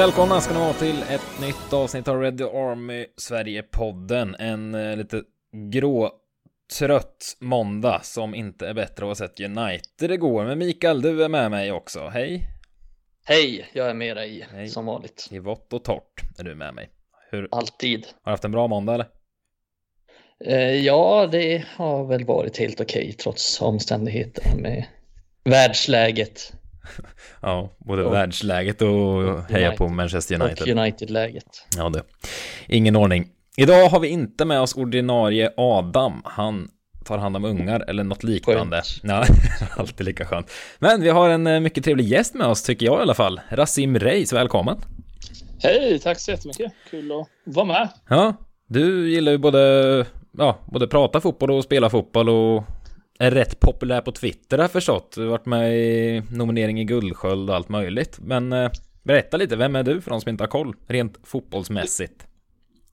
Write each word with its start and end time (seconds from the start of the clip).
Välkomna 0.00 0.40
ska 0.40 0.54
ni 0.54 0.60
vara 0.60 0.72
till 0.72 1.02
ett 1.02 1.40
nytt 1.40 1.72
avsnitt 1.72 2.08
av 2.08 2.20
Red 2.20 2.42
Army 2.42 3.06
Sverige-podden. 3.16 4.36
En 4.38 4.74
eh, 4.74 4.96
lite 4.96 5.22
grå, 5.72 6.10
trött 6.78 7.36
måndag 7.40 8.00
som 8.02 8.34
inte 8.34 8.68
är 8.68 8.74
bättre 8.74 9.04
av 9.04 9.10
att 9.10 9.18
ha 9.18 9.26
sett 9.28 9.40
United 9.40 10.10
igår. 10.12 10.44
Men 10.44 10.58
Mikael, 10.58 11.02
du 11.02 11.24
är 11.24 11.28
med 11.28 11.50
mig 11.50 11.72
också. 11.72 12.08
Hej! 12.08 12.46
Hej, 13.24 13.70
jag 13.72 13.90
är 13.90 13.94
med 13.94 14.16
dig 14.16 14.48
Hej. 14.52 14.68
som 14.68 14.86
vanligt. 14.86 15.28
I 15.30 15.38
vått 15.38 15.72
och 15.72 15.84
torrt 15.84 16.38
är 16.38 16.44
du 16.44 16.54
med 16.54 16.74
mig. 16.74 16.88
Hur, 17.30 17.48
Alltid. 17.50 18.06
har 18.22 18.30
du 18.30 18.30
haft 18.30 18.44
en 18.44 18.52
bra 18.52 18.68
måndag 18.68 18.94
eller? 18.94 19.08
Eh, 20.44 20.76
ja, 20.76 21.28
det 21.32 21.64
har 21.76 22.04
väl 22.04 22.24
varit 22.24 22.58
helt 22.58 22.80
okej 22.80 23.12
trots 23.12 23.60
omständigheterna 23.60 24.56
med 24.56 24.84
världsläget 25.44 26.52
Ja, 27.42 27.70
både 27.78 28.04
Och- 28.04 28.12
världsläget 28.14 28.82
och 28.82 28.88
heja 29.50 29.66
United. 29.68 29.76
på 29.76 29.88
Manchester 29.88 30.42
United. 30.42 30.62
och 30.62 30.68
United-läget. 30.68 31.44
Ja, 31.76 31.88
det. 31.88 32.02
Ingen 32.68 32.96
ordning. 32.96 33.28
Idag 33.56 33.88
har 33.88 34.00
vi 34.00 34.08
inte 34.08 34.44
med 34.44 34.60
oss 34.60 34.74
ordinarie 34.74 35.50
Adam. 35.56 36.22
Han 36.24 36.68
tar 37.04 37.18
hand 37.18 37.36
om 37.36 37.44
ungar 37.44 37.84
eller 37.88 38.04
något 38.04 38.22
liknande. 38.24 38.82
Ja, 39.02 39.24
alltid 39.76 40.06
lika 40.06 40.26
skönt. 40.26 40.50
Men 40.78 41.00
vi 41.02 41.08
har 41.08 41.28
en 41.30 41.46
eh, 41.46 41.60
mycket 41.60 41.84
trevlig 41.84 42.06
gäst 42.08 42.34
med 42.34 42.46
oss, 42.46 42.62
tycker 42.62 42.86
jag 42.86 42.98
i 42.98 43.02
alla 43.02 43.14
fall. 43.14 43.40
Rasim 43.48 43.98
Reis, 43.98 44.32
välkommen. 44.32 44.76
Hej, 45.62 45.98
tack 45.98 46.20
så 46.20 46.30
jättemycket. 46.30 46.72
Kul 46.90 47.12
att 47.12 47.28
vara 47.54 47.66
med. 47.66 47.88
Ja, 48.08 48.34
du 48.66 49.10
gillar 49.10 49.32
ju 49.32 49.38
både, 49.38 50.06
ja, 50.38 50.58
både 50.66 50.88
prata 50.88 51.20
fotboll 51.20 51.50
och 51.50 51.64
spela 51.64 51.90
fotboll 51.90 52.28
och 52.28 52.64
är 53.20 53.30
rätt 53.30 53.60
populär 53.60 54.00
på 54.00 54.12
Twitter 54.12 54.58
har 54.58 54.64
jag 54.64 54.70
förstått. 54.70 55.12
Du 55.14 55.22
har 55.22 55.30
varit 55.30 55.46
med 55.46 55.78
i 55.78 56.22
nominering 56.30 56.80
i 56.80 56.84
Guldsköld 56.84 57.50
och 57.50 57.56
allt 57.56 57.68
möjligt. 57.68 58.18
Men 58.20 58.52
eh, 58.52 58.70
berätta 59.02 59.36
lite, 59.36 59.56
vem 59.56 59.76
är 59.76 59.82
du 59.82 60.00
för 60.00 60.10
de 60.10 60.20
som 60.20 60.28
inte 60.28 60.42
har 60.44 60.48
koll, 60.48 60.74
rent 60.88 61.18
fotbollsmässigt? 61.24 62.26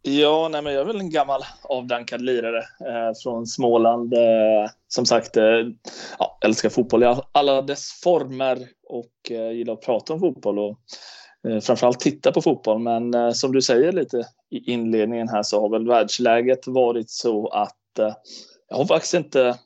Ja, 0.01 0.47
nej, 0.51 0.61
men 0.61 0.73
jag 0.73 0.81
är 0.81 0.85
väl 0.85 0.99
en 0.99 1.09
gammal 1.09 1.41
avdankad 1.63 2.21
lirare 2.21 2.57
eh, 2.59 3.13
från 3.23 3.47
Småland. 3.47 4.13
Eh, 4.13 4.69
som 4.87 5.05
sagt, 5.05 5.37
eh, 5.37 5.43
ja, 6.19 6.39
älskar 6.45 6.69
fotboll 6.69 7.03
i 7.03 7.15
alla 7.31 7.61
dess 7.61 8.01
former 8.03 8.57
och 8.89 9.31
eh, 9.31 9.51
gillar 9.51 9.73
att 9.73 9.81
prata 9.81 10.13
om 10.13 10.19
fotboll 10.19 10.59
och 10.59 10.77
eh, 11.47 11.59
framförallt 11.59 11.99
titta 11.99 12.31
på 12.31 12.41
fotboll. 12.41 12.79
Men 12.79 13.13
eh, 13.13 13.31
som 13.31 13.51
du 13.51 13.61
säger 13.61 13.91
lite 13.91 14.17
i 14.49 14.71
inledningen 14.71 15.29
här 15.29 15.43
så 15.43 15.61
har 15.61 15.69
väl 15.69 15.87
världsläget 15.87 16.67
varit 16.67 17.09
så 17.09 17.47
att 17.47 17.99
eh, 17.99 18.13
jag 18.69 18.77
har 18.77 18.85
faktiskt 18.85 19.13
inte 19.13 19.57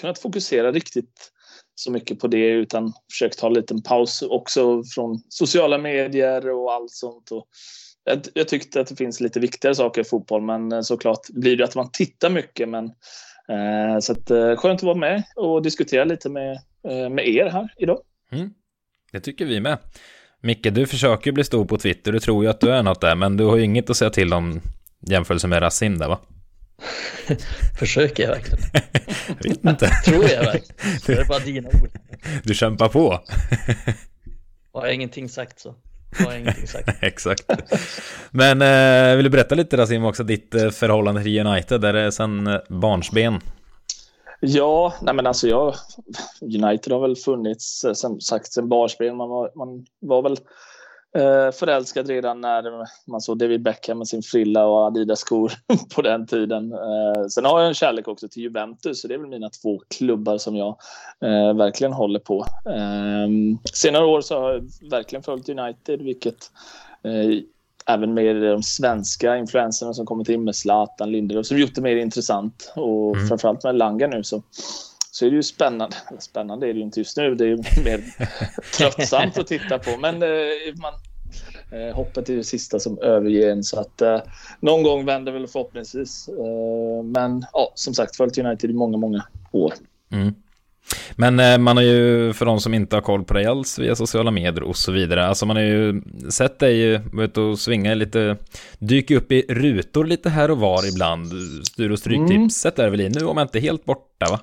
kunnat 0.00 0.18
fokusera 0.18 0.72
riktigt 0.72 1.30
så 1.74 1.90
mycket 1.90 2.18
på 2.18 2.26
det 2.26 2.46
utan 2.46 2.92
försökt 3.12 3.38
ta 3.38 3.46
en 3.46 3.54
liten 3.54 3.82
paus 3.82 4.22
också 4.22 4.82
från 4.94 5.20
sociala 5.28 5.78
medier 5.78 6.50
och 6.50 6.72
allt 6.72 6.90
sånt. 6.90 7.30
Och 7.30 7.46
jag, 8.04 8.20
jag 8.34 8.48
tyckte 8.48 8.80
att 8.80 8.86
det 8.86 8.96
finns 8.96 9.20
lite 9.20 9.40
viktigare 9.40 9.74
saker 9.74 10.00
i 10.00 10.04
fotboll 10.04 10.42
men 10.42 10.72
eh, 10.72 10.80
såklart 10.80 11.28
blir 11.28 11.56
det 11.56 11.64
att 11.64 11.74
man 11.74 11.90
tittar 11.92 12.30
mycket. 12.30 12.68
Men, 12.68 12.84
eh, 13.48 13.98
så 14.00 14.12
att, 14.12 14.30
eh, 14.30 14.56
skönt 14.56 14.80
att 14.80 14.82
vara 14.82 14.98
med 14.98 15.22
och 15.36 15.62
diskutera 15.62 16.04
lite 16.04 16.28
med, 16.28 16.52
eh, 16.88 17.08
med 17.10 17.28
er 17.28 17.46
här 17.46 17.74
idag. 17.76 18.00
Mm. 18.32 18.50
Det 19.12 19.20
tycker 19.20 19.44
vi 19.44 19.60
med. 19.60 19.78
Micke, 20.40 20.74
du 20.74 20.86
försöker 20.86 21.32
bli 21.32 21.44
stor 21.44 21.64
på 21.64 21.78
Twitter, 21.78 22.12
du 22.12 22.20
tror 22.20 22.44
ju 22.44 22.50
att 22.50 22.60
du 22.60 22.70
är 22.70 22.82
något 22.82 23.00
där, 23.00 23.14
men 23.14 23.36
du 23.36 23.44
har 23.44 23.56
ju 23.56 23.64
inget 23.64 23.90
att 23.90 23.96
säga 23.96 24.10
till 24.10 24.32
om 24.32 24.60
jämförelse 25.00 25.46
med 25.46 25.62
Rasim 25.62 25.98
där 25.98 26.08
va? 26.08 26.18
Försöker 27.78 28.22
jag 28.22 28.30
verkligen? 28.30 28.64
Jag 29.28 29.48
vet 29.48 29.64
inte. 29.64 29.88
Tror 30.04 30.24
jag 30.24 30.44
verkligen? 30.44 30.98
Det 31.06 31.12
är 31.12 31.24
bara 31.24 31.38
dina 31.38 31.68
ord. 31.68 31.90
Du 32.42 32.54
kämpar 32.54 32.88
på. 32.88 33.20
Har 34.72 34.86
jag 34.86 34.94
ingenting 34.94 35.28
sagt 35.28 35.60
så 35.60 35.74
har 36.18 36.32
jag 36.32 36.40
ingenting 36.40 36.66
sagt. 36.66 37.02
Exakt. 37.02 37.50
Men 38.30 38.62
eh, 38.62 39.16
vill 39.16 39.24
du 39.24 39.30
berätta 39.30 39.54
lite 39.54 39.76
Rasim 39.76 40.04
också, 40.04 40.24
ditt 40.24 40.54
eh, 40.54 40.70
förhållande 40.70 41.22
till 41.22 41.46
United, 41.46 41.80
där 41.80 41.92
det 41.92 42.00
är 42.00 42.10
sen 42.10 42.46
eh, 42.46 42.60
barnsben? 42.68 43.40
Ja, 44.40 44.94
nej 45.02 45.14
men 45.14 45.26
alltså 45.26 45.48
jag, 45.48 45.74
United 46.40 46.92
har 46.92 47.00
väl 47.00 47.16
funnits 47.16 47.84
eh, 47.84 47.92
som 47.92 48.20
sagt 48.20 48.52
sen 48.52 48.68
barnsben. 48.68 49.16
Man 49.16 49.28
var, 49.28 49.50
man 49.54 49.86
var 50.00 50.22
väl 50.22 50.36
eh, 51.14 51.50
förälskad 51.52 52.08
redan 52.08 52.40
när 52.40 52.62
man 53.10 53.20
såg 53.20 53.38
David 53.38 53.62
Beckham 53.62 53.98
med 53.98 54.08
sin 54.08 54.22
frilla 54.22 54.66
och 54.66 54.86
Adidas-skor 54.86 55.52
på 55.94 56.02
den 56.02 56.26
tiden. 56.26 56.72
Eh, 56.72 57.26
sen 57.30 57.44
har 57.44 57.60
jag 57.60 57.68
en 57.68 57.74
kärlek 57.74 58.08
också 58.08 58.28
till 58.28 58.42
Juventus, 58.42 59.00
så 59.00 59.08
det 59.08 59.14
är 59.14 59.18
väl 59.18 59.28
mina 59.28 59.50
två 59.50 59.82
klubbar 59.98 60.38
som 60.38 60.56
jag 60.56 60.76
eh, 61.24 61.54
verkligen 61.54 61.92
håller 61.92 62.20
på. 62.20 62.46
Senare 63.72 64.04
år 64.04 64.20
så 64.20 64.40
har 64.40 64.52
jag 64.52 64.90
verkligen 64.90 65.22
följt 65.22 65.48
United, 65.48 66.02
vilket 66.02 66.50
även 67.86 68.14
med 68.14 68.42
de 68.42 68.62
svenska 68.62 69.36
influenserna 69.36 69.94
som 69.94 70.06
kommit 70.06 70.28
in 70.28 70.44
med 70.44 70.56
Zlatan, 70.56 71.12
Lindelöf, 71.12 71.46
som 71.46 71.58
gjort 71.58 71.74
det 71.74 71.80
mer 71.80 71.96
intressant. 71.96 72.72
Och 72.76 73.16
Mm. 73.16 73.28
framförallt 73.28 73.64
med 73.64 73.74
Langa 73.74 74.06
nu 74.06 74.24
så, 74.24 74.42
så 75.14 75.26
är 75.26 75.30
det 75.30 75.36
ju 75.36 75.42
spännande. 75.42 75.96
Spännande 76.18 76.68
är 76.68 76.72
det 76.72 76.78
ju 76.78 76.84
inte 76.84 77.00
just 77.00 77.16
nu, 77.16 77.34
det 77.34 77.44
är 77.44 77.48
ju 77.48 77.56
mer 77.56 78.04
tröttsamt 78.76 79.38
att 79.38 79.46
titta 79.46 79.78
på. 79.78 79.96
Men 80.00 80.22
eh, 80.22 80.28
man, 80.82 80.92
eh, 81.72 81.96
hoppet 81.96 82.28
är 82.28 82.36
det 82.36 82.44
sista 82.44 82.78
som 82.78 82.98
överger 82.98 83.50
en. 83.50 83.64
Så 83.64 83.80
att 83.80 84.02
eh, 84.02 84.20
någon 84.60 84.82
gång 84.82 85.04
vänder 85.04 85.32
väl 85.32 85.46
förhoppningsvis. 85.46 86.28
Eh, 86.28 87.04
men 87.04 87.46
ja, 87.52 87.72
som 87.74 87.94
sagt, 87.94 88.16
följt 88.16 88.38
United 88.38 88.70
i 88.70 88.72
många, 88.72 88.96
många 88.96 89.24
år. 89.52 89.72
Mm. 90.12 90.34
Men 91.16 91.40
eh, 91.40 91.58
man 91.58 91.76
har 91.76 91.84
ju, 91.84 92.32
för 92.32 92.46
de 92.46 92.60
som 92.60 92.74
inte 92.74 92.96
har 92.96 93.00
koll 93.00 93.24
på 93.24 93.34
dig 93.34 93.46
alls 93.46 93.78
via 93.78 93.96
sociala 93.96 94.30
medier 94.30 94.62
och 94.62 94.76
så 94.76 94.92
vidare, 94.92 95.26
alltså 95.26 95.46
man 95.46 95.56
har 95.56 95.62
ju 95.62 96.02
sett 96.30 96.58
dig 96.58 97.00
ute 97.18 97.40
och 97.40 97.58
svinga 97.58 97.94
lite, 97.94 98.36
dyka 98.78 99.16
upp 99.16 99.32
i 99.32 99.46
rutor 99.48 100.04
lite 100.04 100.30
här 100.30 100.50
och 100.50 100.58
var 100.58 100.88
ibland. 100.88 101.32
Styr 101.66 101.90
och 101.90 101.98
stryktipset 101.98 102.78
är 102.78 102.90
väl 102.90 103.00
i 103.00 103.08
nu, 103.08 103.24
om 103.24 103.36
jag 103.36 103.44
inte 103.44 103.60
helt 103.60 103.84
borta 103.84 104.26
va? 104.30 104.40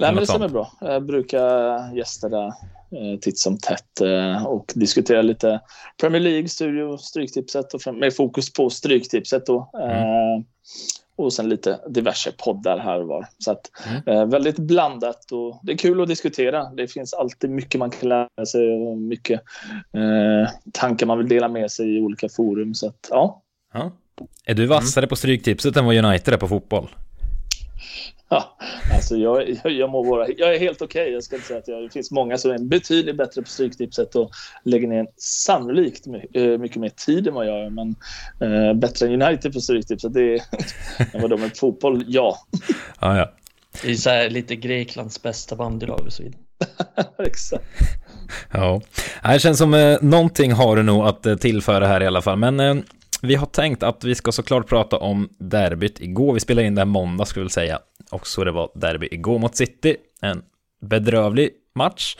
Nej, 0.00 0.12
men 0.12 0.20
det 0.20 0.26
stämmer 0.26 0.48
bra. 0.48 0.72
Jag 0.80 1.06
brukar 1.06 1.96
gästa 1.96 2.28
där 2.28 2.46
eh, 2.46 3.18
titt 3.20 3.38
som 3.38 3.58
tätt 3.58 4.00
eh, 4.00 4.46
och 4.46 4.72
diskutera 4.74 5.22
lite 5.22 5.60
Premier 6.00 6.20
League, 6.20 6.48
studio, 6.48 6.96
Stryktipset 6.96 7.74
och 7.74 7.94
med 7.94 8.16
fokus 8.16 8.52
på 8.52 8.70
Stryktipset 8.70 9.46
då. 9.46 9.70
Eh, 9.74 10.44
och 11.16 11.32
sen 11.32 11.48
lite 11.48 11.80
diverse 11.88 12.32
poddar 12.44 12.78
här 12.78 13.00
och 13.00 13.08
var. 13.08 13.26
Så 13.38 13.50
att, 13.52 13.70
Mm. 14.06 14.30
väldigt 14.30 14.58
blandat 14.58 15.32
och 15.32 15.60
det 15.62 15.72
är 15.72 15.76
kul 15.76 16.00
att 16.00 16.08
diskutera. 16.08 16.64
Det 16.70 16.88
finns 16.88 17.14
alltid 17.14 17.50
mycket 17.50 17.78
man 17.78 17.90
kan 17.90 18.08
lära 18.08 18.46
sig 18.46 18.70
och 18.70 18.98
mycket 18.98 19.40
eh, 19.92 20.50
tankar 20.72 21.06
man 21.06 21.18
vill 21.18 21.28
dela 21.28 21.48
med 21.48 21.70
sig 21.70 21.96
i 21.96 22.00
olika 22.00 22.28
forum. 22.28 22.74
Så 22.74 22.86
att, 22.88 23.08
ja. 23.10 23.42
Ja. 23.74 23.92
Är 24.44 24.54
du 24.54 24.66
vassare 24.66 25.06
på 25.06 25.16
stryktipset 25.16 25.76
än 25.76 25.84
vad 25.84 26.04
United 26.04 26.34
är 26.34 26.38
på 26.38 26.48
fotboll? 26.48 26.88
Ja, 28.32 28.56
alltså 28.94 29.16
jag, 29.16 29.50
jag, 29.50 29.72
jag, 29.72 29.90
må 29.90 30.02
vara, 30.02 30.28
jag 30.28 30.54
är 30.54 30.58
helt 30.58 30.82
okej. 30.82 31.12
Jag 31.12 31.22
ska 31.22 31.36
inte 31.36 31.48
säga 31.48 31.58
att 31.58 31.68
jag, 31.68 31.82
det 31.82 31.90
finns 31.90 32.10
många 32.10 32.38
som 32.38 32.50
är 32.50 32.58
betydligt 32.58 33.16
bättre 33.16 33.42
på 33.42 33.48
Stryktipset 33.48 34.14
och 34.14 34.30
lägger 34.64 34.88
ner 34.88 35.06
sannolikt 35.16 36.06
eh, 36.34 36.58
mycket 36.58 36.76
mer 36.76 36.88
tid 36.88 37.28
än 37.28 37.34
vad 37.34 37.46
jag 37.46 37.58
gör. 37.58 37.70
Men 37.70 37.94
eh, 38.40 38.74
bättre 38.74 39.06
än 39.06 39.22
United 39.22 39.52
på 39.52 39.60
Stryktipset, 39.60 40.14
det 40.14 40.34
är 40.34 40.42
än 41.14 41.20
vad 41.20 41.30
de 41.30 41.42
är 41.42 41.48
på 41.48 41.54
fotboll, 41.54 42.04
ja. 42.06 42.36
Ja, 43.00 43.18
ja. 43.18 43.32
Det 43.82 43.90
är 43.90 43.94
så 43.94 44.10
här 44.10 44.30
lite 44.30 44.56
Greklands 44.56 45.22
bästa 45.22 45.56
bandylag 45.56 46.00
och 46.06 46.12
så 46.12 46.22
vidare. 46.22 46.40
Exakt. 47.18 47.64
Ja, 48.52 48.80
det 49.22 49.38
känns 49.38 49.58
som 49.58 49.74
eh, 49.74 49.98
någonting 50.02 50.52
har 50.52 50.76
du 50.76 50.82
nog 50.82 51.04
att 51.04 51.26
eh, 51.26 51.36
tillföra 51.36 51.86
här 51.86 52.02
i 52.02 52.06
alla 52.06 52.22
fall. 52.22 52.38
Men 52.38 52.60
eh, 52.60 52.76
vi 53.22 53.34
har 53.34 53.46
tänkt 53.46 53.82
att 53.82 54.04
vi 54.04 54.14
ska 54.14 54.32
såklart 54.32 54.68
prata 54.68 54.96
om 54.98 55.28
derbyt 55.38 56.00
igår. 56.00 56.34
Vi 56.34 56.40
spelade 56.40 56.66
in 56.66 56.74
det 56.74 56.80
här 56.80 56.86
måndag 56.86 57.24
skulle 57.24 57.40
jag 57.40 57.44
vilja 57.44 57.52
säga. 57.52 57.78
Och 58.10 58.26
så 58.26 58.44
det 58.44 58.52
var 58.52 58.70
derby 58.74 59.08
igår 59.10 59.38
mot 59.38 59.56
City. 59.56 59.96
En 60.20 60.42
bedrövlig 60.80 61.50
match. 61.74 62.16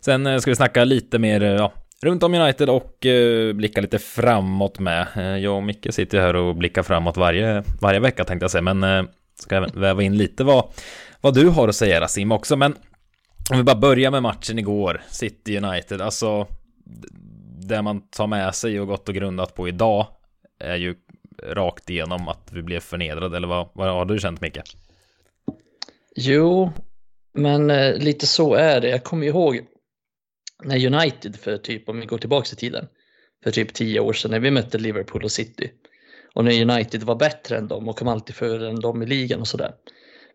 Sen 0.00 0.26
eh, 0.26 0.38
ska 0.38 0.50
vi 0.50 0.56
snacka 0.56 0.84
lite 0.84 1.18
mer 1.18 1.42
eh, 1.42 1.50
ja, 1.50 1.72
runt 2.02 2.22
om 2.22 2.34
United 2.34 2.68
och 2.68 3.06
eh, 3.06 3.52
blicka 3.52 3.80
lite 3.80 3.98
framåt 3.98 4.78
med. 4.78 5.06
Eh, 5.16 5.22
jag 5.22 5.56
och 5.56 5.62
Micke 5.62 5.86
sitter 5.90 6.20
här 6.20 6.36
och 6.36 6.56
blickar 6.56 6.82
framåt 6.82 7.16
varje, 7.16 7.64
varje 7.80 8.00
vecka 8.00 8.24
tänkte 8.24 8.44
jag 8.44 8.50
säga. 8.50 8.74
Men 8.74 8.84
eh, 8.84 9.04
ska 9.40 9.56
även 9.56 9.80
väva 9.80 10.02
in 10.02 10.16
lite 10.16 10.44
vad, 10.44 10.64
vad 11.20 11.34
du 11.34 11.48
har 11.48 11.68
att 11.68 11.76
säga 11.76 12.00
Rasim 12.00 12.32
också. 12.32 12.56
Men 12.56 12.74
om 13.50 13.56
vi 13.56 13.62
bara 13.62 13.76
börjar 13.76 14.10
med 14.10 14.22
matchen 14.22 14.58
igår, 14.58 15.02
City 15.08 15.58
United, 15.58 16.00
alltså 16.00 16.46
det 17.60 17.82
man 17.82 18.00
tar 18.00 18.26
med 18.26 18.54
sig 18.54 18.80
och 18.80 18.86
gått 18.86 19.08
och 19.08 19.14
grundat 19.14 19.54
på 19.54 19.68
idag 19.68 20.06
är 20.64 20.76
ju 20.76 20.94
rakt 21.42 21.90
igenom 21.90 22.28
att 22.28 22.50
vi 22.52 22.62
blev 22.62 22.80
förnedrade, 22.80 23.36
eller 23.36 23.48
vad, 23.48 23.68
vad 23.72 23.88
har 23.88 24.04
du 24.04 24.18
känt 24.18 24.40
Micke? 24.40 24.60
Jo, 26.16 26.72
men 27.34 27.70
eh, 27.70 27.96
lite 27.96 28.26
så 28.26 28.54
är 28.54 28.80
det. 28.80 28.88
Jag 28.88 29.04
kommer 29.04 29.26
ihåg 29.26 29.60
när 30.64 30.86
United 30.86 31.36
för 31.36 31.58
typ, 31.58 31.88
om 31.88 32.00
vi 32.00 32.06
går 32.06 32.18
tillbaka 32.18 32.48
i 32.52 32.56
tiden, 32.56 32.86
för 33.44 33.50
typ 33.50 33.74
tio 33.74 34.00
år 34.00 34.12
sedan 34.12 34.30
när 34.30 34.40
vi 34.40 34.50
mötte 34.50 34.78
Liverpool 34.78 35.24
och 35.24 35.32
City. 35.32 35.70
Och 36.34 36.44
när 36.44 36.70
United 36.70 37.02
var 37.02 37.14
bättre 37.14 37.56
än 37.56 37.68
dem 37.68 37.88
och 37.88 37.98
kom 37.98 38.08
alltid 38.08 38.36
före 38.36 38.68
än 38.68 38.80
dem 38.80 39.02
i 39.02 39.06
ligan 39.06 39.40
och 39.40 39.48
sådär. 39.48 39.72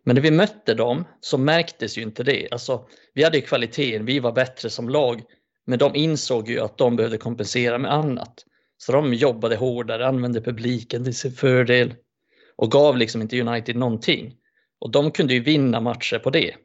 Men 0.04 0.16
när 0.16 0.22
vi 0.22 0.32
mötte 0.32 0.74
dem 0.74 1.06
så 1.22 1.38
märktes 1.38 1.98
ju 1.98 2.02
inte 2.02 2.24
det. 2.24 2.48
Alltså, 2.52 2.88
vi 3.14 3.24
hade 3.24 3.38
ju 3.38 3.44
kvaliteten, 3.44 4.06
vi 4.06 4.20
var 4.20 4.32
bättre 4.32 4.70
som 4.70 4.90
lag. 4.90 5.22
Men 5.66 5.80
de 5.80 5.96
insåg 5.96 6.50
ju 6.50 6.60
att 6.60 6.78
de 6.78 6.96
behövde 6.96 7.18
kompensera 7.18 7.78
med 7.78 7.94
annat. 7.94 8.46
Så 8.81 8.92
de 8.92 9.14
jobbade 9.14 9.56
hårdare, 9.56 10.08
använde 10.08 10.42
publiken 10.42 11.04
till 11.04 11.16
sin 11.16 11.31
fördel 11.31 11.96
och 12.56 12.72
gav 12.72 12.98
liksom 12.98 13.22
inte 13.22 13.42
United 13.42 13.76
någonting. 13.76 14.36
Och 14.80 14.92
de 14.92 15.12
kunde 15.12 15.34
ju 15.34 15.40
vinna 15.40 15.80
matcher 15.80 16.20
på 16.20 16.30
det. 16.30 16.56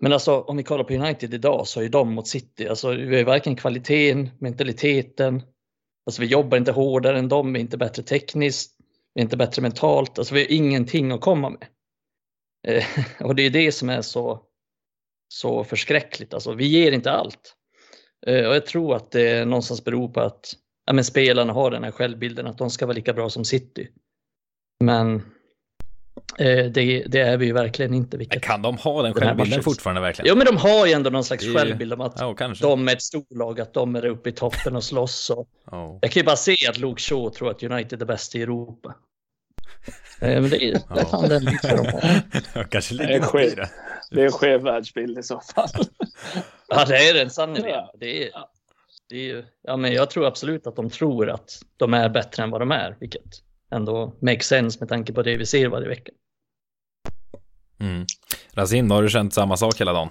Men 0.00 0.12
alltså 0.12 0.40
om 0.40 0.56
vi 0.56 0.62
kollar 0.62 0.84
på 0.84 0.94
United 0.94 1.34
idag 1.34 1.66
så 1.66 1.82
är 1.82 1.88
de 1.88 2.12
mot 2.14 2.28
City, 2.28 2.68
alltså 2.68 2.90
vi 2.90 3.16
har 3.16 3.24
varken 3.24 3.56
kvaliteten, 3.56 4.30
mentaliteten, 4.38 5.42
alltså 6.06 6.22
vi 6.22 6.28
jobbar 6.28 6.58
inte 6.58 6.72
hårdare 6.72 7.18
än 7.18 7.28
dem, 7.28 7.52
vi 7.52 7.58
är 7.58 7.62
inte 7.62 7.76
bättre 7.76 8.02
tekniskt, 8.02 8.76
vi 9.14 9.20
är 9.20 9.24
inte 9.24 9.36
bättre 9.36 9.62
mentalt, 9.62 10.18
alltså 10.18 10.34
vi 10.34 10.40
har 10.40 10.52
ingenting 10.52 11.12
att 11.12 11.20
komma 11.20 11.50
med. 11.50 11.68
Eh, 12.68 12.84
och 13.26 13.34
det 13.34 13.42
är 13.42 13.50
det 13.50 13.72
som 13.72 13.88
är 13.88 14.02
så, 14.02 14.42
så 15.28 15.64
förskräckligt, 15.64 16.34
alltså 16.34 16.52
vi 16.52 16.66
ger 16.66 16.92
inte 16.92 17.10
allt. 17.10 17.54
Eh, 18.26 18.48
och 18.48 18.54
jag 18.54 18.66
tror 18.66 18.96
att 18.96 19.10
det 19.10 19.44
någonstans 19.44 19.84
beror 19.84 20.08
på 20.08 20.20
att 20.20 20.54
ja, 20.86 20.92
men 20.92 21.04
spelarna 21.04 21.52
har 21.52 21.70
den 21.70 21.84
här 21.84 21.90
självbilden 21.90 22.46
att 22.46 22.58
de 22.58 22.70
ska 22.70 22.86
vara 22.86 22.94
lika 22.94 23.12
bra 23.12 23.30
som 23.30 23.44
City. 23.44 23.88
Men 24.84 25.22
Eh, 26.38 26.64
det, 26.64 27.04
det, 27.06 27.20
är 27.20 27.36
vi 27.36 27.46
ju 27.46 27.52
verkligen 27.52 27.94
inte. 27.94 28.16
Vilket 28.16 28.42
kan 28.42 28.62
de 28.62 28.76
ha 28.76 29.02
den 29.02 29.14
självbilden 29.14 29.62
fortfarande 29.62 30.00
verkligen? 30.00 30.28
Jo, 30.28 30.36
men 30.36 30.46
de 30.46 30.56
har 30.56 30.86
ju 30.86 30.92
ändå 30.92 31.10
någon 31.10 31.24
slags 31.24 31.44
självbild 31.54 31.92
om 31.92 32.00
att 32.00 32.14
ja, 32.18 32.54
de 32.60 32.88
är 32.88 32.92
ett 32.92 33.02
storlag, 33.02 33.60
att 33.60 33.74
de 33.74 33.96
är 33.96 34.06
uppe 34.06 34.28
i 34.28 34.32
toppen 34.32 34.76
och 34.76 34.84
slåss. 34.84 35.30
Och... 35.30 35.48
Oh. 35.66 35.98
Jag 36.02 36.10
kan 36.10 36.20
ju 36.20 36.24
bara 36.24 36.36
se 36.36 36.56
att 36.68 36.78
Luke 36.78 37.02
Shaw 37.02 37.30
tror 37.30 37.50
att 37.50 37.62
United 37.62 38.02
är 38.02 38.06
bäst 38.06 38.34
i 38.34 38.42
Europa. 38.42 38.94
Eh, 40.20 40.40
men 40.40 40.50
det 40.50 40.64
är, 40.64 40.72
det 40.72 41.00
är 41.00 41.04
fan 41.04 41.28
den 41.28 41.44
bilden 41.44 41.84
de 41.84 41.92
har. 42.54 42.64
Kanske 42.64 42.94
ligger 42.94 43.20
något 43.20 43.34
i 43.34 43.54
det. 43.54 43.70
Det 44.10 44.20
är 44.20 44.24
en 44.24 44.32
skev 44.32 44.62
världsbild 44.62 45.18
i 45.18 45.22
så 45.22 45.40
fall. 45.40 45.68
ja, 46.68 46.84
det 46.84 47.08
är 47.08 47.14
den 47.14 47.30
sannerligen. 47.30 47.84
Det 48.00 48.24
är, 48.24 48.30
det 49.08 49.30
är, 49.30 49.46
ja, 49.62 49.76
men 49.76 49.92
jag 49.92 50.10
tror 50.10 50.26
absolut 50.26 50.66
att 50.66 50.76
de 50.76 50.90
tror 50.90 51.30
att 51.30 51.62
de 51.76 51.94
är 51.94 52.08
bättre 52.08 52.42
än 52.42 52.50
vad 52.50 52.60
de 52.60 52.70
är, 52.70 52.96
vilket 53.00 53.42
ändå 53.70 54.12
makes 54.20 54.46
sense 54.46 54.78
med 54.80 54.88
tanke 54.88 55.12
på 55.12 55.22
det 55.22 55.36
vi 55.36 55.46
ser 55.46 55.68
varje 55.68 55.88
vecka. 55.88 56.12
Mm. 57.80 58.06
Razin, 58.52 58.90
har 58.90 59.02
du 59.02 59.08
känt 59.08 59.34
samma 59.34 59.56
sak 59.56 59.80
hela 59.80 59.92
dagen? 59.92 60.08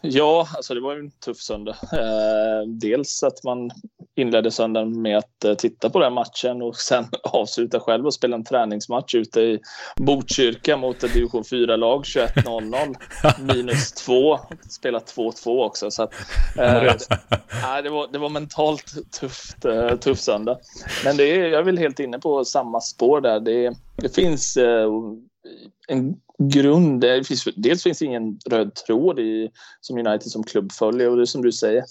Ja, 0.00 0.48
alltså 0.56 0.74
det 0.74 0.80
var 0.80 0.96
en 0.96 1.10
tuff 1.10 1.38
söndag. 1.38 1.76
Eh, 1.92 2.68
dels 2.68 3.22
att 3.22 3.44
man 3.44 3.70
inledde 4.16 4.50
söndagen 4.50 5.02
med 5.02 5.18
att 5.18 5.44
eh, 5.44 5.54
titta 5.54 5.90
på 5.90 5.98
den 5.98 6.12
matchen 6.12 6.62
och 6.62 6.76
sen 6.76 7.04
avsluta 7.22 7.80
själv 7.80 8.06
och 8.06 8.14
spela 8.14 8.36
en 8.36 8.44
träningsmatch 8.44 9.14
ute 9.14 9.40
i 9.40 9.60
Botkyrka 9.96 10.76
mot 10.76 11.02
ett 11.02 11.14
division 11.14 11.42
4-lag 11.42 12.02
21.00 12.02 13.54
minus 13.54 13.92
2. 13.92 14.38
Spela 14.70 14.98
2-2 14.98 15.64
också. 15.64 15.90
Så 15.90 16.02
att, 16.02 16.14
eh, 16.58 16.82
det, 17.82 17.90
var, 17.90 18.12
det 18.12 18.18
var 18.18 18.28
mentalt 18.28 19.12
tufft, 19.20 19.64
eh, 19.64 19.96
tuff 19.96 20.18
söndag. 20.18 20.58
Men 21.04 21.16
det 21.16 21.24
är, 21.24 21.42
jag 21.44 21.60
är 21.60 21.64
väl 21.64 21.78
helt 21.78 22.00
inne 22.00 22.18
på 22.18 22.44
samma 22.44 22.80
spår 22.80 23.20
där. 23.20 23.40
Det, 23.40 23.74
det 23.96 24.14
finns 24.14 24.56
eh, 24.56 24.90
en 25.88 26.16
grund. 26.38 27.00
Det 27.00 27.26
finns, 27.26 27.48
dels 27.56 27.82
finns 27.82 28.02
ingen 28.02 28.38
röd 28.50 28.74
tråd 28.74 29.18
i, 29.18 29.50
som 29.80 29.98
United 29.98 30.30
som 30.30 30.44
klubb 30.44 30.72
följer 30.72 31.10
och 31.10 31.16
det 31.16 31.22
är 31.22 31.26
som 31.26 31.42
du 31.42 31.52
säger. 31.52 31.84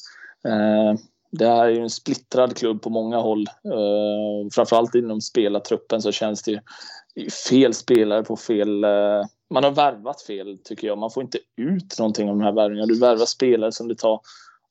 Eh, 0.48 0.94
det 1.38 1.48
här 1.48 1.66
är 1.66 1.70
ju 1.70 1.82
en 1.82 1.90
splittrad 1.90 2.58
klubb 2.58 2.82
på 2.82 2.90
många 2.90 3.18
håll. 3.18 3.46
Uh, 3.66 4.50
framförallt 4.52 4.96
inom 4.96 5.22
spelartruppen 5.22 6.02
så 6.02 6.12
känns 6.12 6.44
det 6.44 6.52
ju 6.52 6.60
fel 7.30 7.74
spelare 7.74 8.24
på 8.24 8.36
fel... 8.36 8.86
Uh, 8.86 9.26
man 9.50 9.64
har 9.64 9.72
värvat 9.72 10.22
fel 10.22 10.58
tycker 10.64 10.88
jag. 10.88 10.98
Man 10.98 11.12
får 11.12 11.24
inte 11.24 11.38
ut 11.58 12.00
någonting 12.00 12.30
av 12.30 12.36
de 12.38 12.44
här 12.44 12.52
värvningarna. 12.52 12.88
Du 12.88 13.00
värvar 13.00 13.26
spelare 13.26 13.72
som 13.72 13.88
det 13.88 13.96
tar 13.96 14.20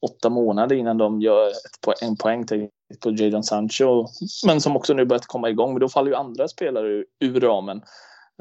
åtta 0.02 0.30
månader 0.30 0.76
innan 0.76 0.98
de 0.98 1.20
gör 1.20 1.48
ett 1.48 2.02
en 2.02 2.16
poäng 2.16 2.46
till, 2.46 2.68
på 3.00 3.10
Jadon 3.10 3.42
Sancho. 3.42 4.06
Men 4.46 4.60
som 4.60 4.76
också 4.76 4.94
nu 4.94 5.04
börjat 5.04 5.26
komma 5.26 5.50
igång. 5.50 5.72
Men 5.72 5.80
då 5.80 5.88
faller 5.88 6.10
ju 6.10 6.16
andra 6.16 6.48
spelare 6.48 6.88
ur, 6.88 7.04
ur 7.20 7.40
ramen. 7.40 7.82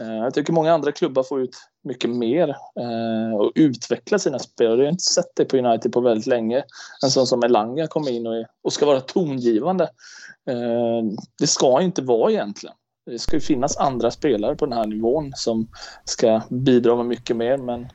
Eh, 0.02 0.16
jag 0.16 0.34
tycker 0.34 0.54
många 0.54 0.74
andra 0.74 0.92
klubbar 0.92 1.24
får 1.24 1.42
ut 1.42 1.58
mycket 1.84 2.10
mer 2.10 2.50
eh, 2.50 3.36
och 3.40 3.52
utveckla 3.56 4.20
sina 4.20 4.40
spelare. 4.40 4.78
Jag 4.78 4.86
har 4.86 4.92
inte 4.92 5.04
sett 5.04 5.36
det 5.36 5.46
på 5.46 5.58
United 5.58 5.92
på 5.92 6.02
väldigt 6.02 6.28
länge. 6.28 6.64
En 7.04 7.10
sån 7.10 7.28
som 7.28 7.44
Elanga 7.44 7.88
kommer 7.88 8.12
in 8.12 8.46
och, 8.64 8.74
ska 8.74 8.86
vara 8.86 9.02
tongivande. 9.02 9.84
Eh, 10.50 11.04
det 11.40 11.48
ska 11.48 11.82
inte 11.82 12.02
vara 12.02 12.32
egentligen. 12.32 12.76
Det 13.06 13.20
ska 13.20 13.36
ju 13.36 13.42
finnas 13.42 13.78
andra 13.78 14.12
spelare 14.12 14.56
på 14.56 14.66
den 14.66 14.78
här 14.78 14.88
nivån 14.88 15.32
som 15.36 15.68
ska 16.06 16.42
bidra 16.50 16.96
med 16.96 17.06
mycket 17.06 17.36
mer. 17.36 17.58
Men 17.58 17.88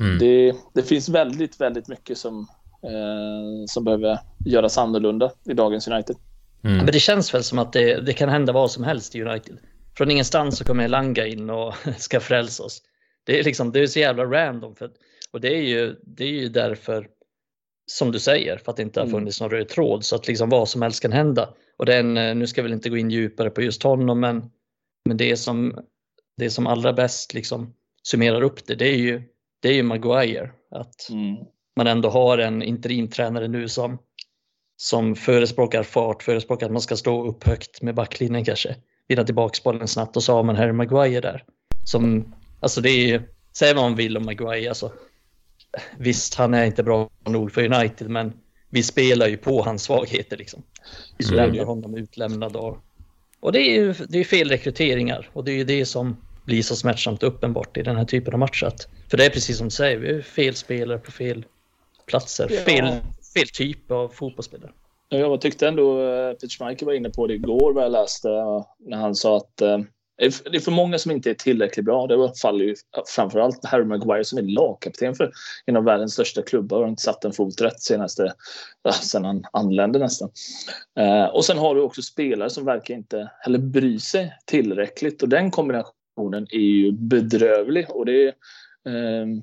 mm. 0.00 0.18
det, 0.18 0.54
det, 0.72 0.82
finns 0.82 1.08
väldigt, 1.08 1.60
väldigt 1.60 1.88
mycket 1.88 2.18
som, 2.18 2.40
eh, 2.82 3.66
som 3.66 3.84
behöver 3.84 4.18
göras 4.46 4.78
annorlunda 4.78 5.30
i 5.44 5.54
dagens 5.54 5.88
United. 5.88 6.16
Mm. 6.64 6.76
Men 6.76 6.86
det 6.86 7.00
känns 7.00 7.34
väl 7.34 7.44
som 7.44 7.58
att 7.58 7.72
det, 7.72 8.00
det 8.00 8.12
kan 8.12 8.28
hända 8.28 8.52
vad 8.52 8.70
som 8.70 8.84
helst 8.84 9.14
i 9.14 9.22
United 9.22 9.58
från 9.96 10.10
ingenstans 10.10 10.58
så 10.58 10.64
kommer 10.64 10.88
Langa 10.88 11.26
in 11.26 11.50
och 11.50 11.74
ska 11.96 12.20
frälsa 12.20 12.62
oss. 12.62 12.82
Det 13.24 13.38
är 13.38 13.44
liksom, 13.44 13.72
det 13.72 13.80
är 13.80 13.86
så 13.86 13.98
jävla 13.98 14.24
random. 14.24 14.76
För, 14.76 14.90
och 15.30 15.40
det 15.40 15.48
är, 15.48 15.62
ju, 15.62 15.96
det 16.02 16.24
är 16.24 16.28
ju 16.28 16.48
därför, 16.48 17.08
som 17.86 18.12
du 18.12 18.18
säger, 18.18 18.58
för 18.58 18.70
att 18.70 18.76
det 18.76 18.82
inte 18.82 19.00
har 19.00 19.06
mm. 19.06 19.18
funnits 19.18 19.40
någon 19.40 19.50
röd 19.50 19.68
tråd. 19.68 20.04
Så 20.04 20.16
att 20.16 20.28
liksom 20.28 20.48
vad 20.48 20.68
som 20.68 20.82
helst 20.82 21.02
kan 21.02 21.12
hända. 21.12 21.54
Och 21.76 21.86
den, 21.86 22.16
eh, 22.16 22.34
nu 22.34 22.46
ska 22.46 22.58
jag 22.60 22.62
väl 22.62 22.72
inte 22.72 22.88
gå 22.88 22.96
in 22.96 23.10
djupare 23.10 23.50
på 23.50 23.62
just 23.62 23.82
honom, 23.82 24.20
men, 24.20 24.50
men 25.04 25.16
det 25.16 25.36
som, 25.36 25.84
det 26.36 26.50
som 26.50 26.66
allra 26.66 26.92
bäst 26.92 27.34
liksom 27.34 27.74
summerar 28.02 28.42
upp 28.42 28.66
det, 28.66 28.74
det 28.74 28.88
är 28.88 28.96
ju, 28.96 29.22
det 29.60 29.68
är 29.68 29.74
ju 29.74 29.82
Maguire. 29.82 30.50
Att 30.70 31.10
mm. 31.10 31.36
man 31.76 31.86
ändå 31.86 32.08
har 32.08 32.38
en 32.38 32.62
interimtränare 32.62 33.48
nu 33.48 33.68
som, 33.68 33.98
som 34.76 35.14
förespråkar 35.14 35.82
fart, 35.82 36.22
förespråkar 36.22 36.66
att 36.66 36.72
man 36.72 36.82
ska 36.82 36.96
stå 36.96 37.26
upp 37.26 37.44
högt 37.44 37.82
med 37.82 37.94
backlinjen 37.94 38.44
kanske 38.44 38.76
vinna 39.08 39.24
tillbaka 39.24 39.60
bollen 39.64 39.88
snabbt 39.88 40.16
och 40.16 40.22
så 40.22 40.32
har 40.32 40.42
man 40.42 40.56
Harry 40.56 40.72
Maguire 40.72 41.20
där. 41.20 41.44
Som, 41.84 42.34
alltså 42.60 42.80
det 42.80 42.90
är 42.90 43.06
ju, 43.06 43.22
säg 43.52 43.74
vad 43.74 43.84
man 43.84 43.96
vill 43.96 44.16
om 44.16 44.24
Maguire, 44.24 44.68
alltså, 44.68 44.92
visst 45.98 46.34
han 46.34 46.54
är 46.54 46.64
inte 46.64 46.82
bra 46.82 47.10
nog 47.24 47.52
för 47.52 47.72
United 47.72 48.10
men 48.10 48.32
vi 48.70 48.82
spelar 48.82 49.26
ju 49.26 49.36
på 49.36 49.62
hans 49.62 49.82
svagheter 49.82 50.36
liksom. 50.36 50.62
Vi 51.18 51.24
mm. 51.24 51.36
lämnar 51.36 51.64
honom 51.64 51.96
utlämnad 51.96 52.56
och, 52.56 52.78
och 53.40 53.52
det 53.52 53.60
är 53.60 53.74
ju 53.74 53.94
det 54.08 54.18
är 54.18 54.24
fel 54.24 54.48
rekryteringar 54.48 55.30
och 55.32 55.44
det 55.44 55.52
är 55.52 55.56
ju 55.56 55.64
det 55.64 55.86
som 55.86 56.16
blir 56.44 56.62
så 56.62 56.76
smärtsamt 56.76 57.22
uppenbart 57.22 57.76
i 57.76 57.82
den 57.82 57.96
här 57.96 58.04
typen 58.04 58.32
av 58.32 58.38
matcher. 58.38 58.72
För 59.10 59.16
det 59.16 59.26
är 59.26 59.30
precis 59.30 59.58
som 59.58 59.66
du 59.66 59.70
säger, 59.70 59.98
vi 59.98 60.08
är 60.08 60.22
fel 60.22 60.54
spelare 60.54 60.98
på 60.98 61.12
fel 61.12 61.44
platser, 62.06 62.48
ja. 62.50 62.60
fel, 62.60 63.00
fel 63.34 63.48
typ 63.48 63.90
av 63.90 64.08
fotbollsspelare. 64.08 64.72
Jag 65.08 65.40
tyckte 65.40 65.68
ändå 65.68 66.02
eh, 66.02 66.32
Peter 66.32 66.48
Schmeichel 66.48 66.86
var 66.86 66.92
inne 66.92 67.10
på 67.10 67.26
det 67.26 67.34
igår 67.34 67.72
vad 67.72 67.84
jag 67.84 67.92
läste 67.92 68.30
eh, 68.30 68.66
när 68.78 68.96
han 68.96 69.14
sa 69.14 69.36
att 69.36 69.60
eh, 69.60 69.78
det 70.18 70.56
är 70.56 70.60
för 70.60 70.70
många 70.70 70.98
som 70.98 71.10
inte 71.10 71.30
är 71.30 71.34
tillräckligt 71.34 71.84
bra. 71.84 72.06
Det 72.06 72.32
faller 72.42 72.64
ju 72.64 72.74
framförallt 73.16 73.64
Harry 73.64 73.84
Maguire 73.84 74.24
som 74.24 74.38
är 74.38 74.42
lagkapten 74.42 75.14
för 75.14 75.30
en 75.66 75.76
av 75.76 75.84
världens 75.84 76.12
största 76.12 76.42
klubbar 76.42 76.76
och 76.76 76.82
har 76.82 76.88
inte 76.88 77.02
satt 77.02 77.24
en 77.24 77.32
fot 77.32 77.60
rätt 77.60 77.80
senaste, 77.80 78.32
sen 79.02 79.24
han 79.24 79.44
anlände 79.52 79.98
nästan. 79.98 80.30
Och 81.32 81.44
sen 81.44 81.58
har 81.58 81.74
du 81.74 81.80
också 81.80 82.02
spelare 82.02 82.50
som 82.50 82.64
verkar 82.64 82.94
inte 82.94 83.30
heller 83.40 83.58
bry 83.58 83.98
sig 83.98 84.32
tillräckligt 84.44 85.22
och 85.22 85.28
den 85.28 85.50
kombinationen 85.50 86.46
är 86.50 86.58
ju 86.58 86.92
bedrövlig. 86.92 87.86
Och 87.90 88.06
det, 88.06 88.34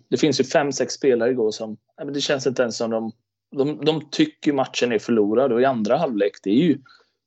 det 0.09 0.17
finns 0.17 0.39
ju 0.39 0.43
fem, 0.43 0.71
sex 0.71 0.93
spelare 0.93 1.31
igår 1.31 1.51
som, 1.51 1.77
det 2.13 2.21
känns 2.21 2.47
inte 2.47 2.61
ens 2.61 2.77
som 2.77 2.91
de 2.91 3.11
de, 3.57 3.85
de 3.85 4.09
tycker 4.11 4.53
matchen 4.53 4.91
är 4.91 4.99
förlorad 4.99 5.51
och 5.51 5.61
i 5.61 5.65
andra 5.65 5.97
halvlek, 5.97 6.31
det 6.43 6.49
är 6.49 6.63
ju 6.63 6.77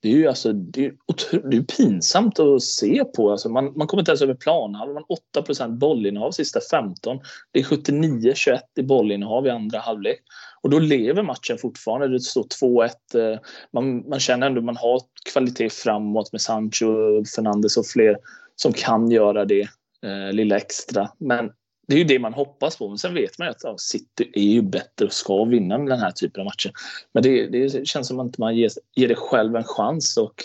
det 0.02 0.12
är 0.12 0.16
ju 0.16 0.26
alltså, 0.26 0.52
det 0.52 0.86
är, 0.86 0.92
det 1.50 1.56
är 1.56 1.62
pinsamt 1.62 2.38
att 2.38 2.62
se 2.62 3.04
på. 3.04 3.30
Alltså 3.30 3.48
man, 3.48 3.72
man 3.76 3.86
kommer 3.86 4.00
inte 4.00 4.10
ens 4.10 4.22
över 4.22 4.34
planhalvan. 4.34 5.04
8% 5.36 5.78
bollinnehav 5.78 6.30
sista 6.30 6.60
15. 6.70 7.18
Det 7.52 7.60
är 7.60 7.64
79-21 7.64 8.58
i 8.76 8.82
bollinnehav 8.82 9.46
i 9.46 9.50
andra 9.50 9.78
halvlek. 9.78 10.22
Och 10.62 10.70
då 10.70 10.78
lever 10.78 11.22
matchen 11.22 11.58
fortfarande. 11.58 12.08
Det 12.08 12.20
står 12.20 12.44
2-1. 12.60 12.88
Eh, 13.14 13.38
man, 13.72 14.08
man 14.08 14.20
känner 14.20 14.46
ändå 14.46 14.58
att 14.58 14.64
man 14.64 14.76
har 14.76 15.00
kvalitet 15.32 15.70
framåt 15.70 16.32
med 16.32 16.40
Sancho, 16.40 16.86
Fernandes 17.36 17.76
och 17.76 17.86
fler 17.86 18.16
som 18.56 18.72
kan 18.72 19.10
göra 19.10 19.44
det 19.44 19.68
eh, 20.02 20.32
lilla 20.32 20.56
extra. 20.56 21.08
Men 21.18 21.50
det 21.86 21.94
är 21.94 21.98
ju 21.98 22.04
det 22.04 22.18
man 22.18 22.34
hoppas 22.34 22.76
på. 22.76 22.88
Men 22.88 22.98
sen 22.98 23.14
vet 23.14 23.38
man 23.38 23.46
ju 23.46 23.50
att 23.50 23.64
ja, 23.64 23.74
City 23.78 24.30
är 24.34 24.42
ju 24.42 24.62
bättre 24.62 25.06
och 25.06 25.12
ska 25.12 25.44
vinna 25.44 25.78
den 25.78 26.00
här 26.00 26.10
typen 26.10 26.40
av 26.40 26.44
matcher. 26.44 26.72
Men 27.12 27.22
det, 27.22 27.46
det 27.46 27.86
känns 27.86 28.08
som 28.08 28.20
att 28.20 28.38
man 28.38 28.56
ger, 28.56 28.70
ger 28.94 29.08
det 29.08 29.14
själv 29.14 29.56
en 29.56 29.64
chans. 29.64 30.16
Och, 30.16 30.44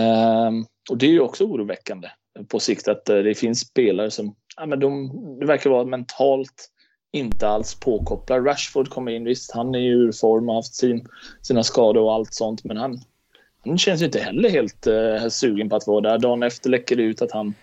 eh, 0.00 0.50
och 0.90 0.98
det 0.98 1.06
är 1.06 1.10
ju 1.10 1.20
också 1.20 1.44
oroväckande 1.44 2.08
på 2.48 2.60
sikt 2.60 2.88
att 2.88 3.08
eh, 3.08 3.16
det 3.16 3.34
finns 3.34 3.60
spelare 3.60 4.10
som 4.10 4.34
ja, 4.56 4.66
men 4.66 4.80
de, 4.80 5.10
det 5.40 5.46
verkar 5.46 5.70
vara 5.70 5.84
mentalt 5.84 6.70
inte 7.12 7.48
alls 7.48 7.74
påkopplade. 7.74 8.50
Rashford 8.50 8.88
kommer 8.88 9.12
in, 9.12 9.24
visst 9.24 9.52
han 9.52 9.74
är 9.74 9.78
ju 9.78 9.92
ur 9.92 10.12
form 10.12 10.48
och 10.48 10.54
har 10.54 10.62
haft 10.62 10.74
sin, 10.74 11.08
sina 11.42 11.62
skador 11.62 12.02
och 12.02 12.14
allt 12.14 12.34
sånt. 12.34 12.64
Men 12.64 12.76
han, 12.76 13.00
han 13.64 13.78
känns 13.78 14.02
ju 14.02 14.06
inte 14.06 14.18
heller 14.18 14.50
helt 14.50 14.86
eh, 14.86 15.28
sugen 15.28 15.68
på 15.68 15.76
att 15.76 15.86
vara 15.86 16.00
där. 16.00 16.18
Dagen 16.18 16.42
efter 16.42 16.70
läcker 16.70 16.96
det 16.96 17.02
ut 17.02 17.22
att 17.22 17.32
han 17.32 17.54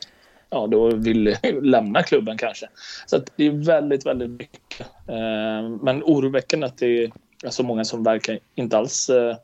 ja, 0.52 0.68
då 0.68 0.96
vill 0.96 1.38
lämna 1.62 2.04
klubben 2.04 2.38
kanske. 2.38 2.70
Så 3.06 3.22
det 3.36 3.48
är 3.48 3.52
väldigt, 3.66 4.06
väldigt 4.06 4.30
mycket. 4.30 4.80
Eh, 5.08 5.70
men 5.82 6.04
oroväckande 6.04 6.66
att 6.66 6.78
det 6.78 7.04
är 7.44 7.50
så 7.50 7.64
många 7.64 7.86
som 7.86 8.04
verkar 8.04 8.40
inte 8.56 8.78
alls 8.78 9.10
eh, 9.10 9.36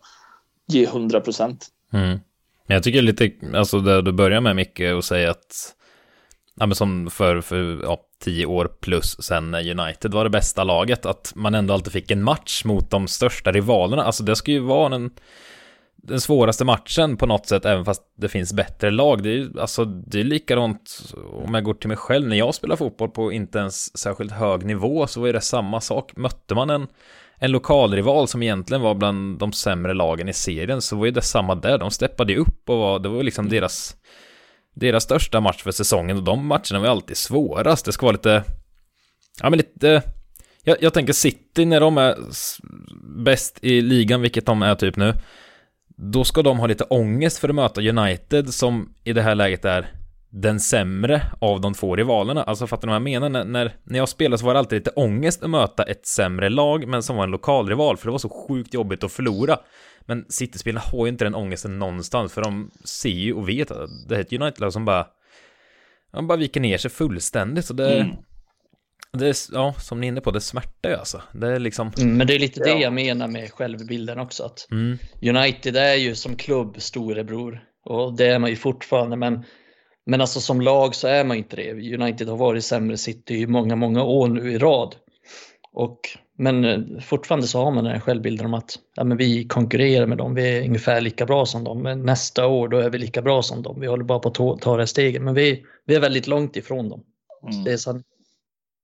ge 0.68 0.84
100 0.84 1.22
procent. 1.22 1.68
Mm. 1.94 2.20
Jag 2.68 2.84
tycker 2.84 3.02
lite, 3.02 3.32
alltså 3.54 3.80
det 3.80 4.02
du 4.02 4.12
börjar 4.12 4.42
med 4.42 4.56
Micke 4.56 4.82
och 4.96 5.04
säger 5.04 5.30
att, 5.30 5.76
ja 6.56 6.66
men 6.66 6.76
som 6.76 7.10
för, 7.10 7.42
för 7.42 7.80
ja, 7.84 8.02
tio 8.20 8.46
år 8.46 8.72
plus 8.82 9.24
sen 9.24 9.52
när 9.52 9.80
United 9.80 10.12
var 10.12 10.24
det 10.24 10.30
bästa 10.30 10.64
laget, 10.64 11.06
att 11.06 11.34
man 11.36 11.56
ändå 11.56 11.74
alltid 11.74 11.94
fick 11.94 12.12
en 12.12 12.24
match 12.24 12.66
mot 12.66 12.90
de 12.90 13.08
största 13.08 13.52
rivalerna. 13.52 14.04
Alltså 14.04 14.24
det 14.24 14.36
ska 14.36 14.52
ju 14.52 14.60
vara 14.60 14.96
en, 14.96 15.12
den 16.08 16.22
svåraste 16.22 16.66
matchen 16.66 17.18
på 17.18 17.26
något 17.26 17.46
sätt, 17.46 17.66
även 17.66 17.86
fast 17.86 18.02
det 18.18 18.30
finns 18.30 18.54
bättre 18.54 18.92
lag. 18.92 19.24
Det 19.24 19.30
är 19.30 19.34
ju 19.34 19.60
alltså, 19.60 19.86
det 19.86 20.20
är 20.20 20.24
likadant 20.24 21.14
om 21.46 21.54
jag 21.54 21.64
går 21.64 21.74
till 21.74 21.88
mig 21.88 21.98
själv, 21.98 22.28
när 22.28 22.36
jag 22.36 22.56
spelar 22.56 22.76
fotboll 22.76 23.10
på 23.10 23.32
inte 23.32 23.60
ens 23.60 23.98
särskilt 23.98 24.32
hög 24.32 24.66
nivå 24.66 25.08
så 25.08 25.26
är 25.26 25.34
det 25.34 25.42
samma 25.42 25.82
sak. 25.82 26.16
Mötte 26.16 26.56
man 26.56 26.70
en, 26.70 26.88
en 27.38 27.52
lokalrival 27.52 28.28
som 28.28 28.44
egentligen 28.44 28.82
var 28.82 28.96
bland 28.96 29.40
de 29.40 29.52
sämre 29.52 29.94
lagen 29.94 30.30
i 30.30 30.34
serien 30.34 30.82
så 30.82 30.96
var 30.96 31.06
ju 31.06 31.12
det 31.12 31.22
samma 31.22 31.56
där. 31.56 31.78
De 31.78 31.92
steppade 31.92 32.34
ju 32.34 32.40
upp 32.40 32.70
och 32.70 32.78
var, 32.78 33.00
det 33.00 33.10
var 33.10 33.24
liksom 33.24 33.50
deras 33.50 33.96
deras 34.74 35.04
största 35.04 35.40
match 35.40 35.64
för 35.64 35.72
säsongen 35.72 36.18
och 36.18 36.24
de 36.24 36.48
matcherna 36.48 36.80
var 36.80 36.88
alltid 36.88 37.18
svårast. 37.18 37.86
Det 37.86 37.92
ska 37.92 38.06
vara 38.06 38.14
lite, 38.14 38.44
ja 39.42 39.50
men 39.50 39.58
lite, 39.58 40.02
jag, 40.64 40.78
jag 40.82 40.94
tänker 40.94 41.14
City 41.14 41.66
när 41.66 41.80
de 41.80 41.98
är 41.98 42.16
bäst 43.24 43.60
i 43.62 43.82
ligan, 43.82 44.22
vilket 44.22 44.46
de 44.46 44.62
är 44.62 44.76
typ 44.76 44.96
nu, 44.96 45.14
då 45.98 46.24
ska 46.24 46.42
de 46.42 46.60
ha 46.60 46.68
lite 46.68 46.84
ångest 46.84 47.38
för 47.38 47.50
att 47.50 47.56
möta 47.56 47.82
United 47.82 48.54
som 48.54 48.94
i 49.04 49.14
det 49.14 49.22
här 49.22 49.36
läget 49.36 49.66
är 49.66 49.92
den 50.30 50.60
sämre 50.60 51.22
av 51.40 51.62
de 51.62 51.74
två 51.74 51.96
rivalerna. 51.96 52.44
Alltså 52.44 52.68
fattar 52.68 52.88
du 52.88 52.88
vad 52.88 52.96
jag 52.96 53.02
menar? 53.02 53.30
När, 53.30 53.46
när, 53.46 53.76
när 53.84 54.00
jag 54.00 54.10
spelade 54.10 54.38
så 54.38 54.46
var 54.46 54.54
det 54.54 54.60
alltid 54.60 54.80
lite 54.80 54.92
ångest 54.92 55.44
att 55.44 55.50
möta 55.50 55.84
ett 55.84 56.06
sämre 56.06 56.50
lag, 56.50 56.88
men 56.88 57.04
som 57.04 57.16
var 57.16 57.24
en 57.24 57.32
lokalrival, 57.32 57.98
för 57.98 58.06
det 58.06 58.12
var 58.12 58.18
så 58.18 58.48
sjukt 58.48 58.74
jobbigt 58.74 59.04
att 59.04 59.12
förlora. 59.12 59.60
Men 60.02 60.26
City-spelarna 60.30 60.86
har 60.92 61.06
ju 61.06 61.10
inte 61.10 61.26
den 61.26 61.36
ångesten 61.36 61.80
någonstans, 61.80 62.34
för 62.34 62.42
de 62.42 62.72
ser 62.84 63.10
ju 63.10 63.34
och 63.34 63.50
vet 63.50 63.72
att 63.72 63.90
det 64.10 64.16
är 64.16 64.20
ett 64.20 64.34
United-lag 64.34 64.74
som 64.74 64.86
bara... 64.86 65.08
De 66.12 66.28
bara 66.28 66.38
viker 66.38 66.60
ner 66.60 66.78
sig 66.78 66.92
fullständigt, 66.92 67.66
så 67.66 67.74
det... 67.74 68.00
Mm. 68.00 68.16
Det 69.14 69.50
ja, 69.52 69.74
som 69.80 70.02
ni 70.02 70.08
är 70.08 70.10
inne 70.10 70.22
på, 70.22 70.32
det 70.32 70.42
smärtar 70.42 70.90
ju 70.90 70.96
alltså. 70.96 71.22
Det 71.34 71.48
är 71.48 71.60
liksom... 71.60 71.92
Mm, 71.98 72.18
men 72.18 72.28
det 72.28 72.36
är 72.36 72.40
lite 72.40 72.64
det 72.64 72.80
jag 72.80 72.94
menar 72.94 73.28
med 73.28 73.52
självbilden 73.52 74.20
också. 74.20 74.44
Att 74.44 74.68
mm. 74.72 74.98
United 75.22 75.76
är 75.76 75.94
ju 75.96 76.16
som 76.16 76.36
klubb 76.36 76.82
storebror. 76.82 77.64
Och 77.86 78.18
det 78.18 78.26
är 78.26 78.40
man 78.40 78.50
ju 78.50 78.56
fortfarande. 78.56 79.16
Men, 79.16 79.44
men 80.06 80.22
alltså 80.22 80.40
som 80.40 80.62
lag 80.62 80.96
så 80.96 81.08
är 81.08 81.24
man 81.24 81.38
inte 81.38 81.56
det. 81.56 81.96
United 81.96 82.28
har 82.28 82.38
varit 82.38 82.66
sämre 82.66 82.98
City 82.98 83.34
i 83.34 83.48
många, 83.48 83.76
många 83.76 84.04
år 84.04 84.28
nu 84.28 84.52
i 84.52 84.58
rad. 84.58 84.96
Och 85.74 86.00
men 86.38 86.66
eh, 86.66 87.02
fortfarande 87.02 87.48
så 87.48 87.64
har 87.64 87.72
man 87.72 87.84
den 87.84 87.94
här 87.94 88.00
självbilden 88.00 88.46
om 88.46 88.54
att 88.54 88.80
ja, 88.96 89.04
men 89.04 89.18
vi 89.18 89.48
konkurrerar 89.48 90.06
med 90.06 90.18
dem, 90.18 90.36
vi 90.36 90.58
är 90.58 90.62
ungefär 90.66 91.02
lika 91.02 91.26
bra 91.26 91.46
som 91.46 91.64
dem. 91.64 91.82
Men 91.82 92.06
nästa 92.06 92.48
år 92.48 92.68
då 92.68 92.78
är 92.78 92.90
vi 92.90 92.98
lika 92.98 93.22
bra 93.22 93.42
som 93.42 93.62
dem. 93.62 93.80
Vi 93.80 93.88
håller 93.88 94.04
bara 94.04 94.20
på 94.20 94.30
att 94.30 94.62
ta 94.62 94.76
det 94.76 94.82
här 94.82 94.86
steget, 94.86 95.22
men 95.22 95.34
vi, 95.34 95.66
vi 95.86 95.96
är 95.96 96.00
väldigt 96.00 96.28
långt 96.28 96.56
ifrån 96.56 96.90
dem. 96.90 97.04
Mm. 97.52 97.64
Det 97.64 97.72
är 97.72 97.78
sant. 97.78 98.06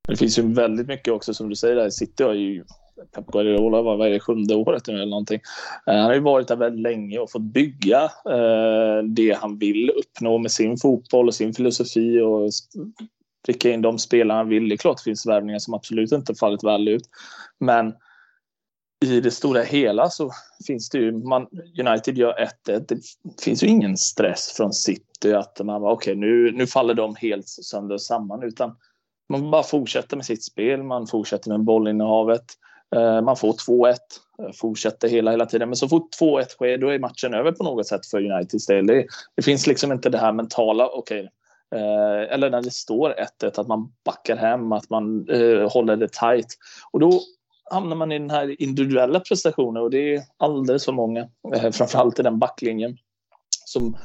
Det 0.08 0.16
finns 0.16 0.40
ju 0.40 0.54
väldigt 0.54 0.88
mycket 0.88 1.14
också 1.14 1.34
som 1.34 1.50
du 1.50 1.56
säger 1.56 1.76
där. 1.76 1.90
City 1.90 2.24
har 2.24 2.34
ju 2.34 2.64
Pep 3.16 3.28
Guardiola 3.28 3.82
var 3.82 3.98
varje 3.98 4.20
sjunde 4.20 4.56
året 4.56 4.88
nu 4.88 4.94
eller 4.94 5.06
någonting. 5.06 5.42
Eh, 5.88 5.96
han 5.96 6.06
har 6.06 6.14
ju 6.14 6.20
varit 6.20 6.48
där 6.48 6.56
väldigt 6.56 6.82
länge 6.82 7.20
och 7.20 7.32
fått 7.32 7.42
bygga 7.42 8.04
eh, 8.04 9.04
det 9.10 9.38
han 9.42 9.58
vill 9.58 9.90
uppnå 9.90 10.38
med 10.38 10.52
sin 10.52 10.78
fotboll 10.78 11.28
och 11.28 11.36
sin 11.36 11.54
filosofi 11.54 12.20
och 12.22 12.52
pricka 13.46 13.70
in 13.70 13.82
de 13.82 14.00
spelare 14.00 14.38
han 14.38 14.50
vill. 14.50 14.70
Det 14.70 14.76
är 14.76 14.78
klart 14.78 14.98
det 14.98 15.04
finns 15.04 15.26
värvningar 15.26 15.60
som 15.60 15.74
absolut 15.74 16.12
inte 16.12 16.36
fallit 16.36 16.64
väl 16.64 16.88
ut. 16.88 17.10
Men 17.60 17.94
i 19.06 19.22
det 19.22 19.32
stora 19.32 19.62
hela 19.62 20.10
så 20.10 20.32
finns 20.68 20.90
det 20.90 20.98
ju, 20.98 21.12
man, 21.12 21.48
United 21.80 22.18
gör 22.18 22.50
1-1. 22.68 22.86
Det 22.88 23.44
finns 23.44 23.64
ju 23.64 23.68
ingen 23.68 23.98
stress 23.98 24.54
från 24.58 24.74
City 24.74 25.34
att 25.34 25.60
man 25.60 25.82
bara 25.82 25.94
okej 25.94 26.12
okay, 26.12 26.22
nu, 26.22 26.52
nu 26.52 26.68
faller 26.68 26.94
de 26.94 27.16
helt 27.16 27.48
sönder 27.48 27.96
och 27.96 28.02
samman 28.02 28.44
utan 28.44 28.76
man 29.30 29.52
bara 29.52 29.64
fortsätter 29.64 30.16
med 30.16 30.26
sitt 30.26 30.44
spel, 30.44 30.84
man 30.84 31.08
fortsätter 31.08 31.50
med 31.50 31.60
bollinnehavet. 31.60 32.46
Eh, 32.96 33.22
man 33.22 33.38
får 33.38 33.54
2-1, 33.54 33.98
eh, 34.40 34.52
fortsätter 34.56 35.10
hela, 35.10 35.32
hela 35.32 35.46
tiden. 35.46 35.70
Men 35.70 35.76
så 35.76 35.90
fort 35.90 36.10
2-1 36.20 36.50
sker, 36.50 36.78
då 36.78 36.90
är 36.90 37.00
matchen 37.00 37.34
över 37.34 37.52
på 37.52 37.64
något 37.64 37.88
sätt 37.88 38.06
för 38.06 38.32
Uniteds 38.32 38.66
del. 38.66 38.88
Det, 38.88 39.06
det 39.36 39.42
finns 39.42 39.68
liksom 39.68 39.92
inte 39.92 40.10
det 40.10 40.18
här 40.18 40.34
mentala, 40.34 40.88
okej, 40.88 41.20
okay, 41.20 41.30
Eh, 41.76 42.34
eller 42.34 42.50
när 42.50 42.62
det 42.62 42.72
står 42.72 43.16
1-1, 43.42 43.60
att 43.60 43.68
man 43.68 43.94
backar 44.06 44.36
hem, 44.36 44.72
att 44.72 44.90
man 44.90 45.30
eh, 45.30 45.72
håller 45.72 45.96
det 45.96 46.12
tight. 46.12 46.48
Och 46.92 47.00
då 47.00 47.22
hamnar 47.72 47.96
man 47.96 48.12
i 48.12 48.20
den 48.20 48.30
här 48.30 48.62
individuella 48.62 49.20
prestationen 49.20 49.84
och 49.84 49.92
det 49.92 50.16
är 50.16 50.22
alldeles 50.38 50.86
för 50.86 50.92
många, 50.92 51.28
eh, 51.56 51.72
framförallt 51.72 52.20
i 52.20 52.24
den 52.24 52.40
backlinjen, 52.40 52.98
som 53.66 53.98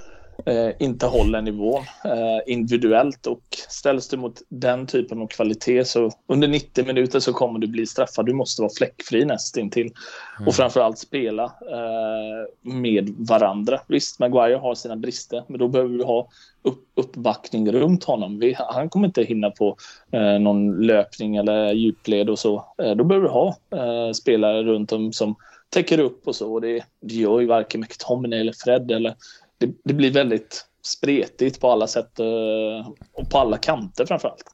eh, 0.47 0.71
inte 0.79 1.07
håller 1.07 1.43
nivån 1.43 1.83
eh, 2.05 2.53
individuellt 2.53 3.27
och 3.27 3.43
ställs 3.69 4.09
du 4.09 4.17
mot 4.17 4.43
den 4.49 4.87
typen 4.87 5.23
av 5.23 5.27
kvalitet 5.27 5.85
så 5.85 6.11
under 6.27 6.49
90 6.49 6.87
minuter 6.87 7.21
så 7.21 7.33
kommer 7.33 7.59
du 7.59 7.67
bli 7.67 7.87
straffad. 7.87 8.27
Du 8.27 8.33
måste 8.33 8.63
vara 8.63 8.73
fläckfri 8.79 9.25
nästintill 9.25 9.93
mm. 10.37 10.49
och 10.49 10.55
framförallt 10.55 10.99
spela 10.99 11.45
eh, 11.45 12.73
med 12.73 13.15
varandra. 13.19 13.81
Visst, 13.89 14.19
Maguire 14.19 14.57
har 14.57 14.75
sina 14.75 14.97
brister, 14.97 15.45
men 15.49 15.59
då 15.59 15.69
behöver 15.69 15.99
du 15.99 16.05
ha 16.05 16.29
upp, 16.63 16.85
uppbackning 16.95 17.73
runt 17.73 18.05
honom. 18.05 18.39
Vi, 18.39 18.57
han 18.59 18.89
kommer 18.89 19.07
inte 19.07 19.23
hinna 19.23 19.51
på 19.51 19.77
eh, 20.13 20.39
någon 20.39 20.87
löpning 20.87 21.37
eller 21.37 21.73
djupled 21.73 22.31
och 22.31 22.39
så. 22.39 22.65
Eh, 22.83 22.91
då 22.91 23.05
behöver 23.05 23.29
du 23.29 23.33
ha 23.33 23.57
eh, 23.71 24.13
spelare 24.13 24.63
runt 24.63 24.93
om 24.93 25.13
som 25.13 25.35
täcker 25.71 25.99
upp 25.99 26.29
och 26.29 26.37
så. 26.37 26.53
Och 26.53 26.61
det, 26.61 26.85
det 27.01 27.15
gör 27.15 27.41
ju 27.41 27.47
varken 27.47 27.81
McTominay 27.81 28.41
eller 28.41 28.55
Fred 28.65 28.91
eller 28.91 29.15
det, 29.59 29.71
det 29.85 29.95
blir 29.95 30.13
väldigt 30.13 30.65
spretigt 30.83 31.61
på 31.61 31.71
alla 31.71 31.87
sätt 31.87 32.19
eh, 32.19 32.91
och 33.13 33.31
på 33.31 33.39
alla 33.39 33.59
kanter 33.59 34.07
framförallt. 34.07 34.45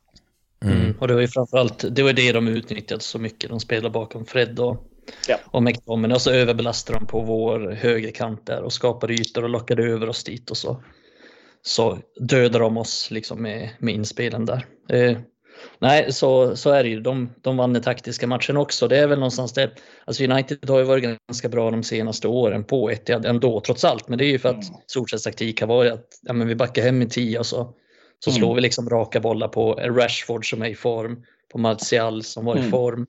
Mm. 0.64 0.80
mm. 0.80 0.94
Och 1.00 1.08
det 1.08 1.14
var 1.14 1.20
ju 1.20 1.28
framförallt 1.28 1.84
det 1.90 2.02
var 2.02 2.12
det 2.12 2.32
de 2.32 2.49
utnyttjade 2.49 3.02
så 3.02 3.18
mycket. 3.18 3.50
De 3.50 3.61
spelar 3.61 3.90
bakom 3.90 4.26
Fred 4.26 4.58
och, 4.58 4.87
ja. 5.28 5.37
och 5.46 5.62
McTominay 5.62 6.14
och 6.14 6.23
så 6.23 6.30
överbelastade 6.30 6.99
de 6.99 7.06
på 7.06 7.20
vår 7.20 7.70
högerkant 7.70 8.46
där 8.46 8.62
och 8.62 8.73
skapade 8.73 9.12
ytor 9.14 9.42
och 9.42 9.50
lockade 9.50 9.84
över 9.84 10.08
oss 10.08 10.25
dit 10.25 10.50
och 10.50 10.56
så. 10.56 10.82
Så 11.62 11.99
dödar 12.20 12.61
de 12.61 12.76
oss 12.76 13.11
liksom 13.11 13.42
med, 13.42 13.70
med 13.78 13.94
inspelen 13.94 14.46
där. 14.46 14.66
Eh, 14.88 15.18
Nej, 15.78 16.12
så, 16.12 16.56
så 16.56 16.71
är 16.71 16.83
det 16.83 16.88
ju. 16.88 17.00
De, 17.00 17.35
de 17.40 17.56
vann 17.56 17.73
den 17.73 17.83
taktiska 17.83 18.26
matchen 18.26 18.56
också. 18.56 18.88
Det 18.88 18.99
är 18.99 19.06
väl 19.06 19.18
någonstans 19.18 19.52
det. 19.52 19.71
Alltså 20.04 20.25
United 20.25 20.71
har 20.71 20.78
ju 20.78 20.85
varit 20.85 21.18
ganska 21.28 21.49
bra 21.49 21.71
de 21.71 21.83
senaste 21.83 22.28
åren 22.28 22.64
på 22.64 22.90
ett 22.90 23.11
ändå 23.11 23.61
trots 23.61 23.85
allt. 23.85 24.09
Men 24.09 24.18
det 24.18 24.25
är 24.25 24.30
ju 24.30 24.38
för 24.38 24.49
att 24.49 24.68
mm. 24.68 24.80
Solskjaers 24.87 25.23
taktik 25.23 25.61
har 25.61 25.68
varit 25.68 25.92
att 25.92 26.09
ja, 26.23 26.33
men 26.33 26.49
vi 26.49 26.54
backar 26.54 26.83
hem 26.83 27.02
i 27.02 27.09
tio 27.09 27.38
och 27.38 27.47
så, 27.47 27.75
så 28.25 28.30
mm. 28.30 28.38
slår 28.38 28.54
vi 28.54 28.61
liksom 28.61 28.90
raka 28.90 29.21
bollar 29.21 29.49
på 29.49 29.73
Rashford 29.73 30.50
som 30.50 30.62
är 30.62 30.68
i 30.68 30.75
form, 30.75 31.25
på 31.52 31.59
Martial 31.59 32.23
som 32.23 32.44
var 32.44 32.56
i 32.56 32.59
mm. 32.59 32.71
form, 32.71 33.06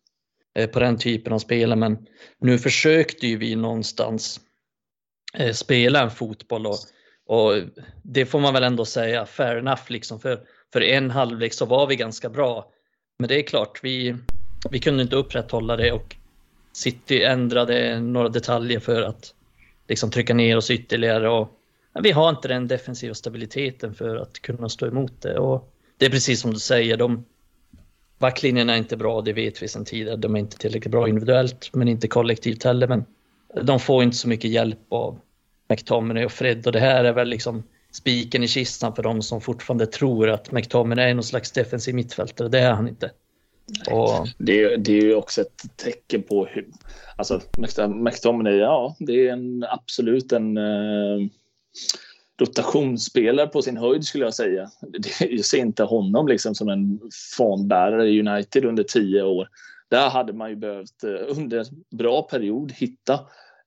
eh, 0.56 0.70
på 0.70 0.80
den 0.80 0.98
typen 0.98 1.34
av 1.34 1.40
spelare. 1.40 1.80
Men 1.80 1.98
nu 2.42 2.60
försökte 2.60 3.28
ju 3.28 3.38
vi 3.38 3.56
någonstans 3.56 4.40
eh, 5.38 5.52
spela 5.52 6.02
en 6.02 6.12
fotboll 6.12 6.68
och, 6.68 6.78
och 7.28 7.54
det 8.04 8.26
får 8.26 8.40
man 8.40 8.54
väl 8.54 8.64
ändå 8.64 8.86
säga, 8.86 9.26
fair 9.26 9.58
enough 9.58 9.84
liksom. 9.88 10.20
För 10.20 10.40
för 10.75 10.82
en 10.82 11.12
halvlek 11.12 11.53
så 11.53 11.65
var 11.65 11.88
vi 11.88 11.96
ganska 11.96 12.29
bra. 12.29 12.72
Men 13.20 13.27
det 13.27 13.39
är 13.39 13.44
klart, 13.44 13.79
vi, 13.84 14.15
vi 14.72 14.79
kunde 14.79 15.03
inte 15.03 15.15
upprätthålla 15.15 15.75
det 15.75 15.91
och 15.91 16.15
City 16.74 17.24
ändrade 17.24 18.00
några 18.00 18.29
detaljer 18.29 18.79
för 18.79 19.01
att 19.01 19.34
liksom 19.88 20.12
trycka 20.12 20.34
ner 20.34 20.58
oss 20.58 20.72
ytterligare. 20.72 21.29
Och, 21.29 21.50
vi 22.03 22.12
har 22.12 22.29
inte 22.29 22.48
den 22.48 22.67
defensiva 22.67 23.13
stabiliteten 23.13 23.94
för 23.94 24.15
att 24.15 24.39
kunna 24.41 24.70
stå 24.70 24.88
emot 24.88 25.22
det. 25.22 25.38
Och 25.38 25.74
det 25.98 26.05
är 26.05 26.10
precis 26.10 26.41
som 26.41 26.53
du 26.53 26.60
säger, 26.60 26.98
de, 26.98 27.25
backlinjen 28.17 28.70
är 28.70 28.77
inte 28.77 28.98
bra, 28.98 29.22
det 29.22 29.34
vet 29.34 29.63
vi 29.63 29.67
sedan 29.67 29.86
tidigare. 29.86 30.17
De 30.17 30.36
är 30.36 30.39
inte 30.39 30.58
tillräckligt 30.58 30.91
bra 30.91 31.10
individuellt, 31.10 31.70
men 31.74 31.88
inte 31.88 32.08
kollektivt 32.08 32.63
heller. 32.63 32.88
Men 32.88 33.05
de 33.63 33.79
får 33.79 34.03
inte 34.03 34.17
så 34.17 34.27
mycket 34.27 34.51
hjälp 34.51 34.79
av 34.89 35.20
McTominay 35.70 36.25
och 36.25 36.32
Fred 36.32 36.67
och 36.67 36.74
det 36.74 36.79
här 36.79 37.03
är 37.03 37.13
väl 37.13 37.27
liksom 37.27 37.63
spiken 37.96 38.44
i 38.44 38.48
kistan 38.48 38.96
för 38.96 39.04
de 39.04 39.22
som 39.22 39.42
fortfarande 39.42 39.86
tror 39.86 40.30
att 40.30 40.52
McTominay 40.52 41.10
är 41.10 41.14
någon 41.14 41.24
slags 41.24 41.52
defensiv 41.52 41.96
mittfältare. 41.96 42.50
Det 42.50 42.60
är 42.60 42.72
han 42.72 42.88
inte. 42.88 43.12
Och... 43.92 44.28
Det, 44.38 44.75
det, 44.75 44.98
är 44.98 45.02
ju 45.02 45.16
också 45.16 45.42
ett 45.42 45.64
tecken 45.75 46.24
på 46.24 46.46
hur... 46.46 46.68
Alltså, 47.16 47.42
McTominay, 47.88 48.56
ja, 48.56 48.96
det 49.00 49.28
är 49.28 49.34
en, 49.34 49.66
absolut 49.70 50.32
en 50.32 50.58
eh, 50.58 51.28
rotationsspelare 52.40 53.48
på 53.48 53.62
sin 53.62 53.78
höjd 53.78 54.04
skulle 54.04 54.25
jag 54.25 54.34
säga. 54.34 54.70
Jag 55.20 55.46
ser 55.46 55.58
inte 55.58 55.84
honom 55.84 56.28
liksom 56.28 56.56
som 56.56 56.70
en 56.70 57.00
fanbärare 57.38 58.10
i 58.10 58.20
United 58.20 58.66
under 58.66 58.84
tio 58.84 59.24
år. 59.24 59.50
Där 59.90 60.10
hade 60.10 60.34
man 60.34 60.50
ju 60.50 60.56
behövt 60.56 61.04
eh, 61.04 61.38
under 61.38 61.60
en 61.60 61.66
bra 61.98 62.22
period 62.22 62.72
hitta 62.72 63.20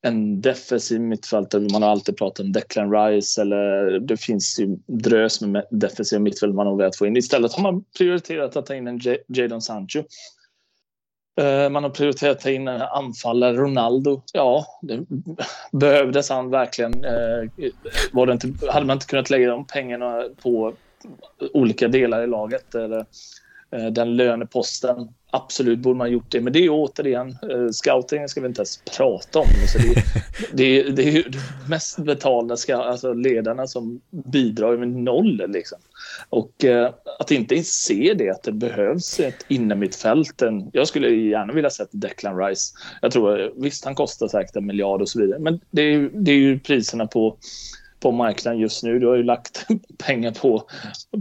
en 0.02 0.40
defensiv 0.40 1.00
mittfältare. 1.00 1.68
Man 1.72 1.82
har 1.82 1.90
alltid 1.90 2.16
pratat 2.16 2.44
om 2.44 2.52
Declan 2.52 2.92
Rice 2.92 3.42
eller 3.42 3.98
det 4.00 4.16
finns 4.16 4.60
ju 4.60 4.78
drös 4.86 5.40
med 5.40 5.66
defensiva 5.70 6.20
mittfält 6.20 6.54
man 6.54 6.66
har 6.66 6.76
velat 6.76 6.96
få 6.96 7.06
in. 7.06 7.16
Istället 7.16 7.52
har 7.52 7.62
man 7.62 7.84
prioriterat 7.98 8.56
att 8.56 8.66
ta 8.66 8.74
in 8.74 8.86
en 8.86 9.00
Jadon 9.28 9.62
Sancho. 9.62 10.04
Eh, 11.40 11.70
man 11.70 11.82
har 11.82 11.90
prioriterat 11.90 12.36
att 12.36 12.42
ta 12.42 12.50
in 12.50 12.68
anfallare, 12.68 13.56
Ronaldo. 13.56 14.22
Ja, 14.32 14.66
det 14.82 15.06
behövdes 15.72 16.30
han 16.30 16.50
verkligen. 16.50 17.04
Eh, 17.04 17.70
var 18.12 18.26
det 18.26 18.32
inte, 18.32 18.52
hade 18.70 18.86
man 18.86 18.96
inte 18.96 19.06
kunnat 19.06 19.30
lägga 19.30 19.50
de 19.50 19.66
pengarna 19.66 20.24
på 20.42 20.74
olika 21.52 21.88
delar 21.88 22.22
i 22.22 22.26
laget 22.26 22.74
eller 22.74 23.06
eh, 23.70 23.86
den 23.86 24.16
löneposten 24.16 25.08
Absolut 25.30 25.78
borde 25.78 25.98
man 25.98 26.10
gjort 26.10 26.30
det, 26.30 26.40
men 26.40 26.52
det 26.52 26.58
är 26.58 26.62
ju 26.62 26.70
återigen 26.70 27.36
uh, 27.52 27.70
scoutingen 27.70 28.28
ska 28.28 28.40
vi 28.40 28.46
inte 28.46 28.60
ens 28.60 28.82
prata 28.96 29.38
om. 29.38 29.46
Så 29.66 29.78
det, 29.78 30.02
det, 30.52 30.82
det 30.82 31.02
är 31.02 31.10
ju 31.10 31.24
mest 31.68 31.98
betalda 31.98 32.56
ska, 32.56 32.76
alltså 32.76 33.12
ledarna 33.12 33.66
som 33.66 34.00
bidrar 34.10 34.76
med 34.76 34.88
noll. 34.88 35.42
Liksom. 35.48 35.78
Och 36.28 36.64
uh, 36.64 36.88
att 37.18 37.30
inte 37.30 37.62
se 37.62 38.14
det, 38.18 38.30
att 38.30 38.42
det 38.42 38.52
behövs 38.52 39.20
ett 39.20 39.44
innermittfält. 39.48 40.42
Jag 40.72 40.88
skulle 40.88 41.08
gärna 41.08 41.52
vilja 41.52 41.70
sett 41.70 41.88
Declan 41.92 42.38
Rice. 42.38 42.74
Jag 43.02 43.12
tror, 43.12 43.52
visst 43.56 43.84
han 43.84 43.94
kostar 43.94 44.28
säkert 44.28 44.56
en 44.56 44.66
miljard 44.66 45.02
och 45.02 45.08
så 45.08 45.20
vidare, 45.20 45.38
men 45.38 45.60
det 45.70 45.82
är, 45.82 46.10
det 46.12 46.30
är 46.30 46.36
ju 46.36 46.58
priserna 46.58 47.06
på 47.06 47.36
på 48.00 48.12
marknaden 48.12 48.60
just 48.60 48.82
nu. 48.82 48.98
Du 48.98 49.06
har 49.06 49.16
ju 49.16 49.22
lagt 49.22 49.66
pengar 49.98 50.30
på, 50.30 50.68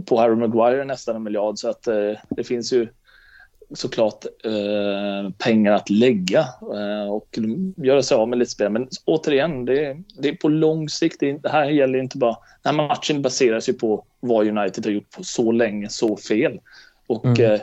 på 0.06 0.20
Harry 0.20 0.34
Maguire 0.34 0.84
nästan 0.84 1.16
en 1.16 1.22
miljard 1.22 1.58
så 1.58 1.68
att 1.70 1.86
eh, 1.86 2.12
det 2.28 2.44
finns 2.44 2.72
ju 2.72 2.88
såklart 3.74 4.24
eh, 4.44 5.30
pengar 5.38 5.72
att 5.72 5.90
lägga 5.90 6.40
eh, 6.60 7.10
och 7.10 7.38
göra 7.76 8.02
sig 8.02 8.16
av 8.16 8.28
med 8.28 8.38
lite 8.38 8.50
spel. 8.50 8.72
Men 8.72 8.88
återigen, 9.04 9.64
det, 9.64 9.96
det 10.18 10.28
är 10.28 10.34
på 10.34 10.48
lång 10.48 10.88
sikt. 10.88 11.20
Det, 11.20 11.32
det, 11.32 11.48
här 11.48 11.64
gäller 11.64 11.98
inte 11.98 12.18
bara... 12.18 12.36
Den 12.62 12.78
här 12.78 12.88
matchen 12.88 13.22
baseras 13.22 13.68
ju 13.68 13.72
på 13.72 14.04
vad 14.20 14.48
United 14.48 14.86
har 14.86 14.92
gjort 14.92 15.10
på 15.10 15.24
så 15.24 15.52
länge, 15.52 15.88
så 15.88 16.16
fel. 16.16 16.60
Och 17.06 17.26
mm. 17.26 17.52
eh, 17.52 17.60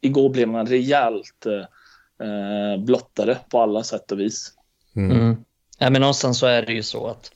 igår 0.00 0.30
blev 0.30 0.48
man 0.48 0.66
rejält 0.66 1.46
eh, 1.46 2.84
blottade 2.84 3.38
på 3.50 3.60
alla 3.60 3.82
sätt 3.82 4.12
och 4.12 4.20
vis. 4.20 4.52
Mm. 4.96 5.20
Mm. 5.20 5.36
Ja, 5.78 5.90
men 5.90 6.00
någonstans 6.00 6.38
så 6.38 6.46
är 6.46 6.62
det 6.62 6.72
ju 6.72 6.82
så 6.82 7.06
att 7.06 7.30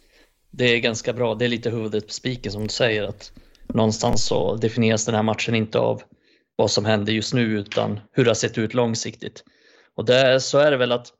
det 0.51 0.65
är 0.65 0.79
ganska 0.79 1.13
bra. 1.13 1.35
Det 1.35 1.45
är 1.45 1.49
lite 1.49 1.71
huvudet 1.71 2.07
på 2.07 2.13
spiken 2.13 2.53
som 2.53 2.63
du 2.63 2.69
säger 2.69 3.03
att 3.03 3.33
någonstans 3.67 4.27
så 4.27 4.57
definieras 4.57 5.05
den 5.05 5.15
här 5.15 5.23
matchen 5.23 5.55
inte 5.55 5.79
av 5.79 6.03
vad 6.57 6.71
som 6.71 6.85
händer 6.85 7.13
just 7.13 7.35
nu 7.35 7.43
utan 7.43 8.01
hur 8.13 8.25
det 8.25 8.31
har 8.31 8.35
sett 8.35 8.59
ut 8.59 8.75
långsiktigt. 8.75 9.45
Och 9.95 10.05
där, 10.05 10.39
så 10.39 10.59
är 10.59 10.71
det 10.71 10.77
väl 10.77 10.93
att 10.93 11.13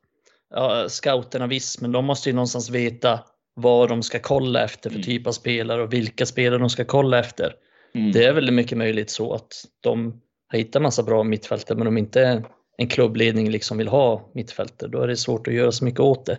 ja, 0.49 0.89
scouterna 0.89 1.47
visst, 1.47 1.81
men 1.81 1.91
de 1.91 2.05
måste 2.05 2.29
ju 2.29 2.35
någonstans 2.35 2.69
veta 2.69 3.19
vad 3.53 3.89
de 3.89 4.03
ska 4.03 4.19
kolla 4.19 4.63
efter 4.63 4.89
för 4.89 4.97
mm. 4.97 5.05
typ 5.05 5.27
av 5.27 5.31
spelare 5.31 5.83
och 5.83 5.93
vilka 5.93 6.25
spelare 6.25 6.59
de 6.59 6.69
ska 6.69 6.85
kolla 6.85 7.19
efter. 7.19 7.55
Mm. 7.95 8.11
Det 8.11 8.25
är 8.25 8.33
väl 8.33 8.51
mycket 8.51 8.77
möjligt 8.77 9.09
så 9.09 9.33
att 9.33 9.65
de 9.81 10.21
har 10.47 10.59
hittat 10.59 10.81
massa 10.81 11.03
bra 11.03 11.23
mittfältare 11.23 11.77
men 11.77 11.87
om 11.87 11.97
inte 11.97 12.43
en 12.77 12.87
klubbledning 12.87 13.49
liksom 13.49 13.77
vill 13.77 13.87
ha 13.87 14.31
mittfältare 14.33 14.89
då 14.89 15.01
är 15.01 15.07
det 15.07 15.17
svårt 15.17 15.47
att 15.47 15.53
göra 15.53 15.71
så 15.71 15.85
mycket 15.85 15.99
åt 15.99 16.25
det. 16.25 16.37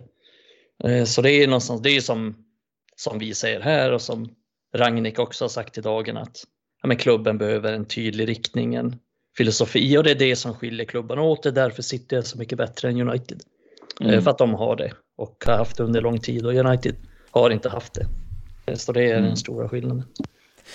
Eh, 0.83 1.03
så 1.03 1.21
det 1.21 1.31
är 1.31 1.47
någonstans, 1.47 1.81
det 1.81 1.89
är 1.89 2.01
som, 2.01 2.35
som 2.95 3.19
vi 3.19 3.33
säger 3.33 3.61
här 3.61 3.91
och 3.91 4.01
som 4.01 4.29
Ragnik 4.75 5.19
också 5.19 5.43
har 5.43 5.49
sagt 5.49 5.77
i 5.77 5.81
dagen 5.81 6.17
att 6.17 6.37
ja, 6.81 6.87
men 6.87 6.97
klubben 6.97 7.37
behöver 7.37 7.73
en 7.73 7.85
tydlig 7.85 8.27
riktning, 8.27 8.75
en 8.75 8.95
filosofi 9.37 9.97
och 9.97 10.03
det 10.03 10.11
är 10.11 10.15
det 10.15 10.35
som 10.35 10.53
skiljer 10.53 10.85
klubbarna 10.85 11.21
åt. 11.21 11.43
Det 11.43 11.49
är 11.49 11.53
därför 11.53 11.81
City 11.81 12.15
är 12.15 12.21
så 12.21 12.37
mycket 12.37 12.57
bättre 12.57 12.89
än 12.89 13.01
United. 13.09 13.41
Eh, 14.01 14.07
mm. 14.07 14.21
För 14.21 14.31
att 14.31 14.37
de 14.37 14.53
har 14.53 14.75
det 14.75 14.91
och 15.17 15.43
har 15.45 15.57
haft 15.57 15.77
det 15.77 15.83
under 15.83 16.01
lång 16.01 16.19
tid 16.19 16.45
och 16.45 16.53
United 16.53 16.95
har 17.31 17.49
inte 17.49 17.69
haft 17.69 17.93
det. 17.93 18.07
Eh, 18.65 18.75
så 18.75 18.91
det 18.91 19.03
är 19.03 19.17
mm. 19.17 19.23
den 19.23 19.37
stora 19.37 19.69
skillnaden. 19.69 20.03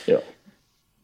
Ja. 0.06 0.18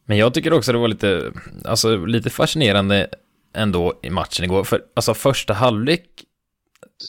Men 0.04 0.18
jag 0.18 0.34
tycker 0.34 0.52
också 0.52 0.72
det 0.72 0.78
var 0.78 0.88
lite, 0.88 1.32
alltså, 1.64 1.96
lite 2.06 2.30
fascinerande 2.30 3.08
ändå 3.54 4.00
i 4.02 4.10
matchen 4.10 4.44
igår. 4.44 4.64
För 4.64 4.82
alltså 4.94 5.14
första 5.14 5.52
halvlek, 5.52 6.06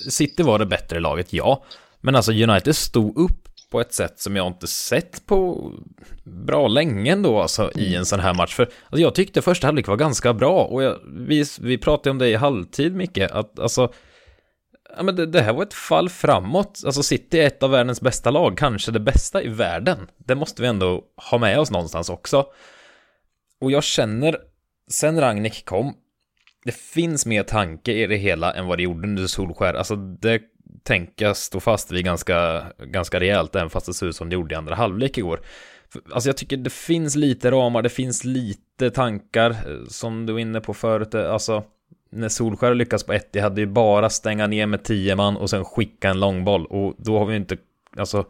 City 0.10 0.44
var 0.44 0.60
det 0.60 0.66
bättre 0.66 1.00
laget, 1.00 1.34
ja. 1.34 1.64
Men 2.02 2.16
alltså 2.16 2.32
United 2.32 2.76
stod 2.76 3.18
upp 3.18 3.41
på 3.72 3.82
ett 3.82 3.94
sätt 3.94 4.20
som 4.20 4.36
jag 4.36 4.48
inte 4.48 4.68
sett 4.68 5.26
på 5.26 5.72
bra 6.24 6.68
länge 6.68 7.12
ändå 7.12 7.42
alltså 7.42 7.72
i 7.76 7.96
en 7.96 8.06
sån 8.06 8.20
här 8.20 8.34
match. 8.34 8.56
För 8.56 8.64
alltså, 8.64 9.02
jag 9.02 9.16
tyckte 9.16 9.42
första 9.42 9.68
halvlek 9.68 9.88
var 9.88 9.98
ganska 9.98 10.34
bra 10.34 10.64
och 10.64 10.84
jag, 10.84 11.00
vi, 11.28 11.46
vi 11.62 11.78
pratade 11.78 12.10
om 12.10 12.18
det 12.18 12.30
i 12.30 12.36
halvtid 12.36 12.96
mycket, 12.96 13.32
att 13.32 13.60
alltså 13.60 13.94
Ja, 14.98 15.04
men 15.04 15.16
det, 15.16 15.26
det, 15.26 15.42
här 15.42 15.54
var 15.54 15.64
ett 15.64 15.74
fall 15.74 16.10
framåt. 16.10 16.82
Alltså 16.86 17.04
City 17.04 17.40
är 17.40 17.48
ett 17.48 17.64
av 17.64 17.72
världens 17.72 18.02
bästa 18.02 18.32
lag, 18.32 18.58
kanske 18.58 18.92
det 18.92 19.00
bästa 19.00 19.44
i 19.44 19.48
världen. 19.48 20.08
Det 20.18 20.36
måste 20.36 20.62
vi 20.62 20.68
ändå 20.68 21.04
ha 21.32 21.38
med 21.38 21.60
oss 21.60 21.72
någonstans 21.72 22.10
också. 22.10 22.46
Och 23.62 23.72
jag 23.72 23.84
känner, 23.84 24.38
sen 24.88 25.20
Ragnik 25.20 25.66
kom, 25.66 25.94
det 26.66 26.76
finns 26.76 27.26
mer 27.26 27.44
tanke 27.44 27.92
i 27.92 28.08
det 28.08 28.16
hela 28.16 28.54
än 28.54 28.68
vad 28.68 28.78
det 28.78 28.84
gjorde 28.84 29.08
under 29.08 29.28
Solskär. 29.28 29.74
Alltså 29.74 29.96
det 29.96 30.42
tänka 30.84 31.34
stå 31.34 31.60
fast 31.60 31.92
vid 31.92 32.06
ganska, 32.06 32.66
ganska 32.78 33.20
rejält, 33.20 33.56
även 33.56 33.70
fast 33.70 33.86
det 33.86 33.94
ser 33.94 34.08
ut 34.08 34.16
som 34.16 34.30
det 34.30 34.34
gjorde 34.34 34.54
i 34.54 34.58
andra 34.58 34.76
halvlek 34.76 35.18
igår. 35.18 35.42
Alltså 36.14 36.30
jag 36.30 36.38
tycker 36.38 36.58
det 36.58 36.74
finns 36.74 37.16
lite 37.16 37.52
ramar, 37.52 37.82
det 37.82 37.90
finns 37.90 38.24
lite 38.24 38.92
tankar, 38.92 39.50
eh, 39.52 39.86
som 39.88 40.26
du 40.26 40.34
var 40.34 40.40
inne 40.40 40.62
på 40.62 40.74
förut, 40.74 41.14
eh, 41.14 41.34
alltså 41.34 41.64
när 42.12 42.30
Solskär 42.30 42.76
lyckas 42.76 43.04
på 43.04 43.14
ett, 43.14 43.34
det 43.34 43.40
hade 43.40 43.62
ju 43.62 43.68
bara 43.68 44.10
stänga 44.10 44.48
ner 44.48 44.66
med 44.66 44.84
tio 44.84 45.16
man 45.16 45.38
och 45.38 45.50
sen 45.50 45.66
skicka 45.66 46.10
en 46.10 46.20
långboll 46.20 46.66
och 46.66 46.96
då 46.98 47.20
har 47.20 47.26
vi 47.26 47.36
inte, 47.36 47.58
alltså 47.98 48.26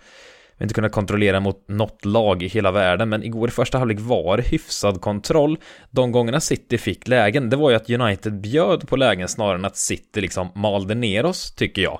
vi 0.61 0.63
inte 0.63 0.73
kunnat 0.73 0.91
kontrollera 0.91 1.39
mot 1.39 1.67
något 1.67 2.05
lag 2.05 2.43
i 2.43 2.47
hela 2.47 2.71
världen, 2.71 3.09
men 3.09 3.23
igår 3.23 3.47
i 3.47 3.51
första 3.51 3.77
halvlek 3.77 3.99
var 3.99 4.37
det 4.37 4.43
hyfsad 4.43 5.01
kontroll. 5.01 5.57
De 5.91 6.11
gångerna 6.11 6.39
City 6.39 6.77
fick 6.77 7.07
lägen, 7.07 7.49
det 7.49 7.55
var 7.55 7.69
ju 7.69 7.75
att 7.75 7.89
United 7.89 8.41
bjöd 8.41 8.87
på 8.87 8.95
lägen 8.95 9.27
snarare 9.27 9.55
än 9.55 9.65
att 9.65 9.77
City 9.77 10.21
liksom 10.21 10.49
malde 10.55 10.95
ner 10.95 11.25
oss, 11.25 11.55
tycker 11.55 11.81
jag. 11.81 11.99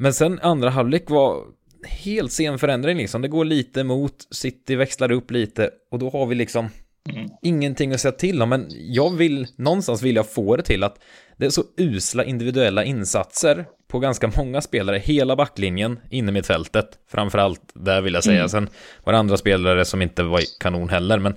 Men 0.00 0.14
sen 0.14 0.38
andra 0.42 0.70
halvlek 0.70 1.10
var 1.10 1.44
helt 1.86 2.32
sen 2.32 2.58
förändring 2.58 2.98
liksom. 2.98 3.22
Det 3.22 3.28
går 3.28 3.44
lite 3.44 3.84
mot, 3.84 4.14
City 4.30 4.76
växlar 4.76 5.12
upp 5.12 5.30
lite 5.30 5.70
och 5.90 5.98
då 5.98 6.10
har 6.10 6.26
vi 6.26 6.34
liksom 6.34 6.68
mm. 7.10 7.28
ingenting 7.42 7.92
att 7.92 8.00
säga 8.00 8.12
till 8.12 8.42
om. 8.42 8.48
Men 8.48 8.66
jag 8.70 9.16
vill, 9.16 9.46
någonstans 9.56 10.02
vill 10.02 10.16
jag 10.16 10.32
få 10.32 10.56
det 10.56 10.62
till 10.62 10.82
att 10.82 11.00
det 11.36 11.46
är 11.46 11.50
så 11.50 11.62
usla 11.76 12.24
individuella 12.24 12.84
insatser 12.84 13.64
på 13.88 13.98
ganska 13.98 14.32
många 14.36 14.60
spelare, 14.60 14.98
hela 14.98 15.36
backlinjen 15.36 16.00
inne 16.10 16.32
mitt 16.32 16.46
fältet, 16.46 16.86
framförallt 17.10 17.72
där 17.74 18.00
vill 18.00 18.14
jag 18.14 18.24
säga. 18.24 18.38
Mm. 18.38 18.48
Sen 18.48 18.68
var 19.04 19.12
det 19.12 19.18
andra 19.18 19.36
spelare 19.36 19.84
som 19.84 20.02
inte 20.02 20.22
var 20.22 20.40
kanon 20.60 20.88
heller, 20.88 21.18
men 21.18 21.34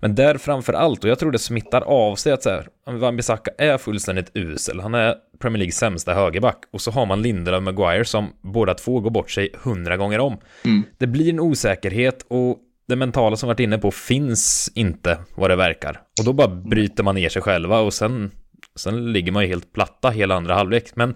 men 0.00 0.14
där 0.14 0.38
framför 0.38 0.72
allt, 0.72 1.04
och 1.04 1.10
jag 1.10 1.18
tror 1.18 1.30
det 1.32 1.38
smittar 1.38 1.80
av 1.80 2.16
sig 2.16 2.32
att 2.32 2.42
så 2.42 2.50
här, 2.50 2.68
Wan-Bissaka 2.86 3.50
är 3.58 3.78
fullständigt 3.78 4.30
usel. 4.34 4.80
Han 4.80 4.94
är 4.94 5.14
Premier 5.38 5.58
Leagues 5.58 5.76
sämsta 5.76 6.14
högerback. 6.14 6.64
Och 6.70 6.80
så 6.80 6.90
har 6.90 7.06
man 7.06 7.22
Lindelöf 7.22 7.62
Maguire 7.62 8.04
som 8.04 8.32
båda 8.40 8.74
två 8.74 9.00
går 9.00 9.10
bort 9.10 9.30
sig 9.30 9.50
hundra 9.62 9.96
gånger 9.96 10.18
om. 10.18 10.40
Mm. 10.64 10.82
Det 10.98 11.06
blir 11.06 11.30
en 11.30 11.40
osäkerhet 11.40 12.26
och 12.28 12.58
det 12.88 12.96
mentala 12.96 13.36
som 13.36 13.46
varit 13.46 13.60
inne 13.60 13.78
på 13.78 13.90
finns 13.90 14.72
inte 14.74 15.18
vad 15.34 15.50
det 15.50 15.56
verkar. 15.56 16.00
Och 16.20 16.24
då 16.24 16.32
bara 16.32 16.48
bryter 16.48 17.02
man 17.02 17.14
ner 17.14 17.28
sig 17.28 17.42
själva 17.42 17.80
och 17.80 17.94
sen, 17.94 18.30
sen 18.76 19.12
ligger 19.12 19.32
man 19.32 19.42
ju 19.42 19.48
helt 19.48 19.72
platta 19.72 20.10
hela 20.10 20.34
andra 20.34 20.54
halvlek. 20.54 20.90
Men 20.94 21.14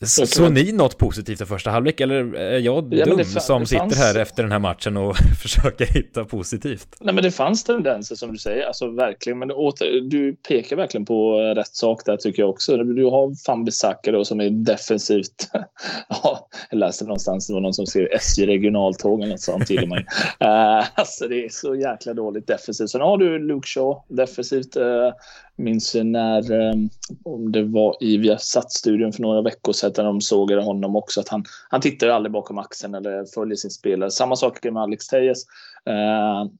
mm. 0.00 0.26
Såg 0.26 0.52
ni 0.52 0.72
något 0.72 0.98
positivt 0.98 1.40
i 1.40 1.46
första 1.46 1.70
halvlek 1.70 2.00
eller 2.00 2.34
är 2.34 2.58
jag 2.58 2.94
ja, 2.94 3.04
dum 3.04 3.24
som 3.24 3.66
sitter 3.66 3.80
fanns... 3.80 3.98
här 3.98 4.18
efter 4.18 4.42
den 4.42 4.52
här 4.52 4.58
matchen 4.58 4.96
och 4.96 5.16
försöker 5.42 5.86
hitta 5.86 6.24
positivt? 6.24 6.96
Nej 7.00 7.14
men 7.14 7.24
det 7.24 7.30
fanns 7.30 7.64
tendenser 7.64 8.14
som 8.16 8.32
du 8.32 8.38
säger, 8.38 8.66
alltså 8.66 8.90
verkligen. 8.90 9.38
Men 9.38 9.50
åter, 9.50 10.00
du 10.00 10.36
pekar 10.48 10.76
verkligen 10.76 11.04
på 11.04 11.40
rätt 11.40 11.76
sak 11.76 12.02
där 12.06 12.16
tycker 12.16 12.42
jag 12.42 12.50
också. 12.50 12.76
Du 12.76 13.04
har 13.04 13.44
Fambisaka 13.46 14.12
då 14.12 14.24
som 14.24 14.40
är 14.40 14.50
defensivt. 14.50 15.50
ja, 16.08 16.48
jag 16.70 16.78
läste 16.78 17.04
någonstans, 17.04 17.46
det 17.46 17.54
var 17.54 17.60
någon 17.60 17.74
som 17.74 17.86
skrev 17.86 18.08
SJ 18.12 18.46
regionaltåg 18.46 19.20
eller 19.20 19.30
något 19.30 19.40
sånt 19.40 19.66
till 19.66 19.88
mig. 19.88 19.98
uh, 20.44 20.84
alltså 20.94 21.28
det 21.28 21.44
är 21.44 21.48
så 21.48 21.74
jäkla 21.74 22.14
dåligt 22.14 22.46
defensivt. 22.46 22.90
Sen 22.90 23.00
har 23.00 23.18
du 23.18 23.38
Luke 23.38 23.68
Shaw 23.68 24.02
defensivt. 24.08 24.76
Uh, 24.76 25.12
minns 25.60 25.94
när, 25.94 26.52
ehm, 26.52 26.88
om 27.24 27.52
det 27.52 27.64
var 27.64 27.96
i 28.00 28.16
Viasat-studion 28.16 29.12
för 29.12 29.22
några 29.22 29.42
veckor 29.42 29.72
sedan, 29.72 29.92
där 29.94 30.04
de 30.04 30.20
sågade 30.20 30.62
honom 30.62 30.96
också, 30.96 31.20
att 31.20 31.28
han, 31.28 31.44
han 31.68 31.80
tittar 31.80 32.06
ju 32.06 32.12
aldrig 32.12 32.32
bakom 32.32 32.58
axeln 32.58 32.94
eller 32.94 33.24
följer 33.34 33.56
sin 33.56 33.70
spelare. 33.70 34.10
Samma 34.10 34.36
sak 34.36 34.64
med 34.64 34.76
Alex 34.76 35.06
Tejes. 35.06 35.44
Eh, 35.86 36.50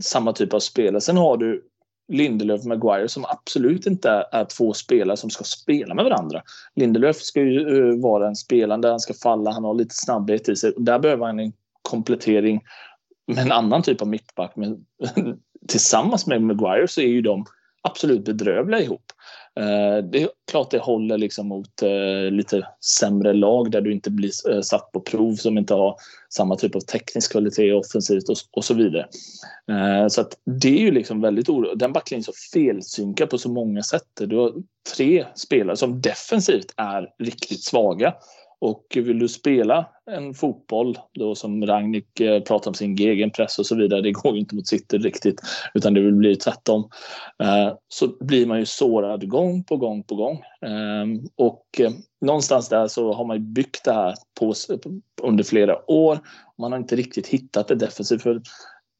samma 0.00 0.32
typ 0.32 0.54
av 0.54 0.60
spelare. 0.60 1.00
Sen 1.00 1.16
har 1.16 1.36
du 1.36 1.62
Lindelöf 2.08 2.60
och 2.60 2.66
Maguire 2.66 3.08
som 3.08 3.24
absolut 3.24 3.86
inte 3.86 4.26
är 4.32 4.44
två 4.44 4.72
spelare 4.72 5.16
som 5.16 5.30
ska 5.30 5.44
spela 5.44 5.94
med 5.94 6.04
varandra. 6.04 6.42
Lindelöf 6.76 7.16
ska 7.16 7.40
ju 7.40 7.90
eh, 7.90 8.02
vara 8.02 8.28
en 8.28 8.36
spelande, 8.36 8.88
han 8.88 9.00
ska 9.00 9.14
falla, 9.14 9.50
han 9.50 9.64
har 9.64 9.74
lite 9.74 9.94
snabbhet 9.94 10.48
i 10.48 10.56
sig. 10.56 10.72
Där 10.76 10.98
behöver 10.98 11.26
han 11.26 11.40
en 11.40 11.52
komplettering 11.82 12.60
med 13.26 13.38
en 13.38 13.52
annan 13.52 13.82
typ 13.82 14.02
av 14.02 14.08
mittback. 14.08 14.52
Men 14.56 14.84
tillsammans 15.68 16.26
med 16.26 16.42
Maguire 16.42 16.88
så 16.88 17.00
är 17.00 17.06
ju 17.06 17.22
de 17.22 17.44
absolut 17.84 18.24
bedrövliga 18.24 18.80
ihop. 18.80 19.12
Eh, 19.60 20.04
det 20.04 20.22
är 20.22 20.28
klart 20.50 20.70
det 20.70 20.78
håller 20.78 21.18
liksom 21.18 21.48
mot 21.48 21.82
eh, 21.82 22.30
lite 22.30 22.66
sämre 22.98 23.32
lag 23.32 23.70
där 23.70 23.80
du 23.80 23.92
inte 23.92 24.10
blir 24.10 24.50
eh, 24.50 24.60
satt 24.60 24.92
på 24.92 25.00
prov 25.00 25.34
som 25.34 25.58
inte 25.58 25.74
har 25.74 25.96
samma 26.28 26.56
typ 26.56 26.76
av 26.76 26.80
teknisk 26.80 27.32
kvalitet 27.32 27.72
offensivt 27.72 28.24
och, 28.52 28.64
så 28.64 28.74
vidare. 28.74 29.06
Så 30.08 30.20
att 30.20 30.38
det 30.60 30.68
är 30.68 30.80
ju 30.80 30.90
liksom 30.90 31.20
väldigt 31.20 31.48
oroligt. 31.48 31.78
Den 31.78 31.92
backlinjen 31.92 32.24
så 32.24 32.32
felsynkad 32.52 33.30
på 33.30 33.38
så 33.38 33.48
många 33.48 33.82
sätt. 33.82 34.08
Du 34.14 34.36
har 34.36 34.52
tre 34.96 35.26
spelare 35.34 35.76
som 35.76 36.00
defensivt 36.00 36.74
är 36.76 37.08
riktigt 37.18 37.64
svaga 37.64 38.14
och 38.64 38.84
vill 38.94 39.18
du 39.18 39.28
spela 39.28 39.86
en 40.10 40.34
fotboll 40.34 40.98
då 41.14 41.34
som 41.34 41.66
Ragnik 41.66 42.20
eh, 42.20 42.42
pratar 42.42 42.70
om 42.70 42.74
sin 42.74 42.98
egen 42.98 43.30
press 43.30 43.58
och 43.58 43.66
så 43.66 43.76
vidare, 43.76 44.00
det 44.00 44.12
går 44.12 44.34
ju 44.34 44.40
inte 44.40 44.54
mot 44.54 44.66
City 44.66 44.98
riktigt 44.98 45.40
utan 45.74 45.94
det 45.94 46.00
vill 46.00 46.14
bli 46.14 46.36
tvärtom. 46.36 46.90
Eh, 47.42 47.74
så 47.88 48.24
blir 48.24 48.46
man 48.46 48.58
ju 48.58 48.66
sårad 48.66 49.28
gång 49.28 49.64
på 49.64 49.76
gång 49.76 50.02
på 50.02 50.14
gång. 50.14 50.42
Ehm, 50.66 51.20
och 51.36 51.64
eh, 51.78 51.90
någonstans 52.20 52.68
där 52.68 52.88
så 52.88 53.12
har 53.12 53.24
man 53.24 53.36
ju 53.36 53.42
byggt 53.42 53.84
det 53.84 53.92
här 53.92 54.14
på, 54.40 54.54
under 55.22 55.44
flera 55.44 55.90
år. 55.90 56.18
Man 56.58 56.72
har 56.72 56.78
inte 56.78 56.96
riktigt 56.96 57.26
hittat 57.26 57.68
det 57.68 57.74
defensivt 57.74 58.22
för 58.22 58.42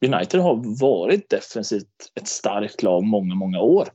United 0.07 0.40
har 0.40 0.81
varit 0.81 1.31
defensivt 1.31 2.12
ett 2.20 2.29
starkt 2.29 2.83
lag 2.83 3.05
många, 3.05 3.35
många 3.35 3.61
år. 3.61 3.88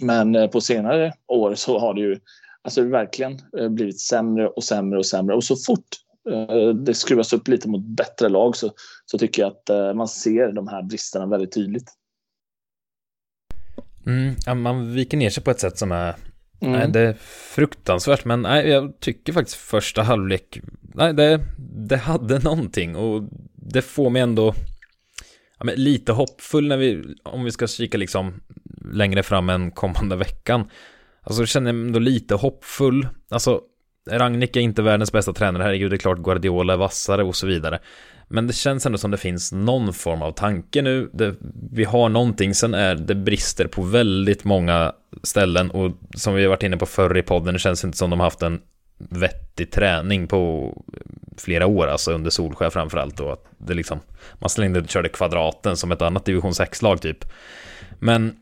Men 0.00 0.48
på 0.50 0.60
senare 0.60 1.12
år 1.28 1.54
så 1.54 1.78
har 1.78 1.94
det 1.94 2.00
ju 2.00 2.18
Alltså 2.64 2.82
det 2.82 2.88
verkligen 2.88 3.38
eh, 3.58 3.68
blivit 3.68 4.00
sämre 4.00 4.48
och 4.48 4.64
sämre 4.64 4.98
och 4.98 5.06
sämre. 5.06 5.36
Och 5.36 5.44
så 5.44 5.56
fort 5.56 5.88
eh, 6.30 6.68
det 6.68 6.94
skruvas 6.94 7.32
upp 7.32 7.48
lite 7.48 7.68
mot 7.68 7.84
bättre 7.84 8.28
lag 8.28 8.56
så, 8.56 8.72
så 9.06 9.18
tycker 9.18 9.42
jag 9.42 9.52
att 9.52 9.70
eh, 9.70 9.94
man 9.94 10.08
ser 10.08 10.52
de 10.52 10.68
här 10.68 10.82
bristerna 10.82 11.26
väldigt 11.26 11.52
tydligt. 11.52 11.92
Mm, 14.06 14.62
man 14.62 14.94
viker 14.94 15.16
ner 15.16 15.30
sig 15.30 15.42
på 15.42 15.50
ett 15.50 15.60
sätt 15.60 15.78
som 15.78 15.92
är 15.92 16.14
mm. 16.60 16.72
nej, 16.72 16.88
det 16.88 17.00
är 17.00 17.14
fruktansvärt, 17.54 18.24
men 18.24 18.42
nej, 18.42 18.68
jag 18.68 19.00
tycker 19.00 19.32
faktiskt 19.32 19.56
första 19.56 20.02
halvlek, 20.02 20.60
nej, 20.94 21.14
det, 21.14 21.40
det 21.58 21.96
hade 21.96 22.38
någonting 22.38 22.96
och 22.96 23.22
det 23.54 23.82
får 23.82 24.10
mig 24.10 24.22
ändå 24.22 24.54
ja, 25.58 25.72
lite 25.76 26.12
hoppfull 26.12 26.68
när 26.68 26.76
vi, 26.76 27.14
om 27.22 27.44
vi 27.44 27.50
ska 27.50 27.66
kika 27.66 27.98
liksom 27.98 28.42
längre 28.92 29.22
fram 29.22 29.50
än 29.50 29.70
kommande 29.70 30.16
veckan. 30.16 30.70
Alltså 31.24 31.42
jag 31.42 31.48
känner 31.48 31.72
mig 31.72 31.86
ändå 31.86 31.98
lite 31.98 32.34
hoppfull. 32.34 33.08
Alltså, 33.30 33.60
Ragnik 34.10 34.56
är 34.56 34.60
inte 34.60 34.82
världens 34.82 35.12
bästa 35.12 35.32
tränare, 35.32 35.62
herregud, 35.62 35.90
det 35.90 35.96
är 35.96 35.98
klart 35.98 36.18
Guardiola 36.18 36.72
är 36.72 36.76
vassare 36.76 37.24
och 37.24 37.36
så 37.36 37.46
vidare. 37.46 37.78
Men 38.28 38.46
det 38.46 38.52
känns 38.52 38.86
ändå 38.86 38.98
som 38.98 39.10
det 39.10 39.16
finns 39.16 39.52
någon 39.52 39.92
form 39.92 40.22
av 40.22 40.32
tanke 40.32 40.82
nu. 40.82 41.10
Det, 41.12 41.34
vi 41.72 41.84
har 41.84 42.08
någonting, 42.08 42.54
sen 42.54 42.74
är 42.74 42.94
det 42.94 43.14
brister 43.14 43.66
på 43.66 43.82
väldigt 43.82 44.44
många 44.44 44.92
ställen 45.22 45.70
och 45.70 45.92
som 46.14 46.34
vi 46.34 46.42
har 46.42 46.48
varit 46.48 46.62
inne 46.62 46.76
på 46.76 46.86
förr 46.86 47.16
i 47.18 47.22
podden, 47.22 47.54
det 47.54 47.60
känns 47.60 47.84
inte 47.84 47.98
som 47.98 48.10
de 48.10 48.20
har 48.20 48.26
haft 48.26 48.42
en 48.42 48.60
vettig 48.98 49.70
träning 49.70 50.26
på 50.26 50.72
flera 51.36 51.66
år, 51.66 51.86
alltså 51.86 52.12
under 52.12 52.30
Solskär 52.30 52.70
framförallt 52.70 53.20
och 53.20 53.32
att 53.32 53.44
det 53.58 53.74
liksom, 53.74 54.00
man 54.34 54.50
slängde 54.50 54.84
körde 54.88 55.08
kvadraten 55.08 55.76
som 55.76 55.92
ett 55.92 56.02
annat 56.02 56.24
division 56.24 56.52
6-lag 56.52 57.00
typ. 57.00 57.24
Men 57.98 58.36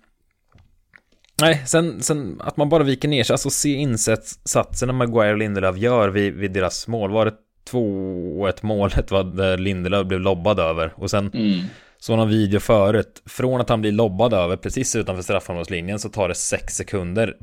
Nej, 1.43 1.63
sen, 1.67 2.03
sen 2.03 2.41
att 2.41 2.57
man 2.57 2.69
bara 2.69 2.83
viker 2.83 3.09
ner 3.09 3.25
sig, 3.25 3.35
alltså 3.35 3.51
se 3.51 3.69
insatserna 3.69 4.93
Maguire 4.93 5.33
och 5.33 5.39
Lindelöf 5.39 5.77
gör 5.77 6.09
vid, 6.09 6.35
vid 6.35 6.53
deras 6.53 6.89
mål. 6.89 7.11
Var 7.11 7.25
det 7.25 7.35
2-1 7.71 8.59
målet 8.63 9.11
var 9.11 9.25
där 9.25 9.59
Lindelöf 9.59 10.07
blev 10.07 10.21
lobbad 10.21 10.61
över 10.61 10.93
och 10.97 11.11
sen 11.11 11.31
mm. 11.35 11.65
såg 11.99 12.17
någon 12.17 12.29
video 12.29 12.61
förut, 12.61 13.23
från 13.27 13.61
att 13.61 13.69
han 13.69 13.81
blir 13.81 13.93
lobbad 13.93 14.35
över 14.35 14.57
precis 14.57 14.97
utanför 14.97 15.23
straffområdeslinjen 15.23 15.99
så 15.99 16.09
tar 16.09 16.29
det 16.29 16.35
6 16.35 16.75
sekunder 16.75 17.37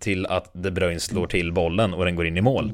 till 0.00 0.26
att 0.26 0.50
De 0.54 0.70
Bruyne 0.70 1.00
slår 1.00 1.26
till 1.26 1.52
bollen 1.52 1.94
och 1.94 2.04
den 2.04 2.16
går 2.16 2.26
in 2.26 2.36
i 2.36 2.40
mål. 2.40 2.72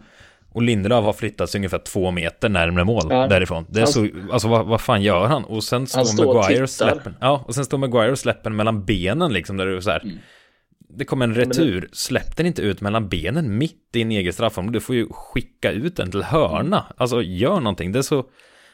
Och 0.52 0.62
Lindelöf 0.62 1.04
har 1.04 1.12
flyttats 1.12 1.54
ungefär 1.54 1.78
två 1.78 2.10
meter 2.10 2.48
närmare 2.48 2.84
mål 2.84 3.06
ja. 3.10 3.26
därifrån. 3.26 3.66
Det 3.68 3.80
är 3.80 3.86
så, 3.86 4.08
alltså 4.32 4.48
vad, 4.48 4.66
vad 4.66 4.80
fan 4.80 5.02
gör 5.02 5.26
han? 5.26 5.44
Och 5.44 5.64
sen 5.64 5.86
står, 5.86 6.04
står 6.04 6.34
Maguire 6.34 6.62
och 6.62 6.70
släpper, 6.70 7.14
ja, 7.20 7.44
och 7.46 7.54
sen 7.54 7.64
står 7.64 7.78
Maguire 7.78 8.12
och 8.12 8.18
släpper 8.18 8.50
mellan 8.50 8.84
benen 8.84 9.32
liksom 9.32 9.56
där 9.56 9.66
är 9.66 9.80
så 9.80 9.90
här. 9.90 10.00
Mm 10.02 10.18
det 10.96 11.04
kommer 11.04 11.24
en 11.24 11.34
retur, 11.34 11.88
släpp 11.92 12.36
den 12.36 12.46
inte 12.46 12.62
ut 12.62 12.80
mellan 12.80 13.08
benen 13.08 13.58
mitt 13.58 13.96
i 13.96 14.02
en 14.02 14.10
egen 14.10 14.32
straffområde. 14.32 14.76
Du 14.76 14.80
får 14.80 14.96
ju 14.96 15.08
skicka 15.10 15.70
ut 15.70 15.96
den 15.96 16.10
till 16.10 16.22
hörna. 16.22 16.84
Alltså 16.96 17.22
gör 17.22 17.60
någonting. 17.60 17.92
Det 17.92 17.98
är 17.98 18.02
så 18.02 18.24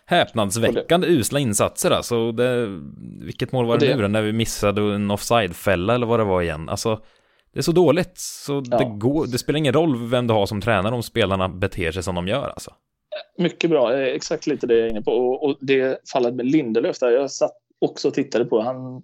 häpnadsväckande 0.06 1.06
det... 1.06 1.12
usla 1.12 1.38
insatser 1.38 1.90
alltså. 1.90 2.32
Det, 2.32 2.80
vilket 3.24 3.52
mål 3.52 3.66
var 3.66 3.78
det, 3.78 3.86
det 3.86 3.96
nu 3.96 4.02
då? 4.02 4.08
När 4.08 4.22
vi 4.22 4.32
missade 4.32 4.94
en 4.94 5.10
offside-fälla 5.10 5.94
eller 5.94 6.06
vad 6.06 6.20
det 6.20 6.24
var 6.24 6.42
igen. 6.42 6.68
Alltså 6.68 7.00
det 7.52 7.58
är 7.58 7.62
så 7.62 7.72
dåligt. 7.72 8.18
Så 8.18 8.62
ja. 8.70 8.78
det, 8.78 8.84
går, 8.84 9.26
det 9.26 9.38
spelar 9.38 9.58
ingen 9.58 9.72
roll 9.72 10.08
vem 10.08 10.26
du 10.26 10.34
har 10.34 10.46
som 10.46 10.60
tränare 10.60 10.94
om 10.94 11.02
spelarna 11.02 11.48
beter 11.48 11.92
sig 11.92 12.02
som 12.02 12.14
de 12.14 12.28
gör 12.28 12.48
alltså. 12.48 12.70
Mycket 13.38 13.70
bra, 13.70 13.98
exakt 13.98 14.46
lite 14.46 14.66
det 14.66 14.74
jag 14.74 14.86
är 14.86 14.90
inne 14.90 15.02
på. 15.02 15.12
Och, 15.12 15.44
och 15.44 15.56
det 15.60 16.08
fallet 16.12 16.34
med 16.34 16.46
Lindelöf 16.46 16.98
där, 16.98 17.10
jag 17.10 17.30
satt 17.30 17.56
också 17.78 18.08
och 18.08 18.14
tittade 18.14 18.44
på. 18.44 18.60
Han 18.60 19.02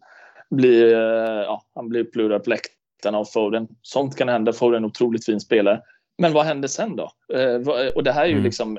blir, 0.51 0.93
eh, 0.93 1.43
ja, 1.43 1.63
han 1.75 1.89
blir 1.89 2.05
plurad 2.05 2.45
läktaren 3.07 3.15
av 3.15 3.25
Foden. 3.25 3.69
Sånt 3.83 4.17
kan 4.17 4.29
hända. 4.29 4.53
Foden 4.53 4.75
är 4.75 4.79
en 4.79 4.85
otroligt 4.85 5.25
fin 5.25 5.41
spelare. 5.41 5.81
Men 6.19 6.33
vad 6.33 6.47
händer 6.47 6.69
sen 6.69 6.97
då? 6.97 7.11
Eh, 7.35 7.93
och 7.95 8.05
det 8.05 8.13
här 8.13 8.23
är 8.23 8.29
ju 8.29 8.33
mm. 8.33 8.45
liksom 8.45 8.79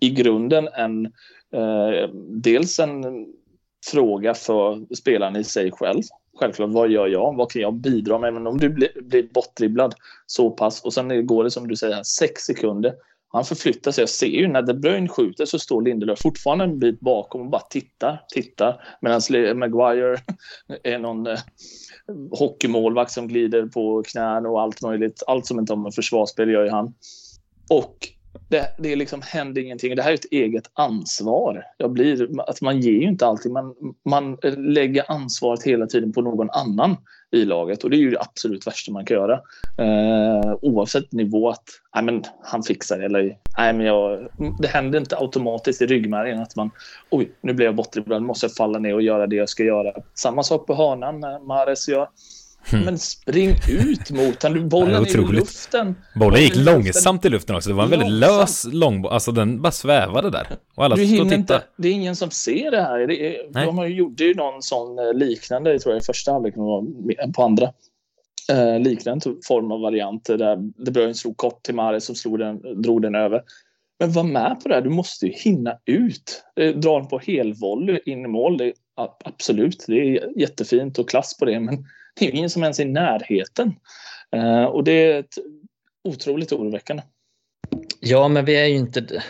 i 0.00 0.10
grunden 0.10 0.68
en 0.74 1.06
eh, 1.54 2.08
dels 2.42 2.78
en 2.78 3.26
fråga 3.92 4.34
för 4.34 4.94
spelaren 4.94 5.36
i 5.36 5.44
sig 5.44 5.70
själv. 5.72 6.02
Självklart, 6.40 6.70
vad 6.70 6.90
gör 6.90 7.06
jag? 7.06 7.36
Vad 7.36 7.50
kan 7.50 7.62
jag 7.62 7.74
bidra 7.74 8.18
med? 8.18 8.34
Men 8.34 8.46
om 8.46 8.58
du 8.58 8.68
blir, 8.68 9.02
blir 9.02 9.28
bortdribblad 9.34 9.94
så 10.26 10.50
pass 10.50 10.84
och 10.84 10.92
sen 10.92 11.26
går 11.26 11.44
det 11.44 11.50
som 11.50 11.68
du 11.68 11.76
säger 11.76 12.02
sex 12.02 12.42
sekunder. 12.42 12.94
Han 13.34 13.44
förflyttar 13.44 13.90
sig. 13.90 14.02
Jag 14.02 14.08
ser 14.08 14.26
ju 14.26 14.48
när 14.48 14.62
De 14.62 14.74
Bruyne 14.74 15.08
skjuter 15.08 15.44
så 15.44 15.58
står 15.58 15.82
Lindelöf 15.82 16.18
fortfarande 16.22 16.64
en 16.64 16.78
bit 16.78 17.00
bakom 17.00 17.40
och 17.40 17.50
bara 17.50 17.62
tittar, 17.70 18.22
tittar. 18.28 18.84
Medan 19.00 19.58
Maguire 19.58 20.16
är 20.82 20.98
någon 20.98 21.26
eh, 21.26 21.38
hockeymålvakt 22.30 23.10
som 23.10 23.28
glider 23.28 23.66
på 23.66 24.02
knän 24.02 24.46
och 24.46 24.60
allt 24.60 24.82
möjligt. 24.82 25.22
Allt 25.26 25.46
som 25.46 25.58
inte 25.58 25.72
har 25.72 25.82
med 25.82 25.94
försvarsspel 25.94 26.50
gör 26.50 26.64
ju 26.64 26.70
han. 26.70 26.94
Och 27.70 28.08
det, 28.48 28.66
det 28.78 28.96
liksom 28.96 29.22
händer 29.24 29.62
ingenting. 29.62 29.96
Det 29.96 30.02
här 30.02 30.10
är 30.10 30.14
ett 30.14 30.32
eget 30.32 30.70
ansvar. 30.72 31.64
Jag 31.78 31.92
blir, 31.92 32.40
att 32.50 32.60
man 32.60 32.80
ger 32.80 33.00
ju 33.00 33.08
inte 33.08 33.26
alltid, 33.26 33.52
man, 33.52 33.74
man 34.08 34.38
lägger 34.56 35.10
ansvaret 35.12 35.62
hela 35.62 35.86
tiden 35.86 36.12
på 36.12 36.20
någon 36.20 36.50
annan 36.50 36.96
i 37.34 37.44
laget 37.44 37.84
och 37.84 37.90
det 37.90 37.96
är 37.96 37.98
ju 37.98 38.10
det 38.10 38.20
absolut 38.20 38.66
värsta 38.66 38.92
man 38.92 39.04
kan 39.04 39.16
göra. 39.16 39.40
Eh, 39.78 40.54
oavsett 40.62 41.12
nivå 41.12 41.50
att 41.50 41.64
nej, 41.94 42.04
men 42.04 42.22
han 42.42 42.62
fixar 42.62 42.98
det 42.98 43.04
eller 43.04 43.36
nej, 43.58 43.72
men 43.72 43.86
jag, 43.86 44.28
det 44.58 44.68
händer 44.68 44.98
inte 44.98 45.16
automatiskt 45.16 45.82
i 45.82 45.86
ryggmärgen 45.86 46.40
att 46.40 46.56
man 46.56 46.70
oj, 47.10 47.32
nu 47.40 47.52
blev 47.52 47.66
jag 47.66 47.74
bortdribblad, 47.74 48.22
måste 48.22 48.46
jag 48.46 48.54
falla 48.54 48.78
ner 48.78 48.94
och 48.94 49.02
göra 49.02 49.26
det 49.26 49.36
jag 49.36 49.48
ska 49.48 49.64
göra. 49.64 49.92
Samma 50.14 50.42
sak 50.42 50.66
på 50.66 50.74
hörnan 50.74 51.20
när 51.20 51.40
Mares 51.40 51.88
gör. 51.88 52.08
Mm. 52.72 52.84
Men 52.84 52.98
spring 52.98 53.56
ut 53.68 54.10
mot 54.10 54.40
den, 54.40 54.68
bollen 54.68 55.02
är 55.02 55.32
i 55.32 55.32
luften. 55.32 55.94
Bollen 56.14 56.40
gick 56.40 56.56
långsamt 56.56 57.24
i 57.24 57.28
luften 57.28 57.56
också, 57.56 57.70
det 57.70 57.74
var 57.74 57.84
en 57.84 57.90
väldigt 57.90 58.10
lös 58.10 58.66
långboll, 58.72 59.12
alltså 59.12 59.32
den 59.32 59.62
bara 59.62 59.72
svävade 59.72 60.30
där. 60.30 60.46
Och 60.74 60.84
alla 60.84 60.96
du 60.96 61.02
hinner 61.02 61.34
inte, 61.34 61.62
det 61.76 61.88
är 61.88 61.92
ingen 61.92 62.16
som 62.16 62.30
ser 62.30 62.70
det 62.70 62.82
här. 62.82 63.06
Det 63.06 63.36
är, 63.36 63.66
de 63.66 63.90
gjorde 63.90 64.24
ju 64.24 64.34
någon 64.34 64.62
sån 64.62 64.98
eh, 64.98 65.14
liknande, 65.14 65.78
tror 65.78 65.94
jag, 65.94 66.02
i 66.02 66.04
första 66.04 66.32
halvlek 66.32 66.54
på 67.36 67.42
andra. 67.42 67.72
Eh, 68.52 68.80
liknande 68.80 69.34
form 69.48 69.72
av 69.72 69.80
variant 69.80 70.24
där 70.24 70.56
De 70.84 70.90
Bruyne 70.90 71.14
slog 71.14 71.36
kort 71.36 71.62
till 71.62 71.74
Mahrez 71.74 72.04
som 72.04 72.14
slog 72.14 72.38
den, 72.38 72.82
drog 72.82 73.02
den 73.02 73.14
över. 73.14 73.42
Men 73.98 74.12
var 74.12 74.24
med 74.24 74.60
på 74.62 74.68
det 74.68 74.74
här, 74.74 74.82
du 74.82 74.90
måste 74.90 75.26
ju 75.26 75.32
hinna 75.32 75.78
ut. 75.86 76.44
Eh, 76.60 76.74
dra 76.74 76.98
den 76.98 77.08
på 77.08 77.18
helvolley 77.18 78.00
in 78.06 78.24
i 78.24 78.28
mål, 78.28 78.58
det, 78.58 78.72
absolut, 79.24 79.84
det 79.86 79.94
är 79.94 80.40
jättefint 80.40 80.98
och 80.98 81.08
klass 81.08 81.38
på 81.38 81.44
det, 81.44 81.60
men 81.60 81.86
det 82.14 82.26
är 82.26 82.30
ingen 82.30 82.50
som 82.50 82.62
ens 82.62 82.80
är 82.80 82.84
i 82.84 82.88
närheten. 82.88 83.74
Uh, 84.36 84.64
och 84.64 84.84
det 84.84 84.92
är 84.92 85.20
ett 85.20 85.34
otroligt 86.04 86.52
oroväckande. 86.52 87.02
Ja, 88.00 88.28
men 88.28 88.44
vi 88.44 88.56
är 88.56 88.66
ju 88.66 88.76
inte, 88.76 89.22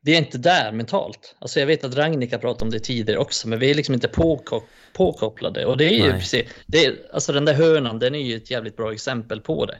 vi 0.00 0.14
är 0.14 0.18
inte 0.18 0.38
där 0.38 0.72
mentalt. 0.72 1.36
Alltså 1.38 1.60
jag 1.60 1.66
vet 1.66 1.84
att 1.84 1.96
Ragnik 1.96 2.32
har 2.32 2.38
pratat 2.38 2.62
om 2.62 2.70
det 2.70 2.78
tidigare 2.78 3.18
också, 3.18 3.48
men 3.48 3.58
vi 3.58 3.70
är 3.70 3.74
liksom 3.74 3.94
inte 3.94 4.08
påkop 4.08 4.64
påkopplade. 4.92 5.66
Och 5.66 5.76
det 5.76 5.84
är 5.84 6.06
ju 6.06 6.12
precis, 6.12 6.46
det 6.66 6.84
är, 6.84 6.96
alltså 7.12 7.32
den 7.32 7.44
där 7.44 7.54
hörnan, 7.54 7.98
den 7.98 8.14
är 8.14 8.18
ju 8.18 8.36
ett 8.36 8.50
jävligt 8.50 8.76
bra 8.76 8.92
exempel 8.92 9.40
på 9.40 9.66
det. 9.66 9.78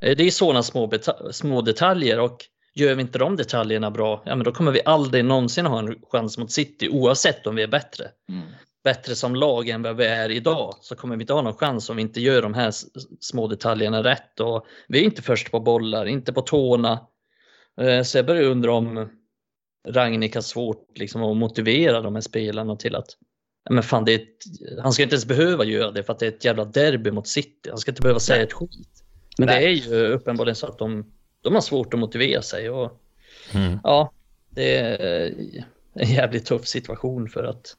Eh, 0.00 0.16
det 0.16 0.24
är 0.24 0.30
sådana 0.30 0.62
små, 0.62 0.92
små 1.30 1.62
detaljer 1.62 2.20
och 2.20 2.44
gör 2.74 2.94
vi 2.94 3.02
inte 3.02 3.18
de 3.18 3.36
detaljerna 3.36 3.90
bra, 3.90 4.22
ja 4.26 4.36
men 4.36 4.44
då 4.44 4.52
kommer 4.52 4.72
vi 4.72 4.80
aldrig 4.84 5.24
någonsin 5.24 5.66
ha 5.66 5.78
en 5.78 5.96
chans 6.12 6.38
mot 6.38 6.52
City 6.52 6.88
oavsett 6.88 7.46
om 7.46 7.54
vi 7.54 7.62
är 7.62 7.68
bättre. 7.68 8.04
Mm 8.28 8.42
bättre 8.86 9.14
som 9.14 9.34
lag 9.34 9.68
än 9.68 9.82
vad 9.82 9.96
vi 9.96 10.06
är 10.06 10.30
idag 10.30 10.74
så 10.80 10.96
kommer 10.96 11.16
vi 11.16 11.22
inte 11.22 11.32
ha 11.32 11.42
någon 11.42 11.56
chans 11.56 11.90
om 11.90 11.96
vi 11.96 12.02
inte 12.02 12.20
gör 12.20 12.42
de 12.42 12.54
här 12.54 12.72
små 13.20 13.46
detaljerna 13.46 14.02
rätt. 14.02 14.40
Och 14.40 14.66
vi 14.88 15.00
är 15.00 15.04
inte 15.04 15.22
först 15.22 15.50
på 15.50 15.60
bollar, 15.60 16.06
inte 16.06 16.32
på 16.32 16.42
tårna. 16.42 17.06
Eh, 17.80 18.02
så 18.02 18.18
jag 18.18 18.26
börjar 18.26 18.42
undra 18.42 18.72
om 18.72 19.08
Ragnik 19.88 20.34
har 20.34 20.42
svårt 20.42 20.98
liksom, 20.98 21.22
att 21.22 21.36
motivera 21.36 22.00
de 22.00 22.14
här 22.14 22.22
spelarna 22.22 22.76
till 22.76 22.96
att 22.96 23.06
men 23.70 23.82
fan, 23.82 24.04
det 24.04 24.14
ett, 24.14 24.28
han 24.82 24.92
ska 24.92 25.02
inte 25.02 25.14
ens 25.14 25.26
behöva 25.26 25.64
göra 25.64 25.90
det 25.90 26.02
för 26.02 26.12
att 26.12 26.18
det 26.18 26.26
är 26.26 26.32
ett 26.32 26.44
jävla 26.44 26.64
derby 26.64 27.10
mot 27.10 27.28
City. 27.28 27.68
Han 27.68 27.78
ska 27.78 27.90
inte 27.90 28.02
behöva 28.02 28.20
säga 28.20 28.42
ett 28.42 28.52
skit. 28.52 29.04
Men 29.38 29.46
Nej. 29.46 29.60
det 29.60 29.66
är 29.66 29.72
ju 29.72 30.06
uppenbarligen 30.06 30.56
så 30.56 30.66
att 30.66 30.78
de, 30.78 31.12
de 31.40 31.54
har 31.54 31.60
svårt 31.60 31.94
att 31.94 32.00
motivera 32.00 32.42
sig. 32.42 32.70
Och, 32.70 33.00
mm. 33.54 33.78
Ja, 33.82 34.12
det 34.50 34.76
är 34.76 35.34
en 35.94 36.10
jävligt 36.10 36.46
tuff 36.46 36.66
situation 36.66 37.28
för 37.28 37.44
att 37.44 37.76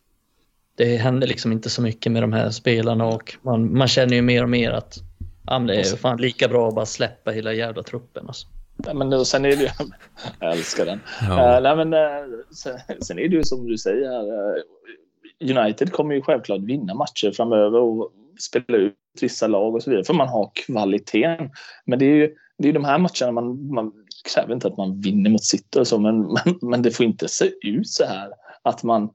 det 0.77 0.97
händer 0.97 1.27
liksom 1.27 1.51
inte 1.51 1.69
så 1.69 1.81
mycket 1.81 2.11
med 2.11 2.23
de 2.23 2.33
här 2.33 2.49
spelarna 2.49 3.05
och 3.05 3.37
man, 3.41 3.77
man 3.77 3.87
känner 3.87 4.15
ju 4.15 4.21
mer 4.21 4.43
och 4.43 4.49
mer 4.49 4.71
att 4.71 4.97
ja, 5.45 5.59
det 5.59 5.75
är 5.75 5.95
fan 5.95 6.17
lika 6.17 6.47
bra 6.47 6.67
att 6.67 6.75
bara 6.75 6.85
släppa 6.85 7.31
hela 7.31 7.53
jävla 7.53 7.83
truppen. 7.83 8.27
Alltså. 8.27 8.47
Ja, 8.85 8.93
men 8.93 9.25
sen 9.25 9.45
är 9.45 9.49
det 9.49 9.55
ju, 9.55 9.69
jag 10.39 10.51
älskar 10.51 10.85
den. 10.85 10.99
Ja. 11.21 11.57
Uh, 11.57 11.63
nej, 11.63 11.75
men, 11.75 11.93
uh, 11.93 12.39
sen, 12.51 12.79
sen, 13.01 13.19
är 13.19 13.27
det 13.27 13.35
ju 13.35 13.43
som 13.43 13.67
du 13.67 13.77
säger, 13.77 14.21
uh, 14.21 15.57
United 15.57 15.91
kommer 15.91 16.15
ju 16.15 16.21
självklart 16.21 16.61
vinna 16.61 16.93
matcher 16.93 17.31
framöver 17.31 17.79
och 17.79 18.11
spela 18.39 18.77
ut 18.77 18.93
vissa 19.21 19.47
lag 19.47 19.75
och 19.75 19.83
så 19.83 19.89
vidare, 19.89 20.05
för 20.05 20.13
man 20.13 20.27
har 20.27 20.51
kvaliteten. 20.53 21.49
Men 21.85 21.99
det 21.99 22.05
är 22.05 22.15
ju 22.15 22.35
det 22.57 22.69
är 22.69 22.73
de 22.73 22.85
här 22.85 22.97
matcherna 22.97 23.31
man, 23.31 23.73
man 23.73 23.91
kräver 24.33 24.53
inte 24.53 24.67
att 24.67 24.77
man 24.77 25.01
vinner 25.01 25.29
mot 25.29 25.43
City 25.43 25.79
och 25.79 25.87
så, 25.87 25.99
men, 25.99 26.21
men, 26.45 26.59
men 26.61 26.81
det 26.81 26.91
får 26.91 27.05
inte 27.05 27.27
se 27.27 27.51
ut 27.61 27.87
så 27.87 28.05
här 28.05 28.29
att 28.67 28.83
man, 28.83 29.09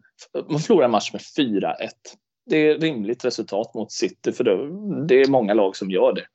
man 0.48 0.60
förlorar 0.60 0.84
en 0.84 0.90
match 0.90 1.12
med 1.12 1.22
4-1. 1.38 1.72
Det 2.46 2.56
är 2.56 2.78
rimligt 2.78 3.24
resultat 3.24 3.74
mot 3.74 3.92
City 3.92 4.32
för 4.32 4.44
det, 4.44 4.56
det 5.06 5.22
är 5.22 5.30
många 5.30 5.54
lag 5.54 5.76
som 5.76 5.90
gör 5.90 6.12
det. 6.12 6.26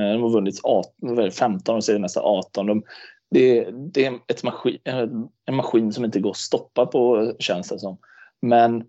Eh, 0.00 0.12
de 0.12 0.22
har 0.22 0.30
vunnit 0.30 0.60
18, 0.62 1.30
15 1.30 1.76
och 1.76 1.84
senaste 1.84 2.20
18. 2.20 2.66
De, 2.66 2.82
det, 3.30 3.70
det 3.92 4.06
är 4.06 4.18
ett 4.28 4.42
maskin, 4.42 4.78
en 5.46 5.54
maskin 5.56 5.92
som 5.92 6.04
inte 6.04 6.20
går 6.20 6.30
att 6.30 6.36
stoppa 6.36 6.86
på 6.86 7.32
känns 7.38 7.68
det 7.68 7.78
som. 7.78 7.98
Men 8.42 8.84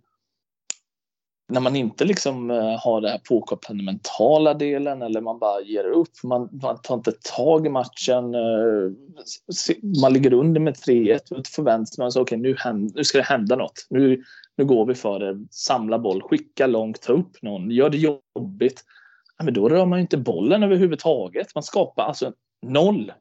när 1.49 1.61
man 1.61 1.75
inte 1.75 2.05
liksom 2.05 2.51
eh, 2.51 2.79
har 2.79 3.01
det 3.01 3.09
här 3.09 3.21
påkopplade 3.29 3.83
mentala 3.83 4.53
delen 4.53 5.01
eller 5.01 5.21
man 5.21 5.39
bara 5.39 5.61
ger 5.61 5.83
upp, 5.83 6.23
man, 6.23 6.49
man 6.61 6.81
tar 6.81 6.95
inte 6.95 7.11
tag 7.35 7.65
i 7.65 7.69
matchen, 7.69 8.35
eh, 8.35 8.91
man 10.01 10.13
ligger 10.13 10.33
under 10.33 10.61
med 10.61 10.75
3-1 10.75 11.31
och 11.31 11.47
förväntar 11.47 12.09
sig 12.09 12.21
okej 12.21 12.39
okay, 12.39 12.71
nu, 12.73 12.89
nu 12.95 13.03
ska 13.03 13.17
det 13.17 13.23
hända 13.23 13.55
något. 13.55 13.87
Nu, 13.89 14.23
nu 14.57 14.65
går 14.65 14.85
vi 14.85 14.95
för 14.95 15.19
det, 15.19 15.45
samla 15.51 15.99
boll, 15.99 16.21
skicka 16.21 16.67
långt, 16.67 17.01
ta 17.01 17.13
upp 17.13 17.41
någon, 17.41 17.71
gör 17.71 17.89
det 17.89 17.97
jobbigt. 17.97 18.83
Ja, 19.37 19.45
men 19.45 19.53
då 19.53 19.69
rör 19.69 19.85
man 19.85 19.99
ju 19.99 20.01
inte 20.01 20.17
bollen 20.17 20.63
överhuvudtaget. 20.63 21.55
Man 21.55 21.63
skapar 21.63 22.03
alltså 22.03 22.33
noll 22.65 23.11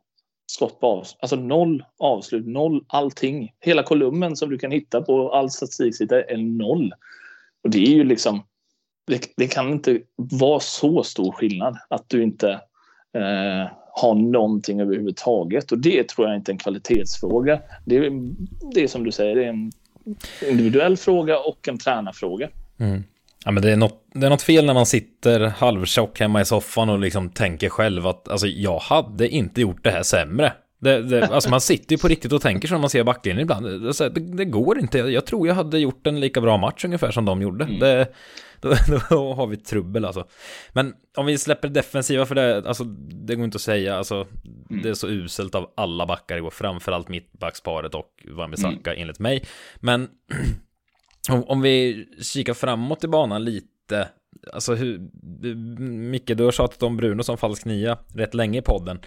skott 0.47 0.81
på 0.81 0.87
avslut, 0.87 1.19
alltså 1.21 1.37
noll 1.37 1.85
avslut, 1.99 2.47
noll 2.47 2.85
allting. 2.89 3.53
Hela 3.61 3.83
kolumnen 3.83 4.37
som 4.37 4.51
du 4.51 4.59
kan 4.59 4.71
hitta 4.71 5.03
på 5.03 5.33
all 5.33 5.51
statistik 5.51 6.01
är 6.01 6.37
noll. 6.37 6.93
Och 7.67 7.73
det 7.73 7.79
är 7.79 7.95
ju 7.95 8.05
liksom, 8.05 8.43
det, 9.07 9.27
det, 9.37 9.47
kan 9.47 9.73
inte 9.73 10.01
vara 10.17 10.61
så 10.61 11.03
stor 11.03 11.33
skillnad 11.33 11.79
att 11.89 12.05
du 12.09 12.23
inte 12.23 12.51
eh, 13.15 13.71
har 13.93 14.15
någonting 14.15 14.81
överhuvudtaget. 14.81 15.73
Och 15.73 15.79
det 15.79 16.09
tror 16.09 16.29
jag 16.29 16.37
inte 16.37 16.51
är 16.51 16.53
en 16.53 16.59
kvalitetsfråga. 16.59 17.61
Det 17.85 17.97
är, 17.97 18.11
det 18.75 18.83
är 18.83 18.87
som 18.87 19.05
du 19.05 19.13
säger, 19.13 19.37
det 19.37 19.45
är 19.45 19.49
en 19.49 19.73
individuell 20.51 20.97
fråga 20.97 21.39
och 21.39 21.69
en 21.69 21.79
tränarfråga. 21.79 22.49
Mm. 22.79 23.05
Ja, 23.45 23.51
men 23.51 23.63
det, 23.63 23.71
är 23.71 23.77
något, 23.77 24.07
det 24.15 24.27
är 24.27 24.31
något 24.31 24.43
fel 24.43 24.67
när 24.67 24.75
man 24.75 24.87
sitter 24.87 25.41
halvtjock 25.41 26.21
hemma 26.21 26.41
i 26.41 26.45
soffan 26.45 26.89
och 26.89 26.99
liksom 26.99 27.31
tänker 27.31 27.69
själv 27.69 28.07
att 28.07 28.29
alltså, 28.29 28.47
jag 28.47 28.79
hade 28.79 29.29
inte 29.29 29.61
gjort 29.61 29.85
det 29.85 29.91
här 29.91 30.03
sämre. 30.03 30.53
Det, 30.87 31.03
det, 31.03 31.27
alltså 31.27 31.51
man 31.51 31.61
sitter 31.61 31.93
ju 31.93 31.99
på 31.99 32.09
riktigt 32.09 32.33
och 32.33 32.43
tänker 32.43 32.69
så 32.69 32.75
när 32.75 32.81
man 32.81 32.91
ser 32.91 33.05
backlinjen 33.05 33.43
ibland. 33.43 33.67
Det, 33.67 34.09
det, 34.11 34.45
går 34.45 34.79
inte. 34.79 34.99
Jag 34.99 35.27
tror 35.27 35.49
jag 35.49 35.55
hade 35.55 35.79
gjort 35.79 36.07
en 36.07 36.21
lika 36.21 36.41
bra 36.41 36.57
match 36.57 36.85
ungefär 36.85 37.11
som 37.11 37.25
de 37.25 37.43
gjorde. 37.43 37.65
Mm. 37.65 37.79
Det, 37.79 38.07
då, 38.61 38.69
då, 39.11 39.35
har 39.35 39.47
vi 39.47 39.57
trubbel 39.57 40.05
alltså. 40.05 40.27
Men 40.73 40.95
om 41.17 41.27
vi 41.27 41.39
släpper 41.39 41.69
defensiva 41.69 42.27
för 42.27 42.35
det, 42.35 42.69
alltså 42.69 42.85
det 42.85 43.35
går 43.35 43.45
inte 43.45 43.57
att 43.57 43.63
säga. 43.63 43.97
Alltså, 43.97 44.27
mm. 44.71 44.83
Det 44.83 44.89
är 44.89 44.95
så 44.95 45.09
uselt 45.09 45.55
av 45.55 45.71
alla 45.77 46.07
backar 46.07 46.37
igår, 46.37 46.51
framförallt 46.51 47.09
mittbacksparet 47.09 47.95
och 47.95 48.11
Wan-Bissaka 48.25 48.91
mm. 48.91 49.03
enligt 49.03 49.19
mig. 49.19 49.45
Men 49.77 50.09
om, 51.31 51.45
om 51.45 51.61
vi 51.61 52.07
kikar 52.23 52.55
framåt 52.55 53.05
i 53.05 53.09
banan 53.09 53.45
lite, 53.45 54.09
alltså 54.53 54.75
hur, 54.75 54.99
Micke, 55.89 56.37
du 56.37 56.45
har 56.45 56.53
tjatat 56.53 56.83
om 56.83 56.97
Bruno 56.97 57.23
som 57.23 57.39
falsk 57.39 57.65
nia 57.65 57.99
rätt 58.15 58.35
länge 58.35 58.59
i 58.59 58.63
podden 58.63 59.01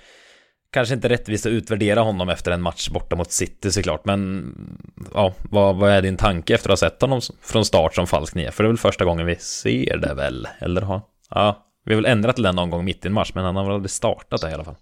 kanske 0.71 0.95
inte 0.95 1.09
rättvist 1.09 1.45
att 1.45 1.51
utvärdera 1.51 2.01
honom 2.01 2.29
efter 2.29 2.51
en 2.51 2.61
match 2.61 2.89
borta 2.89 3.15
mot 3.15 3.31
City 3.31 3.71
såklart, 3.71 4.05
men 4.05 4.53
ja, 5.13 5.33
vad, 5.41 5.75
vad 5.75 5.91
är 5.91 6.01
din 6.01 6.17
tanke 6.17 6.53
efter 6.55 6.69
att 6.69 6.81
ha 6.81 6.89
sett 6.89 7.01
honom 7.01 7.21
från 7.41 7.65
start 7.65 7.95
som 7.95 8.07
falsk 8.07 8.35
nia? 8.35 8.51
För 8.51 8.63
det 8.63 8.67
är 8.67 8.71
väl 8.71 8.77
första 8.77 9.05
gången 9.05 9.25
vi 9.25 9.35
ser 9.35 9.97
det 9.97 10.13
väl, 10.13 10.47
eller 10.59 10.81
ha? 10.81 11.01
Ja, 11.29 11.65
vi 11.85 11.93
har 11.93 12.01
väl 12.01 12.11
ändrat 12.11 12.35
till 12.35 12.43
den 12.43 12.55
någon 12.55 12.69
gång 12.69 12.85
mitt 12.85 13.05
i 13.05 13.07
en 13.07 13.13
match, 13.13 13.31
men 13.35 13.45
han 13.45 13.55
har 13.55 13.63
väl 13.63 13.73
aldrig 13.73 13.91
startat 13.91 14.41
det 14.41 14.49
i 14.49 14.53
alla 14.53 14.63
fall. 14.63 14.75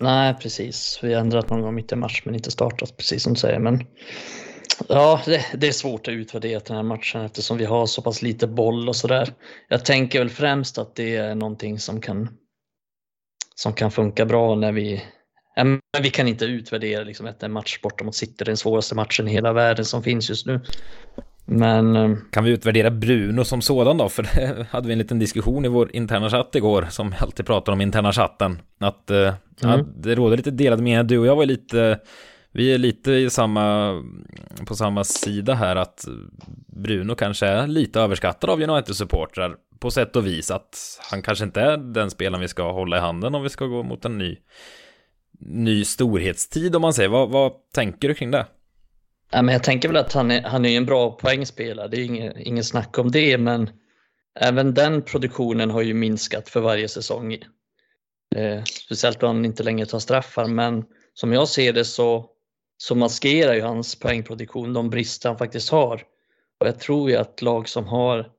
Nej, 0.00 0.34
precis. 0.34 0.98
Vi 1.02 1.14
har 1.14 1.20
ändrat 1.20 1.50
någon 1.50 1.62
gång 1.62 1.74
mitt 1.74 1.92
i 1.92 1.94
en 1.94 2.00
match, 2.00 2.22
men 2.24 2.34
inte 2.34 2.50
startat, 2.50 2.96
precis 2.96 3.22
som 3.22 3.32
du 3.32 3.40
säger. 3.40 3.58
Men 3.58 3.86
ja, 4.88 5.20
det, 5.26 5.46
det, 5.54 5.68
är 5.68 5.72
svårt 5.72 6.08
att 6.08 6.12
utvärdera 6.12 6.60
den 6.66 6.76
här 6.76 6.82
matchen 6.82 7.20
eftersom 7.20 7.58
vi 7.58 7.64
har 7.64 7.86
så 7.86 8.02
pass 8.02 8.22
lite 8.22 8.46
boll 8.46 8.88
och 8.88 8.96
sådär. 8.96 9.32
Jag 9.68 9.84
tänker 9.84 10.18
väl 10.18 10.30
främst 10.30 10.78
att 10.78 10.94
det 10.94 11.16
är 11.16 11.34
någonting 11.34 11.78
som 11.78 12.00
kan 12.00 12.28
som 13.54 13.72
kan 13.72 13.90
funka 13.90 14.26
bra 14.26 14.54
när 14.54 14.72
vi 14.72 15.02
men 15.64 16.02
vi 16.02 16.10
kan 16.10 16.28
inte 16.28 16.44
utvärdera 16.44 17.04
liksom 17.04 17.26
att 17.26 17.42
en 17.42 17.52
match 17.52 17.80
borta 17.82 18.04
mot 18.04 18.14
City, 18.14 18.44
den 18.44 18.56
svåraste 18.56 18.94
matchen 18.94 19.28
i 19.28 19.32
hela 19.32 19.52
världen 19.52 19.84
som 19.84 20.02
finns 20.02 20.28
just 20.28 20.46
nu. 20.46 20.60
Men... 21.44 21.96
Eh, 21.96 22.16
kan 22.30 22.44
vi 22.44 22.50
utvärdera 22.50 22.90
Bruno 22.90 23.44
som 23.44 23.62
sådan 23.62 23.98
då? 23.98 24.08
För 24.08 24.22
det 24.34 24.66
hade 24.70 24.86
vi 24.86 24.92
en 24.92 24.98
liten 24.98 25.18
diskussion 25.18 25.64
i 25.64 25.68
vår 25.68 25.96
interna 25.96 26.30
chatt 26.30 26.54
igår, 26.54 26.86
som 26.90 27.14
alltid 27.18 27.46
pratar 27.46 27.72
om 27.72 27.80
interna 27.80 28.12
chatten. 28.12 28.62
Att, 28.78 29.10
mm. 29.10 29.34
att 29.62 30.02
det 30.02 30.14
råder 30.14 30.36
lite 30.36 30.50
delade 30.50 30.82
meningar. 30.82 31.02
Du 31.02 31.18
och 31.18 31.26
jag 31.26 31.36
var 31.36 31.46
lite... 31.46 32.00
Vi 32.52 32.74
är 32.74 32.78
lite 32.78 33.12
i 33.12 33.30
samma, 33.30 33.92
på 34.66 34.74
samma 34.74 35.04
sida 35.04 35.54
här 35.54 35.76
att 35.76 36.04
Bruno 36.66 37.14
kanske 37.14 37.46
är 37.46 37.66
lite 37.66 38.00
överskattad 38.00 38.50
av 38.50 38.60
United-supportrar 38.60 39.54
på 39.80 39.90
sätt 39.90 40.16
och 40.16 40.26
vis 40.26 40.50
att 40.50 41.00
han 41.10 41.22
kanske 41.22 41.44
inte 41.44 41.60
är 41.60 41.76
den 41.76 42.10
spelaren 42.10 42.40
vi 42.40 42.48
ska 42.48 42.72
hålla 42.72 42.96
i 42.96 43.00
handen 43.00 43.34
om 43.34 43.42
vi 43.42 43.48
ska 43.48 43.66
gå 43.66 43.82
mot 43.82 44.04
en 44.04 44.18
ny 44.18 44.36
ny 45.40 45.84
storhetstid 45.84 46.76
om 46.76 46.82
man 46.82 46.94
säger. 46.94 47.08
Vad, 47.08 47.30
vad 47.30 47.52
tänker 47.74 48.08
du 48.08 48.14
kring 48.14 48.30
det? 48.30 48.46
Ja, 49.30 49.42
men 49.42 49.52
jag 49.52 49.62
tänker 49.62 49.88
väl 49.88 49.96
att 49.96 50.12
han 50.12 50.30
är, 50.30 50.42
han 50.42 50.64
är 50.64 50.76
en 50.76 50.86
bra 50.86 51.10
poängspelare, 51.10 51.88
det 51.88 51.96
är 51.96 52.04
ingen, 52.04 52.38
ingen 52.38 52.64
snack 52.64 52.98
om 52.98 53.10
det, 53.10 53.38
men 53.38 53.70
även 54.40 54.74
den 54.74 55.02
produktionen 55.02 55.70
har 55.70 55.82
ju 55.82 55.94
minskat 55.94 56.48
för 56.48 56.60
varje 56.60 56.88
säsong. 56.88 57.32
Eh, 58.36 58.64
speciellt 58.64 59.20
då 59.20 59.26
han 59.26 59.44
inte 59.44 59.62
längre 59.62 59.86
tar 59.86 59.98
straffar, 59.98 60.46
men 60.46 60.84
som 61.14 61.32
jag 61.32 61.48
ser 61.48 61.72
det 61.72 61.84
så, 61.84 62.26
så 62.76 62.94
maskerar 62.94 63.54
ju 63.54 63.60
hans 63.60 63.98
poängproduktion 63.98 64.72
de 64.72 64.90
brister 64.90 65.28
han 65.28 65.38
faktiskt 65.38 65.70
har. 65.70 66.02
Och 66.60 66.66
jag 66.66 66.78
tror 66.78 67.10
ju 67.10 67.16
att 67.16 67.42
lag 67.42 67.68
som 67.68 67.86
har 67.86 68.30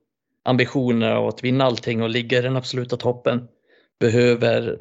ambitioner 0.44 1.10
av 1.10 1.28
att 1.28 1.44
vinna 1.44 1.64
allting 1.64 2.02
och 2.02 2.10
ligga 2.10 2.38
i 2.38 2.42
den 2.42 2.56
absoluta 2.56 2.96
toppen 2.96 3.48
behöver 4.00 4.78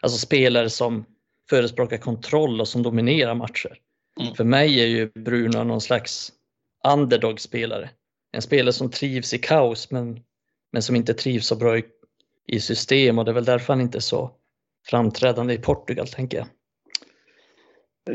alltså 0.00 0.18
spelare 0.18 0.70
som 0.70 1.04
förespråkar 1.50 1.96
kontroll 1.96 2.60
och 2.60 2.68
som 2.68 2.82
dominerar 2.82 3.34
matcher. 3.34 3.78
Mm. 4.20 4.34
För 4.34 4.44
mig 4.44 4.80
är 4.80 4.86
ju 4.86 5.10
Bruno 5.14 5.64
någon 5.64 5.80
slags 5.80 6.32
underdog-spelare. 6.88 7.90
En 8.32 8.42
spelare 8.42 8.72
som 8.72 8.90
trivs 8.90 9.34
i 9.34 9.38
kaos 9.38 9.90
men, 9.90 10.20
men 10.72 10.82
som 10.82 10.96
inte 10.96 11.14
trivs 11.14 11.46
så 11.46 11.56
bra 11.56 11.78
i, 11.78 11.84
i 12.46 12.60
system 12.60 13.18
och 13.18 13.24
det 13.24 13.30
är 13.30 13.34
väl 13.34 13.44
därför 13.44 13.72
han 13.72 13.80
inte 13.80 13.98
är 13.98 14.00
så 14.00 14.30
framträdande 14.86 15.54
i 15.54 15.58
Portugal 15.58 16.08
tänker 16.08 16.38
jag. 16.38 16.46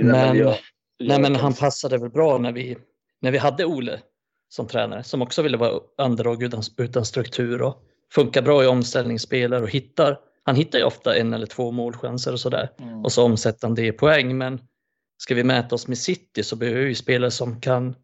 Men, 0.05 0.37
jag, 0.37 0.47
jag, 0.47 0.57
nej, 0.99 1.21
men 1.21 1.35
han 1.35 1.53
passade 1.53 1.97
väl 1.97 2.09
bra 2.09 2.37
när 2.37 2.51
vi, 2.51 2.77
när 3.21 3.31
vi 3.31 3.37
hade 3.37 3.65
Ole 3.65 4.01
som 4.49 4.67
tränare 4.67 5.03
som 5.03 5.21
också 5.21 5.41
ville 5.41 5.57
vara 5.57 5.79
underdog 5.97 6.43
utan, 6.43 6.63
utan 6.77 7.05
struktur 7.05 7.61
och 7.61 7.83
funkar 8.13 8.41
bra 8.41 8.63
i 8.63 8.67
omställningsspelare 8.67 9.61
och 9.61 9.69
hittar 9.69 10.19
han 10.43 10.55
hittar 10.55 10.79
ju 10.79 10.85
ofta 10.85 11.15
en 11.15 11.33
eller 11.33 11.45
två 11.45 11.71
målchanser 11.71 12.33
och 12.33 12.39
sådär 12.39 12.69
mm. 12.79 13.05
och 13.05 13.11
så 13.11 13.23
omsätter 13.23 13.67
han 13.67 13.75
det 13.75 13.87
i 13.87 13.91
poäng. 13.91 14.37
Men 14.37 14.61
ska 15.17 15.35
vi 15.35 15.43
mäta 15.43 15.75
oss 15.75 15.87
med 15.87 15.97
City 15.97 16.43
så 16.43 16.55
behöver 16.55 16.81
vi 16.81 16.95
spelare 16.95 17.31
som 17.31 17.61
kan 17.61 17.95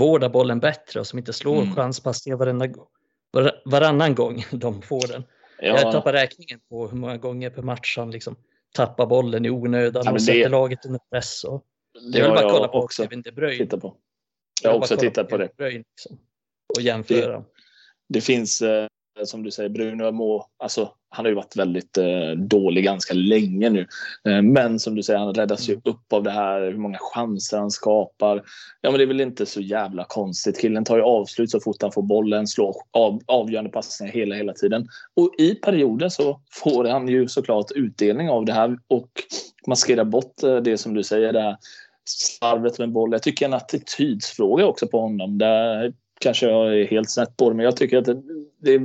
vårda 0.00 0.28
bollen 0.28 0.60
bättre 0.60 1.00
och 1.00 1.06
som 1.06 1.18
inte 1.18 1.32
slår 1.32 1.62
mm. 1.62 1.74
chanspassningar 1.74 2.36
varenda, 2.36 2.68
var, 3.30 3.60
varannan 3.64 4.14
gång 4.14 4.44
de 4.50 4.82
får 4.82 5.08
den. 5.08 5.24
Ja. 5.58 5.66
Jag 5.66 5.92
tappar 5.92 6.12
räkningen 6.12 6.60
på 6.68 6.88
hur 6.88 6.98
många 6.98 7.16
gånger 7.16 7.50
per 7.50 7.62
match 7.62 7.96
han 7.98 8.10
liksom 8.10 8.36
tappar 8.74 9.06
bollen 9.06 9.46
i 9.46 9.50
onödan 9.50 10.02
ja, 10.06 10.12
och 10.12 10.22
sätter 10.22 10.38
det... 10.38 10.48
laget 10.48 10.86
under 10.86 11.00
press. 11.10 11.44
Och... 11.44 11.64
Det 12.12 12.22
väl 12.22 12.30
bara 12.30 12.50
kolla 12.50 12.68
på 12.68 12.78
också 12.78 13.02
Kevin 13.02 13.22
De 13.22 13.32
Bruyne. 13.32 13.64
Titta 13.64 13.80
på. 13.80 13.96
Jag 14.62 14.70
har 14.70 14.78
också 14.78 14.96
tittat 14.96 15.28
på, 15.28 15.30
på 15.30 15.36
det. 15.36 15.56
Bruyne, 15.56 15.84
liksom, 15.90 16.18
och 16.76 16.82
jämföra. 16.82 17.38
Det, 17.38 17.44
det 18.08 18.20
finns, 18.20 18.62
eh, 18.62 18.88
som 19.24 19.42
du 19.42 19.50
säger, 19.50 19.68
Bruno 19.68 20.12
må, 20.12 20.48
alltså 20.56 20.92
han 21.16 21.24
har 21.24 21.30
ju 21.30 21.36
varit 21.36 21.56
väldigt 21.56 21.98
eh, 21.98 22.30
dålig 22.36 22.84
ganska 22.84 23.14
länge 23.14 23.70
nu. 23.70 23.86
Eh, 24.28 24.42
men 24.42 24.78
som 24.78 24.94
du 24.94 25.02
säger, 25.02 25.18
han 25.18 25.34
räddas 25.34 25.68
ju 25.68 25.72
mm. 25.72 25.82
upp 25.84 26.12
av 26.12 26.22
det 26.22 26.30
här, 26.30 26.60
hur 26.60 26.78
många 26.78 26.98
chanser 27.00 27.58
han 27.58 27.70
skapar. 27.70 28.42
Ja, 28.80 28.90
men 28.90 28.98
det 28.98 29.04
är 29.04 29.06
väl 29.06 29.20
inte 29.20 29.46
så 29.46 29.60
jävla 29.60 30.04
konstigt. 30.04 30.60
Killen 30.60 30.84
tar 30.84 30.96
ju 30.96 31.02
avslut 31.02 31.50
så 31.50 31.60
fort 31.60 31.82
han 31.82 31.92
får 31.92 32.02
bollen, 32.02 32.46
slår 32.46 32.74
av, 32.90 33.20
avgörande 33.26 33.70
passningar 33.70 34.12
hela, 34.12 34.34
hela 34.34 34.52
tiden. 34.52 34.88
Och 35.14 35.34
i 35.38 35.54
perioden 35.54 36.10
så 36.10 36.40
får 36.50 36.84
han 36.84 37.08
ju 37.08 37.28
såklart 37.28 37.72
utdelning 37.74 38.30
av 38.30 38.44
det 38.44 38.52
här 38.52 38.78
och 38.88 39.10
maskerar 39.66 40.04
bort 40.04 40.42
eh, 40.42 40.56
det 40.56 40.78
som 40.78 40.94
du 40.94 41.02
säger, 41.02 41.32
det 41.32 41.40
här 41.40 41.56
slarvet 42.04 42.78
med 42.78 42.92
boll. 42.92 43.12
Jag 43.12 43.22
tycker 43.22 43.46
en 43.46 43.54
attitydsfråga 43.54 44.66
också 44.66 44.86
på 44.86 45.00
honom. 45.00 45.38
Där 45.38 45.92
kanske 46.20 46.46
jag 46.46 46.80
är 46.80 46.86
helt 46.86 47.10
snett 47.10 47.36
på 47.36 47.50
det, 47.50 47.56
men 47.56 47.64
jag 47.64 47.76
tycker 47.76 47.98
att 47.98 48.04
det, 48.04 48.22
det 48.62 48.74
är 48.74 48.80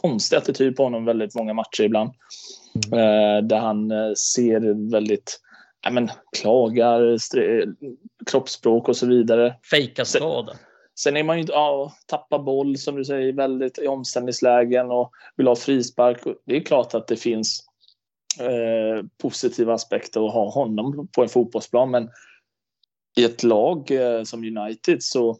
konstig 0.00 0.36
attityd 0.36 0.76
på 0.76 0.82
honom 0.82 1.04
väldigt 1.04 1.34
många 1.34 1.54
matcher 1.54 1.82
ibland. 1.82 2.10
Mm. 2.86 2.98
Eh, 2.98 3.42
där 3.42 3.58
han 3.58 3.90
eh, 3.90 4.12
ser 4.12 4.90
väldigt 4.90 5.40
ja, 5.82 5.90
men, 5.90 6.10
klagar, 6.36 7.16
kroppsspråk 8.30 8.88
och 8.88 8.96
så 8.96 9.06
vidare. 9.06 9.54
Fejka 9.70 10.04
skada. 10.04 10.52
Sen, 10.52 10.58
sen 10.98 11.16
är 11.16 11.24
man 11.24 11.38
ju 11.38 11.44
ja, 11.48 11.92
tappar 12.06 12.38
boll 12.38 12.78
som 12.78 12.96
du 12.96 13.04
säger 13.04 13.32
väldigt 13.32 13.78
i 13.78 13.86
omställningslägen 13.86 14.90
och 14.90 15.10
vill 15.36 15.46
ha 15.46 15.56
frispark. 15.56 16.20
Det 16.44 16.56
är 16.56 16.60
klart 16.60 16.94
att 16.94 17.06
det 17.06 17.16
finns 17.16 17.64
eh, 18.40 19.06
positiva 19.22 19.74
aspekter 19.74 20.26
att 20.26 20.32
ha 20.32 20.50
honom 20.50 21.08
på 21.16 21.22
en 21.22 21.28
fotbollsplan, 21.28 21.90
men 21.90 22.10
i 23.16 23.24
ett 23.24 23.42
lag 23.42 23.90
eh, 23.90 24.22
som 24.22 24.58
United 24.58 25.02
så 25.02 25.38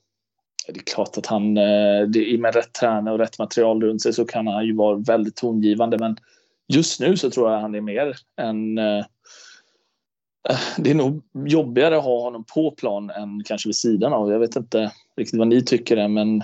det 0.73 0.81
är 0.81 0.95
klart 0.95 1.19
att 1.19 1.27
han, 1.27 1.57
eh, 1.57 2.07
det, 2.07 2.31
det, 2.31 2.39
med 2.39 2.55
rätt 2.55 2.73
tränare 2.73 3.15
och 3.15 3.21
rätt 3.21 3.39
material 3.39 3.83
runt 3.83 4.03
sig 4.03 4.13
så 4.13 4.25
kan 4.25 4.47
han 4.47 4.67
ju 4.67 4.75
vara 4.75 4.97
väldigt 4.97 5.37
tongivande. 5.37 5.99
Men 5.99 6.17
just 6.69 7.01
nu 7.01 7.17
så 7.17 7.31
tror 7.31 7.51
jag 7.51 7.61
han 7.61 7.75
är 7.75 7.81
mer 7.81 8.17
än... 8.41 8.79
Eh, 8.79 8.99
eh, 10.49 10.59
det 10.79 10.91
är 10.91 10.95
nog 10.95 11.23
jobbigare 11.35 11.99
att 11.99 12.05
ha 12.05 12.23
honom 12.23 12.45
på 12.45 12.71
plan 12.71 13.11
än 13.11 13.43
kanske 13.45 13.69
vid 13.69 13.77
sidan 13.77 14.13
av. 14.13 14.31
Jag 14.31 14.39
vet 14.39 14.57
inte 14.57 14.93
riktigt 15.17 15.39
vad 15.39 15.49
ni 15.49 15.65
tycker 15.65 15.97
det, 15.97 16.09
men 16.09 16.37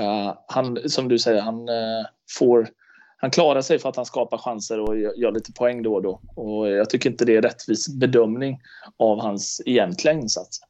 uh, 0.00 0.34
han, 0.46 0.78
som 0.86 1.08
du 1.08 1.18
säger, 1.18 1.40
han 1.40 1.68
uh, 1.68 2.06
får... 2.38 2.68
Han 3.16 3.30
klarar 3.30 3.62
sig 3.62 3.78
för 3.78 3.88
att 3.88 3.96
han 3.96 4.06
skapar 4.06 4.38
chanser 4.38 4.80
och 4.80 4.98
gör 4.98 5.32
lite 5.32 5.52
poäng 5.52 5.82
då 5.82 5.94
och 5.94 6.02
då. 6.02 6.20
Och 6.36 6.68
jag 6.68 6.90
tycker 6.90 7.10
inte 7.10 7.24
det 7.24 7.36
är 7.36 7.42
rättvis 7.42 7.88
bedömning 7.88 8.60
av 8.96 9.20
hans 9.20 9.62
egentliga 9.66 10.14
insatser. 10.14 10.66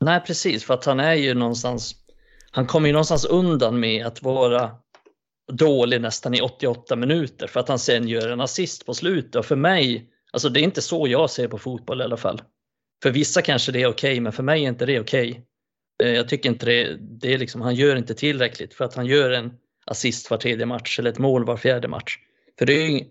Nej, 0.00 0.20
precis, 0.26 0.64
för 0.64 0.74
att 0.74 0.84
han 0.84 1.00
är 1.00 1.14
ju 1.14 1.34
någonstans 1.34 1.94
han 2.58 2.66
kommer 2.66 2.88
ju 2.88 2.92
någonstans 2.92 3.24
undan 3.24 3.80
med 3.80 4.06
att 4.06 4.22
vara 4.22 4.70
dålig 5.52 6.00
nästan 6.00 6.34
i 6.34 6.40
88 6.40 6.96
minuter 6.96 7.46
för 7.46 7.60
att 7.60 7.68
han 7.68 7.78
sen 7.78 8.08
gör 8.08 8.30
en 8.30 8.40
assist 8.40 8.86
på 8.86 8.94
slutet. 8.94 9.36
Och 9.36 9.46
för 9.46 9.56
mig, 9.56 10.10
alltså 10.32 10.48
det 10.48 10.60
är 10.60 10.62
inte 10.62 10.82
så 10.82 11.08
jag 11.08 11.30
ser 11.30 11.48
på 11.48 11.58
fotboll 11.58 12.00
i 12.00 12.04
alla 12.04 12.16
fall. 12.16 12.42
För 13.02 13.10
vissa 13.10 13.42
kanske 13.42 13.72
det 13.72 13.82
är 13.82 13.86
okej, 13.86 14.12
okay, 14.12 14.20
men 14.20 14.32
för 14.32 14.42
mig 14.42 14.64
är 14.64 14.68
inte 14.68 14.86
det 14.86 15.00
okej. 15.00 15.30
Okay. 15.30 16.14
Jag 16.14 16.28
tycker 16.28 16.48
inte 16.48 16.66
det, 16.66 16.96
det 17.00 17.34
är 17.34 17.38
liksom, 17.38 17.60
han 17.60 17.74
gör 17.74 17.96
inte 17.96 18.14
tillräckligt 18.14 18.74
för 18.74 18.84
att 18.84 18.94
han 18.94 19.06
gör 19.06 19.30
en 19.30 19.52
assist 19.86 20.30
var 20.30 20.38
tredje 20.38 20.66
match 20.66 20.98
eller 20.98 21.10
ett 21.10 21.18
mål 21.18 21.44
var 21.44 21.56
fjärde 21.56 21.88
match. 21.88 22.18
För 22.58 22.66
det 22.66 22.82
är 22.82 22.86
ju, 22.86 23.04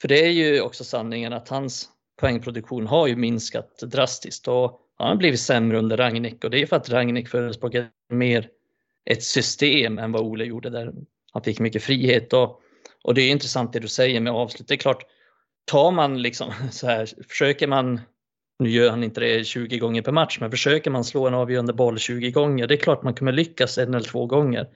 för 0.00 0.08
det 0.08 0.26
är 0.26 0.30
ju 0.30 0.60
också 0.60 0.84
sanningen 0.84 1.32
att 1.32 1.48
hans 1.48 1.88
poängproduktion 2.20 2.86
har 2.86 3.06
ju 3.06 3.16
minskat 3.16 3.78
drastiskt 3.78 4.48
och 4.48 4.80
han 4.98 5.08
har 5.08 5.16
blivit 5.16 5.40
sämre 5.40 5.78
under 5.78 5.96
Ragnik 5.96 6.44
och 6.44 6.50
det 6.50 6.62
är 6.62 6.66
för 6.66 6.76
att 6.76 6.90
Ragnik 6.90 7.28
förespråkar 7.28 7.88
mer 8.12 8.48
ett 9.10 9.22
system 9.22 9.98
än 9.98 10.12
vad 10.12 10.22
Ole 10.22 10.44
gjorde 10.44 10.70
där 10.70 10.92
han 11.32 11.42
fick 11.42 11.60
mycket 11.60 11.82
frihet. 11.82 12.32
Och, 12.32 12.60
och 13.04 13.14
det 13.14 13.22
är 13.22 13.30
intressant 13.30 13.72
det 13.72 13.80
du 13.80 13.88
säger 13.88 14.20
med 14.20 14.32
avslut. 14.32 14.68
Det 14.68 14.74
är 14.74 14.78
klart, 14.78 15.04
tar 15.64 15.90
man 15.90 16.22
liksom 16.22 16.52
så 16.70 16.86
här, 16.86 17.08
försöker 17.28 17.66
man, 17.66 18.00
nu 18.58 18.70
gör 18.70 18.90
han 18.90 19.04
inte 19.04 19.20
det 19.20 19.44
20 19.44 19.78
gånger 19.78 20.02
per 20.02 20.12
match, 20.12 20.38
men 20.40 20.50
försöker 20.50 20.90
man 20.90 21.04
slå 21.04 21.26
en 21.26 21.34
avgörande 21.34 21.72
boll 21.72 21.98
20 21.98 22.30
gånger, 22.30 22.66
det 22.66 22.74
är 22.74 22.78
klart 22.78 23.02
man 23.02 23.14
kommer 23.14 23.32
lyckas 23.32 23.78
en 23.78 23.94
eller 23.94 24.08
två 24.08 24.26
gånger. 24.26 24.68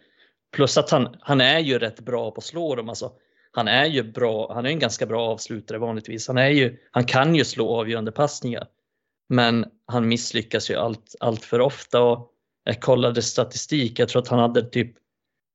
Plus 0.53 0.79
att 0.79 0.91
han, 0.91 1.17
han 1.21 1.41
är 1.41 1.59
ju 1.59 1.79
rätt 1.79 2.01
bra 2.01 2.31
på 2.31 2.39
att 2.39 2.45
slå 2.45 2.75
dem. 2.75 2.89
Alltså, 2.89 3.13
han 3.53 3.69
är 3.69 3.87
ju 3.87 4.03
bra, 4.03 4.55
han 4.55 4.67
är 4.67 4.71
en 4.71 4.79
ganska 4.79 5.07
bra 5.07 5.29
avslutare 5.29 5.79
vanligtvis. 5.79 6.29
Han, 6.29 6.39
är 6.39 6.49
ju, 6.49 6.77
han 6.91 7.05
kan 7.05 7.35
ju 7.35 7.45
slå 7.45 7.77
avgörande 7.77 8.13
passningar. 8.13 8.67
Men 9.29 9.67
han 9.87 10.09
misslyckas 10.09 10.71
ju 10.71 10.75
allt, 10.75 11.15
allt 11.21 11.45
för 11.45 11.61
ofta. 11.61 12.03
Och 12.03 12.33
jag 12.67 12.81
kollade 12.81 13.23
statistik, 13.23 13.99
jag 13.99 14.09
tror 14.09 14.23
att 14.23 14.29
han 14.29 14.39
hade 14.39 14.63
typ 14.63 14.93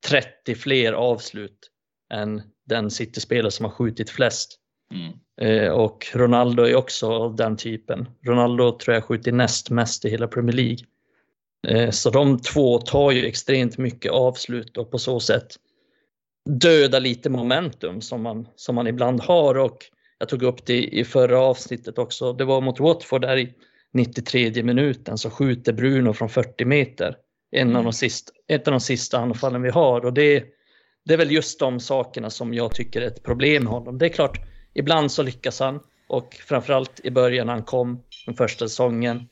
30 0.07 0.55
fler 0.55 0.93
avslut 0.93 1.69
än 2.13 2.41
den 2.65 2.91
City-spelare 2.91 3.51
som 3.51 3.65
har 3.65 3.71
skjutit 3.71 4.09
flest. 4.09 4.57
Mm. 4.93 5.13
Eh, 5.41 5.71
och 5.71 6.07
Ronaldo 6.13 6.63
är 6.63 6.75
också 6.75 7.11
av 7.11 7.35
den 7.35 7.57
typen. 7.57 8.09
Ronaldo 8.25 8.77
tror 8.77 8.93
jag 8.93 9.03
skjutit 9.03 9.33
näst 9.33 9.69
mest 9.69 10.05
i 10.05 10.09
hela 10.09 10.27
Premier 10.27 10.55
League. 10.55 10.85
Eh, 11.67 11.89
så 11.89 12.09
de 12.09 12.39
två 12.39 12.77
tar 12.77 13.11
ju 13.11 13.25
extremt 13.25 13.77
mycket 13.77 14.11
avslut 14.11 14.77
och 14.77 14.91
på 14.91 14.99
så 14.99 15.19
sätt 15.19 15.55
döda 16.49 16.99
lite 16.99 17.29
momentum 17.29 18.01
som 18.01 18.21
man, 18.21 18.47
som 18.55 18.75
man 18.75 18.87
ibland 18.87 19.21
har. 19.21 19.57
Och 19.57 19.77
jag 20.17 20.29
tog 20.29 20.43
upp 20.43 20.65
det 20.65 20.83
i 20.83 21.05
förra 21.05 21.39
avsnittet 21.39 21.97
också. 21.97 22.33
Det 22.33 22.45
var 22.45 22.61
mot 22.61 22.79
Watford 22.79 23.21
där 23.21 23.37
i 23.37 23.53
93 23.93 24.63
minuten 24.63 25.17
så 25.17 25.29
skjuter 25.29 25.73
Bruno 25.73 26.13
från 26.13 26.29
40 26.29 26.65
meter. 26.65 27.15
En 27.51 27.67
av 27.67 27.73
de 27.73 27.79
mm. 27.79 27.93
sista, 27.93 28.31
ett 28.47 28.67
av 28.67 28.71
de 28.71 28.79
sista 28.79 29.17
anfallen 29.17 29.61
vi 29.61 29.69
har 29.69 30.05
och 30.05 30.13
det, 30.13 30.43
det 31.05 31.13
är 31.13 31.17
väl 31.17 31.31
just 31.31 31.59
de 31.59 31.79
sakerna 31.79 32.29
som 32.29 32.53
jag 32.53 32.75
tycker 32.75 33.01
är 33.01 33.07
ett 33.07 33.23
problem 33.23 33.63
med 33.63 33.73
honom. 33.73 33.97
Det 33.97 34.05
är 34.05 34.09
klart, 34.09 34.39
ibland 34.73 35.11
så 35.11 35.23
lyckas 35.23 35.59
han 35.59 35.79
och 36.07 36.33
framförallt 36.33 36.99
i 37.03 37.11
början 37.11 37.47
när 37.47 37.53
han 37.53 37.63
kom 37.63 38.03
den 38.25 38.35
första 38.35 38.67
säsongen, 38.67 39.27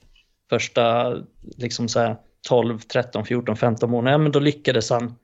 första 0.50 1.16
liksom 1.58 1.88
så 1.88 2.00
här 2.00 2.18
12, 2.48 2.80
13, 2.80 3.26
14, 3.26 3.58
15 3.58 3.90
månader, 3.90 4.12
ja, 4.12 4.18
men 4.18 4.32
då 4.32 4.40
lyckades 4.40 4.90
han 4.90 5.16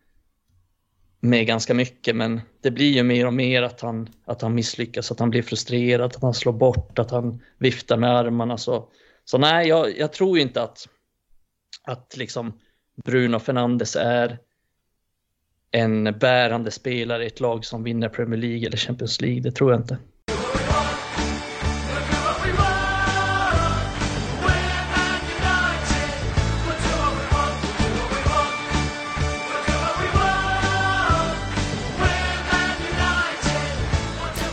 med 1.20 1.48
ganska 1.48 1.74
mycket 1.74 2.16
men 2.16 2.42
det 2.62 2.72
blir 2.72 2.92
ju 2.92 3.04
mer 3.04 3.28
och 3.28 3.34
mer 3.34 3.62
att 3.62 3.82
han, 3.82 4.10
att 4.26 4.42
han 4.42 4.56
misslyckas, 4.56 5.12
att 5.12 5.20
han 5.20 5.30
blir 5.30 5.42
frustrerad, 5.42 6.16
att 6.16 6.22
han 6.22 6.34
slår 6.34 6.54
bort, 6.54 7.00
att 7.00 7.12
han 7.12 7.42
viftar 7.58 7.98
med 7.98 8.18
armarna. 8.18 8.58
Så 8.58 8.88
så 9.26 9.38
nej, 9.38 9.68
jag, 9.68 10.00
jag 10.00 10.14
tror 10.14 10.40
inte 10.40 10.62
att, 10.62 10.88
att 11.84 12.18
liksom 12.18 12.60
Bruno 13.04 13.40
Fernandes 13.40 13.96
är 13.96 14.40
en 15.72 16.04
bärande 16.04 16.72
spelare 16.72 17.24
i 17.24 17.28
ett 17.28 17.40
lag 17.40 17.66
som 17.66 17.84
vinner 17.84 18.10
Premier 18.10 18.40
League 18.40 18.68
eller 18.68 18.78
Champions 18.78 19.22
League. 19.22 19.42
Det 19.42 19.52
tror 19.52 19.72
jag 19.72 19.80
inte. 19.80 19.98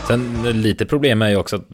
Sen 0.07 0.61
lite 0.61 0.85
problem 0.85 1.21
är 1.21 1.29
ju 1.29 1.35
också 1.35 1.55
att 1.55 1.67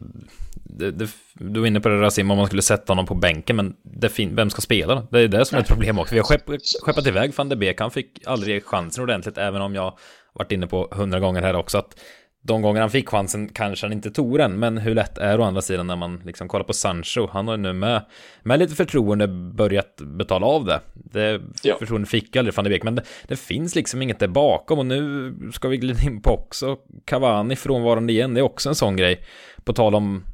det, 0.80 0.90
det, 0.90 1.08
du 1.34 1.60
var 1.60 1.66
inne 1.66 1.80
på 1.80 1.88
det 1.88 2.00
Rasim, 2.00 2.30
om 2.30 2.38
man 2.38 2.46
skulle 2.46 2.62
sätta 2.62 2.92
honom 2.92 3.06
på 3.06 3.14
bänken, 3.14 3.56
men 3.56 3.74
det 3.82 4.18
vem 4.18 4.50
ska 4.50 4.60
spela? 4.60 5.06
Det 5.10 5.20
är 5.20 5.28
det 5.28 5.44
som 5.44 5.58
är 5.58 5.62
ett 5.62 5.68
problem 5.68 5.98
också. 5.98 6.14
Vi 6.14 6.18
har 6.18 6.26
skepp, 6.26 6.50
skeppat 6.82 7.06
iväg 7.06 7.32
van 7.36 7.48
de 7.48 7.56
Beek, 7.56 7.80
han 7.80 7.90
fick 7.90 8.26
aldrig 8.26 8.64
chansen 8.64 9.04
ordentligt, 9.04 9.38
även 9.38 9.62
om 9.62 9.74
jag 9.74 9.98
varit 10.32 10.52
inne 10.52 10.66
på 10.66 10.88
hundra 10.90 11.20
gånger 11.20 11.42
här 11.42 11.56
också, 11.56 11.78
att 11.78 11.94
de 12.42 12.62
gånger 12.62 12.80
han 12.80 12.90
fick 12.90 13.08
chansen 13.08 13.48
kanske 13.48 13.86
han 13.86 13.92
inte 13.92 14.10
tog 14.10 14.38
den, 14.38 14.58
men 14.58 14.78
hur 14.78 14.94
lätt 14.94 15.18
är 15.18 15.38
det 15.38 15.42
å 15.42 15.46
andra 15.46 15.62
sidan 15.62 15.86
när 15.86 15.96
man 15.96 16.22
liksom 16.24 16.48
kollar 16.48 16.64
på 16.64 16.72
Sancho? 16.72 17.28
Han 17.32 17.48
har 17.48 17.56
nu 17.56 17.72
med, 17.72 18.04
med 18.42 18.58
lite 18.58 18.74
förtroende 18.74 19.28
börjat 19.28 19.96
betala 19.96 20.46
av 20.46 20.64
det. 20.64 20.80
Det 20.94 21.40
ja. 21.62 21.76
förtroende 21.78 22.08
fick 22.08 22.36
aldrig 22.36 22.54
van 22.54 22.64
de 22.64 22.70
Beek, 22.70 22.82
men 22.82 22.94
det, 22.94 23.02
det, 23.28 23.36
finns 23.36 23.74
liksom 23.74 24.02
inget 24.02 24.18
där 24.18 24.28
bakom 24.28 24.78
och 24.78 24.86
nu 24.86 25.34
ska 25.52 25.68
vi 25.68 25.76
glida 25.76 26.02
in 26.02 26.22
på 26.22 26.30
också 26.30 26.76
Cavani 27.04 27.56
frånvarande 27.56 28.12
igen, 28.12 28.34
det 28.34 28.40
är 28.40 28.44
också 28.44 28.68
en 28.68 28.74
sån 28.74 28.96
grej. 28.96 29.24
På 29.64 29.72
tal 29.72 29.94
om 29.94 30.24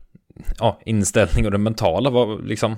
ja, 0.59 0.81
inställning 0.85 1.46
och 1.46 1.53
det 1.53 1.59
mentala 1.59 2.11
var 2.11 2.42
liksom, 2.42 2.77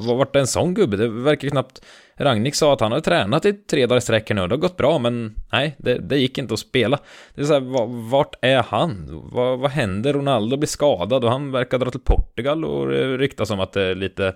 var, 0.00 0.14
vart 0.14 0.32
det 0.32 0.40
en 0.40 0.46
sån 0.46 0.74
gubbe? 0.74 0.96
Det 0.96 1.08
verkar 1.08 1.48
knappt, 1.48 1.82
Ragnik 2.16 2.54
sa 2.54 2.72
att 2.72 2.80
han 2.80 2.92
hade 2.92 3.04
tränat 3.04 3.44
i 3.44 3.52
tre 3.52 3.86
dagar 3.86 4.00
sträck 4.00 4.30
nu 4.30 4.40
och 4.40 4.48
det 4.48 4.54
har 4.54 4.60
gått 4.60 4.76
bra, 4.76 4.98
men 4.98 5.34
nej, 5.52 5.76
det, 5.78 5.98
det 5.98 6.18
gick 6.18 6.38
inte 6.38 6.54
att 6.54 6.60
spela. 6.60 6.98
Det 7.34 7.40
är 7.40 7.44
så 7.44 7.52
här, 7.52 8.10
vart 8.10 8.34
är 8.42 8.62
han? 8.62 9.06
Vad, 9.32 9.58
vad 9.58 9.70
händer? 9.70 10.12
Ronaldo 10.12 10.56
blir 10.56 10.68
skadad 10.68 11.24
och 11.24 11.30
han 11.30 11.52
verkar 11.52 11.78
dra 11.78 11.90
till 11.90 12.00
Portugal 12.00 12.64
och 12.64 12.88
det 12.88 13.16
ryktas 13.16 13.50
om 13.50 13.60
att 13.60 13.72
det 13.72 13.82
är 13.82 13.94
lite, 13.94 14.34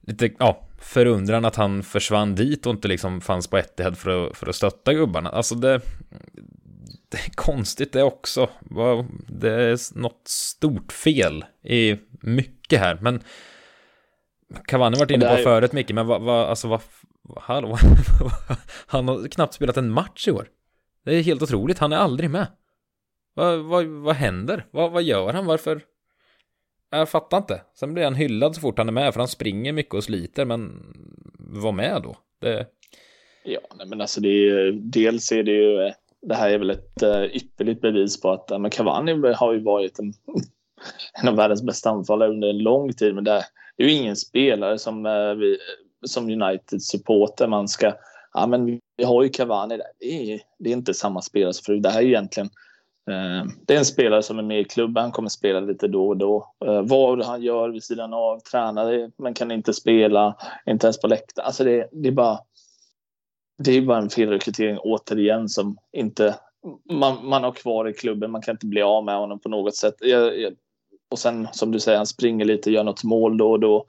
lite, 0.00 0.30
ja, 0.38 0.66
förundran 0.78 1.44
att 1.44 1.56
han 1.56 1.82
försvann 1.82 2.34
dit 2.34 2.66
och 2.66 2.72
inte 2.72 2.88
liksom 2.88 3.20
fanns 3.20 3.46
på 3.46 3.58
Etihad 3.58 3.98
för 3.98 4.26
att, 4.26 4.36
för 4.36 4.48
att 4.48 4.56
stötta 4.56 4.94
gubbarna. 4.94 5.30
Alltså 5.30 5.54
det, 5.54 5.80
konstigt 7.34 7.92
det 7.92 8.02
också. 8.02 8.48
Det 9.28 9.50
är 9.50 9.98
något 9.98 10.28
stort 10.28 10.92
fel 10.92 11.44
i 11.62 11.96
mycket 12.20 12.80
här, 12.80 12.98
men 13.00 13.22
Cavani 14.66 14.98
varit 14.98 15.10
inne 15.10 15.36
på 15.36 15.42
förut 15.42 15.72
mycket, 15.72 15.94
men 15.94 16.06
vad, 16.06 16.22
vad, 16.22 16.48
alltså 16.48 16.68
vad, 16.68 16.80
hallå? 17.36 17.78
Han 18.86 19.08
har 19.08 19.28
knappt 19.28 19.54
spelat 19.54 19.76
en 19.76 19.90
match 19.90 20.28
i 20.28 20.30
år. 20.30 20.48
Det 21.04 21.14
är 21.14 21.22
helt 21.22 21.42
otroligt, 21.42 21.78
han 21.78 21.92
är 21.92 21.96
aldrig 21.96 22.30
med. 22.30 22.46
Vad, 23.34 23.58
vad, 23.60 23.86
vad 23.86 24.14
händer? 24.14 24.66
Vad, 24.70 24.92
vad 24.92 25.02
gör 25.02 25.32
han? 25.32 25.46
Varför? 25.46 25.80
Jag 26.90 27.08
fattar 27.08 27.36
inte. 27.36 27.62
Sen 27.74 27.94
blir 27.94 28.04
han 28.04 28.14
hyllad 28.14 28.54
så 28.54 28.60
fort 28.60 28.78
han 28.78 28.88
är 28.88 28.92
med, 28.92 29.12
för 29.12 29.20
han 29.20 29.28
springer 29.28 29.72
mycket 29.72 29.94
och 29.94 30.04
sliter, 30.04 30.44
men 30.44 30.82
var 31.38 31.72
med 31.72 32.02
då. 32.02 32.16
Det... 32.40 32.66
Ja, 33.44 33.60
nej, 33.74 33.86
men 33.86 34.00
alltså 34.00 34.20
det 34.20 34.28
är, 34.28 34.72
dels 34.72 35.32
är 35.32 35.42
det 35.42 35.52
ju, 35.52 35.92
det 36.22 36.34
här 36.34 36.50
är 36.50 36.58
väl 36.58 36.70
ett 36.70 37.02
eh, 37.02 37.22
ypperligt 37.22 37.80
bevis 37.80 38.20
på 38.20 38.30
att 38.30 38.60
men 38.60 38.70
Cavani 38.70 39.32
har 39.34 39.52
ju 39.52 39.62
varit 39.62 39.98
en, 39.98 40.12
en 41.22 41.28
av 41.28 41.36
världens 41.36 41.62
bästa 41.62 41.90
anfallare 41.90 42.30
under 42.30 42.48
en 42.48 42.58
lång 42.58 42.92
tid, 42.92 43.14
men 43.14 43.24
det, 43.24 43.44
är 43.76 43.84
ju 43.84 43.92
ingen 43.92 44.16
spelare 44.16 44.78
som, 44.78 45.06
eh, 45.06 45.34
vi, 45.34 45.58
som 46.06 46.30
United-supporter 46.30 47.46
man 47.46 47.68
ska, 47.68 47.92
ja 48.32 48.46
men 48.46 48.80
vi 48.96 49.04
har 49.04 49.22
ju 49.22 49.28
Cavani 49.28 49.76
där, 49.76 49.86
det 50.00 50.32
är, 50.32 50.40
det 50.58 50.70
är 50.70 50.72
inte 50.72 50.94
samma 50.94 51.22
spelare, 51.22 51.52
som 51.52 51.64
förut. 51.64 51.82
det 51.82 51.90
här 51.90 52.00
är 52.00 52.06
egentligen 52.06 52.50
eh, 53.10 53.44
det 53.66 53.74
är 53.74 53.78
en 53.78 53.84
spelare 53.84 54.22
som 54.22 54.38
är 54.38 54.42
med 54.42 54.60
i 54.60 54.64
klubben, 54.64 55.02
han 55.02 55.12
kommer 55.12 55.28
spela 55.28 55.60
lite 55.60 55.88
då 55.88 56.08
och 56.08 56.16
då. 56.16 56.52
Vad 56.82 57.24
han 57.24 57.42
gör 57.42 57.68
vid 57.68 57.84
sidan 57.84 58.14
av, 58.14 58.40
tränar, 58.40 59.10
men 59.22 59.34
kan 59.34 59.50
inte 59.50 59.72
spela, 59.72 60.36
inte 60.66 60.86
ens 60.86 61.00
på 61.00 61.06
läktaren. 61.06 61.46
Alltså 61.46 61.64
det, 61.64 61.88
det 61.92 62.08
är 62.08 62.12
bara 62.12 62.38
det 63.58 63.72
är 63.72 63.82
bara 63.82 63.98
en 63.98 64.10
felrekrytering 64.10 64.78
återigen 64.78 65.48
som 65.48 65.76
inte 65.92 66.38
man, 66.90 67.26
man 67.26 67.44
har 67.44 67.52
kvar 67.52 67.88
i 67.88 67.92
klubben. 67.92 68.30
Man 68.30 68.42
kan 68.42 68.54
inte 68.54 68.66
bli 68.66 68.82
av 68.82 69.04
med 69.04 69.18
honom 69.18 69.38
på 69.38 69.48
något 69.48 69.76
sätt. 69.76 69.94
Jag, 70.00 70.40
jag, 70.40 70.52
och 71.10 71.18
sen 71.18 71.48
som 71.52 71.72
du 71.72 71.80
säger, 71.80 71.98
han 71.98 72.06
springer 72.06 72.44
lite, 72.44 72.70
gör 72.70 72.84
något 72.84 73.04
mål 73.04 73.38
då 73.38 73.50
och 73.50 73.60
då. 73.60 73.86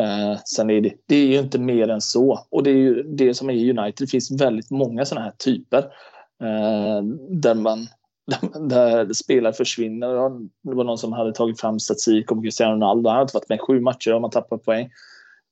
Eh, 0.00 0.38
sen 0.44 0.70
är 0.70 0.80
det, 0.80 0.94
det 1.06 1.16
är 1.16 1.26
ju 1.26 1.38
inte 1.38 1.58
mer 1.58 1.88
än 1.88 2.00
så. 2.00 2.46
Och 2.50 2.62
det 2.62 2.70
är 2.70 2.74
ju 2.74 3.02
det 3.02 3.34
som 3.34 3.50
är 3.50 3.70
United. 3.70 3.94
Det 3.98 4.10
finns 4.10 4.40
väldigt 4.40 4.70
många 4.70 5.04
sådana 5.04 5.24
här 5.24 5.34
typer 5.38 5.78
eh, 6.42 7.02
där 7.30 7.54
man 7.54 7.86
där 8.68 9.12
spelare 9.12 9.52
försvinner. 9.52 10.08
Det 10.62 10.74
var 10.74 10.84
någon 10.84 10.98
som 10.98 11.12
hade 11.12 11.32
tagit 11.32 11.60
fram 11.60 11.80
statistik 11.80 12.32
om 12.32 12.42
Cristiano 12.42 12.74
Ronaldo. 12.74 13.08
Han 13.08 13.16
har 13.16 13.22
inte 13.22 13.36
varit 13.36 13.48
med 13.48 13.60
sju 13.60 13.80
matcher 13.80 14.14
och 14.14 14.20
man 14.20 14.30
tappar 14.30 14.58
poäng. 14.58 14.90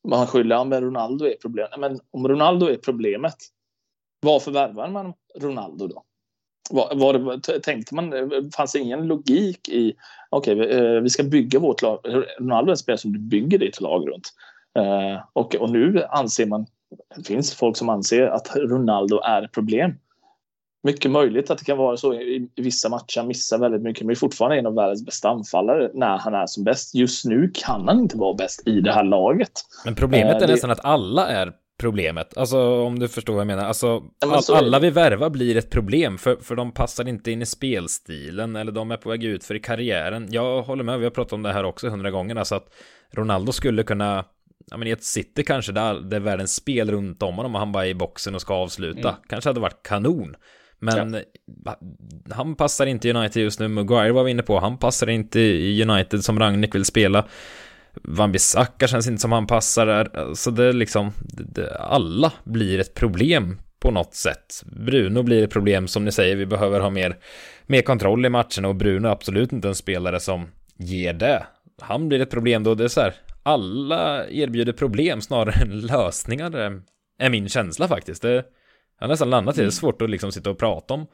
Man 0.09 0.27
skyller 0.27 0.57
att 0.57 0.83
Ronaldo 0.83 1.25
är 1.25 1.35
problemet. 1.43 1.71
Men 1.79 2.01
om 2.11 2.29
Ronaldo 2.29 2.67
är 2.67 2.77
problemet, 2.77 3.37
varför 4.21 4.51
värvar 4.51 4.89
man 4.89 5.13
Ronaldo 5.41 5.87
då? 5.87 6.03
Var, 6.71 6.95
var 6.95 7.13
det, 7.13 7.61
tänkte 7.61 7.95
man, 7.95 8.13
fanns 8.57 8.73
det 8.73 8.79
ingen 8.79 9.07
logik 9.07 9.69
i, 9.69 9.95
okej, 10.31 10.61
okay, 10.61 10.71
eh, 10.71 11.01
vi 11.01 11.11
ska 11.11 11.23
bygga 11.23 11.59
vårt 11.59 11.83
lag. 11.83 11.99
Ronaldo 12.39 12.69
är 12.69 12.73
en 12.73 12.77
spelare 12.77 12.99
som 12.99 13.13
du 13.13 13.19
bygger 13.19 13.59
ditt 13.59 13.81
lag 13.81 14.09
runt. 14.09 14.33
Uh, 14.79 15.23
och, 15.33 15.55
och 15.55 15.71
nu 15.71 16.05
anser 16.09 16.47
man, 16.47 16.67
det 17.17 17.27
finns 17.27 17.55
folk 17.55 17.77
som 17.77 17.89
anser 17.89 18.27
att 18.27 18.57
Ronaldo 18.57 19.21
är 19.21 19.43
ett 19.43 19.53
problem. 19.53 19.95
Mycket 20.83 21.11
möjligt 21.11 21.51
att 21.51 21.59
det 21.59 21.65
kan 21.65 21.79
vara 21.79 21.97
så 21.97 22.15
i, 22.15 22.49
i 22.55 22.63
vissa 22.63 22.89
matcher. 22.89 23.19
Han 23.19 23.29
missar 23.29 23.59
väldigt 23.59 23.83
mycket, 23.83 24.07
men 24.07 24.11
är 24.11 24.15
fortfarande 24.15 24.59
en 24.59 24.67
av 24.67 24.75
världens 24.75 25.05
bästa 25.05 25.29
anfallare 25.29 25.91
när 25.95 26.19
han 26.19 26.35
är 26.35 26.47
som 26.47 26.65
bäst. 26.65 26.95
Just 26.95 27.25
nu 27.25 27.51
kan 27.55 27.89
han 27.89 27.99
inte 27.99 28.17
vara 28.17 28.35
bäst 28.35 28.69
i 28.69 28.81
det 28.81 28.93
här 28.93 29.05
laget. 29.05 29.53
Men 29.85 29.95
problemet 29.95 30.37
uh, 30.37 30.43
är 30.43 30.47
det... 30.47 30.53
nästan 30.53 30.71
att 30.71 30.85
alla 30.85 31.29
är 31.29 31.53
problemet. 31.79 32.37
Alltså 32.37 32.59
om 32.59 32.99
du 32.99 33.09
förstår 33.09 33.33
vad 33.35 33.41
jag 33.41 33.47
menar. 33.47 33.65
Alltså 33.65 34.03
all, 34.27 34.57
alla 34.57 34.79
vi 34.79 34.91
värvar 34.91 35.31
blir 35.31 35.57
ett 35.57 35.71
problem 35.71 36.19
för, 36.19 36.37
för 36.37 36.57
de 36.57 36.73
passar 36.73 37.09
inte 37.09 37.31
in 37.31 37.43
i 37.43 37.47
spelstilen 37.47 38.57
eller 38.57 38.73
de 38.73 38.91
är 38.91 38.97
på 38.97 39.09
väg 39.09 39.25
ut 39.25 39.45
för 39.45 39.55
i 39.55 39.61
karriären. 39.61 40.29
Jag 40.31 40.63
håller 40.63 40.85
med, 40.85 40.99
vi 40.99 41.05
har 41.05 41.11
pratat 41.11 41.33
om 41.33 41.43
det 41.43 41.53
här 41.53 41.65
också 41.65 41.89
hundra 41.89 42.11
gånger. 42.11 42.37
Alltså 42.37 42.55
att 42.55 42.75
Ronaldo 43.11 43.53
skulle 43.53 43.83
kunna, 43.83 44.25
ja 44.71 44.77
men 44.77 44.89
i 44.89 44.91
ett 44.91 45.05
city 45.05 45.43
kanske 45.43 45.73
där 45.73 45.95
det 45.95 46.17
är 46.17 46.21
världens 46.21 46.55
spel 46.55 46.91
runt 46.91 47.23
om 47.23 47.35
honom 47.35 47.55
och 47.55 47.61
han 47.61 47.73
bara 47.73 47.87
är 47.87 47.91
i 47.91 47.95
boxen 47.95 48.35
och 48.35 48.41
ska 48.41 48.55
avsluta. 48.55 49.09
Mm. 49.09 49.21
Kanske 49.29 49.51
hade 49.51 49.61
varit 49.61 49.83
kanon. 49.83 50.37
Men 50.79 51.23
ja. 51.65 51.77
han 52.31 52.57
passar 52.57 52.87
inte 52.87 53.09
i 53.09 53.13
United 53.13 53.43
just 53.43 53.61
nu. 53.61 53.69
Maguire 53.69 54.13
var 54.13 54.25
vi 54.25 54.31
inne 54.31 54.43
på. 54.43 54.59
Han 54.59 54.79
passar 54.79 55.07
inte 55.07 55.41
i 55.41 55.83
United 55.83 56.25
som 56.25 56.39
Ragnik 56.39 56.75
vill 56.75 56.85
spela. 56.85 57.27
Van 58.03 58.33
Bissaka 58.33 58.87
känns 58.87 59.07
inte 59.07 59.21
som 59.21 59.33
han 59.33 59.47
passar 59.47 59.87
där. 59.87 60.35
Så 60.35 60.51
det 60.51 60.65
är 60.65 60.73
liksom, 60.73 61.13
det, 61.29 61.77
alla 61.77 62.33
blir 62.45 62.79
ett 62.79 62.95
problem 62.95 63.61
på 63.81 63.91
något 63.91 64.15
sätt. 64.15 64.63
Bruno 64.67 65.23
blir 65.23 65.45
ett 65.45 65.51
problem 65.51 65.89
som 65.89 66.05
ni 66.05 66.13
säger, 66.13 66.37
vi 66.37 66.47
behöver 66.47 66.81
ha 66.81 66.91
mer, 66.91 67.17
mer 67.67 67.83
kontroll 67.83 68.27
i 68.27 68.29
matcherna 68.29 68.69
och 68.69 68.77
Bruno 68.77 69.09
är 69.09 69.13
absolut 69.13 69.53
inte 69.53 69.69
en 69.69 69.75
spelare 69.75 70.21
som 70.21 70.49
ger 70.77 71.13
det. 71.13 71.47
Han 71.81 72.09
blir 72.09 72.21
ett 72.21 72.31
problem 72.31 72.63
då, 72.63 72.75
det 72.75 72.85
är 72.85 72.89
så 72.89 73.01
här, 73.01 73.15
alla 73.43 74.29
erbjuder 74.29 74.73
problem 74.73 75.21
snarare 75.21 75.63
än 75.63 75.81
lösningar, 75.81 76.81
är 77.19 77.31
min 77.31 77.49
känsla 77.49 77.89
faktiskt. 77.89 78.23
Det, 78.23 78.33
jag 78.33 78.45
har 79.01 79.09
nästan 79.09 79.31
landat 79.31 79.59
i 79.59 79.61
det, 79.61 79.67
är 79.67 79.71
svårt 79.71 80.03
att 80.03 80.11
liksom 80.11 80.33
sitta 80.33 80.51
och 80.51 80.59
prata 80.59 80.95
om 80.95 81.07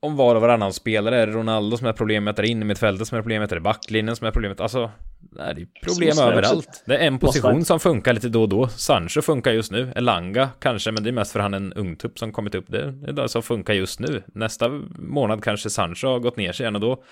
om 0.00 0.16
var 0.16 0.34
och 0.34 0.40
varannan 0.40 0.72
spelare. 0.72 1.16
Är 1.22 1.26
det 1.26 1.32
Ronaldo 1.32 1.76
som 1.76 1.86
är 1.86 1.92
problemet? 1.92 2.38
Är 2.38 2.42
det 2.42 2.48
innermittfältet 2.48 3.08
som 3.08 3.18
är 3.18 3.22
problemet? 3.22 3.52
Är 3.52 3.56
det 3.56 3.60
backlinjen 3.60 4.16
som 4.16 4.26
är 4.26 4.30
problemet? 4.30 4.60
Alltså, 4.60 4.90
det 5.20 5.42
är 5.42 5.66
problem 5.84 6.18
överallt. 6.18 6.82
Det 6.86 6.96
är 6.96 7.06
en 7.06 7.18
position 7.18 7.64
som 7.64 7.80
funkar 7.80 8.12
lite 8.12 8.28
då 8.28 8.42
och 8.42 8.48
då. 8.48 8.68
Sancho 8.68 9.22
funkar 9.22 9.52
just 9.52 9.72
nu. 9.72 9.92
Elanga 9.96 10.48
kanske, 10.58 10.92
men 10.92 11.02
det 11.02 11.10
är 11.10 11.12
mest 11.12 11.32
för 11.32 11.40
han 11.40 11.54
en 11.54 11.72
ungtupp 11.72 12.18
som 12.18 12.32
kommit 12.32 12.54
upp. 12.54 12.64
Det 12.68 12.80
är 12.82 13.12
det 13.12 13.28
som 13.28 13.42
funkar 13.42 13.74
just 13.74 14.00
nu. 14.00 14.22
Nästa 14.34 14.68
månad 14.98 15.44
kanske 15.44 15.70
Sancho 15.70 16.08
har 16.08 16.18
gått 16.18 16.36
ner 16.36 16.52
sig 16.52 16.64
igen 16.64 16.74
och 16.74 16.80
då 16.80 17.02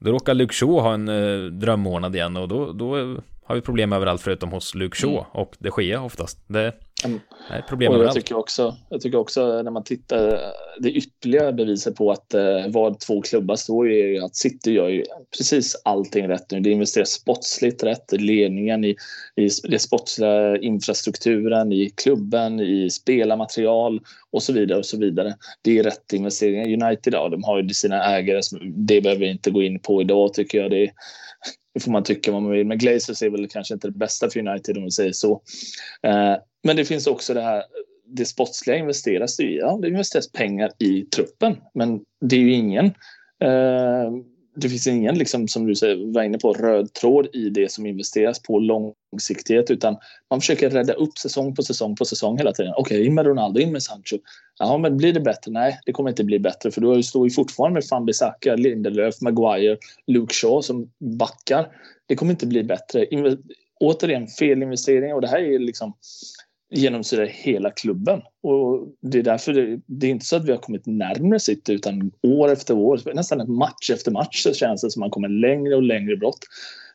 då 0.00 0.12
råkar 0.12 0.34
Luke 0.34 0.54
Shaw 0.54 0.80
ha 0.80 0.94
en 0.94 1.08
eh, 1.08 1.44
drömmånad 1.44 2.14
igen 2.14 2.36
och 2.36 2.48
då, 2.48 2.72
då 2.72 3.16
har 3.48 3.54
vi 3.54 3.60
problem 3.60 3.92
överallt 3.92 4.22
förutom 4.22 4.50
hos 4.50 4.74
Luke 4.74 4.96
Shaw 4.96 5.12
mm. 5.12 5.24
och 5.32 5.56
det 5.58 5.70
sker 5.70 6.02
oftast. 6.02 6.38
Det 6.46 6.72
mm. 7.04 7.20
är 7.50 7.62
problem 7.62 7.92
och 7.92 8.04
jag 8.04 8.14
Tycker 8.14 8.36
också, 8.36 8.76
jag 8.88 9.00
tycker 9.00 9.18
också 9.18 9.62
när 9.62 9.70
man 9.70 9.84
tittar, 9.84 10.40
det 10.78 10.90
ytterligare 10.90 11.52
beviset 11.52 11.96
på 11.96 12.10
att 12.10 12.34
eh, 12.34 12.66
vad 12.68 13.00
två 13.00 13.22
klubbar 13.22 13.56
står 13.56 13.90
i 13.90 14.16
är 14.16 14.24
att 14.24 14.36
City 14.36 14.72
gör 14.72 14.88
ju 14.88 15.04
precis 15.38 15.82
allting 15.84 16.28
rätt 16.28 16.50
nu. 16.50 16.60
Det 16.60 16.70
investeras 16.70 17.10
sportsligt 17.10 17.82
rätt, 17.82 18.12
ledningen 18.12 18.84
i, 18.84 18.96
i 19.36 19.48
det 19.68 19.78
sportsliga 19.78 20.58
infrastrukturen, 20.58 21.72
i 21.72 21.90
klubben, 21.90 22.60
i 22.60 22.90
spelarmaterial 22.90 24.00
och 24.30 24.42
så 24.42 24.52
vidare 24.52 24.78
och 24.78 24.86
så 24.86 24.98
vidare. 24.98 25.34
Det 25.62 25.78
är 25.78 25.82
rätt 25.82 26.12
investeringar. 26.12 26.86
United, 26.86 27.14
ja, 27.14 27.28
de 27.28 27.44
har 27.44 27.62
ju 27.62 27.68
sina 27.68 28.16
ägare, 28.16 28.40
det 28.76 29.00
behöver 29.00 29.20
vi 29.20 29.30
inte 29.30 29.50
gå 29.50 29.62
in 29.62 29.80
på 29.80 30.00
idag 30.00 30.34
tycker 30.34 30.58
jag. 30.58 30.70
Det 30.70 30.82
är, 30.82 30.90
det 31.74 31.80
får 31.80 31.90
man 31.90 32.04
tycka 32.04 32.32
vad 32.32 32.42
man 32.42 32.52
vill. 32.52 32.66
Men 32.66 32.78
Glazers 32.78 33.22
är 33.22 33.30
väl 33.30 33.48
kanske 33.48 33.74
inte 33.74 33.88
det 33.88 33.98
bästa 33.98 34.30
för 34.30 34.48
United 34.48 34.76
om 34.76 34.84
vi 34.84 34.90
säger 34.90 35.12
så. 35.12 35.42
Eh, 36.02 36.36
men 36.62 36.76
det 36.76 36.84
finns 36.84 37.06
också 37.06 37.34
det 37.34 37.42
här, 37.42 37.62
det 38.06 38.24
sportsliga 38.24 38.76
investeras 38.76 39.36
det 39.36 39.42
i. 39.42 39.58
Ja, 39.58 39.78
det 39.82 39.88
investeras 39.88 40.32
pengar 40.32 40.70
i 40.78 41.02
truppen, 41.02 41.56
men 41.74 42.00
det 42.20 42.36
är 42.36 42.40
ju 42.40 42.52
ingen 42.52 42.86
eh, 43.44 44.12
det 44.60 44.68
finns 44.68 44.86
ingen, 44.86 45.18
liksom, 45.18 45.48
som 45.48 45.66
du 45.66 45.74
säger, 45.74 46.12
var 46.14 46.22
inne 46.22 46.38
på, 46.38 46.52
röd 46.52 46.92
tråd 46.92 47.28
i 47.32 47.50
det 47.50 47.72
som 47.72 47.86
investeras 47.86 48.42
på 48.42 48.58
långsiktighet, 48.58 49.70
utan 49.70 49.96
man 50.30 50.40
försöker 50.40 50.70
rädda 50.70 50.92
upp 50.92 51.18
säsong 51.18 51.54
på 51.54 51.62
säsong 51.62 51.96
på 51.96 52.04
säsong 52.04 52.38
hela 52.38 52.52
tiden. 52.52 52.72
Okej, 52.76 52.96
okay, 52.96 53.06
in 53.06 53.14
med 53.14 53.26
Ronaldo, 53.26 53.60
in 53.60 53.72
med 53.72 53.82
Sancho. 53.82 54.18
Ja, 54.58 54.78
men 54.78 54.96
blir 54.96 55.12
det 55.12 55.20
bättre? 55.20 55.50
Nej, 55.52 55.78
det 55.86 55.92
kommer 55.92 56.10
inte 56.10 56.24
bli 56.24 56.38
bättre, 56.38 56.70
för 56.70 56.80
du 56.80 57.02
står 57.02 57.26
ju 57.26 57.30
fortfarande 57.30 57.74
med 57.74 57.84
Van 57.90 58.06
Bissaka, 58.06 58.56
Lindelöf, 58.56 59.20
Maguire, 59.20 59.76
Luke 60.06 60.34
Shaw 60.34 60.62
som 60.62 60.90
backar. 60.98 61.68
Det 62.06 62.16
kommer 62.16 62.32
inte 62.32 62.46
bli 62.46 62.64
bättre. 62.64 63.06
Inve 63.06 63.36
återigen, 63.80 64.26
felinvesteringar 64.26 65.14
och 65.14 65.20
det 65.20 65.28
här 65.28 65.38
är 65.38 65.58
liksom 65.58 65.94
genomsyrar 66.70 67.26
hela 67.26 67.70
klubben. 67.70 68.22
Och 68.42 68.88
det 69.00 69.18
är 69.18 69.22
därför 69.22 69.52
det, 69.52 69.80
det, 69.86 70.06
är 70.06 70.10
inte 70.10 70.26
så 70.26 70.36
att 70.36 70.44
vi 70.44 70.50
har 70.50 70.58
kommit 70.58 70.86
närmare 70.86 71.40
City 71.40 71.72
utan 71.72 72.12
år 72.22 72.52
efter 72.52 72.74
år, 72.74 73.00
nästan 73.14 73.52
match 73.52 73.90
efter 73.90 74.10
match 74.10 74.42
så 74.42 74.54
känns 74.54 74.82
det 74.82 74.90
som 74.90 75.02
att 75.02 75.04
man 75.04 75.10
kommer 75.10 75.28
längre 75.28 75.76
och 75.76 75.82
längre 75.82 76.16
bort. 76.16 76.38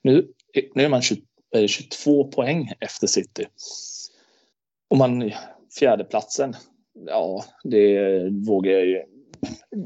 Nu, 0.01 0.27
nu 0.75 0.83
är 0.83 0.89
man 0.89 1.01
20, 1.01 1.21
22 1.67 2.21
eh, 2.21 2.29
poäng 2.29 2.71
efter 2.79 3.07
City. 3.07 3.45
Och 4.89 4.97
man 4.97 5.31
fjärdeplatsen, 5.79 6.55
ja, 7.07 7.45
det 7.63 8.19
vågar 8.29 8.71
jag 8.71 8.85
ju. 8.85 9.01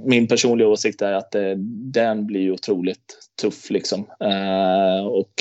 Min 0.05 0.27
personliga 0.27 0.67
åsikt 0.67 1.01
är 1.01 1.13
att 1.13 1.31
det, 1.31 1.55
den 1.91 2.27
blir 2.27 2.51
otroligt 2.51 3.19
tuff 3.41 3.69
liksom. 3.69 3.99
Uh, 4.23 5.07
och 5.07 5.31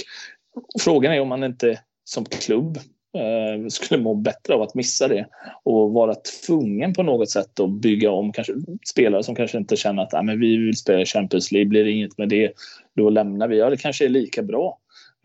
frågan 0.81 1.13
är 1.13 1.21
om 1.21 1.29
man 1.29 1.45
inte 1.45 1.81
som 2.05 2.25
klubb 2.25 2.79
Eh, 3.17 3.69
skulle 3.69 4.03
må 4.03 4.15
bättre 4.15 4.55
av 4.55 4.63
att 4.63 4.75
missa 4.75 5.09
det 5.09 5.27
och 5.63 5.93
vara 5.93 6.15
tvungen 6.15 6.95
på 6.95 7.03
något 7.03 7.31
sätt 7.31 7.61
att 7.61 7.71
bygga 7.71 8.11
om 8.11 8.33
kanske 8.33 8.55
spelare 8.91 9.23
som 9.23 9.35
kanske 9.35 9.59
inte 9.59 9.77
känner 9.77 10.03
att 10.03 10.15
ah, 10.15 10.23
men 10.23 10.41
vi 10.41 10.57
vill 10.57 10.77
spela 10.77 11.05
Champions 11.05 11.53
League, 11.53 11.69
blir 11.69 11.85
det 11.85 11.91
inget 11.91 12.19
med 12.19 12.29
det, 12.29 12.53
då 12.97 13.11
lämnar 13.11 13.49
vi. 13.49 13.59
Ja, 13.59 13.71
det 13.71 13.77
kanske 13.77 14.05
är 14.05 14.09
lika 14.09 14.43
bra. 14.43 14.79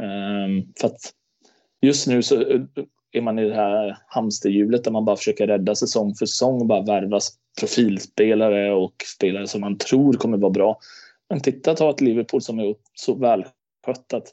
Ehm, 0.04 0.64
för 0.80 0.88
att 0.88 1.00
just 1.82 2.08
nu 2.08 2.24
så 2.24 2.42
eh, 2.42 2.62
är 3.12 3.22
man 3.22 3.40
i 3.40 3.50
det 3.50 3.56
här 3.56 3.98
hamsterhjulet 4.08 4.84
där 4.84 4.92
man 4.92 5.06
bara 5.06 5.16
försöker 5.16 5.48
rädda 5.48 5.76
säsong 5.76 6.16
för 6.16 6.26
säsong 6.26 6.62
och 6.62 6.68
bara 6.68 6.82
värva 6.82 7.20
profilspelare 7.60 8.74
och 8.74 8.96
spelare 9.18 9.48
som 9.48 9.62
man 9.62 9.78
tror 9.78 10.14
kommer 10.14 10.38
vara 10.38 10.52
bra. 10.52 10.80
Men 11.30 11.42
titta, 11.42 11.76
ta 11.76 11.90
ett 11.90 12.02
Liverpool 12.02 12.42
som 12.42 12.60
är 12.60 12.76
så 12.94 13.16
välskött 13.16 14.14
att 14.14 14.28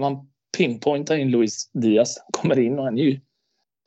man 0.00 0.29
Pinpointa 0.56 1.16
in 1.16 1.30
Luis 1.30 1.70
Diaz, 1.72 2.18
kommer 2.32 2.58
in 2.58 2.78
och 2.78 2.84
han 2.84 2.98
är 2.98 3.02
ju 3.02 3.20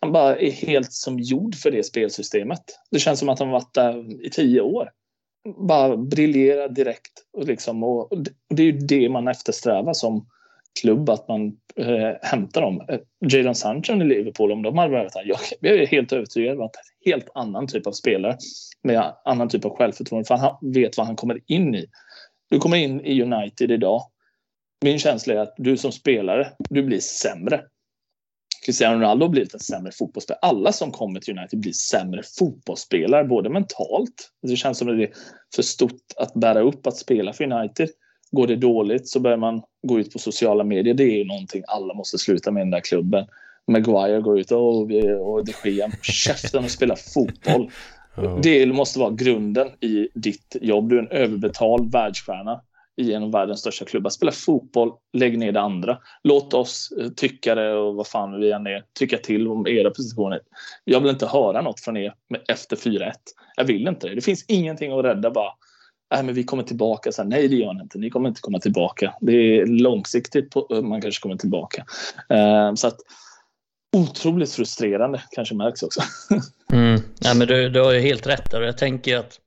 han 0.04 0.12
bara 0.12 0.36
är 0.36 0.52
helt 0.52 0.94
som 0.94 1.20
gjord 1.20 1.56
för 1.56 1.72
det 1.72 1.84
spelsystemet. 1.84 2.64
Det 2.92 3.00
känns 3.00 3.20
som 3.20 3.30
att 3.30 3.40
han 3.40 3.50
varit 3.50 3.74
där 3.74 4.26
i 4.26 4.30
tio 4.30 4.62
år. 4.62 4.90
bara 5.68 5.98
briljerar 5.98 6.70
direkt. 6.70 7.12
Och, 7.38 7.46
liksom, 7.46 7.84
och 7.84 8.10
det 8.50 8.64
är 8.64 8.66
ju 8.66 8.72
det 8.72 9.10
man 9.10 9.28
eftersträvar 9.28 9.94
som 9.94 10.28
klubb, 10.82 11.10
att 11.10 11.28
man 11.28 11.48
eh, 11.76 12.12
hämtar 12.22 12.62
dem. 12.62 12.82
Eh, 12.90 13.00
Jadon 13.20 13.56
Sancho 13.56 13.94
i 13.94 14.04
Liverpool, 14.04 14.52
om 14.52 14.62
de 14.62 14.78
hade 14.78 14.92
varit 14.92 15.16
här, 15.16 15.26
jag, 15.26 15.40
jag 15.60 15.76
är 15.76 15.88
helt 15.88 16.14
övertygad 16.14 16.58
om 16.58 16.66
att 16.66 16.76
en 16.76 17.12
helt 17.12 17.30
annan 17.34 17.68
typ 17.68 17.88
av 17.88 17.92
spelare 17.92 18.38
med 18.82 19.14
annan 19.26 19.50
typ 19.50 19.66
av 19.66 19.78
självförtroende, 19.78 20.28
för 20.28 20.36
han 20.36 20.58
vet 20.74 20.98
vad 20.98 21.08
han 21.08 21.16
kommer 21.16 21.40
in 21.48 21.76
i. 21.76 21.86
Du 22.50 22.60
kommer 22.60 22.78
in 22.78 23.02
i 23.02 23.22
United 23.22 23.72
idag. 23.72 24.02
Min 24.84 25.00
känsla 25.00 25.34
är 25.34 25.38
att 25.38 25.54
du 25.58 25.78
som 25.78 25.92
spelare, 25.92 26.48
du 26.70 26.84
blir 26.84 27.00
sämre. 27.00 27.62
Cristiano 28.66 28.96
Ronaldo 28.96 29.26
har 29.26 29.30
blivit 29.30 29.54
en 29.54 29.60
sämre 29.60 29.92
fotbollsspelare. 29.92 30.40
Alla 30.42 30.72
som 30.72 30.92
kommer 30.92 31.20
till 31.20 31.38
United 31.38 31.60
blir 31.60 31.72
sämre 31.72 32.22
fotbollsspelare, 32.40 33.24
både 33.24 33.50
mentalt. 33.50 34.32
Det 34.42 34.56
känns 34.56 34.78
som 34.78 34.90
att 34.90 34.98
det 34.98 35.04
är 35.04 35.14
för 35.56 35.62
stort 35.62 36.02
att 36.18 36.34
bära 36.34 36.62
upp 36.62 36.88
att 36.88 36.98
spela 36.98 37.34
för 37.34 37.44
United. 37.44 37.90
Går 38.32 38.48
det 38.48 38.56
dåligt 38.56 39.08
så 39.08 39.20
börjar 39.20 39.38
man 39.38 39.62
gå 39.88 40.00
ut 40.00 40.14
på 40.14 40.20
sociala 40.20 40.64
medier. 40.64 40.94
Det 40.94 41.22
är 41.22 41.26
någonting 41.26 41.64
alla 41.68 41.94
måste 41.94 42.18
sluta 42.18 42.52
med 42.52 42.62
i 42.62 42.64
den 42.64 42.72
där 42.72 42.80
klubben. 42.80 43.26
Maguire 43.68 44.22
går 44.22 44.40
ut 44.40 44.52
och, 44.52 44.82
och 45.22 45.46
de 45.46 45.70
Gea, 45.70 45.92
käften 46.02 46.64
och 46.64 46.72
spela 46.72 46.96
fotboll. 46.96 47.72
Det 48.44 48.66
måste 48.66 49.00
vara 49.00 49.12
grunden 49.12 49.68
i 49.68 50.08
ditt 50.14 50.56
jobb. 50.62 50.90
Du 50.90 50.98
är 50.98 51.02
en 51.02 51.12
överbetald 51.12 51.92
världsstjärna 51.92 52.62
i 53.02 53.14
en 53.14 53.24
av 53.24 53.32
världens 53.32 53.60
största 53.60 53.86
klubbar. 53.86 54.10
Spela 54.10 54.32
fotboll, 54.32 54.92
lägg 55.14 55.38
ner 55.38 55.52
det 55.52 55.62
andra. 55.62 55.98
Låt 56.24 56.54
oss 56.54 56.90
tyckare 56.90 57.14
tycka 57.16 57.56
det 57.56 57.74
och 57.74 57.96
vad 57.96 58.08
fan 58.08 58.40
vi 58.40 58.52
än 58.52 58.68
är, 58.68 58.84
tycka 59.00 59.18
till 59.18 59.48
om 59.48 59.68
era 59.68 59.90
positioner. 59.90 60.40
Jag 60.84 61.00
vill 61.00 61.10
inte 61.10 61.28
höra 61.28 61.62
något 61.62 61.80
från 61.80 61.98
er 61.98 62.14
efter 62.48 62.76
4-1. 62.76 63.12
Jag 63.56 63.64
vill 63.64 63.88
inte 63.88 64.08
det. 64.08 64.16
Det 64.16 64.22
finns 64.22 64.46
ingenting 64.48 64.92
att 64.92 65.06
rädda 65.06 65.32
bara. 65.32 65.52
Nej, 66.14 66.24
men 66.24 66.36
vi 66.36 66.44
kommer 66.44 66.64
tillbaka 66.64 67.12
sen. 67.12 67.30
Nej, 67.30 67.48
det 67.48 67.56
gör 67.56 67.74
ni 67.74 67.82
inte. 67.82 67.98
Ni 67.98 68.10
kommer 68.10 68.30
inte 68.30 68.42
komma 68.42 68.60
tillbaka. 68.60 69.14
Det 69.22 69.34
är 69.34 69.66
långsiktigt 69.66 70.50
på, 70.50 70.68
eh, 70.72 70.82
man 70.82 71.02
kanske 71.02 71.22
kommer 71.22 71.36
tillbaka. 71.36 71.86
Uh, 72.34 72.76
så 72.76 72.88
att 72.88 72.98
otroligt 73.98 74.52
frustrerande 74.52 75.22
kanske 75.32 75.56
märks 75.56 75.84
också. 75.84 76.02
mm. 76.74 77.02
ja, 77.20 77.34
men 77.34 77.48
du, 77.48 77.70
du 77.70 77.82
har 77.82 77.94
ju 77.94 78.00
helt 78.00 78.28
rätt 78.28 78.52
där 78.52 78.62
och 78.62 78.68
jag 78.68 78.78
tänker 78.78 79.18
att 79.18 79.40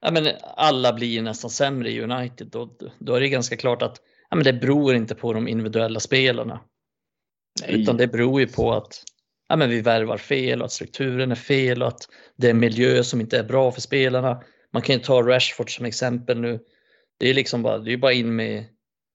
ja, 0.00 0.10
men 0.10 0.26
alla 0.42 0.92
blir 0.92 1.22
nästan 1.22 1.50
sämre 1.50 1.90
i 1.90 2.02
United. 2.02 2.46
Då, 2.46 2.76
då 2.98 3.14
är 3.14 3.20
det 3.20 3.28
ganska 3.28 3.56
klart 3.56 3.82
att 3.82 4.00
ja, 4.30 4.36
men 4.36 4.44
det 4.44 4.52
beror 4.52 4.94
inte 4.94 5.14
på 5.14 5.32
de 5.32 5.48
individuella 5.48 6.00
spelarna. 6.00 6.60
Nej. 7.62 7.82
Utan 7.82 7.96
det 7.96 8.06
beror 8.06 8.40
ju 8.40 8.46
på 8.46 8.72
att 8.72 9.02
ja, 9.48 9.56
men 9.56 9.70
vi 9.70 9.80
värvar 9.80 10.16
fel 10.16 10.60
och 10.60 10.64
att 10.64 10.72
strukturen 10.72 11.30
är 11.30 11.34
fel 11.34 11.82
och 11.82 11.88
att 11.88 12.08
det 12.36 12.46
är 12.46 12.50
en 12.50 12.58
miljö 12.58 13.04
som 13.04 13.20
inte 13.20 13.38
är 13.38 13.44
bra 13.44 13.72
för 13.72 13.80
spelarna. 13.80 14.42
Man 14.72 14.82
kan 14.82 14.94
ju 14.96 15.00
ta 15.00 15.22
Rashford 15.22 15.76
som 15.76 15.86
exempel 15.86 16.40
nu. 16.40 16.60
Det 17.18 17.30
är 17.30 17.34
liksom 17.34 17.62
bara, 17.62 17.78
det 17.78 17.92
är 17.92 17.96
bara 17.96 18.12
in 18.12 18.36
med, 18.36 18.64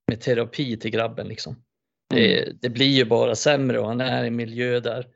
med 0.08 0.22
terapi 0.22 0.78
till 0.78 0.92
grabben 0.92 1.28
liksom. 1.28 1.64
Det, 2.10 2.42
mm. 2.42 2.58
det, 2.62 2.70
blir 2.70 2.88
ju 2.88 3.06
bara 3.06 3.36
sämre 3.36 3.80
och 3.80 3.88
han 3.88 4.02
är 4.02 4.24
i 4.24 4.28
en 4.28 4.36
miljö 4.36 4.80
där 4.80 5.08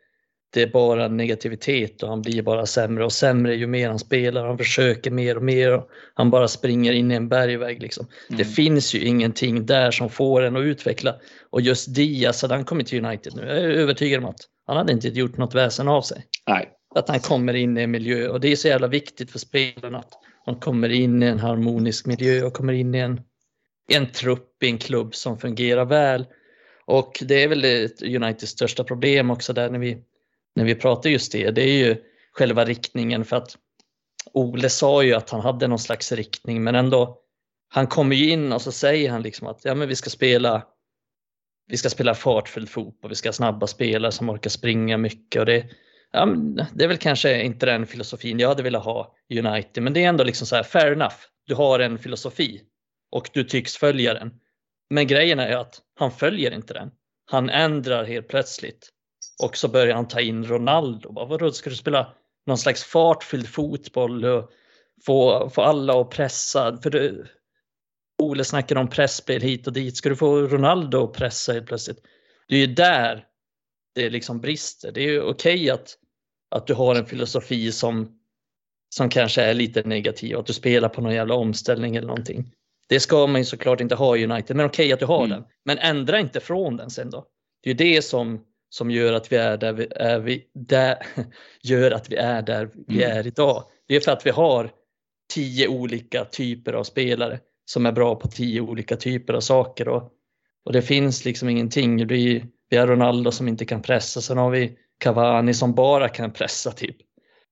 det 0.49 0.61
är 0.61 0.67
bara 0.67 1.07
negativitet 1.07 2.03
och 2.03 2.09
han 2.09 2.21
blir 2.21 2.41
bara 2.41 2.65
sämre 2.65 3.05
och 3.05 3.11
sämre 3.11 3.55
ju 3.55 3.67
mer 3.67 3.89
han 3.89 3.99
spelar. 3.99 4.47
Han 4.47 4.57
försöker 4.57 5.11
mer 5.11 5.37
och 5.37 5.43
mer 5.43 5.73
och 5.73 5.89
han 6.13 6.29
bara 6.29 6.47
springer 6.47 6.93
in 6.93 7.11
i 7.11 7.15
en 7.15 7.29
bergvägg. 7.29 7.81
Liksom. 7.81 8.07
Mm. 8.29 8.37
Det 8.37 8.45
finns 8.45 8.95
ju 8.95 8.99
ingenting 8.99 9.65
där 9.65 9.91
som 9.91 10.09
får 10.09 10.41
en 10.41 10.55
att 10.55 10.63
utveckla. 10.63 11.15
Och 11.49 11.61
just 11.61 11.95
Diaz, 11.95 12.41
hade 12.41 12.53
han 12.53 12.65
kommit 12.65 12.87
till 12.87 13.05
United 13.05 13.35
nu, 13.35 13.41
jag 13.41 13.57
är 13.57 13.69
övertygad 13.69 14.23
om 14.23 14.29
att 14.29 14.39
han 14.67 14.77
hade 14.77 14.93
inte 14.93 15.07
gjort 15.07 15.37
något 15.37 15.55
väsen 15.55 15.87
av 15.87 16.01
sig. 16.01 16.25
Nej. 16.47 16.69
Att 16.95 17.09
han 17.09 17.19
kommer 17.19 17.53
in 17.53 17.77
i 17.77 17.81
en 17.81 17.91
miljö 17.91 18.27
och 18.27 18.39
det 18.39 18.51
är 18.51 18.55
så 18.55 18.67
jävla 18.67 18.87
viktigt 18.87 19.31
för 19.31 19.39
spelarna 19.39 19.97
att 19.97 20.11
de 20.45 20.59
kommer 20.59 20.89
in 20.89 21.23
i 21.23 21.25
en 21.25 21.39
harmonisk 21.39 22.05
miljö 22.05 22.43
och 22.43 22.53
kommer 22.53 22.73
in 22.73 22.95
i 22.95 22.99
en, 22.99 23.21
en 23.91 24.11
trupp 24.11 24.63
i 24.63 24.67
en 24.67 24.77
klubb 24.77 25.15
som 25.15 25.37
fungerar 25.37 25.85
väl. 25.85 26.25
Och 26.85 27.19
det 27.21 27.43
är 27.43 27.47
väl 27.47 27.65
Uniteds 28.15 28.51
största 28.51 28.83
problem 28.83 29.29
också 29.29 29.53
där 29.53 29.69
när 29.69 29.79
vi 29.79 29.97
när 30.57 30.65
vi 30.65 30.75
pratar 30.75 31.09
just 31.09 31.31
det, 31.31 31.51
det 31.51 31.61
är 31.61 31.87
ju 31.87 31.95
själva 32.31 32.65
riktningen 32.65 33.25
för 33.25 33.35
att 33.35 33.57
Ole 34.33 34.69
sa 34.69 35.03
ju 35.03 35.13
att 35.13 35.29
han 35.29 35.41
hade 35.41 35.67
någon 35.67 35.79
slags 35.79 36.11
riktning 36.11 36.63
men 36.63 36.75
ändå 36.75 37.19
han 37.69 37.87
kommer 37.87 38.15
ju 38.15 38.29
in 38.29 38.53
och 38.53 38.61
så 38.61 38.71
säger 38.71 39.09
han 39.09 39.21
liksom 39.21 39.47
att 39.47 39.65
ja, 39.65 39.75
men 39.75 39.87
vi 39.87 39.95
ska 39.95 40.09
spela 40.09 40.63
vi 41.67 41.77
ska 41.77 41.89
spela 41.89 42.15
fartfylld 42.15 42.69
fotboll, 42.69 43.09
vi 43.09 43.15
ska 43.15 43.29
ha 43.29 43.33
snabba 43.33 43.67
spelare 43.67 44.11
som 44.11 44.29
orkar 44.29 44.49
springa 44.49 44.97
mycket 44.97 45.39
och 45.39 45.45
det, 45.45 45.65
ja, 46.11 46.25
det 46.73 46.83
är 46.83 46.87
väl 46.87 46.97
kanske 46.97 47.43
inte 47.43 47.65
den 47.65 47.87
filosofin 47.87 48.39
jag 48.39 48.47
hade 48.47 48.63
velat 48.63 48.85
ha 48.85 49.15
i 49.29 49.39
United 49.39 49.83
men 49.83 49.93
det 49.93 50.03
är 50.03 50.09
ändå 50.09 50.23
liksom 50.23 50.47
så 50.47 50.55
här 50.55 50.63
fair 50.63 50.91
enough. 50.91 51.15
Du 51.47 51.55
har 51.55 51.79
en 51.79 51.97
filosofi 51.97 52.61
och 53.11 53.29
du 53.33 53.43
tycks 53.43 53.77
följa 53.77 54.13
den. 54.13 54.33
Men 54.89 55.07
grejen 55.07 55.39
är 55.39 55.57
att 55.57 55.81
han 55.99 56.11
följer 56.11 56.51
inte 56.51 56.73
den. 56.73 56.91
Han 57.25 57.49
ändrar 57.49 58.03
helt 58.03 58.27
plötsligt 58.27 58.93
och 59.43 59.57
så 59.57 59.67
börjar 59.67 59.95
han 59.95 60.07
ta 60.07 60.21
in 60.21 60.45
Ronaldo. 60.45 61.11
Bara, 61.11 61.25
vadå, 61.25 61.51
ska 61.51 61.69
du 61.69 61.75
spela 61.75 62.13
någon 62.45 62.57
slags 62.57 62.83
fartfylld 62.83 63.47
fotboll 63.47 64.25
och 64.25 64.51
få, 65.05 65.49
få 65.49 65.61
alla 65.61 66.01
att 66.01 66.09
pressa? 66.09 66.77
För 66.77 66.89
du, 66.89 67.27
Ole 68.17 68.43
snackar 68.43 68.75
om 68.75 68.89
pressspel 68.89 69.41
hit 69.41 69.67
och 69.67 69.73
dit. 69.73 69.97
Ska 69.97 70.09
du 70.09 70.15
få 70.15 70.41
Ronaldo 70.41 71.03
att 71.03 71.13
pressa 71.13 71.53
helt 71.53 71.67
plötsligt? 71.67 71.99
Det 72.47 72.55
är 72.55 72.59
ju 72.59 72.73
där 72.73 73.25
det 73.95 74.09
liksom 74.09 74.41
brister. 74.41 74.91
Det 74.91 75.01
är 75.01 75.07
ju 75.07 75.21
okej 75.21 75.69
att, 75.69 75.97
att 76.51 76.67
du 76.67 76.73
har 76.73 76.95
en 76.95 77.05
filosofi 77.05 77.71
som, 77.71 78.19
som 78.89 79.09
kanske 79.09 79.41
är 79.41 79.53
lite 79.53 79.83
negativ, 79.83 80.37
att 80.37 80.45
du 80.45 80.53
spelar 80.53 80.89
på 80.89 81.01
någon 81.01 81.13
jävla 81.13 81.35
omställning 81.35 81.95
eller 81.95 82.07
någonting. 82.07 82.53
Det 82.89 82.99
ska 82.99 83.27
man 83.27 83.41
ju 83.41 83.45
såklart 83.45 83.81
inte 83.81 83.95
ha 83.95 84.17
i 84.17 84.25
United, 84.25 84.55
men 84.55 84.65
okej 84.65 84.93
att 84.93 84.99
du 84.99 85.05
har 85.05 85.25
mm. 85.25 85.29
den. 85.29 85.43
Men 85.65 85.77
ändra 85.77 86.19
inte 86.19 86.39
från 86.39 86.77
den 86.77 86.89
sen 86.89 87.09
då. 87.09 87.25
Det 87.63 87.69
är 87.69 87.73
ju 87.73 87.93
det 87.93 88.01
som 88.01 88.45
som 88.69 88.91
gör 88.91 89.13
att 89.13 89.31
vi 89.31 89.35
är 89.35 89.57
där 89.57 89.73
vi 89.73 89.87
är, 89.95 90.19
vi, 90.19 90.45
där, 90.53 90.97
gör 91.63 91.91
att 91.91 92.11
vi 92.11 92.15
är 92.15 92.41
där 92.41 92.69
vi 92.87 93.03
mm. 93.03 93.17
är 93.17 93.27
idag. 93.27 93.63
Det 93.87 93.95
är 93.95 93.99
för 93.99 94.11
att 94.11 94.25
vi 94.25 94.29
har 94.29 94.71
tio 95.33 95.67
olika 95.67 96.25
typer 96.25 96.73
av 96.73 96.83
spelare 96.83 97.39
som 97.65 97.85
är 97.85 97.91
bra 97.91 98.15
på 98.15 98.27
tio 98.27 98.61
olika 98.61 98.95
typer 98.95 99.33
av 99.33 99.41
saker 99.41 99.87
och, 99.87 100.11
och 100.65 100.73
det 100.73 100.81
finns 100.81 101.25
liksom 101.25 101.49
ingenting. 101.49 102.07
Vi, 102.07 102.43
vi 102.69 102.77
har 102.77 102.87
Ronaldo 102.87 103.31
som 103.31 103.47
inte 103.47 103.65
kan 103.65 103.81
pressa, 103.81 104.21
sen 104.21 104.37
har 104.37 104.49
vi 104.49 104.77
Cavani 104.97 105.53
som 105.53 105.73
bara 105.73 106.09
kan 106.09 106.33
pressa 106.33 106.71
typ. 106.71 106.97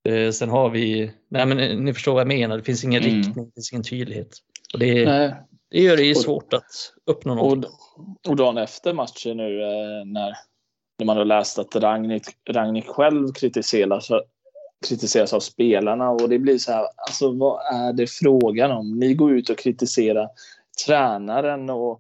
Eh, 0.09 0.31
sen 0.31 0.49
har 0.49 0.69
vi, 0.69 1.11
nej 1.29 1.45
men 1.45 1.85
ni 1.85 1.93
förstår 1.93 2.13
vad 2.13 2.21
jag 2.21 2.27
menar, 2.27 2.57
det 2.57 2.63
finns 2.63 2.83
ingen 2.83 3.03
mm. 3.03 3.15
riktning, 3.15 3.45
det 3.45 3.51
finns 3.55 3.73
ingen 3.73 3.83
tydlighet. 3.83 4.37
Och 4.73 4.79
det, 4.79 5.05
det 5.71 5.81
gör 5.81 5.97
det 5.97 6.15
svårt 6.15 6.53
att 6.53 6.93
uppnå 7.05 7.35
något. 7.35 7.65
Och, 7.65 8.29
och 8.29 8.35
dagen 8.35 8.57
efter 8.57 8.93
matchen 8.93 9.37
nu 9.37 9.61
eh, 9.61 10.05
när 10.05 10.33
när 10.97 11.05
man 11.05 11.17
har 11.17 11.25
läst 11.25 11.59
att 11.59 11.75
Ragnik, 11.75 12.23
Ragnik 12.49 12.87
själv 12.87 13.33
kritiseras, 13.33 14.07
kritiseras 14.87 15.33
av 15.33 15.39
spelarna 15.39 16.09
och 16.09 16.29
det 16.29 16.39
blir 16.39 16.57
så 16.57 16.71
här, 16.71 16.87
alltså 17.07 17.31
vad 17.31 17.59
är 17.73 17.93
det 17.93 18.07
frågan 18.07 18.71
om? 18.71 18.99
Ni 18.99 19.13
går 19.13 19.31
ut 19.31 19.49
och 19.49 19.57
kritiserar 19.57 20.27
tränaren 20.85 21.69
och 21.69 21.99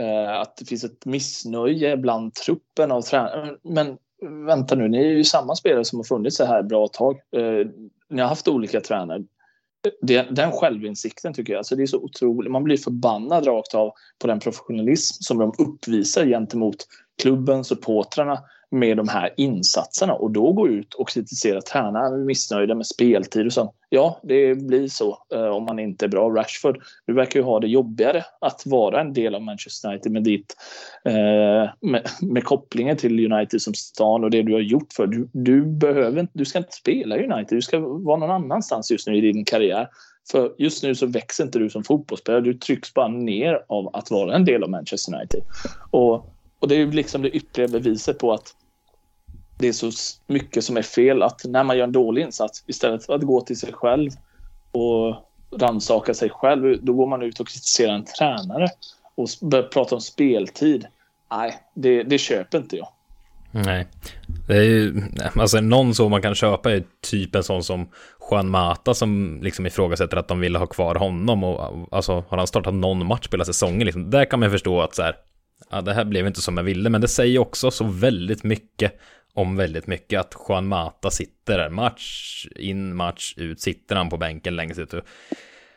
eh, 0.00 0.40
att 0.40 0.56
det 0.56 0.64
finns 0.64 0.84
ett 0.84 1.04
missnöje 1.04 1.96
bland 1.96 2.34
truppen 2.34 2.92
av 2.92 3.02
tränare. 3.02 3.56
Men 3.62 3.98
vänta 4.46 4.74
nu, 4.74 4.88
ni 4.88 4.98
är 4.98 5.10
ju 5.10 5.24
samma 5.24 5.54
spelare 5.54 5.84
som 5.84 5.98
har 5.98 6.04
funnits 6.04 6.36
så 6.36 6.44
här 6.44 6.62
bra 6.62 6.88
tag. 6.88 7.20
Eh, 7.36 7.66
ni 8.08 8.20
har 8.20 8.28
haft 8.28 8.48
olika 8.48 8.80
tränare. 8.80 9.22
Det, 10.02 10.22
den 10.22 10.52
självinsikten 10.52 11.34
tycker 11.34 11.52
jag, 11.52 11.58
alltså 11.58 11.76
det 11.76 11.82
är 11.82 11.86
så 11.86 11.98
otroligt. 11.98 12.52
Man 12.52 12.64
blir 12.64 12.76
förbannad 12.76 13.46
rakt 13.46 13.74
av 13.74 13.92
på 14.18 14.26
den 14.26 14.40
professionalism 14.40 15.22
som 15.22 15.38
de 15.38 15.52
uppvisar 15.58 16.26
gentemot 16.26 16.76
klubben, 17.22 17.64
supportrarna 17.64 18.38
med 18.72 18.96
de 18.96 19.08
här 19.08 19.34
insatserna 19.36 20.14
och 20.14 20.30
då 20.30 20.52
gå 20.52 20.68
ut 20.68 20.94
och 20.94 21.08
kritisera 21.08 21.60
tränare 21.60 22.24
missnöjda 22.24 22.74
med 22.74 22.86
speltid 22.86 23.46
och 23.46 23.52
sånt. 23.52 23.70
Ja, 23.88 24.20
det 24.22 24.54
blir 24.54 24.88
så 24.88 25.18
eh, 25.34 25.46
om 25.46 25.64
man 25.64 25.78
inte 25.78 26.04
är 26.04 26.08
bra. 26.08 26.28
Rashford, 26.28 26.82
du 27.06 27.14
verkar 27.14 27.40
ju 27.40 27.44
ha 27.44 27.60
det 27.60 27.68
jobbigare 27.68 28.24
att 28.40 28.62
vara 28.66 29.00
en 29.00 29.12
del 29.12 29.34
av 29.34 29.42
Manchester 29.42 29.88
United 29.88 30.12
med 30.12 30.22
ditt 30.22 30.56
eh, 31.04 31.70
med, 31.80 32.08
med 32.20 32.44
kopplingen 32.44 32.96
till 32.96 33.32
United 33.32 33.62
som 33.62 33.74
stan 33.74 34.24
och 34.24 34.30
det 34.30 34.42
du 34.42 34.52
har 34.52 34.60
gjort 34.60 34.92
för. 34.92 35.06
Du, 35.06 35.28
du 35.32 35.66
behöver 35.66 36.20
inte, 36.20 36.32
du 36.38 36.44
ska 36.44 36.58
inte 36.58 36.72
spela 36.72 37.16
United, 37.16 37.58
du 37.58 37.62
ska 37.62 37.78
vara 37.78 38.16
någon 38.16 38.30
annanstans 38.30 38.90
just 38.90 39.06
nu 39.06 39.16
i 39.16 39.20
din 39.20 39.44
karriär. 39.44 39.88
För 40.30 40.54
just 40.58 40.82
nu 40.82 40.94
så 40.94 41.06
växer 41.06 41.44
inte 41.44 41.58
du 41.58 41.70
som 41.70 41.84
fotbollsspelare, 41.84 42.40
du 42.40 42.54
trycks 42.54 42.94
bara 42.94 43.08
ner 43.08 43.64
av 43.68 43.96
att 43.96 44.10
vara 44.10 44.34
en 44.34 44.44
del 44.44 44.62
av 44.62 44.70
Manchester 44.70 45.14
United. 45.14 45.42
Och 45.90 46.32
och 46.62 46.68
det 46.68 46.74
är 46.74 46.78
ju 46.78 46.90
liksom 46.90 47.22
det 47.22 47.30
ytterligare 47.30 47.80
beviset 47.80 48.18
på 48.18 48.32
att 48.32 48.54
det 49.58 49.68
är 49.68 49.72
så 49.72 49.90
mycket 50.26 50.64
som 50.64 50.76
är 50.76 50.82
fel. 50.82 51.22
Att 51.22 51.44
när 51.44 51.64
man 51.64 51.78
gör 51.78 51.84
en 51.84 51.92
dålig 51.92 52.22
insats, 52.22 52.64
istället 52.66 53.06
för 53.06 53.14
att 53.14 53.22
gå 53.22 53.40
till 53.40 53.58
sig 53.58 53.72
själv 53.72 54.10
och 54.72 55.16
rannsaka 55.60 56.14
sig 56.14 56.30
själv, 56.30 56.84
då 56.84 56.92
går 56.92 57.06
man 57.06 57.22
ut 57.22 57.40
och 57.40 57.48
kritiserar 57.48 57.94
en 57.94 58.04
tränare 58.04 58.68
och 59.14 59.28
börjar 59.40 59.62
prata 59.62 59.94
om 59.94 60.00
speltid. 60.00 60.86
Nej, 61.30 61.58
det, 61.74 62.02
det 62.02 62.18
köper 62.18 62.58
inte 62.58 62.76
jag. 62.76 62.88
Nej. 63.50 63.86
Det 64.48 64.56
är 64.56 64.62
ju, 64.62 65.02
alltså 65.36 65.60
någon 65.60 65.94
som 65.94 66.10
man 66.10 66.22
kan 66.22 66.34
köpa 66.34 66.72
är 66.72 66.84
typ 67.00 67.34
en 67.34 67.42
sån 67.42 67.64
som 67.64 67.88
Juan 68.30 68.48
Mata 68.48 68.94
som 68.94 69.40
liksom 69.42 69.66
ifrågasätter 69.66 70.16
att 70.16 70.28
de 70.28 70.40
ville 70.40 70.58
ha 70.58 70.66
kvar 70.66 70.94
honom 70.94 71.44
och 71.44 71.88
alltså 71.90 72.24
har 72.28 72.38
han 72.38 72.46
startat 72.46 72.74
någon 72.74 73.06
match 73.06 73.28
på 73.28 73.36
hela 73.36 73.44
säsongen 73.44 73.84
liksom. 73.84 74.10
Där 74.10 74.24
kan 74.24 74.40
man 74.40 74.50
förstå 74.50 74.80
att 74.80 74.94
så 74.94 75.02
här, 75.02 75.16
ja 75.72 75.80
det 75.80 75.94
här 75.94 76.04
blev 76.04 76.26
inte 76.26 76.42
som 76.42 76.56
jag 76.56 76.64
ville, 76.64 76.90
men 76.90 77.00
det 77.00 77.08
säger 77.08 77.38
också 77.38 77.70
så 77.70 77.84
väldigt 77.84 78.44
mycket 78.44 79.00
om 79.34 79.56
väldigt 79.56 79.86
mycket 79.86 80.20
att 80.20 80.36
Juan 80.48 80.66
Mata 80.66 81.10
sitter 81.10 81.58
där 81.58 81.70
match 81.70 82.46
in, 82.56 82.96
match 82.96 83.34
ut, 83.36 83.60
sitter 83.60 83.96
han 83.96 84.08
på 84.08 84.16
bänken 84.16 84.56
längst 84.56 84.80
ut. 84.80 84.94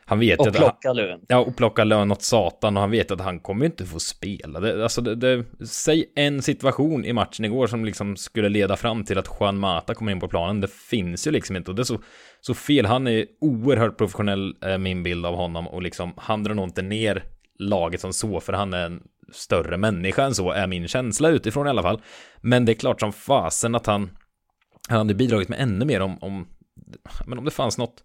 Han 0.08 0.18
vet 0.18 0.40
och 0.40 0.46
att 0.46 0.54
plocka 0.56 0.92
lön. 0.92 1.20
Ja, 1.28 1.38
och 1.38 1.56
plocka 1.56 1.84
lön 1.84 2.12
åt 2.12 2.22
satan 2.22 2.76
och 2.76 2.80
han 2.80 2.90
vet 2.90 3.10
att 3.10 3.20
han 3.20 3.40
kommer 3.40 3.66
inte 3.66 3.86
få 3.86 3.98
spela. 3.98 4.60
Det, 4.60 4.82
alltså, 4.82 5.00
det, 5.00 5.14
det, 5.14 5.44
säg 5.66 6.12
en 6.16 6.42
situation 6.42 7.04
i 7.04 7.12
matchen 7.12 7.44
igår 7.44 7.66
som 7.66 7.84
liksom 7.84 8.16
skulle 8.16 8.48
leda 8.48 8.76
fram 8.76 9.04
till 9.04 9.18
att 9.18 9.28
Juan 9.40 9.58
Mata 9.58 9.94
kommer 9.94 10.12
in 10.12 10.20
på 10.20 10.28
planen. 10.28 10.60
Det 10.60 10.70
finns 10.70 11.26
ju 11.26 11.30
liksom 11.30 11.56
inte 11.56 11.70
och 11.70 11.74
det 11.74 11.82
är 11.82 11.84
så, 11.84 12.00
så 12.40 12.54
fel. 12.54 12.86
Han 12.86 13.06
är 13.06 13.26
oerhört 13.40 13.98
professionell, 13.98 14.56
eh, 14.64 14.78
min 14.78 15.02
bild 15.02 15.26
av 15.26 15.34
honom 15.34 15.68
och 15.68 15.82
liksom 15.82 16.12
han 16.16 16.44
drar 16.44 16.54
nog 16.54 16.64
inte 16.64 16.82
ner 16.82 17.24
laget 17.58 18.00
som 18.00 18.12
så, 18.12 18.40
för 18.40 18.52
han 18.52 18.74
är 18.74 18.86
en 18.86 19.02
större 19.32 19.76
människa 19.76 20.24
än 20.24 20.34
så, 20.34 20.50
är 20.50 20.66
min 20.66 20.88
känsla 20.88 21.28
utifrån 21.28 21.66
i 21.66 21.70
alla 21.70 21.82
fall. 21.82 22.02
Men 22.40 22.64
det 22.64 22.72
är 22.72 22.74
klart 22.74 23.00
som 23.00 23.12
fasen 23.12 23.74
att 23.74 23.86
han, 23.86 24.10
han 24.88 24.98
hade 24.98 25.14
bidragit 25.14 25.48
med 25.48 25.60
ännu 25.60 25.84
mer 25.84 26.00
om, 26.00 26.18
om, 26.20 26.46
men 27.26 27.38
om 27.38 27.44
det 27.44 27.50
fanns 27.50 27.78
något 27.78 28.04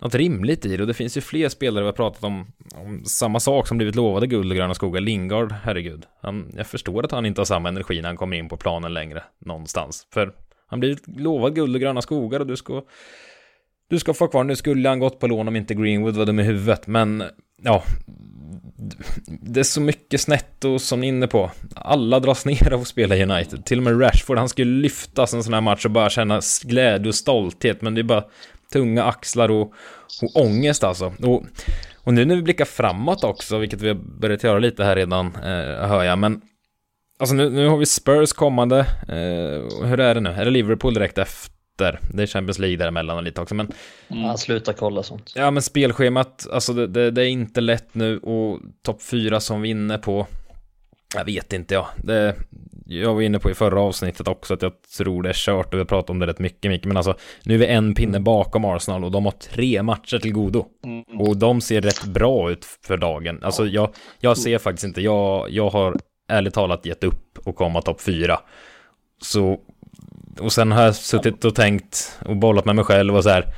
något 0.00 0.14
rimligt 0.14 0.66
i 0.66 0.76
det. 0.76 0.82
Och 0.82 0.86
det 0.86 0.94
finns 0.94 1.16
ju 1.16 1.20
fler 1.20 1.48
spelare 1.48 1.82
vi 1.82 1.86
har 1.86 1.92
pratat 1.92 2.24
om, 2.24 2.46
om 2.74 3.04
samma 3.04 3.40
sak 3.40 3.68
som 3.68 3.76
blivit 3.76 3.94
lovade 3.94 4.26
guld 4.26 4.52
och 4.52 4.56
gröna 4.56 4.74
skogar. 4.74 5.00
Lingard, 5.00 5.52
herregud. 5.52 6.06
Han, 6.22 6.52
jag 6.56 6.66
förstår 6.66 7.04
att 7.04 7.10
han 7.10 7.26
inte 7.26 7.40
har 7.40 7.46
samma 7.46 7.68
energi 7.68 8.00
när 8.00 8.08
han 8.08 8.16
kommer 8.16 8.36
in 8.36 8.48
på 8.48 8.56
planen 8.56 8.94
längre 8.94 9.22
någonstans. 9.38 10.06
För 10.12 10.32
han 10.66 10.80
blir 10.80 10.98
lovad 11.06 11.54
guld 11.54 11.74
och 11.74 11.80
gröna 11.80 12.02
skogar 12.02 12.40
och 12.40 12.46
du 12.46 12.56
ska 12.56 12.82
du 13.88 13.98
ska 13.98 14.14
få 14.14 14.28
kvar. 14.28 14.44
Nu 14.44 14.56
skulle 14.56 14.88
han 14.88 14.98
gått 14.98 15.18
på 15.20 15.26
lån 15.26 15.48
om 15.48 15.56
inte 15.56 15.74
Greenwood 15.74 16.16
var 16.16 16.26
dum 16.26 16.40
i 16.40 16.42
huvudet, 16.42 16.86
men 16.86 17.24
ja, 17.62 17.82
det 19.26 19.60
är 19.60 19.64
så 19.64 19.80
mycket 19.80 20.20
snett 20.20 20.64
och 20.64 20.80
som 20.80 21.00
ni 21.00 21.06
är 21.06 21.08
inne 21.08 21.26
på. 21.26 21.50
Alla 21.74 22.20
dras 22.20 22.46
ner 22.46 22.72
av 22.72 22.80
att 22.80 22.88
spela 22.88 23.16
United. 23.16 23.64
Till 23.64 23.78
och 23.78 23.84
med 23.84 24.00
Rashford, 24.00 24.38
han 24.38 24.48
skulle 24.48 24.80
lyftas 24.82 25.34
en 25.34 25.44
sån 25.44 25.54
här 25.54 25.60
match 25.60 25.84
och 25.84 25.90
bara 25.90 26.10
känna 26.10 26.40
glädje 26.64 27.08
och 27.08 27.14
stolthet, 27.14 27.82
men 27.82 27.94
det 27.94 28.00
är 28.00 28.02
bara 28.02 28.24
tunga 28.72 29.04
axlar 29.04 29.50
och, 29.50 29.72
och 30.22 30.42
ångest 30.42 30.84
alltså. 30.84 31.12
Och, 31.22 31.44
och 31.96 32.14
nu 32.14 32.24
när 32.24 32.36
vi 32.36 32.42
blickar 32.42 32.64
framåt 32.64 33.24
också, 33.24 33.58
vilket 33.58 33.80
vi 33.80 33.88
har 33.88 33.94
börjat 33.94 34.44
göra 34.44 34.58
lite 34.58 34.84
här 34.84 34.96
redan, 34.96 35.26
eh, 35.26 35.88
hör 35.88 36.04
jag, 36.04 36.18
men 36.18 36.40
alltså 37.18 37.34
nu, 37.34 37.50
nu 37.50 37.68
har 37.68 37.76
vi 37.76 37.86
Spurs 37.86 38.32
kommande. 38.32 38.78
Eh, 39.08 39.86
hur 39.86 40.00
är 40.00 40.14
det 40.14 40.20
nu? 40.20 40.30
Är 40.30 40.44
det 40.44 40.50
Liverpool 40.50 40.94
direkt 40.94 41.18
efter? 41.18 41.59
Det 41.78 42.22
är 42.22 42.26
Champions 42.26 42.58
League 42.58 42.76
däremellan 42.76 43.16
och 43.16 43.22
lite 43.22 43.40
också, 43.40 43.54
men... 43.54 43.72
Mm. 44.08 44.36
Sluta 44.36 44.72
kolla 44.72 45.02
sånt. 45.02 45.32
Ja, 45.34 45.50
men 45.50 45.62
spelschemat, 45.62 46.46
alltså 46.52 46.72
det, 46.72 46.86
det, 46.86 47.10
det 47.10 47.22
är 47.22 47.28
inte 47.28 47.60
lätt 47.60 47.94
nu 47.94 48.18
och 48.18 48.60
topp 48.82 49.02
fyra 49.02 49.40
som 49.40 49.62
vi 49.62 49.68
är 49.68 49.70
inne 49.70 49.98
på. 49.98 50.26
Jag 51.14 51.24
vet 51.24 51.52
inte 51.52 51.74
ja. 51.74 51.88
Det, 51.96 52.36
jag 52.86 53.14
var 53.14 53.22
inne 53.22 53.38
på 53.38 53.50
i 53.50 53.54
förra 53.54 53.80
avsnittet 53.80 54.28
också 54.28 54.54
att 54.54 54.62
jag 54.62 54.72
tror 54.96 55.22
det 55.22 55.28
är 55.28 55.32
kört 55.32 55.66
och 55.66 55.74
vi 55.74 55.78
har 55.78 55.84
pratat 55.84 56.10
om 56.10 56.18
det 56.18 56.26
rätt 56.26 56.38
mycket, 56.38 56.70
mycket 56.70 56.86
men 56.86 56.96
alltså 56.96 57.16
nu 57.44 57.54
är 57.54 57.58
vi 57.58 57.66
en 57.66 57.94
pinne 57.94 58.08
mm. 58.08 58.24
bakom 58.24 58.64
Arsenal 58.64 59.04
och 59.04 59.10
de 59.10 59.24
har 59.24 59.32
tre 59.32 59.82
matcher 59.82 60.18
till 60.18 60.32
godo. 60.32 60.66
Mm. 60.84 61.20
Och 61.20 61.36
de 61.36 61.60
ser 61.60 61.80
rätt 61.80 62.04
bra 62.04 62.50
ut 62.50 62.64
för 62.64 62.96
dagen. 62.96 63.40
Alltså 63.42 63.66
jag, 63.66 63.94
jag 64.20 64.38
ser 64.38 64.58
faktiskt 64.58 64.84
inte, 64.84 65.00
jag, 65.00 65.50
jag 65.50 65.70
har 65.70 65.96
ärligt 66.28 66.54
talat 66.54 66.86
gett 66.86 67.04
upp 67.04 67.38
och 67.44 67.56
komma 67.56 67.82
topp 67.82 68.00
fyra. 68.00 68.40
Så, 69.22 69.60
och 70.40 70.52
sen 70.52 70.72
har 70.72 70.82
jag 70.82 70.94
suttit 70.94 71.44
och 71.44 71.54
tänkt 71.54 72.18
och 72.24 72.36
bollat 72.36 72.64
med 72.64 72.76
mig 72.76 72.84
själv 72.84 73.16
och 73.16 73.22
så 73.22 73.30
här, 73.30 73.54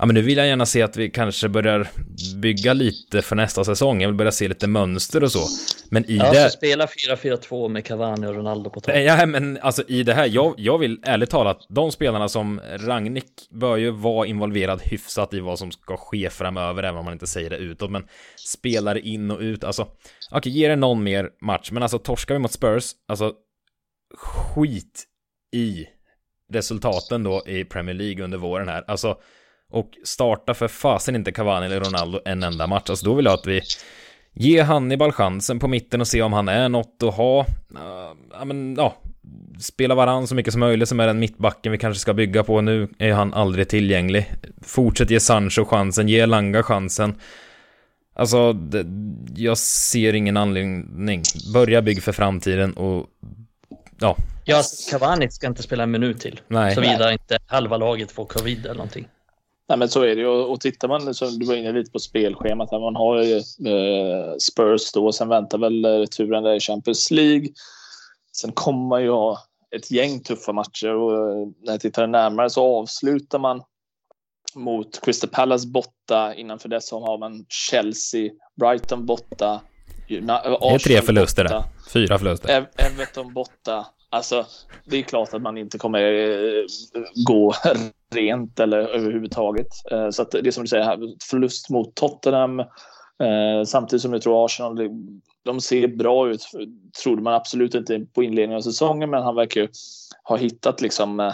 Ja 0.00 0.06
men 0.06 0.14
nu 0.14 0.22
vill 0.22 0.38
jag 0.38 0.46
gärna 0.46 0.66
se 0.66 0.82
att 0.82 0.96
vi 0.96 1.10
kanske 1.10 1.48
börjar 1.48 1.88
bygga 2.36 2.72
lite 2.72 3.22
för 3.22 3.36
nästa 3.36 3.64
säsong. 3.64 4.00
Jag 4.00 4.08
vill 4.08 4.16
börja 4.16 4.32
se 4.32 4.48
lite 4.48 4.66
mönster 4.66 5.22
och 5.22 5.32
så. 5.32 5.48
Men 5.90 6.10
i 6.10 6.16
ja, 6.16 6.32
det... 6.32 6.42
Så 6.42 6.50
spela 6.50 6.86
4-4-2 6.86 7.68
med 7.68 7.84
Cavani 7.84 8.26
och 8.26 8.34
Ronaldo 8.34 8.70
på 8.70 8.80
topp. 8.80 8.94
Ja 8.96 9.26
men 9.26 9.58
alltså 9.62 9.82
i 9.88 10.02
det 10.02 10.14
här, 10.14 10.26
jag, 10.26 10.54
jag 10.56 10.78
vill 10.78 11.00
ärligt 11.02 11.30
talat, 11.30 11.66
de 11.68 11.92
spelarna 11.92 12.28
som 12.28 12.60
Ragnik 12.76 13.24
bör 13.50 13.76
ju 13.76 13.90
vara 13.90 14.26
involverad 14.26 14.80
hyfsat 14.82 15.34
i 15.34 15.40
vad 15.40 15.58
som 15.58 15.72
ska 15.72 15.96
ske 15.96 16.30
framöver, 16.30 16.82
även 16.82 16.98
om 16.98 17.04
man 17.04 17.12
inte 17.12 17.26
säger 17.26 17.50
det 17.50 17.56
utåt. 17.56 17.90
Men 17.90 18.04
spelare 18.36 19.00
in 19.00 19.30
och 19.30 19.40
ut, 19.40 19.64
alltså. 19.64 19.82
Okej, 19.82 20.38
okay, 20.38 20.52
ge 20.52 20.68
det 20.68 20.76
någon 20.76 21.02
mer 21.02 21.28
match, 21.40 21.70
men 21.70 21.82
alltså 21.82 21.98
torskar 21.98 22.34
vi 22.34 22.38
mot 22.38 22.52
Spurs, 22.52 22.90
alltså 23.08 23.32
skit 24.16 25.04
i 25.52 25.86
resultaten 26.50 27.22
då 27.22 27.42
i 27.46 27.64
Premier 27.64 27.94
League 27.94 28.24
under 28.24 28.38
våren 28.38 28.68
här. 28.68 28.84
Alltså 28.86 29.16
och 29.70 29.90
starta 30.04 30.54
för 30.54 30.68
fasen 30.68 31.16
inte 31.16 31.32
Cavani 31.32 31.66
eller 31.66 31.80
Ronaldo 31.80 32.20
en 32.24 32.42
enda 32.42 32.66
match. 32.66 32.90
Alltså 32.90 33.06
då 33.06 33.14
vill 33.14 33.24
jag 33.24 33.34
att 33.34 33.46
vi 33.46 33.62
ger 34.32 34.64
Hannibal 34.64 35.12
chansen 35.12 35.58
på 35.58 35.68
mitten 35.68 36.00
och 36.00 36.08
se 36.08 36.22
om 36.22 36.32
han 36.32 36.48
är 36.48 36.68
något 36.68 37.02
att 37.02 37.14
ha. 37.14 37.40
Uh, 37.40 37.46
ja, 38.32 38.44
men 38.44 38.74
ja, 38.74 38.96
spela 39.58 39.94
varann 39.94 40.26
så 40.26 40.34
mycket 40.34 40.52
som 40.52 40.60
möjligt 40.60 40.88
som 40.88 41.00
är 41.00 41.06
den 41.06 41.18
mittbacken 41.18 41.72
vi 41.72 41.78
kanske 41.78 42.00
ska 42.00 42.14
bygga 42.14 42.44
på. 42.44 42.60
Nu 42.60 42.88
är 42.98 43.12
han 43.12 43.34
aldrig 43.34 43.68
tillgänglig. 43.68 44.32
Fortsätt 44.62 45.10
ge 45.10 45.20
Sancho 45.20 45.64
chansen, 45.64 46.08
ge 46.08 46.26
Langa 46.26 46.62
chansen. 46.62 47.14
Alltså, 48.14 48.52
det, 48.52 48.86
jag 49.36 49.58
ser 49.58 50.14
ingen 50.14 50.36
anledning. 50.36 51.22
Börja 51.54 51.82
bygga 51.82 52.00
för 52.00 52.12
framtiden 52.12 52.72
och 52.72 53.06
ja. 54.00 54.16
Ja, 54.50 54.62
Cavani 54.90 55.30
ska 55.30 55.46
inte 55.46 55.62
spela 55.62 55.82
en 55.82 55.90
minut 55.90 56.20
till. 56.20 56.40
Nej. 56.48 56.74
Såvida 56.74 57.12
inte 57.12 57.38
halva 57.46 57.76
laget 57.76 58.12
får 58.12 58.24
covid 58.24 58.64
eller 58.64 58.74
någonting. 58.74 59.08
Nej, 59.68 59.78
men 59.78 59.88
så 59.88 60.02
är 60.02 60.16
det 60.16 60.20
ju. 60.20 60.26
Och 60.26 60.60
tittar 60.60 60.88
man, 60.88 61.14
som 61.14 61.38
du 61.38 61.46
var 61.46 61.54
inne 61.54 61.72
lite 61.72 61.90
på 61.90 61.98
spelschemat, 61.98 62.70
här, 62.70 62.78
man 62.80 62.96
har 62.96 63.22
ju 63.22 63.36
eh, 63.36 64.36
Spurs 64.38 64.92
då, 64.92 65.12
sen 65.12 65.28
väntar 65.28 65.58
väl 65.58 65.84
returen 65.84 66.42
där 66.42 66.54
i 66.54 66.60
Champions 66.60 67.10
League. 67.10 67.48
Sen 68.36 68.52
kommer 68.52 68.88
man 68.88 69.02
ju 69.02 69.10
ha 69.10 69.38
ett 69.76 69.90
gäng 69.90 70.20
tuffa 70.20 70.52
matcher 70.52 70.94
och 70.94 71.12
eh, 71.12 71.48
när 71.64 71.72
jag 71.72 71.80
tittar 71.80 72.06
närmare 72.06 72.50
så 72.50 72.78
avslutar 72.78 73.38
man 73.38 73.62
mot 74.54 75.04
Crystal 75.04 75.30
Palace 75.30 75.68
borta. 75.68 76.34
Innanför 76.34 76.68
det 76.68 76.80
så 76.80 77.06
har 77.06 77.18
man 77.18 77.46
Chelsea, 77.48 78.30
Brighton 78.60 79.06
borta. 79.06 79.60
Arsenal 80.10 80.58
det 80.60 80.74
är 80.74 80.78
tre 80.78 81.02
förluster 81.02 81.44
där. 81.44 81.62
Fyra 81.92 82.18
förluster. 82.18 82.68
Everton 82.76 83.34
borta. 83.34 83.86
Alltså, 84.12 84.46
det 84.84 84.96
är 84.96 85.02
klart 85.02 85.34
att 85.34 85.42
man 85.42 85.58
inte 85.58 85.78
kommer 85.78 86.02
eh, 86.02 86.64
gå 87.26 87.54
rent 88.14 88.60
eller 88.60 88.78
överhuvudtaget. 88.78 89.66
Eh, 89.90 90.10
så 90.10 90.22
att 90.22 90.30
det 90.30 90.46
är 90.46 90.50
som 90.50 90.64
du 90.64 90.68
säger, 90.68 90.98
förlust 91.30 91.70
mot 91.70 91.94
Tottenham. 91.94 92.60
Eh, 92.60 93.64
samtidigt 93.66 94.02
som 94.02 94.12
jag 94.12 94.22
tror 94.22 94.44
Arsenal, 94.44 94.90
de 95.44 95.60
ser 95.60 95.88
bra 95.88 96.30
ut. 96.30 96.42
Trodde 97.02 97.22
man 97.22 97.34
absolut 97.34 97.74
inte 97.74 98.06
på 98.14 98.22
inledningen 98.22 98.56
av 98.56 98.62
säsongen, 98.62 99.10
men 99.10 99.22
han 99.22 99.34
verkar 99.34 99.60
ju 99.60 99.68
ha 100.24 100.36
hittat 100.36 100.80
liksom 100.80 101.32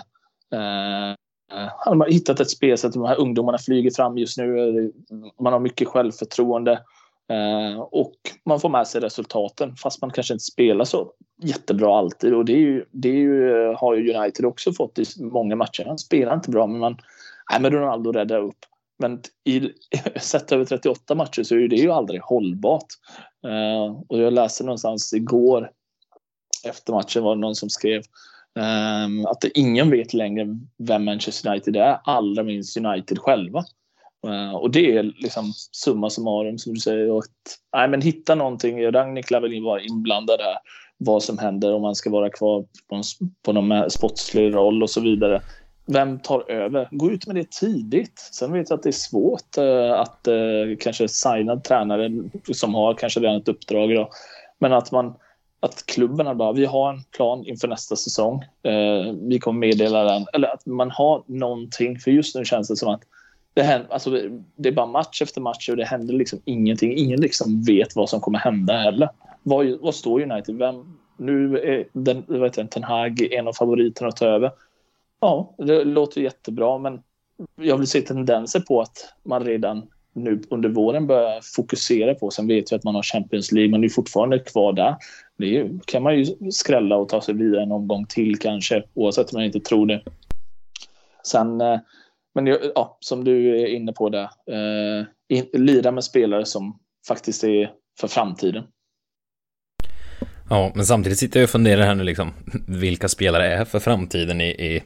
han 1.79 2.01
har 2.01 2.11
hittat 2.11 2.41
ett 2.41 2.51
spelsätt. 2.51 2.93
De 2.93 3.05
här 3.05 3.21
ungdomarna 3.21 3.59
flyger 3.59 3.91
fram 3.91 4.19
just 4.19 4.39
nu. 4.39 4.93
Man 5.41 5.53
har 5.53 5.61
mycket 5.61 5.89
självförtroende. 5.89 6.81
Eh, 7.29 7.81
och 7.81 8.15
man 8.45 8.61
får 8.61 8.69
med 8.69 8.87
sig 8.87 9.01
resultaten 9.01 9.77
fast 9.77 10.01
man 10.01 10.11
kanske 10.11 10.35
inte 10.35 10.45
spelar 10.45 10.85
så 10.85 11.13
jättebra 11.43 11.99
alltid. 11.99 12.35
Och 12.35 12.45
det, 12.45 12.53
är 12.53 12.61
ju, 12.61 12.85
det 12.91 13.09
är 13.09 13.15
ju, 13.15 13.75
har 13.77 13.95
ju 13.95 14.15
United 14.15 14.45
också 14.45 14.73
fått 14.73 14.99
i 14.99 15.05
många 15.19 15.57
matcher. 15.57 15.85
Han 15.87 15.99
spelar 15.99 16.35
inte 16.35 16.51
bra 16.51 16.67
men 16.67 16.79
man, 16.79 16.97
nej 17.51 17.61
men 17.61 17.73
Ronaldo 17.73 18.13
räddar 18.13 18.41
upp. 18.41 18.59
Men 18.99 19.21
i, 19.45 19.71
sett 20.21 20.53
över 20.53 20.65
38 20.65 21.15
matcher 21.15 21.43
så 21.43 21.55
är 21.55 21.69
det 21.69 21.77
ju 21.77 21.91
aldrig 21.91 22.21
hållbart. 22.21 22.87
Uh, 23.47 24.01
och 24.09 24.19
jag 24.19 24.33
läste 24.33 24.65
någonstans 24.65 25.13
igår 25.13 25.71
efter 26.65 26.93
matchen 26.93 27.23
var 27.23 27.35
det 27.35 27.41
någon 27.41 27.55
som 27.55 27.71
skrev 27.71 28.03
um, 28.55 29.27
att 29.27 29.45
ingen 29.55 29.91
vet 29.91 30.15
längre 30.15 30.47
vem 30.79 31.05
Manchester 31.05 31.51
United 31.51 31.77
är, 31.77 31.99
allra 32.05 32.43
minst 32.43 32.77
United 32.77 33.19
själva. 33.19 33.65
Eh, 34.27 34.55
och 34.55 34.71
det 34.71 34.97
är 34.97 35.03
liksom 35.03 35.53
summa 35.73 36.11
summarum 36.11 36.59
som 36.59 36.75
du 36.75 36.81
säger. 36.81 37.11
Och 37.11 37.19
att, 37.19 37.59
nej, 37.77 37.89
men 37.89 38.01
hitta 38.01 38.35
någonting. 38.35 38.93
Ragnik 38.93 39.31
lär 39.31 39.41
väl 39.41 39.63
vara 39.63 39.83
inblandad 39.83 40.41
här. 40.41 40.59
Vad 40.99 41.23
som 41.23 41.39
händer 41.39 41.75
om 41.75 41.83
man 41.83 41.95
ska 41.95 42.11
vara 42.11 42.31
kvar 42.31 42.65
på, 42.89 43.03
på 43.43 43.53
någon 43.53 43.91
sportslig 43.91 44.55
roll 44.55 44.83
och 44.83 44.91
så 44.91 45.01
vidare. 45.01 45.43
Vem 45.87 46.19
tar 46.19 46.51
över? 46.51 46.89
Gå 46.91 47.11
ut 47.11 47.27
med 47.27 47.37
det 47.37 47.51
tidigt. 47.51 48.19
Sen 48.19 48.53
vet 48.53 48.71
jag 48.71 48.77
att 48.77 48.83
det 48.83 48.89
är 48.89 48.93
svårt 48.93 49.59
eh, 49.59 49.93
att 49.93 50.29
eh, 50.29 50.35
kanske 50.81 51.09
signa 51.09 51.57
tränare 51.57 52.11
som 52.53 52.75
har 52.75 52.95
kanske 52.95 53.21
redan 53.21 53.37
ett 53.37 53.49
uppdrag. 53.49 53.95
Då. 53.95 54.11
Men 54.59 54.73
att 54.73 54.93
man 54.93 55.15
att 55.61 55.87
klubben 55.87 56.39
bara, 56.39 56.53
vi 56.53 56.65
har 56.65 56.93
en 56.93 57.03
plan 57.17 57.47
inför 57.47 57.69
nästa 57.69 57.97
säsong. 57.97 58.45
vi 59.29 59.39
kommer 59.39 59.59
meddela 59.59 60.05
den. 60.05 60.27
Eller 60.33 60.49
att 60.49 60.67
man 60.67 60.91
har 60.91 61.23
någonting. 61.27 61.99
För 61.99 62.11
just 62.11 62.37
nu 62.37 62.45
känns 62.45 62.69
det 62.69 62.77
som 62.77 62.89
att 62.89 63.01
det, 63.57 63.63
händer, 63.63 63.93
alltså, 63.93 64.11
det 64.57 64.69
är 64.69 64.73
bara 64.73 64.87
match 64.87 65.23
efter 65.23 65.41
match 65.41 65.69
och 65.69 65.77
det 65.77 65.85
händer 65.85 66.15
liksom 66.15 66.41
ingenting. 66.45 66.97
Ingen 66.97 67.21
liksom 67.21 67.63
vet 67.63 67.97
vad 67.97 68.09
som 68.09 68.21
kommer 68.21 68.39
hända 68.39 68.77
heller. 68.77 69.09
Vad, 69.43 69.81
vad 69.81 69.95
står 69.95 70.23
United? 70.23 70.57
Vem, 70.57 70.99
nu 71.17 71.59
är 71.59 71.85
den, 71.93 72.25
vet 72.29 72.57
jag, 72.57 72.71
Ten 72.71 72.85
Hag 72.85 73.21
en 73.21 73.49
av 73.49 73.53
favoriterna 73.53 74.09
att 74.09 74.17
ta 74.17 74.27
över. 74.27 74.51
Ja, 75.21 75.55
det 75.59 75.85
låter 75.85 76.21
jättebra, 76.21 76.79
men 76.79 77.03
jag 77.61 77.79
vill 77.79 77.87
se 77.87 78.01
tendenser 78.01 78.61
på 78.61 78.81
att 78.81 79.15
man 79.23 79.45
redan 79.45 79.87
nu 80.13 80.43
under 80.51 80.69
våren 80.69 81.07
börjar 81.07 81.41
fokusera 81.57 82.15
på. 82.15 82.31
Sen 82.31 82.47
vet 82.47 82.73
vi 82.73 82.77
att 82.77 82.85
man 82.85 82.95
har 82.95 83.03
Champions 83.03 83.53
League, 83.53 83.71
men 83.71 83.81
det 83.81 83.87
är 83.87 83.89
fortfarande 83.89 84.39
kvar 84.39 84.73
där. 84.73 84.97
Det 85.37 85.71
kan 85.87 86.03
man 86.03 86.19
ju 86.19 86.51
skrälla 86.51 86.97
och 86.97 87.09
ta 87.09 87.21
sig 87.21 87.35
vidare 87.35 87.63
en 87.63 87.73
omgång 87.73 88.07
till 88.07 88.39
kanske, 88.39 88.83
oavsett 88.95 89.33
om 89.33 89.37
man 89.37 89.45
inte 89.45 89.61
tror 89.61 89.87
det. 89.87 90.03
Sen, 91.23 91.61
eh, 91.61 91.79
men 92.37 92.47
ja, 92.75 92.99
som 93.01 93.25
du 93.25 93.61
är 93.61 93.67
inne 93.67 93.93
på 93.93 94.09
där, 94.09 94.29
eh, 94.51 95.45
lira 95.53 95.91
med 95.91 96.05
spelare 96.05 96.45
som 96.45 96.79
faktiskt 97.09 97.45
är 97.45 97.71
för 98.01 98.09
framtiden. 98.09 98.65
Ja, 100.51 100.73
men 100.75 100.87
samtidigt 100.87 101.19
sitter 101.19 101.41
jag 101.41 101.45
och 101.45 101.51
funderar 101.51 101.83
här 101.83 101.95
nu 101.95 102.05
liksom, 102.05 102.33
vilka 102.69 103.09
spelare 103.09 103.47
är 103.55 103.65
för 103.65 103.79
framtiden 103.79 104.41
i, 104.41 104.49
i 104.49 104.83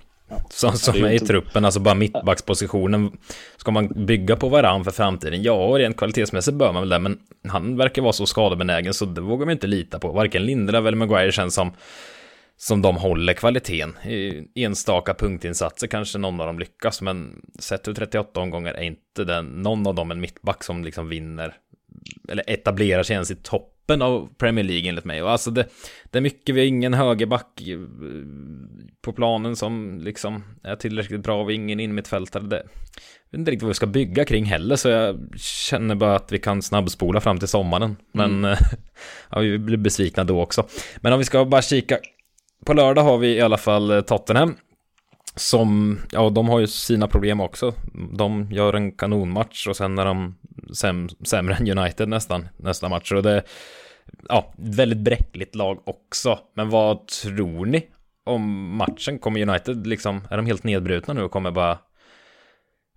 som, 0.50 0.72
som 0.72 0.94
är, 0.94 1.04
är 1.04 1.10
i 1.10 1.12
inte... 1.12 1.26
truppen, 1.26 1.64
alltså 1.64 1.80
bara 1.80 1.94
mittbackspositionen. 1.94 3.10
Ska 3.56 3.70
man 3.70 4.06
bygga 4.06 4.36
på 4.36 4.48
varann 4.48 4.84
för 4.84 4.90
framtiden? 4.90 5.42
Ja, 5.42 5.54
rent 5.54 5.96
kvalitetsmässigt 5.96 6.56
bör 6.56 6.72
man 6.72 6.82
väl 6.82 6.88
det, 6.88 6.98
men 6.98 7.18
han 7.48 7.76
verkar 7.76 8.02
vara 8.02 8.12
så 8.12 8.26
skadebenägen 8.26 8.94
så 8.94 9.04
det 9.04 9.20
vågar 9.20 9.46
man 9.46 9.52
inte 9.52 9.66
lita 9.66 9.98
på. 9.98 10.12
Varken 10.12 10.44
Lindelöf 10.44 10.86
eller 10.86 10.96
Maguire 10.96 11.32
känns 11.32 11.54
som 11.54 11.72
som 12.62 12.82
de 12.82 12.96
håller 12.96 13.32
kvaliteten. 13.32 13.96
I 14.04 14.46
enstaka 14.54 15.14
punktinsatser 15.14 15.86
kanske 15.86 16.18
någon 16.18 16.40
av 16.40 16.46
dem 16.46 16.58
lyckas, 16.58 17.02
men 17.02 17.42
sett 17.58 17.88
ur 17.88 17.94
38 17.94 18.40
omgångar 18.40 18.74
är 18.74 18.82
inte 18.82 19.24
den, 19.24 19.46
någon 19.46 19.86
av 19.86 19.94
dem 19.94 20.10
en 20.10 20.20
mittback 20.20 20.64
som 20.64 20.84
liksom 20.84 21.08
vinner 21.08 21.54
eller 22.28 22.44
etablerar 22.46 23.02
sig 23.02 23.14
ens 23.14 23.30
i 23.30 23.34
toppen 23.34 24.02
av 24.02 24.28
Premier 24.38 24.64
League 24.64 24.88
enligt 24.88 25.04
mig. 25.04 25.22
Och 25.22 25.30
alltså 25.30 25.50
det, 25.50 25.66
det 26.10 26.18
är 26.18 26.22
mycket, 26.22 26.54
vi 26.54 26.60
har 26.60 26.66
ingen 26.66 26.94
högerback 26.94 27.60
eh, 27.60 27.78
på 29.02 29.12
planen 29.12 29.56
som 29.56 29.98
liksom 30.00 30.44
är 30.62 30.76
tillräckligt 30.76 31.22
bra, 31.22 31.44
vi 31.44 31.54
har 31.54 31.62
ingen 31.62 31.80
innermittfältare. 31.80 32.42
Det, 32.42 32.56
jag 32.56 33.30
vet 33.30 33.38
inte 33.38 33.50
riktigt 33.50 33.62
vad 33.62 33.70
vi 33.70 33.74
ska 33.74 33.86
bygga 33.86 34.24
kring 34.24 34.44
heller, 34.44 34.76
så 34.76 34.88
jag 34.88 35.30
känner 35.40 35.94
bara 35.94 36.16
att 36.16 36.32
vi 36.32 36.38
kan 36.38 36.62
snabbspola 36.62 37.20
fram 37.20 37.38
till 37.38 37.48
sommaren. 37.48 37.96
Men 38.12 38.44
mm. 38.44 38.56
ja, 39.30 39.38
vi 39.38 39.58
blir 39.58 39.76
besvikna 39.76 40.24
då 40.24 40.42
också. 40.42 40.66
Men 41.00 41.12
om 41.12 41.18
vi 41.18 41.24
ska 41.24 41.44
bara 41.44 41.62
kika, 41.62 41.98
på 42.64 42.72
lördag 42.72 43.02
har 43.02 43.18
vi 43.18 43.36
i 43.36 43.40
alla 43.40 43.58
fall 43.58 43.90
eh, 43.90 44.00
Tottenham. 44.00 44.56
Som, 45.36 45.98
ja 46.12 46.30
de 46.30 46.48
har 46.48 46.60
ju 46.60 46.66
sina 46.66 47.08
problem 47.08 47.40
också. 47.40 47.74
De 48.18 48.48
gör 48.50 48.74
en 48.74 48.92
kanonmatch 48.92 49.66
och 49.66 49.76
sen 49.76 49.98
är 49.98 50.04
de 50.04 50.34
säm 50.74 51.08
sämre 51.08 51.54
än 51.54 51.78
United 51.78 52.08
nästan 52.08 52.48
nästa 52.56 52.88
match. 52.88 53.12
Och 53.12 53.22
det 53.22 53.42
ja, 54.28 54.52
väldigt 54.56 54.98
bräckligt 54.98 55.54
lag 55.54 55.88
också. 55.88 56.38
Men 56.54 56.70
vad 56.70 57.06
tror 57.06 57.66
ni 57.66 57.86
om 58.24 58.76
matchen? 58.76 59.18
Kommer 59.18 59.42
United 59.48 59.86
liksom, 59.86 60.20
är 60.30 60.36
de 60.36 60.46
helt 60.46 60.64
nedbrutna 60.64 61.14
nu 61.14 61.22
och 61.22 61.30
kommer 61.30 61.50
bara 61.50 61.78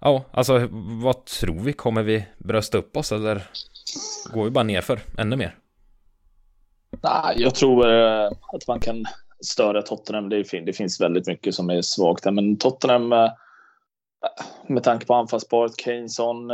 Ja, 0.02 0.26
alltså 0.32 0.68
vad 0.72 1.26
tror 1.26 1.60
vi? 1.60 1.74
Kommer 1.74 2.04
vi 2.04 2.26
brösta 2.38 2.78
upp 2.78 2.98
oss 2.98 3.12
eller 3.12 3.44
går 4.34 4.44
vi 4.44 4.50
bara 4.50 4.64
nerför 4.64 5.00
ännu 5.18 5.36
mer? 5.36 5.56
Nej, 7.04 7.36
jag 7.42 7.56
tror 7.56 7.90
eh, 7.90 8.26
att 8.26 8.68
man 8.68 8.80
kan 8.80 9.06
störa 9.44 9.82
Tottenham. 9.82 10.30
Det, 10.30 10.44
det 10.66 10.74
finns 10.74 11.02
väldigt 11.02 11.28
mycket 11.28 11.56
som 11.56 11.70
är 11.70 11.82
svagt 11.82 12.24
där, 12.24 12.32
men 12.32 12.58
Tottenham 12.58 13.14
eh, 13.14 13.30
med 14.68 14.84
tanke 14.84 15.06
på 15.06 15.14
anfallsparet 15.14 15.82
Keyneson 15.82 16.52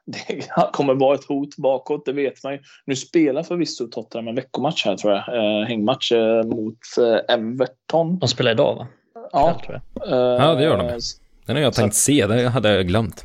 det 0.06 0.48
kommer 0.72 0.94
vara 0.94 1.14
ett 1.14 1.24
hot 1.24 1.56
bakåt, 1.56 2.04
det 2.04 2.12
vet 2.12 2.44
man 2.44 2.52
ju. 2.52 2.58
Nu 2.84 2.96
spelar 2.96 3.42
förvisso 3.42 3.86
Tottenham 3.86 4.28
en 4.28 4.34
veckomatch 4.34 4.84
här 4.84 4.96
tror 4.96 5.12
jag. 5.12 5.36
Eh, 5.36 5.66
hängmatch 5.66 6.12
eh, 6.12 6.42
mot 6.42 6.78
eh, 6.98 7.34
Everton. 7.34 8.18
De 8.18 8.28
spelar 8.28 8.50
idag 8.50 8.74
va? 8.74 8.86
Ja. 9.32 9.60
Eh, 10.06 10.12
ja, 10.16 10.54
det 10.54 10.62
gör 10.62 10.78
de. 10.78 11.00
Den 11.46 11.56
har 11.56 11.62
jag 11.62 11.74
tänkt 11.74 11.94
se, 11.94 12.26
det 12.26 12.48
hade 12.48 12.74
jag 12.74 12.86
glömt. 12.86 13.24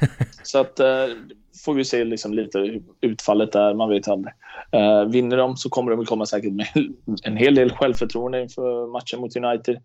så 0.42 0.58
att 0.58 0.80
eh, 0.80 1.06
får 1.64 1.74
vi 1.74 1.84
se 1.84 2.04
liksom 2.04 2.34
lite 2.34 2.80
utfallet 3.00 3.52
där, 3.52 3.74
man 3.74 3.88
vet 3.88 4.08
aldrig. 4.08 4.34
Eh, 4.72 5.04
vinner 5.04 5.36
de 5.36 5.56
så 5.56 5.68
kommer 5.68 5.90
de 5.90 6.04
komma 6.04 6.26
säkert 6.26 6.52
med 6.52 6.66
en 7.22 7.36
hel 7.36 7.54
del 7.54 7.72
självförtroende 7.72 8.42
inför 8.42 8.92
matchen 8.92 9.20
mot 9.20 9.36
United. 9.36 9.76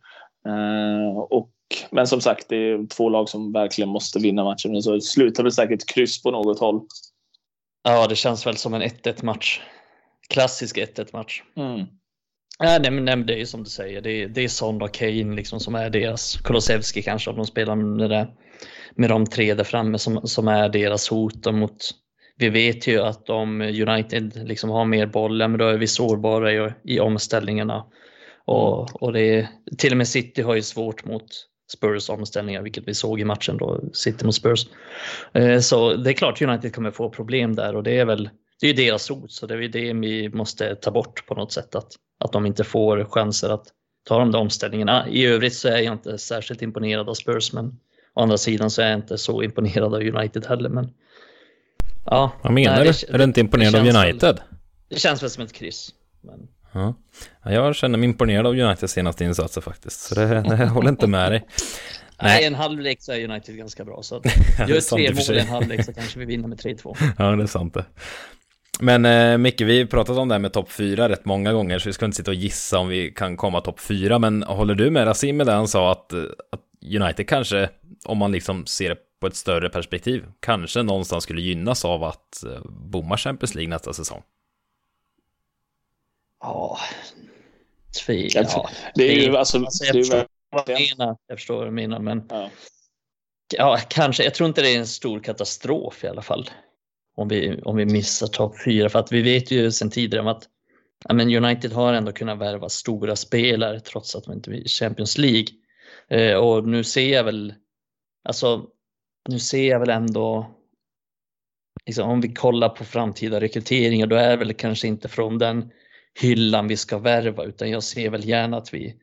Eh, 0.45 1.17
och 1.17 1.51
men 1.91 2.07
som 2.07 2.21
sagt, 2.21 2.49
det 2.49 2.55
är 2.55 2.87
två 2.87 3.09
lag 3.09 3.29
som 3.29 3.51
verkligen 3.51 3.89
måste 3.89 4.19
vinna 4.19 4.43
matchen. 4.43 4.81
Så 4.81 5.01
slutar 5.01 5.43
det 5.43 5.51
säkert 5.51 5.85
kryss 5.85 6.23
på 6.23 6.31
något 6.31 6.59
håll. 6.59 6.81
Ja, 7.83 8.07
det 8.07 8.15
känns 8.15 8.47
väl 8.47 8.57
som 8.57 8.73
en 8.73 8.81
1-1 8.81 9.25
match. 9.25 9.61
Klassisk 10.29 10.77
1-1 10.77 11.09
match. 11.13 11.43
Mm. 11.55 11.85
Nej, 12.59 12.91
men 12.91 13.25
det 13.25 13.33
är 13.33 13.37
ju 13.37 13.45
som 13.45 13.63
du 13.63 13.69
säger, 13.69 14.01
det 14.01 14.11
är, 14.11 14.27
det 14.27 14.43
är 14.43 14.47
Son 14.47 14.81
och 14.81 14.93
Kane 14.93 15.35
liksom 15.35 15.59
som 15.59 15.75
är 15.75 15.89
deras, 15.89 16.37
Kolosevski 16.37 17.01
kanske 17.01 17.29
om 17.29 17.35
de 17.35 17.45
spelar 17.45 17.75
med, 17.75 18.09
det, 18.09 18.27
med 18.95 19.09
de 19.09 19.25
tre 19.25 19.53
där 19.53 19.63
framme 19.63 19.97
som, 19.97 20.27
som 20.27 20.47
är 20.47 20.69
deras 20.69 21.09
hot 21.09 21.45
mot 21.45 21.77
vi 22.39 22.49
vet 22.49 22.87
ju 22.87 23.01
att 23.01 23.29
om 23.29 23.61
United 23.61 24.47
liksom 24.47 24.69
har 24.69 24.85
mer 24.85 25.05
bollar, 25.05 25.47
men 25.47 25.59
då 25.59 25.67
är 25.67 25.77
vi 25.77 25.87
sårbara 25.87 26.53
i, 26.53 26.73
i 26.83 26.99
omställningarna. 26.99 27.85
Och, 28.45 28.89
mm. 28.89 28.95
och 29.01 29.13
det 29.13 29.47
till 29.77 29.91
och 29.91 29.97
med 29.97 30.07
City 30.07 30.41
har 30.41 30.55
ju 30.55 30.61
svårt 30.61 31.05
mot 31.05 31.25
Spurs 31.71 32.09
omställningar, 32.09 32.61
vilket 32.61 32.87
vi 32.87 32.93
såg 32.93 33.19
i 33.19 33.25
matchen 33.25 33.57
då, 33.57 33.81
City 33.93 34.25
mot 34.25 34.35
Spurs. 34.35 34.67
Eh, 35.33 35.59
så 35.59 35.93
det 35.93 36.11
är 36.11 36.13
klart 36.13 36.41
United 36.41 36.75
kommer 36.75 36.91
få 36.91 37.09
problem 37.09 37.55
där 37.55 37.75
och 37.75 37.83
det 37.83 37.99
är 37.99 38.05
väl 38.05 38.29
det 38.59 38.67
är 38.67 38.73
deras 38.73 39.09
hot, 39.09 39.31
så 39.31 39.45
det 39.45 39.53
är 39.53 39.69
det 39.69 39.93
vi 39.93 40.29
måste 40.29 40.75
ta 40.75 40.91
bort 40.91 41.25
på 41.27 41.35
något 41.35 41.51
sätt, 41.51 41.75
att, 41.75 41.91
att 42.19 42.31
de 42.31 42.45
inte 42.45 42.63
får 42.63 43.05
chanser 43.05 43.49
att 43.49 43.67
ta 44.07 44.19
de 44.19 44.31
där 44.31 44.39
omställningarna. 44.39 45.07
I 45.09 45.25
övrigt 45.25 45.53
så 45.53 45.67
är 45.67 45.77
jag 45.77 45.93
inte 45.93 46.17
särskilt 46.17 46.61
imponerad 46.61 47.09
av 47.09 47.13
Spurs, 47.13 47.53
men 47.53 47.79
å 48.17 48.21
andra 48.21 48.37
sidan 48.37 48.69
så 48.69 48.81
är 48.81 48.89
jag 48.89 48.97
inte 48.99 49.17
så 49.17 49.43
imponerad 49.43 49.95
av 49.95 50.01
United 50.01 50.45
heller. 50.45 50.69
Men, 50.69 50.89
ja, 52.05 52.31
Vad 52.41 52.53
menar 52.53 52.83
nej, 52.83 52.93
du? 53.07 53.13
är 53.13 53.17
du 53.17 53.23
inte 53.23 53.39
imponerad 53.39 53.75
av 53.75 53.81
United? 53.81 54.21
Väl, 54.21 54.39
det 54.89 54.99
känns 54.99 55.23
väl 55.23 55.29
som 55.29 55.43
ett 55.43 55.53
kryss. 55.53 55.89
Men... 56.21 56.47
Ja. 56.73 56.93
Jag 57.43 57.75
känner 57.75 57.97
mig 57.97 58.09
imponerad 58.09 58.47
av 58.47 58.53
Uniteds 58.53 58.93
senaste 58.93 59.23
insatser 59.23 59.61
faktiskt, 59.61 59.99
så 59.99 60.15
det, 60.15 60.25
det 60.41 60.65
håller 60.65 60.89
inte 60.89 61.07
med 61.07 61.31
dig. 61.31 61.47
Nej, 62.21 62.45
en 62.45 62.55
halvlek 62.55 63.01
så 63.01 63.11
är 63.11 63.29
United 63.29 63.57
ganska 63.57 63.85
bra. 63.85 64.03
Så 64.03 64.15
gör 64.67 64.95
tre 64.95 65.13
mål 65.13 65.37
i 65.37 65.39
en 65.39 65.47
halvlek 65.47 65.85
så 65.85 65.93
kanske 65.93 66.19
vi 66.19 66.25
vinner 66.25 66.47
med 66.47 66.57
3-2. 66.57 66.95
Ja, 67.17 67.31
det 67.31 67.43
är 67.43 67.47
sant 67.47 67.73
det. 67.73 67.85
Men 68.79 69.05
eh, 69.05 69.37
Micke, 69.37 69.61
vi 69.61 69.79
har 69.79 69.85
pratat 69.85 70.17
om 70.17 70.27
det 70.27 70.33
här 70.33 70.39
med 70.39 70.53
topp 70.53 70.71
4 70.71 71.09
rätt 71.09 71.25
många 71.25 71.53
gånger, 71.53 71.79
så 71.79 71.89
vi 71.89 71.93
ska 71.93 72.05
inte 72.05 72.17
sitta 72.17 72.31
och 72.31 72.35
gissa 72.35 72.79
om 72.79 72.87
vi 72.87 73.11
kan 73.11 73.37
komma 73.37 73.61
topp 73.61 73.79
4. 73.79 74.19
Men 74.19 74.43
håller 74.43 74.75
du 74.75 74.91
med 74.91 75.07
Rasim 75.07 75.37
med 75.37 75.45
det 75.47 75.53
han 75.53 75.67
sa 75.67 75.91
att, 75.91 76.13
att 76.51 76.61
United 76.95 77.27
kanske, 77.27 77.69
om 78.05 78.17
man 78.17 78.31
liksom 78.31 78.65
ser 78.65 78.89
det 78.89 78.97
på 79.19 79.27
ett 79.27 79.35
större 79.35 79.69
perspektiv, 79.69 80.25
kanske 80.39 80.83
någonstans 80.83 81.23
skulle 81.23 81.41
gynnas 81.41 81.85
av 81.85 82.03
att 82.03 82.43
eh, 82.43 82.61
bomma 82.65 83.17
Champions 83.17 83.55
League 83.55 83.69
nästa 83.69 83.93
säsong? 83.93 84.21
Ja, 86.39 86.77
tvi, 88.05 88.29
ja, 88.33 88.69
det 88.95 89.03
är 89.03 89.27
ju 89.27 89.37
alltså, 89.37 89.57
alltså 89.57 89.85
jag, 89.85 89.95
förstår 89.95 90.27
vad 90.49 90.65
du 90.65 90.73
menar, 90.73 91.17
jag 91.27 91.37
förstår 91.37 91.57
vad 91.57 91.67
du 91.67 91.71
menar, 91.71 91.99
men 91.99 92.23
ja. 92.29 92.49
ja. 93.57 93.79
kanske. 93.89 94.23
Jag 94.23 94.33
tror 94.33 94.49
inte 94.49 94.61
det 94.61 94.69
är 94.69 94.79
en 94.79 94.87
stor 94.87 95.19
katastrof 95.19 96.03
i 96.03 96.07
alla 96.07 96.21
fall 96.21 96.49
om 97.17 97.27
vi, 97.27 97.61
om 97.61 97.75
vi 97.75 97.85
missar 97.85 98.27
topp 98.27 98.63
fyra, 98.65 98.89
för 98.89 98.99
att 98.99 99.11
vi 99.11 99.21
vet 99.21 99.51
ju 99.51 99.71
sedan 99.71 99.89
tidigare 99.89 100.31
att 100.31 100.43
ja, 101.07 101.13
men 101.13 101.35
United 101.35 101.71
har 101.71 101.93
ändå 101.93 102.11
kunnat 102.11 102.39
värva 102.39 102.69
stora 102.69 103.15
spelare 103.15 103.79
trots 103.79 104.15
att 104.15 104.23
de 104.23 104.33
inte 104.33 104.51
är 104.51 104.53
i 104.53 104.67
Champions 104.67 105.17
League. 105.17 105.47
Eh, 106.11 106.35
och 106.35 106.67
nu 106.67 106.83
ser 106.83 107.13
jag 107.13 107.23
väl, 107.23 107.53
alltså, 108.23 108.65
nu 109.29 109.39
ser 109.39 109.69
jag 109.69 109.79
väl 109.79 109.89
ändå 109.89 110.57
Liksom, 111.87 112.09
om 112.09 112.21
vi 112.21 112.33
kollar 112.33 112.69
på 112.69 112.83
framtida 112.83 113.41
rekryteringar, 113.41 114.07
då 114.07 114.15
är 114.15 114.29
det 114.29 114.35
väl 114.35 114.53
kanske 114.53 114.87
inte 114.87 115.07
från 115.07 115.37
den 115.37 115.71
hyllan 116.21 116.67
vi 116.67 116.77
ska 116.77 116.97
värva 116.97 117.43
utan 117.43 117.69
jag 117.69 117.83
ser 117.83 118.09
väl 118.09 118.29
gärna 118.29 118.57
att 118.57 118.73
vi, 118.73 118.95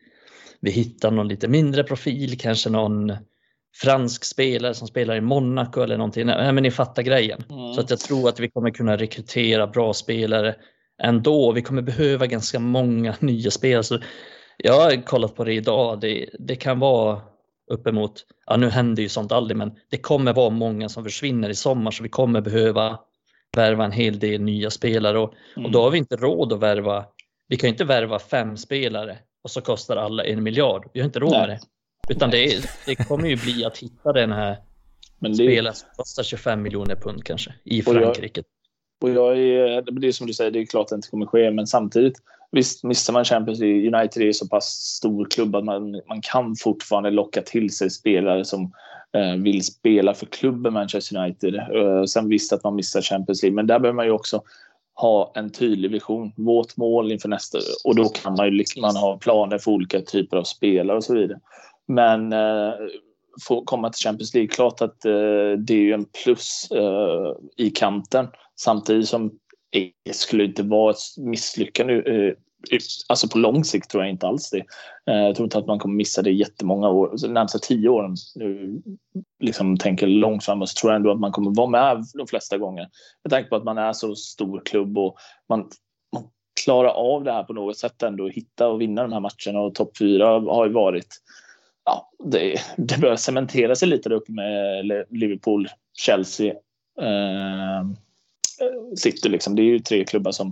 vi 0.61 0.71
hittar 0.71 1.11
någon 1.11 1.29
lite 1.29 1.49
mindre 1.49 1.85
profil, 1.85 2.39
kanske 2.39 2.71
någon 2.71 3.13
fransk 3.75 4.25
spelare 4.25 4.75
som 4.75 4.89
spelar 4.89 5.17
i 5.17 5.21
Monaco 5.21 5.81
eller 5.81 5.97
någonting. 5.97 6.27
Nej, 6.27 6.53
men 6.53 6.63
ni 6.63 6.71
fattar 6.71 7.03
grejen. 7.03 7.45
Mm. 7.51 7.75
Så 7.75 7.81
att 7.81 7.91
jag 7.91 7.99
tror 7.99 8.29
att 8.29 8.41
vi 8.41 8.51
kommer 8.51 8.71
kunna 8.71 8.97
rekrytera 8.97 9.67
bra 9.67 9.93
spelare 9.93 10.55
ändå. 11.03 11.53
Vi 11.53 11.63
kommer 11.63 11.83
behöva 11.83 12.27
ganska 12.27 12.59
många 12.59 13.15
nya 13.21 13.51
spelare. 13.51 13.83
Så 13.83 13.99
jag 14.57 14.81
har 14.81 15.03
kollat 15.03 15.37
på 15.37 15.45
det 15.45 15.55
idag. 15.55 16.01
Det, 16.01 16.31
det 16.39 16.57
kan 16.57 16.79
vara 16.79 17.21
uppemot, 17.71 18.25
ja 18.47 18.57
nu 18.57 18.69
händer 18.69 19.03
ju 19.03 19.09
sånt 19.09 19.33
aldrig, 19.33 19.57
men 19.57 19.73
det 19.91 19.97
kommer 19.97 20.33
vara 20.33 20.51
många 20.51 20.89
som 20.89 21.05
försvinner 21.05 21.49
i 21.49 21.55
sommar 21.55 21.91
så 21.91 22.03
vi 22.03 22.09
kommer 22.09 22.41
behöva 22.41 22.99
värva 23.57 23.85
en 23.85 23.93
hel 23.93 24.19
del 24.19 24.41
nya 24.41 24.71
spelare 24.71 25.19
och, 25.19 25.35
mm. 25.57 25.67
och 25.67 25.73
då 25.73 25.83
har 25.83 25.91
vi 25.91 25.99
inte 25.99 26.17
råd 26.17 26.53
att 26.53 26.61
värva. 26.61 27.05
Vi 27.49 27.57
kan 27.57 27.71
inte 27.71 27.85
värva 27.85 28.19
fem 28.19 28.57
spelare 28.57 29.19
och 29.43 29.51
så 29.51 29.61
kostar 29.61 29.97
alla 29.97 30.25
en 30.25 30.43
miljard. 30.43 30.91
Vi 30.93 31.01
har 31.01 31.07
inte 31.07 31.21
råd 31.21 31.31
Nej. 31.31 31.41
med 31.41 31.49
det. 31.49 31.61
Utan 32.15 32.31
det, 32.31 32.65
det, 32.87 32.95
kommer 32.95 33.29
ju 33.29 33.37
bli 33.37 33.65
att 33.65 33.79
hitta 33.79 34.13
den 34.13 34.33
här 34.33 34.57
det... 35.19 35.35
spelaren 35.35 35.75
som 35.75 35.89
kostar 35.97 36.23
25 36.23 36.63
miljoner 36.63 36.97
pund 36.97 37.25
kanske 37.25 37.55
i 37.65 37.83
Frankrike. 37.83 38.43
Och 39.03 39.11
jag, 39.11 39.17
och 39.17 39.37
jag 39.37 39.39
är, 39.39 39.83
det 40.01 40.07
är 40.07 40.13
som 40.13 40.27
du 40.27 40.35
säger, 40.35 40.51
det 40.51 40.59
är 40.59 40.67
klart 40.67 40.83
att 40.83 40.89
det 40.89 40.95
inte 40.95 41.09
kommer 41.09 41.27
ske, 41.27 41.51
men 41.51 41.67
samtidigt 41.67 42.19
Visst, 42.55 42.85
missar 42.85 43.13
man 43.13 43.25
Champions 43.25 43.61
League, 43.61 43.99
United 43.99 44.23
är 44.23 44.33
så 44.33 44.49
pass 44.49 44.65
stor 44.67 45.27
klubb 45.31 45.57
att 45.57 45.65
man, 45.65 46.01
man 46.09 46.21
kan 46.23 46.57
fortfarande 46.57 47.11
locka 47.11 47.43
till 47.43 47.77
sig 47.77 47.91
spelare 47.91 48.45
som 48.45 48.73
eh, 49.17 49.35
vill 49.43 49.65
spela 49.65 50.15
för 50.15 50.27
klubben 50.27 50.73
Manchester 50.73 51.19
United. 51.19 51.55
Eh, 51.55 52.05
sen 52.05 52.29
visst 52.29 52.53
att 52.53 52.65
man 52.65 52.75
missar 52.75 53.03
Champions 53.03 53.43
League, 53.43 53.55
men 53.55 53.67
där 53.67 53.79
behöver 53.79 53.97
man 53.97 54.07
ju 54.07 54.13
också 54.13 54.43
ha 54.95 55.33
en 55.35 55.51
tydlig 55.51 55.91
vision. 55.91 56.33
Vårt 56.37 56.77
mål 56.77 57.13
inför 57.13 57.29
nästa 57.29 57.59
och 57.85 57.95
då 57.95 58.09
kan 58.09 58.35
man 58.35 58.47
ju 58.47 58.53
liksom, 58.53 58.83
man 58.83 58.97
ha 58.97 59.19
planer 59.19 59.59
för 59.59 59.71
olika 59.71 60.01
typer 60.01 60.37
av 60.37 60.45
spelare 60.45 60.97
och 60.97 61.05
så 61.05 61.15
vidare. 61.15 61.41
Men 61.89 62.33
eh, 62.33 62.73
få 63.49 63.65
komma 63.65 63.91
till 63.91 64.03
Champions 64.03 64.35
League, 64.35 64.49
klart 64.49 64.81
att 64.81 65.05
eh, 65.05 65.53
det 65.59 65.75
är 65.75 65.83
ju 65.83 65.93
en 65.93 66.07
plus 66.25 66.69
eh, 66.71 67.33
i 67.57 67.71
kanten 67.71 68.29
samtidigt 68.57 69.09
som 69.09 69.39
det 70.05 70.15
skulle 70.15 70.45
inte 70.45 70.63
vara 70.63 70.91
ett 70.91 70.97
misslyckande. 71.17 71.95
Eh, 71.95 72.35
Alltså 73.09 73.29
på 73.29 73.39
lång 73.39 73.65
sikt 73.65 73.91
tror 73.91 74.03
jag 74.03 74.11
inte 74.11 74.27
alls 74.27 74.51
det. 74.51 74.65
Eh, 75.11 75.23
jag 75.23 75.37
tror 75.37 75.47
inte 75.47 75.59
att 75.59 75.67
man 75.67 75.79
kommer 75.79 75.95
missa 75.95 76.23
det 76.23 76.31
jättemånga 76.31 76.89
år. 76.89 77.15
De 77.23 77.29
närmsta 77.35 77.59
tio 77.59 77.89
åren, 77.89 78.17
nu 78.35 78.83
liksom 79.41 79.77
tänker 79.77 80.07
långt 80.07 80.45
framåt, 80.45 80.69
så 80.69 80.81
tror 80.81 80.93
jag 80.93 80.97
ändå 80.97 81.13
att 81.13 81.21
man 81.21 81.33
kommer 81.33 81.51
vara 81.55 81.71
med 81.71 82.05
de 82.15 82.27
flesta 82.27 82.59
gånger. 82.59 82.89
Med 83.25 83.31
tanke 83.31 83.49
på 83.49 83.57
att 83.57 83.65
man 83.65 83.79
är 83.79 83.93
så 83.93 84.15
stor 84.15 84.63
klubb 84.65 84.99
och 84.99 85.17
man, 85.49 85.61
man 86.13 86.23
klarar 86.65 86.89
av 86.89 87.25
det 87.25 87.33
här 87.33 87.45
på 87.45 87.53
något 87.53 87.79
sätt 87.79 88.03
ändå. 88.03 88.29
Hitta 88.29 88.69
och 88.69 88.81
vinna 88.81 89.03
de 89.03 89.13
här 89.13 89.21
matcherna 89.21 89.61
och 89.61 89.75
topp 89.75 89.99
fyra 89.99 90.27
har 90.27 90.67
ju 90.67 90.73
varit 90.73 91.09
ja, 91.85 92.11
det, 92.25 92.61
det 92.77 93.01
börjar 93.01 93.17
cementera 93.17 93.77
sig 93.77 93.89
lite 93.89 94.09
där 94.09 94.17
uppe 94.17 94.33
med 94.33 94.87
Liverpool, 95.11 95.69
Chelsea, 95.93 96.55
eh, 97.01 97.85
City. 98.97 99.29
Liksom. 99.29 99.55
Det 99.57 99.63
är 99.63 99.65
ju 99.65 99.79
tre 99.79 100.05
klubbar 100.05 100.33
som 100.33 100.47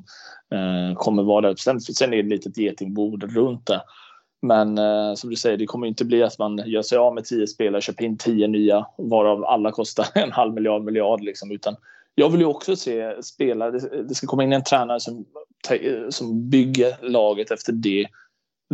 eh, 0.54 0.96
kommer 0.96 1.22
vara 1.22 1.48
där. 1.48 1.56
Sen, 1.56 1.80
sen 1.80 2.12
är 2.12 2.16
det 2.16 2.22
ett 2.22 2.30
litet 2.30 2.56
getingbord 2.56 3.36
runt 3.36 3.66
det. 3.66 3.82
Men 4.42 4.78
eh, 4.78 5.14
som 5.14 5.30
du 5.30 5.36
säger, 5.36 5.56
det 5.56 5.66
kommer 5.66 5.86
inte 5.86 6.04
bli 6.04 6.22
att 6.22 6.38
man 6.38 6.62
gör 6.66 6.82
sig 6.82 6.98
av 6.98 7.14
med 7.14 7.24
tio 7.24 7.46
spelare, 7.46 7.82
köper 7.82 8.04
in 8.04 8.18
tio 8.18 8.46
nya, 8.46 8.86
varav 8.98 9.44
alla 9.44 9.70
kostar 9.70 10.06
en 10.14 10.32
halv 10.32 10.54
miljard, 10.54 10.82
miljard. 10.82 11.20
Liksom. 11.20 11.50
Utan 11.50 11.76
jag 12.14 12.30
vill 12.30 12.40
ju 12.40 12.46
också 12.46 12.76
se 12.76 13.22
spelare, 13.22 13.70
det, 13.70 14.02
det 14.02 14.14
ska 14.14 14.26
komma 14.26 14.44
in 14.44 14.52
en 14.52 14.64
tränare 14.64 15.00
som, 15.00 15.24
eh, 15.70 16.08
som 16.08 16.50
bygger 16.50 17.08
laget 17.08 17.50
efter 17.50 17.72
det 17.72 18.06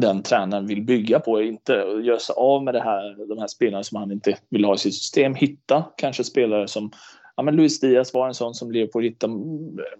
den 0.01 0.23
tränaren 0.23 0.67
vill 0.67 0.83
bygga 0.83 1.21
på. 1.21 1.43
Inte 1.43 1.73
göra 2.03 2.19
sig 2.19 2.35
av 2.37 2.65
med 2.65 2.75
det 2.75 2.81
här, 2.81 3.29
de 3.29 3.39
här 3.39 3.47
spelarna 3.47 3.85
som 3.85 3.99
han 3.99 4.13
inte 4.13 4.39
vill 4.49 4.65
ha 4.65 4.75
i 4.75 4.79
sitt 4.79 4.95
system. 4.95 5.35
Hitta 5.35 5.85
kanske 5.97 6.25
spelare 6.25 6.69
som 6.69 6.91
ja, 7.39 7.43
men 7.43 7.57
Luis 7.57 7.81
Diaz 7.81 8.15
var 8.15 8.29
en 8.29 8.35
sån 8.35 8.55
som 8.55 8.73
Liverpool 8.73 9.03
hittade. 9.03 9.33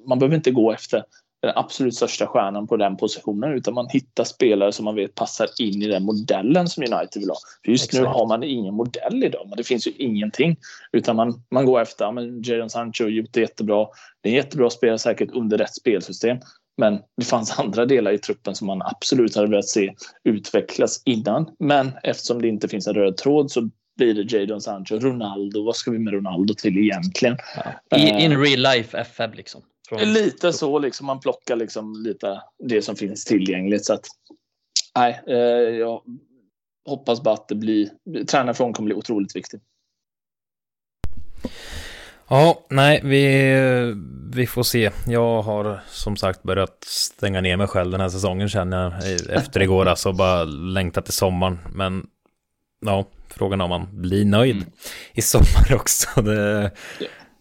Man 0.07 0.19
behöver 0.19 0.37
inte 0.37 0.51
gå 0.51 0.73
efter 0.73 1.05
den 1.43 1.53
absolut 1.55 1.95
största 1.95 2.27
stjärnan 2.27 2.67
på 2.67 2.77
den 2.77 2.97
positionen 2.97 3.53
utan 3.53 3.75
man 3.75 3.89
hittar 3.89 4.25
spelare 4.25 4.73
som 4.73 4.85
man 4.85 4.95
vet 4.95 5.15
passar 5.15 5.49
in 5.59 5.83
i 5.83 5.87
den 5.87 6.05
modellen 6.05 6.69
som 6.69 6.83
United 6.83 7.21
vill 7.21 7.31
ha. 7.31 7.37
För 7.65 7.71
just 7.71 7.85
Exakt. 7.85 8.03
nu 8.03 8.09
har 8.09 8.27
man 8.27 8.43
ingen 8.43 8.75
modell 8.75 9.25
idag, 9.25 9.47
men 9.49 9.57
det 9.57 9.65
finns 9.65 9.87
ju 9.87 9.91
ingenting. 9.91 10.57
Utan 10.93 11.17
man, 11.17 11.43
man 11.51 11.67
går 11.67 11.81
efter, 11.81 12.13
men 12.13 12.43
Jadon 12.43 12.71
Sancho 12.71 13.05
har 13.05 13.11
gjort 13.11 13.33
det 13.33 13.41
jättebra. 13.41 13.87
Det 14.21 14.29
är 14.29 14.31
en 14.31 14.37
jättebra 14.37 14.71
spelare 14.71 14.99
säkert 14.99 15.31
under 15.31 15.59
rätt 15.59 15.75
spelsystem. 15.75 16.39
Men 16.77 16.99
det 17.17 17.25
fanns 17.25 17.59
andra 17.59 17.87
delar 17.87 18.13
i 18.13 18.19
truppen 18.19 18.55
som 18.55 18.67
man 18.67 18.83
absolut 18.83 19.37
hade 19.37 19.49
velat 19.49 19.69
se 19.69 19.95
utvecklas 20.25 21.03
innan. 21.05 21.51
Men 21.59 21.91
eftersom 22.03 22.43
det 22.43 22.49
inte 22.49 22.69
finns 22.69 22.87
en 22.87 22.95
röd 22.95 23.17
tråd 23.17 23.51
så 23.51 23.71
blir 23.99 24.15
det 24.15 24.33
Jadon 24.33 24.61
Sancho, 24.61 24.99
Ronaldo. 24.99 25.65
Vad 25.65 25.77
ska 25.77 25.91
vi 25.91 25.99
med 25.99 26.13
Ronaldo 26.13 26.55
till 26.55 26.79
egentligen? 26.79 27.37
Ja. 27.91 27.99
I, 27.99 28.25
in 28.25 28.33
eh, 28.33 28.39
real 28.39 28.61
life 28.61 28.99
FF 28.99 29.35
liksom. 29.35 29.63
Från... 29.89 30.13
Lite 30.13 30.53
så, 30.53 30.79
liksom, 30.79 31.07
man 31.07 31.21
plockar 31.21 31.57
liksom 31.57 32.03
lite 32.03 32.43
det 32.65 32.83
som 32.83 32.97
finns 32.97 33.25
tillgängligt. 33.25 33.85
Så 33.85 33.95
att, 33.95 34.07
nej, 34.97 35.21
eh, 35.27 35.37
jag 35.79 36.03
hoppas 36.89 37.23
bara 37.23 37.35
att 37.35 37.49
det 37.49 37.55
blir, 37.55 37.91
tränarfrågan 38.27 38.73
kommer 38.73 38.87
bli 38.87 38.95
otroligt 38.95 39.37
viktig. 39.37 39.61
Ja, 42.29 42.67
nej, 42.71 43.01
vi, 43.05 43.95
vi 44.35 44.47
får 44.47 44.63
se. 44.63 44.91
Jag 45.07 45.43
har 45.43 45.81
som 45.89 46.17
sagt 46.17 46.43
börjat 46.43 46.85
stänga 46.85 47.41
ner 47.41 47.57
mig 47.57 47.67
själv 47.67 47.91
den 47.91 48.01
här 48.01 48.09
säsongen 48.09 48.49
känner 48.49 48.83
jag 48.83 49.37
efter 49.37 49.63
igår, 49.63 49.87
alltså 49.87 50.13
bara 50.13 50.45
längtat 50.45 51.05
till 51.05 51.15
sommaren. 51.15 51.59
Men 51.75 52.07
ja, 52.87 53.05
frågan 53.39 53.61
om 53.61 53.71
man 53.71 53.89
blir 53.93 54.25
nöjd 54.25 54.57
mm. 54.57 54.69
i 55.13 55.23
sommar 55.23 55.73
också. 55.75 56.23
Det, 56.23 56.71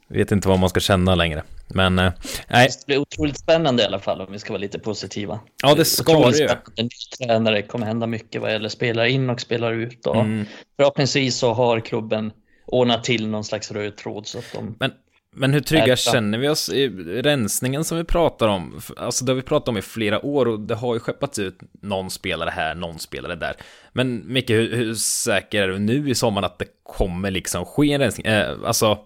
vet 0.08 0.32
inte 0.32 0.48
vad 0.48 0.60
man 0.60 0.70
ska 0.70 0.80
känna 0.80 1.16
längre. 1.16 1.44
Men 1.68 2.00
eh, 2.00 2.12
nej. 2.48 2.70
Det 2.80 2.86
blir 2.86 2.98
otroligt 2.98 3.40
spännande 3.40 3.84
i 3.84 3.86
alla 3.86 4.00
fall 4.00 4.22
om 4.22 4.32
vi 4.32 4.40
ska 4.40 4.54
vara 4.54 4.62
lite 4.62 4.80
positiva. 4.80 5.40
Ja, 5.64 5.76
det 5.76 5.86
ska 5.86 6.30
det 6.30 6.38
ju. 6.38 6.50
En 6.76 6.90
tränare 7.18 7.62
kommer 7.62 7.86
hända 7.86 8.08
mycket 8.08 8.42
vad 8.42 8.52
gäller 8.52 8.70
spelare 8.70 9.12
in 9.12 9.30
och 9.30 9.42
spelare 9.42 9.76
ut. 9.76 10.06
Och 10.06 10.22
mm. 10.22 10.46
Förhoppningsvis 10.78 11.38
så 11.38 11.54
har 11.54 11.80
klubben 11.80 12.32
ordnat 12.66 13.04
till 13.04 13.28
någon 13.28 13.44
slags 13.44 13.72
röd 13.72 13.98
tråd 13.98 14.28
så 14.28 14.38
att 14.38 14.54
de 14.54 14.76
men, 14.80 14.92
men 15.36 15.54
hur 15.54 15.60
trygga 15.60 15.96
känner 15.96 16.38
vi 16.38 16.50
oss 16.50 16.70
i 16.70 16.90
rensningen 17.22 17.84
som 17.84 17.98
vi 17.98 18.04
pratar 18.04 18.48
om? 18.48 18.82
Alltså 18.98 19.26
det 19.26 19.32
har 19.32 19.36
vi 19.36 19.42
pratat 19.42 19.68
om 19.68 19.78
i 19.78 19.82
flera 19.82 20.26
år 20.26 20.48
och 20.48 20.60
det 20.60 20.76
har 20.76 20.94
ju 20.94 21.00
skeppats 21.00 21.40
ut 21.40 21.60
någon 21.82 22.10
spelare 22.10 22.50
här, 22.50 22.76
någon 22.76 23.00
spelare 23.00 23.36
där. 23.36 23.56
Men 23.94 24.34
Micke, 24.34 24.50
hur, 24.50 24.76
hur 24.76 24.96
säker 24.96 25.64
är 25.64 25.68
du 25.68 25.80
nu 25.80 26.10
i 26.10 26.16
sommar 26.16 26.44
att 26.44 26.60
det 26.60 26.66
kommer 26.84 27.32
liksom 27.32 27.66
ske 27.66 27.94
en 27.94 28.02
rensning? 28.02 28.28
Eh, 28.28 28.56
alltså 28.66 28.98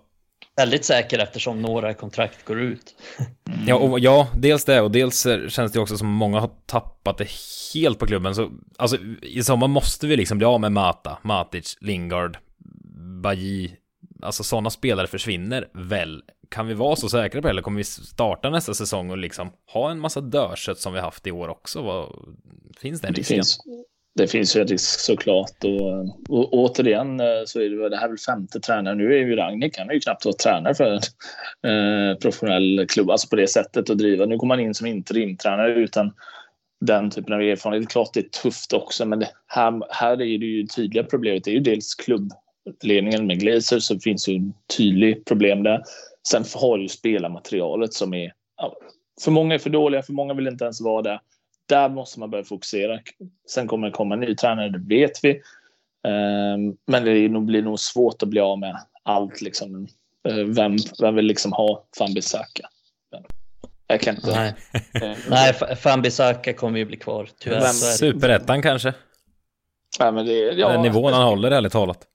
väldigt 0.55 0.86
säker 0.86 1.19
eftersom 1.19 1.61
några 1.61 1.93
kontrakt 1.93 2.45
går 2.45 2.61
ut. 2.61 2.95
Ja, 3.67 3.76
och, 3.76 3.99
ja, 3.99 4.28
dels 4.36 4.65
det 4.65 4.82
och 4.82 4.91
dels 4.91 5.28
känns 5.49 5.72
det 5.72 5.80
också 5.80 5.97
som 5.97 6.07
många 6.07 6.39
har 6.39 6.49
tappat 6.65 7.17
det 7.17 7.28
helt 7.74 7.99
på 7.99 8.07
klubben. 8.07 8.36
Så, 8.36 8.49
alltså, 8.78 8.97
i 9.22 9.43
sommar 9.43 9.67
måste 9.67 10.07
vi 10.07 10.17
liksom 10.17 10.38
bli 10.38 10.45
av 10.45 10.61
med 10.61 10.72
Mata, 10.72 11.17
Matic, 11.22 11.78
Lingard, 11.82 12.38
Baji. 13.22 13.76
Alltså 14.22 14.43
sådana 14.43 14.69
spelare 14.69 15.07
försvinner 15.07 15.67
väl. 15.74 16.24
Kan 16.49 16.67
vi 16.67 16.74
vara 16.74 16.95
så 16.95 17.09
säkra 17.09 17.41
på 17.41 17.47
det? 17.47 17.51
Eller 17.51 17.61
kommer 17.61 17.78
vi 17.78 17.84
starta 17.84 18.49
nästa 18.49 18.74
säsong 18.74 19.11
och 19.11 19.17
liksom 19.17 19.51
ha 19.74 19.91
en 19.91 19.99
massa 19.99 20.22
dödkött 20.22 20.80
som 20.80 20.93
vi 20.93 20.99
haft 20.99 21.28
i 21.28 21.32
år 21.32 21.47
också? 21.47 21.82
Vad, 21.82 22.09
finns 22.78 23.01
det 23.01 23.07
en 23.07 23.13
risk? 23.13 23.61
det 24.15 24.28
finns 24.28 24.55
ju 24.55 24.61
en 24.61 24.67
risk 24.67 24.99
såklart. 24.99 25.63
Och, 25.63 26.05
och 26.30 26.53
återigen 26.53 27.19
eh, 27.19 27.26
så 27.45 27.59
är 27.61 27.69
det, 27.69 27.89
det 27.89 27.97
här 27.97 28.07
väl 28.07 28.17
femte 28.17 28.59
tränaren. 28.59 28.97
Nu 28.97 29.13
är 29.13 29.17
ju 29.17 29.36
Ragnik, 29.36 29.78
han 29.78 29.89
är 29.89 29.93
ju 29.93 29.99
knappt 29.99 30.26
varit 30.26 30.39
tränare 30.39 30.76
för 30.76 30.86
en 31.63 32.11
eh, 32.11 32.17
professionell 32.17 32.86
klubb, 32.89 33.09
alltså 33.09 33.28
på 33.28 33.36
det 33.36 33.47
sättet 33.47 33.89
att 33.89 33.97
driva. 33.97 34.26
Nu 34.26 34.38
går 34.38 34.47
man 34.47 34.59
in 34.59 34.74
som 34.74 34.88
interimtränare 34.88 35.74
utan 35.74 36.13
den 36.86 37.09
typen 37.09 37.34
av 37.34 37.41
erfarenhet. 37.41 37.82
Det 37.82 37.86
är 37.86 37.91
klart 37.91 38.13
det 38.13 38.19
är 38.19 38.41
tufft 38.41 38.74
också, 38.74 39.05
men 39.05 39.19
det, 39.19 39.30
här, 39.47 39.82
här 39.89 40.11
är 40.11 40.38
det 40.38 40.45
ju 40.45 40.67
tydliga 40.67 41.03
problemet. 41.03 41.43
Det 41.43 41.51
är 41.51 41.55
ju 41.55 41.59
dels 41.59 41.95
klubbledningen 42.66 43.28
med 43.28 43.39
Glazer 43.39 43.80
så 43.80 43.99
finns 43.99 44.28
ju 44.28 44.36
en 44.36 44.53
tydlig 44.78 45.26
problem 45.26 45.64
där. 45.64 45.84
Sen 46.28 46.43
har 46.55 46.78
du 46.78 46.88
spelarmaterialet 46.88 47.93
som 47.93 48.14
är 48.14 48.34
ja, 48.57 48.78
för 49.22 49.32
många 49.32 49.55
är 49.55 49.59
för 49.59 49.70
dåliga, 49.70 50.03
för 50.03 50.14
många 50.14 50.34
vill 50.34 50.47
inte 50.47 50.64
ens 50.64 50.82
vara 50.82 51.01
där 51.01 51.20
där 51.72 51.89
måste 51.89 52.20
man 52.20 52.30
börja 52.30 52.43
fokusera. 52.43 52.99
Sen 53.49 53.68
kommer 53.68 53.88
det 53.88 53.93
komma 53.93 54.16
en 54.16 54.22
ny 54.22 54.36
tränare, 54.36 54.70
det 54.70 54.95
vet 54.95 55.24
vi. 55.24 55.30
Ehm, 56.07 56.76
men 56.88 57.05
det 57.05 57.39
blir 57.39 57.62
nog 57.62 57.80
svårt 57.80 58.24
att 58.24 58.30
bli 58.30 58.39
av 58.39 58.59
med 58.59 58.78
allt. 59.03 59.41
Liksom. 59.41 59.88
Eh, 60.28 60.36
vem, 60.36 60.78
vem 61.01 61.16
vill 61.16 61.26
liksom 61.26 61.53
ha 61.53 61.86
Fambisaka? 61.97 62.68
Jag 63.88 64.01
kan 64.01 64.16
inte. 64.16 64.32
Nej, 64.32 64.55
Nej 65.30 65.53
Fambisaka 65.76 66.53
kommer 66.53 66.80
ju 66.80 66.86
bli 66.86 66.97
kvar. 66.97 67.30
Tyvärr. 67.39 67.64
Superettan 67.97 68.62
kanske? 68.62 68.93
Nej, 69.99 70.12
men 70.12 70.26
det, 70.26 70.34
ja, 70.34 70.70
Den 70.70 70.82
nivån 70.82 71.14
han 71.14 71.24
håller, 71.24 71.51
ärligt 71.51 71.74
talat. 71.74 72.07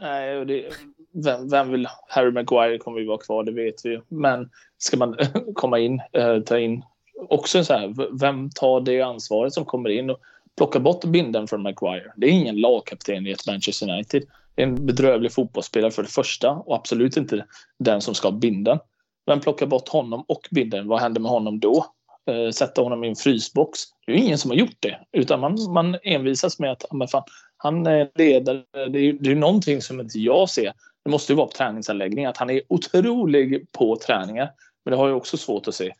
Nej, 0.00 0.44
det, 0.44 0.64
vem, 1.12 1.48
vem, 1.48 1.70
vill... 1.70 1.88
Harry 2.08 2.30
Maguire 2.30 2.78
kommer 2.78 3.00
ju 3.00 3.06
vara 3.06 3.18
kvar, 3.18 3.44
det 3.44 3.52
vet 3.52 3.84
vi. 3.84 3.90
ju. 3.90 4.00
Men 4.08 4.50
ska 4.78 4.96
man 4.96 5.16
komma 5.54 5.78
in, 5.78 6.00
äh, 6.12 6.40
ta 6.40 6.58
in 6.58 6.84
också 7.28 7.64
så 7.64 7.74
här, 7.74 8.18
vem 8.20 8.50
tar 8.50 8.80
det 8.80 9.00
ansvaret 9.00 9.52
som 9.52 9.64
kommer 9.64 9.90
in 9.90 10.10
och 10.10 10.20
plockar 10.56 10.80
bort 10.80 11.04
binden 11.04 11.46
från 11.46 11.62
Maguire? 11.62 12.12
Det 12.16 12.26
är 12.26 12.30
ingen 12.30 12.60
lagkapten 12.60 13.26
i 13.26 13.30
ett 13.30 13.46
Manchester 13.46 13.90
United. 13.90 14.22
Det 14.54 14.62
är 14.62 14.66
en 14.66 14.86
bedrövlig 14.86 15.32
fotbollsspelare 15.32 15.90
för 15.90 16.02
det 16.02 16.08
första 16.08 16.50
och 16.50 16.74
absolut 16.74 17.16
inte 17.16 17.44
den 17.78 18.00
som 18.00 18.14
ska 18.14 18.28
ha 18.28 18.36
binden. 18.36 18.78
Vem 19.26 19.40
plockar 19.40 19.66
bort 19.66 19.88
honom 19.88 20.24
och 20.28 20.48
binden? 20.50 20.88
Vad 20.88 21.00
händer 21.00 21.20
med 21.20 21.30
honom 21.30 21.60
då? 21.60 21.86
Eh, 22.26 22.50
sätta 22.50 22.82
honom 22.82 23.04
i 23.04 23.08
en 23.08 23.16
frysbox? 23.16 23.80
Det 24.06 24.12
är 24.12 24.16
ju 24.16 24.24
ingen 24.24 24.38
som 24.38 24.50
har 24.50 24.58
gjort 24.58 24.76
det, 24.80 24.98
utan 25.12 25.40
man, 25.40 25.56
man 25.72 25.96
envisas 26.02 26.58
med 26.58 26.72
att 26.72 26.84
men 26.92 27.08
fan, 27.08 27.22
han 27.62 27.86
är 27.86 28.10
ledare. 28.14 28.62
Det 28.72 28.98
är, 28.98 29.12
det 29.12 29.30
är 29.30 29.34
någonting 29.34 29.82
som 29.82 30.00
inte 30.00 30.18
jag 30.18 30.50
ser. 30.50 30.72
Det 31.04 31.10
måste 31.10 31.32
ju 31.32 31.36
vara 31.36 31.46
på 31.46 31.52
träningsanläggning, 31.52 32.26
att 32.26 32.36
han 32.36 32.50
är 32.50 32.62
otrolig 32.68 33.72
på 33.72 33.96
träningar. 33.96 34.50
Men 34.84 34.92
det 34.92 34.96
har 34.98 35.08
jag 35.08 35.16
också 35.16 35.36
svårt 35.36 35.68
att 35.68 35.74
se. 35.74 35.92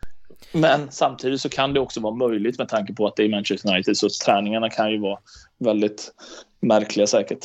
Men 0.52 0.90
samtidigt 0.90 1.40
så 1.40 1.48
kan 1.48 1.74
det 1.74 1.80
också 1.80 2.00
vara 2.00 2.14
möjligt 2.14 2.58
med 2.58 2.68
tanke 2.68 2.92
på 2.92 3.06
att 3.06 3.16
det 3.16 3.24
är 3.24 3.28
Manchester 3.28 3.70
United 3.70 3.96
så 3.96 4.08
träningarna 4.24 4.70
kan 4.70 4.90
ju 4.90 4.98
vara 4.98 5.18
väldigt 5.58 6.12
märkliga 6.60 7.06
säkert. 7.06 7.38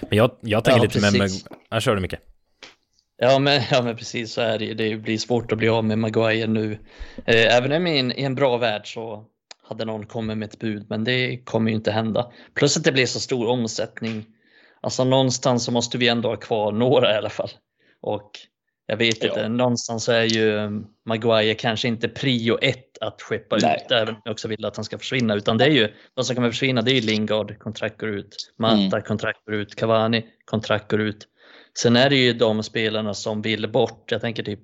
Men 0.00 0.18
jag, 0.18 0.30
jag 0.40 0.64
tänker 0.64 0.78
ja, 0.78 0.82
lite 0.82 1.00
precis. 1.00 1.18
med, 1.18 1.30
med... 1.30 1.58
Jag 1.68 1.82
kör 1.82 1.94
du 1.94 2.00
mycket. 2.00 2.20
Ja 3.16 3.38
men, 3.38 3.62
ja 3.70 3.82
men 3.82 3.96
precis 3.96 4.32
så 4.32 4.40
är 4.40 4.58
det 4.58 4.74
Det 4.74 4.96
blir 4.96 5.18
svårt 5.18 5.52
att 5.52 5.58
bli 5.58 5.68
av 5.68 5.84
med 5.84 5.98
Maguire 5.98 6.46
nu. 6.46 6.78
Eh, 7.24 7.56
även 7.56 7.72
om 7.72 7.86
i 7.86 7.98
en, 7.98 8.12
i 8.12 8.22
en 8.22 8.34
bra 8.34 8.56
värld 8.56 8.94
så 8.94 9.24
hade 9.68 9.84
någon 9.84 10.06
kommit 10.06 10.38
med 10.38 10.48
ett 10.48 10.58
bud, 10.58 10.86
men 10.88 11.04
det 11.04 11.38
kommer 11.44 11.70
ju 11.70 11.76
inte 11.76 11.90
hända. 11.90 12.32
Plus 12.54 12.76
att 12.76 12.84
det 12.84 12.92
blir 12.92 13.06
så 13.06 13.20
stor 13.20 13.48
omsättning. 13.48 14.26
Alltså 14.80 15.04
någonstans 15.04 15.64
så 15.64 15.72
måste 15.72 15.98
vi 15.98 16.08
ändå 16.08 16.28
ha 16.28 16.36
kvar 16.36 16.72
några 16.72 17.14
i 17.14 17.16
alla 17.16 17.30
fall. 17.30 17.50
Och 18.00 18.30
jag 18.86 18.96
vet 18.96 19.24
Ja. 19.24 19.28
inte, 19.28 19.48
någonstans 19.48 20.04
så 20.04 20.12
är 20.12 20.22
ju 20.24 20.70
Maguire 21.06 21.54
kanske 21.54 21.88
inte 21.88 22.08
prio 22.08 22.58
ett 22.62 22.98
att 23.00 23.22
skeppa 23.22 23.56
Nej. 23.62 23.82
ut, 23.84 23.90
även 23.92 24.14
om 24.14 24.20
jag 24.24 24.32
också 24.32 24.48
vill 24.48 24.64
att 24.64 24.76
han 24.76 24.84
ska 24.84 24.98
försvinna, 24.98 25.34
utan 25.34 25.58
det 25.58 25.64
är 25.64 25.70
ju 25.70 25.92
de 26.14 26.24
som 26.24 26.36
kommer 26.36 26.50
försvinna. 26.50 26.82
Det 26.82 26.90
är 26.90 26.94
ju 26.94 27.00
Lingard, 27.00 27.58
kontrakt 27.58 28.00
går 28.00 28.08
ut, 28.10 28.36
Mata, 28.58 28.74
Mm. 28.96 29.02
kontrakt 29.02 29.44
går 29.44 29.54
ut, 29.54 29.74
Cavani, 29.74 30.26
kontrakt 30.44 30.90
går 30.90 31.00
ut. 31.00 31.28
Sen 31.78 31.96
är 31.96 32.10
det 32.10 32.16
ju 32.16 32.32
de 32.32 32.62
spelarna 32.62 33.14
som 33.14 33.42
vill 33.42 33.68
bort. 33.70 34.10
Jag 34.12 34.20
tänker 34.20 34.42
typ, 34.42 34.60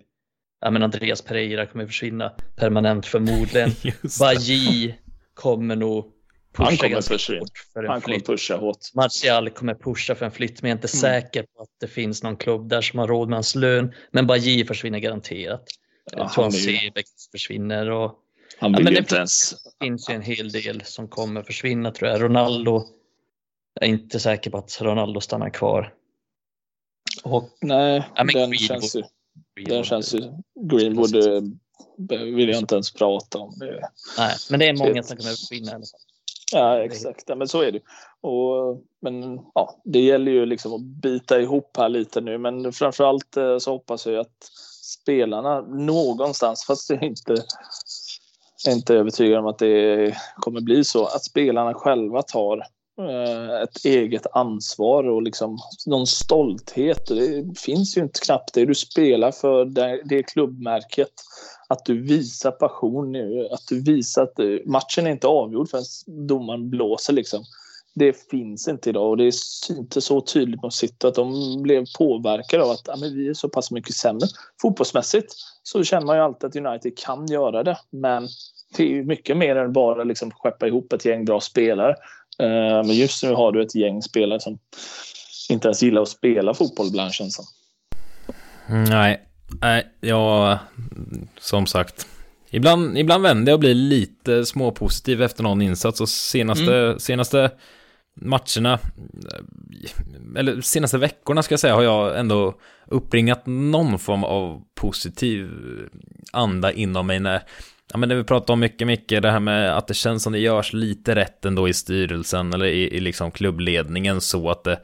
ja 0.63 0.71
men 0.71 0.83
Andreas 0.83 1.23
Pereira 1.23 1.67
kommer 1.67 1.87
försvinna 1.87 2.33
permanent 2.57 3.07
förmodligen. 3.07 3.71
Bajy 4.21 4.95
kommer 5.35 5.77
nog 5.77 6.13
Han 6.55 6.67
pusha 6.67 6.77
kommer 6.77 6.91
ganska 6.95 7.15
försvinna. 7.15 7.41
hårt 7.41 7.59
för 7.73 7.85
en 7.85 7.91
Han 7.91 8.01
kommer 8.01 8.17
flytt. 8.17 8.27
pusha 8.27 8.57
hårt. 8.57 8.79
Martial 8.95 9.51
kommer 9.51 9.75
pusha 9.75 10.15
för 10.15 10.25
en 10.27 10.33
flytt, 10.33 10.63
men 10.63 10.69
jag 10.71 10.75
är 10.77 10.79
inte 10.85 10.97
Mm. 10.99 11.23
säker 11.23 11.43
på 11.43 11.63
att 11.63 11.69
det 11.81 11.89
finns 11.89 12.23
någon 12.23 12.37
klubb 12.37 12.69
där 12.69 12.81
som 12.81 12.99
har 12.99 13.07
råd 13.09 13.29
med 13.29 13.37
hans 13.37 13.55
lön. 13.55 13.95
Men 14.11 14.27
Bajy 14.27 14.65
försvinner 14.65 14.99
garanterat. 14.99 15.65
Ja, 16.13 16.19
han, 16.25 16.45
han 16.45 16.51
ju, 16.53 16.59
Sebek 16.79 17.07
försvinner 17.33 17.91
och 17.91 18.19
han 18.59 18.73
Ja, 18.73 18.77
vill 18.79 18.85
men 18.85 18.93
ju 18.93 18.97
det 18.97 19.01
inte 19.01 19.17
ens... 19.17 19.51
det 19.65 19.85
finns 19.87 20.11
ju 20.11 20.15
en 20.15 20.23
hel 20.23 20.51
del 20.53 20.83
som 20.85 21.09
kommer 21.09 21.43
försvinna 21.43 21.91
tror 21.91 22.11
jag. 22.11 22.23
Ronaldo, 22.23 22.83
jag 23.81 23.89
är 23.89 23.93
inte 23.93 24.21
säker 24.21 24.51
på 24.51 24.59
att 24.59 24.79
Ronaldo 24.81 25.21
stannar 25.21 25.51
kvar. 25.51 25.95
Och 27.25 27.49
Nej, 27.61 28.03
Ja, 28.17 28.25
men 28.25 28.35
den 28.35 28.53
Greenwood- 28.53 28.67
känns 28.69 28.97
ju... 28.97 29.03
Den 29.67 29.85
känns 29.85 30.15
ju... 30.15 30.33
Greenwood 30.55 31.15
eh, 31.17 32.21
vill 32.21 32.49
jag 32.49 32.59
inte 32.59 32.75
ens 32.75 32.93
prata 32.93 33.39
om. 33.39 33.55
Det- 33.59 33.89
Nej, 34.19 34.37
men 34.51 34.61
det 34.61 34.69
är 34.69 34.73
många 34.73 35.03
som 35.03 35.17
kommer 35.17 35.31
försvinna 35.31 35.71
i 35.71 35.75
alla 35.75 35.85
fall. 35.87 36.01
Ja, 36.53 36.79
exakt. 36.85 37.25
Ja, 37.27 37.35
men 37.35 37.49
så 37.49 37.63
är 37.63 37.73
det. 37.73 37.81
Och, 38.21 38.83
men 39.01 39.41
ja, 39.55 39.81
det 39.85 40.01
gäller 40.01 40.33
ju 40.33 40.47
liksom 40.47 40.73
att 40.73 40.81
bita 40.81 41.41
ihop 41.41 41.77
här 41.77 41.89
lite 41.89 42.21
nu. 42.21 42.39
Men 42.39 42.73
framförallt 42.73 43.37
eh, 43.37 43.59
så 43.59 43.71
hoppas 43.71 44.07
jag 44.07 44.17
att 44.17 44.51
spelarna 45.03 45.61
någonstans, 45.61 46.65
fast 46.65 46.91
jag 46.91 47.03
inte, 47.03 47.33
är 48.67 48.73
inte 48.73 48.95
övertygad 48.95 49.39
om 49.39 49.47
att 49.47 49.59
det 49.59 50.17
kommer 50.37 50.61
bli 50.61 50.85
så, 50.85 51.07
att 51.07 51.25
spelarna 51.25 51.75
själva 51.75 52.23
tar 52.23 52.63
Eh, 53.09 53.63
ett 53.63 53.85
eget 53.85 54.27
ansvar 54.33 55.05
och 55.05 55.23
liksom 55.23 55.59
någon 55.87 56.07
stolthet. 56.07 57.07
Det 57.07 57.61
finns 57.61 57.97
ju 57.97 58.03
inte 58.03 58.21
knappt 58.21 58.55
det. 58.55 58.65
Du 58.65 58.75
spelar 58.75 59.31
för 59.31 59.65
det, 59.65 60.03
det 60.05 60.23
klubbmärket. 60.23 61.13
Att 61.69 61.85
du 61.85 62.03
visar 62.03 62.51
passion. 62.51 63.15
Eh, 63.15 63.53
att 63.53 63.67
du 63.69 63.83
visar 63.83 64.23
att 64.23 64.39
eh, 64.39 64.47
matchen 64.67 65.07
är 65.07 65.11
inte 65.11 65.27
avgjord 65.27 65.71
förrän 65.71 65.85
domaren 66.29 66.71
blåser 66.71 67.13
liksom. 67.13 67.45
Det 67.95 68.31
finns 68.31 68.69
inte 68.69 68.91
idag 68.91 69.11
och 69.11 69.17
det 69.17 69.35
syntes 69.35 70.05
så 70.05 70.21
tydligt 70.21 70.63
mot 70.63 70.75
City 70.75 71.07
att 71.07 71.15
de 71.15 71.63
blev 71.63 71.85
påverkade 71.99 72.65
av 72.65 72.71
att 72.71 72.83
ja, 72.87 72.97
men 72.97 73.15
vi 73.15 73.29
är 73.29 73.35
så 73.35 73.49
pass 73.49 73.71
mycket 73.71 73.95
sämre. 73.95 74.27
Fotbollsmässigt 74.63 75.35
så 75.63 75.85
känner 75.85 76.07
man 76.07 76.17
ju 76.17 76.23
alltid 76.23 76.49
att 76.49 76.57
United 76.57 76.99
kan 76.99 77.27
göra 77.27 77.63
det. 77.63 77.79
Men 77.91 78.29
det 78.77 78.83
är 78.83 78.89
ju 78.89 79.05
mycket 79.05 79.37
mer 79.37 79.57
än 79.57 79.73
bara 79.73 80.05
liksom 80.05 80.31
skeppa 80.31 80.67
ihop 80.67 80.93
ett 80.93 81.05
gäng 81.05 81.25
bra 81.25 81.41
spelare. 81.41 81.95
Eh, 82.43 82.87
Men 82.87 82.97
just 82.97 83.23
nu 83.23 83.35
har 83.35 83.53
du 83.53 83.63
ett 83.63 83.75
gäng 83.75 84.03
spelare 84.03 84.41
som 84.41 84.59
inte 85.51 85.69
ens 85.69 85.83
gillar 85.83 86.03
att 86.03 86.09
spela 86.09 86.55
fotboll 86.55 86.87
ibland 86.87 87.13
känns 87.13 87.35
som. 87.35 87.45
Mm, 88.69 88.85
Nej, 88.85 89.21
nej, 89.61 89.87
jag, 90.01 90.59
som 91.41 91.67
sagt, 91.67 92.07
ibland, 92.51 92.99
ibland 92.99 93.23
vänder 93.23 93.53
jag 93.53 93.57
och 93.57 93.61
blir 93.61 93.75
lite 93.75 94.47
småpositiv 94.47 95.23
efter 95.23 95.43
någon 95.43 95.63
insats 95.63 96.01
och 96.01 96.09
senaste, 96.09 96.95
senaste 96.99 97.51
matcherna, 98.15 98.79
eller 100.37 100.61
senaste 100.61 100.99
veckorna 100.99 101.43
ska 101.43 101.53
jag 101.53 101.61
säga, 101.61 101.75
har 101.75 101.83
jag 101.83 102.19
ändå 102.19 102.55
uppringat 102.87 103.43
någon 103.47 103.99
form 103.99 104.25
av 104.25 104.63
positiv 104.75 105.51
anda 106.33 106.73
inom 106.73 107.07
mig 107.07 107.21
när 107.21 107.43
Ja 107.93 107.99
men 107.99 108.09
det 108.09 108.15
vi 108.15 108.25
pratar 108.25 108.55
om 108.55 108.61
mycket, 108.61 108.87
mycket 108.87 109.23
det 109.23 109.31
här 109.31 109.41
med 109.41 109.77
att 109.77 109.87
det 109.87 109.95
känns 109.95 110.23
som 110.23 110.33
det 110.33 110.39
görs 110.39 110.73
lite 110.73 111.15
rätt 111.15 111.45
ändå 111.45 111.69
i 111.69 111.73
styrelsen 111.73 112.53
eller 112.53 112.67
i, 112.67 112.97
i 112.97 113.01
liksom 113.01 113.31
klubbledningen 113.31 114.21
så 114.21 114.51
att 114.51 114.65
det, 114.65 114.81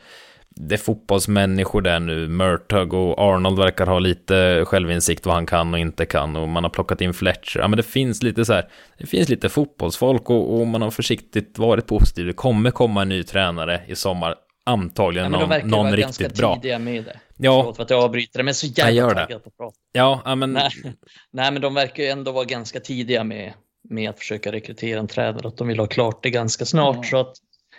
det 0.49 0.75
är 0.75 0.79
fotbollsmänniskor 0.79 1.83
där 1.83 2.01
nu. 2.01 2.29
Murtag 2.29 2.93
och 2.95 3.19
Arnold 3.19 3.59
verkar 3.59 3.87
ha 3.87 3.99
lite 3.99 4.65
självinsikt 4.67 5.27
vad 5.27 5.35
han 5.35 5.47
kan 5.47 5.75
och 5.75 5.81
inte 5.81 6.07
kan 6.07 6.37
och 6.37 6.49
man 6.49 6.65
har 6.65 6.71
plockat 6.71 7.01
in 7.01 7.15
Fletcher. 7.15 7.61
Ja 7.61 7.69
men 7.69 7.77
det 7.77 7.83
finns 7.83 8.23
lite 8.23 8.45
så 8.45 8.53
här, 8.53 8.69
det 8.99 9.07
finns 9.07 9.29
lite 9.29 9.49
fotbollsfolk 9.49 10.31
och, 10.31 10.61
och 10.61 10.67
man 10.67 10.83
har 10.83 10.91
försiktigt 10.91 11.59
varit 11.59 11.87
positiv. 11.87 12.27
Det 12.27 12.33
kommer 12.33 12.71
komma 12.71 13.03
en 13.03 13.09
ny 13.09 13.23
tränare 13.23 13.81
i 13.87 13.97
sommar. 13.97 14.35
Antagligen 14.69 15.25
Ja, 15.25 15.31
men 15.31 15.39
de 15.39 15.43
någon, 15.43 15.49
verkar 15.51 15.67
någon 15.69 15.87
vara 15.87 15.97
riktigt 15.97 16.19
ganska 16.19 16.43
bra. 16.43 16.55
tidiga 16.55 16.79
med 16.79 17.05
det. 17.05 17.21
Ja, 17.37 17.61
Förlåt 17.63 17.77
för 17.77 17.83
att 17.83 17.91
jag 17.91 18.05
avbryter 18.05 18.39
det, 18.39 18.43
men 18.45 18.55
så 18.55 18.67
Jag 18.67 18.73
jävla 18.79 18.93
gör 18.93 19.15
det. 19.15 19.21
taggad 19.21 19.43
på 19.45 19.49
att 19.49 19.57
prata. 19.57 19.77
ja, 19.93 20.23
ja 20.25 20.35
men 20.35 20.53
Nej, 20.53 20.71
nej, 21.31 21.53
men 21.53 21.63
de 21.63 21.75
verkar 21.75 22.03
ju 22.03 22.09
ändå 22.09 22.33
vara 22.33 22.45
ganska 22.45 22.81
tidiga 22.81 23.25
med, 23.25 23.53
med 23.89 24.11
att 24.11 24.19
försöka 24.19 24.53
rekrytera 24.53 25.01
en 25.01 25.07
tränare. 25.09 25.49
Att 25.49 25.57
de 25.57 25.69
vill 25.69 25.79
ha 25.79 25.87
klart 25.87 26.23
det 26.23 26.31
ganska 26.31 26.65
snart. 26.65 26.95
Mm. 26.97 27.05
Så 27.05 27.17
att 27.21 27.37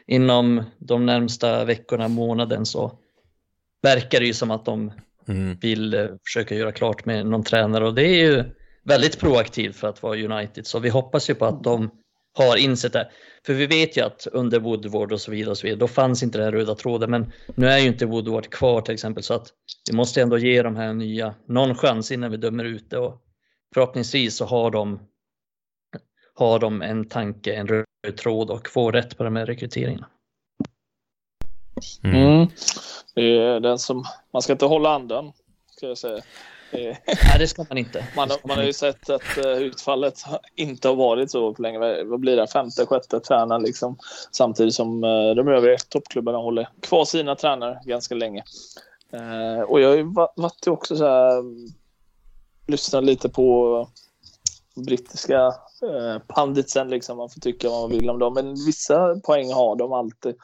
inom 0.08 0.64
de 0.78 1.06
närmsta 1.06 1.66
veckorna, 1.66 2.08
månaden 2.08 2.66
så 2.66 2.92
verkar 3.82 4.20
det 4.20 4.26
ju 4.26 4.34
som 4.34 4.52
att 4.52 4.66
de 4.66 4.92
mm, 5.28 5.58
vill 5.62 5.94
eh, 5.94 6.06
försöka 6.26 6.56
göra 6.56 6.72
klart 6.72 7.06
med 7.06 7.26
någon 7.26 7.44
tränare 7.44 7.88
och 7.88 7.94
det 7.94 8.04
är 8.08 8.18
ju 8.28 8.44
väldigt 8.84 9.20
proaktivt 9.20 9.76
för 9.76 9.88
att 9.88 10.04
vara 10.04 10.18
United. 10.20 10.68
Så 10.68 10.80
vi 10.80 10.90
hoppas 10.90 11.30
ju 11.30 11.36
på 11.36 11.46
att 11.46 11.64
de 11.64 11.92
har 12.34 12.58
insett 12.58 12.94
det. 12.94 13.10
För 13.46 13.54
vi 13.54 13.66
vet 13.66 13.98
ju 13.98 14.02
att 14.02 14.28
under 14.32 14.60
Woodward 14.60 15.12
och 15.12 15.22
så 15.22 15.32
vidare, 15.32 15.52
och 15.52 15.58
så 15.58 15.68
vidare 15.68 15.80
då 15.80 15.88
fanns 15.88 16.24
inte 16.24 16.38
den 16.38 16.46
här 16.46 16.52
röda 16.52 16.76
tråden. 16.76 17.12
Men 17.12 17.32
nu 17.56 17.68
är 17.68 17.78
ju 17.78 17.88
inte 17.88 18.06
Woodward 18.06 18.50
kvar 18.50 18.82
till 18.82 18.94
exempel 18.94 19.24
så 19.24 19.34
att 19.34 19.48
vi 19.90 19.96
måste 19.96 20.22
ändå 20.22 20.38
ge 20.38 20.62
de 20.62 20.76
här 20.76 20.94
nya 20.94 21.36
någon 21.46 21.76
chans 21.76 22.12
innan 22.12 22.32
vi 22.32 22.38
dömer 22.38 22.64
ut 22.64 22.90
det. 22.90 22.98
Och 22.98 23.22
förhoppningsvis 23.74 24.38
så 24.38 24.46
har 24.46 24.72
de, 24.72 25.00
har 26.34 26.60
de 26.60 26.82
en 26.82 27.10
tanke, 27.10 27.54
en 27.54 27.68
röd 27.68 28.18
tråd 28.18 28.50
och 28.50 28.70
får 28.70 28.92
rätt 28.92 29.18
på 29.18 29.24
de 29.24 29.36
här 29.36 29.46
rekryteringarna. 29.46 30.08
mm. 32.04 32.16
Mm. 32.16 32.48
Det 33.16 33.38
är 33.38 33.60
den 33.60 33.80
som, 33.80 34.04
man 34.34 34.42
ska 34.42 34.54
inte 34.54 34.66
hålla 34.66 34.90
andan, 34.90 35.32
ska 35.72 35.88
jag 35.88 35.98
säga. 35.98 36.22
Är- 36.72 37.00
Nej, 37.06 37.40
det 37.40 37.48
ska 37.48 37.66
man 37.70 37.78
inte. 37.78 38.06
Man, 38.16 38.30
man 38.48 38.58
har 38.58 38.64
ju 38.64 38.74
sett 38.74 39.10
att 39.10 39.38
uh, 39.38 39.46
utfallet 39.52 40.24
inte 40.56 40.88
har 40.88 40.96
varit 40.96 41.32
så 41.32 41.54
för 41.56 41.64
länge. 41.64 42.04
Vad 42.04 42.20
blir 42.20 42.36
det? 42.38 42.48
Femte, 42.48 42.86
sjätte 42.86 43.20
tränaren 43.20 43.64
liksom. 43.64 43.98
Samtidigt 44.32 44.74
som 44.74 45.04
uh, 45.04 45.36
de 45.36 45.48
övriga 45.48 45.78
toppklubbarna 45.90 46.38
håller 46.38 46.70
kvar 46.82 47.06
sina 47.06 47.36
tränare 47.36 47.80
ganska 47.86 48.16
länge. 48.16 48.44
Eh, 49.12 49.62
och 49.62 49.82
jag 49.82 49.90
har 49.90 49.96
ju 49.96 50.04
va- 50.14 50.34
varit 50.36 50.68
också 50.68 50.96
så 50.96 51.06
här, 51.06 51.44
lyssnat 52.68 53.04
lite 53.04 53.30
på 53.30 53.88
brittiska 54.76 55.54
panditsen 56.28 56.90
liksom. 56.90 57.18
Man 57.18 57.30
får 57.30 57.42
tycka 57.42 57.70
vad 57.70 57.82
man 57.82 58.00
vill 58.00 58.10
om 58.10 58.20
dem. 58.20 58.34
Men 58.34 58.54
vissa 58.66 59.20
poäng 59.24 59.54
har 59.54 59.76
de 59.76 59.94
alltid. 59.94 60.36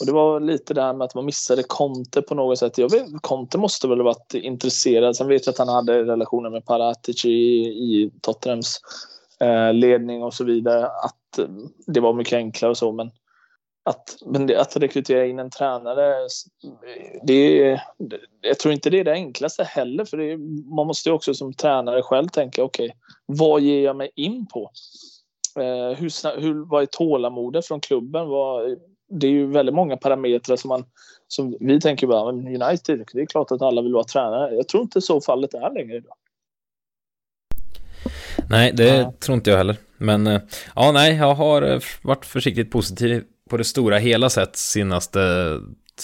Och 0.00 0.06
det 0.06 0.12
var 0.12 0.40
lite 0.40 0.74
det 0.74 0.82
här 0.82 0.92
med 0.92 1.04
att 1.04 1.14
man 1.14 1.24
missade 1.24 1.62
Conte 1.62 2.22
på 2.22 2.34
något 2.34 2.58
sätt. 2.58 2.78
Jag 2.78 2.90
vet, 2.90 3.06
Conte 3.20 3.58
måste 3.58 3.88
väl 3.88 3.98
ha 3.98 4.04
varit 4.04 4.34
intresserad. 4.34 5.16
Sen 5.16 5.28
vet 5.28 5.46
jag 5.46 5.52
att 5.52 5.58
han 5.58 5.68
hade 5.68 6.04
relationer 6.04 6.50
med 6.50 6.64
Paratici 6.64 7.28
i, 7.28 7.66
i 7.66 8.10
Tottenhams 8.20 8.80
eh, 9.40 9.72
ledning 9.74 10.22
och 10.22 10.34
så 10.34 10.44
vidare. 10.44 10.86
Att 10.86 11.38
eh, 11.38 11.48
det 11.86 12.00
var 12.00 12.12
mycket 12.12 12.32
enklare 12.32 12.70
och 12.70 12.78
så. 12.78 12.92
Men 12.92 13.10
att, 13.88 14.16
men 14.26 14.46
det, 14.46 14.60
att 14.60 14.76
rekrytera 14.76 15.26
in 15.26 15.38
en 15.38 15.50
tränare, 15.50 16.28
det, 17.22 17.80
det, 17.98 18.20
jag 18.40 18.58
tror 18.58 18.74
inte 18.74 18.90
det 18.90 19.00
är 19.00 19.04
det 19.04 19.12
enklaste 19.12 19.64
heller. 19.64 20.04
För 20.04 20.16
det, 20.16 20.36
man 20.76 20.86
måste 20.86 21.08
ju 21.08 21.14
också 21.14 21.34
som 21.34 21.54
tränare 21.54 22.02
själv 22.02 22.28
tänka, 22.28 22.64
okej, 22.64 22.96
vad 23.26 23.60
ger 23.60 23.84
jag 23.84 23.96
mig 23.96 24.10
in 24.14 24.46
på? 24.46 24.70
Eh, 25.56 25.98
hur, 25.98 26.40
hur, 26.40 26.70
vad 26.70 26.82
är 26.82 26.86
tålamodet 26.86 27.66
från 27.66 27.80
klubben? 27.80 28.28
Vad, 28.28 28.78
det 29.10 29.26
är 29.26 29.30
ju 29.30 29.46
väldigt 29.46 29.74
många 29.74 29.96
parametrar 29.96 30.56
som 30.56 30.68
man 30.68 30.84
som 31.28 31.56
vi 31.60 31.80
tänker 31.80 32.06
bara, 32.06 32.32
men 32.32 32.62
United, 32.62 33.04
det 33.12 33.20
är 33.20 33.26
klart 33.26 33.50
att 33.50 33.62
alla 33.62 33.82
vill 33.82 33.92
vara 33.92 34.04
tränare. 34.04 34.54
Jag 34.54 34.68
tror 34.68 34.82
inte 34.82 35.00
så 35.00 35.20
fallet 35.20 35.54
är 35.54 35.74
längre 35.74 35.96
idag. 35.96 36.14
Nej, 38.50 38.72
det 38.72 38.96
Ja. 38.96 39.12
tror 39.20 39.34
inte 39.34 39.50
jag 39.50 39.56
heller. 39.58 39.76
Men 39.98 40.26
eh, 40.26 40.40
ja, 40.76 40.92
nej, 40.92 41.16
jag 41.16 41.34
har 41.34 41.62
eh, 41.62 41.80
varit 42.02 42.24
försiktigt 42.24 42.70
positiv 42.70 43.24
på 43.50 43.56
det 43.56 43.64
stora 43.64 43.98
hela 43.98 44.30
sett 44.30 44.56
senaste 44.56 45.20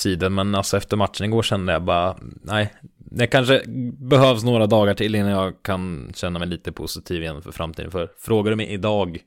tiden. 0.03 0.35
Men 0.35 0.55
alltså 0.55 0.77
efter 0.77 0.97
matchen 0.97 1.27
igår 1.27 1.43
kände 1.43 1.73
jag 1.73 1.83
bara, 1.85 2.17
nej, 2.43 2.75
det 2.99 3.27
kanske 3.27 3.63
behövs 3.99 4.45
några 4.45 4.67
dagar 4.67 4.95
till 4.95 5.15
innan 5.15 5.31
jag 5.31 5.63
kan 5.63 6.13
känna 6.15 6.39
mig 6.39 6.49
lite 6.49 6.73
positiv 6.73 7.23
igen 7.23 7.43
för 7.43 7.53
framtiden. 7.53 7.91
För 7.91 8.11
frågar 8.19 8.51
du 8.51 8.57
mig 8.57 8.73
idag, 8.73 9.19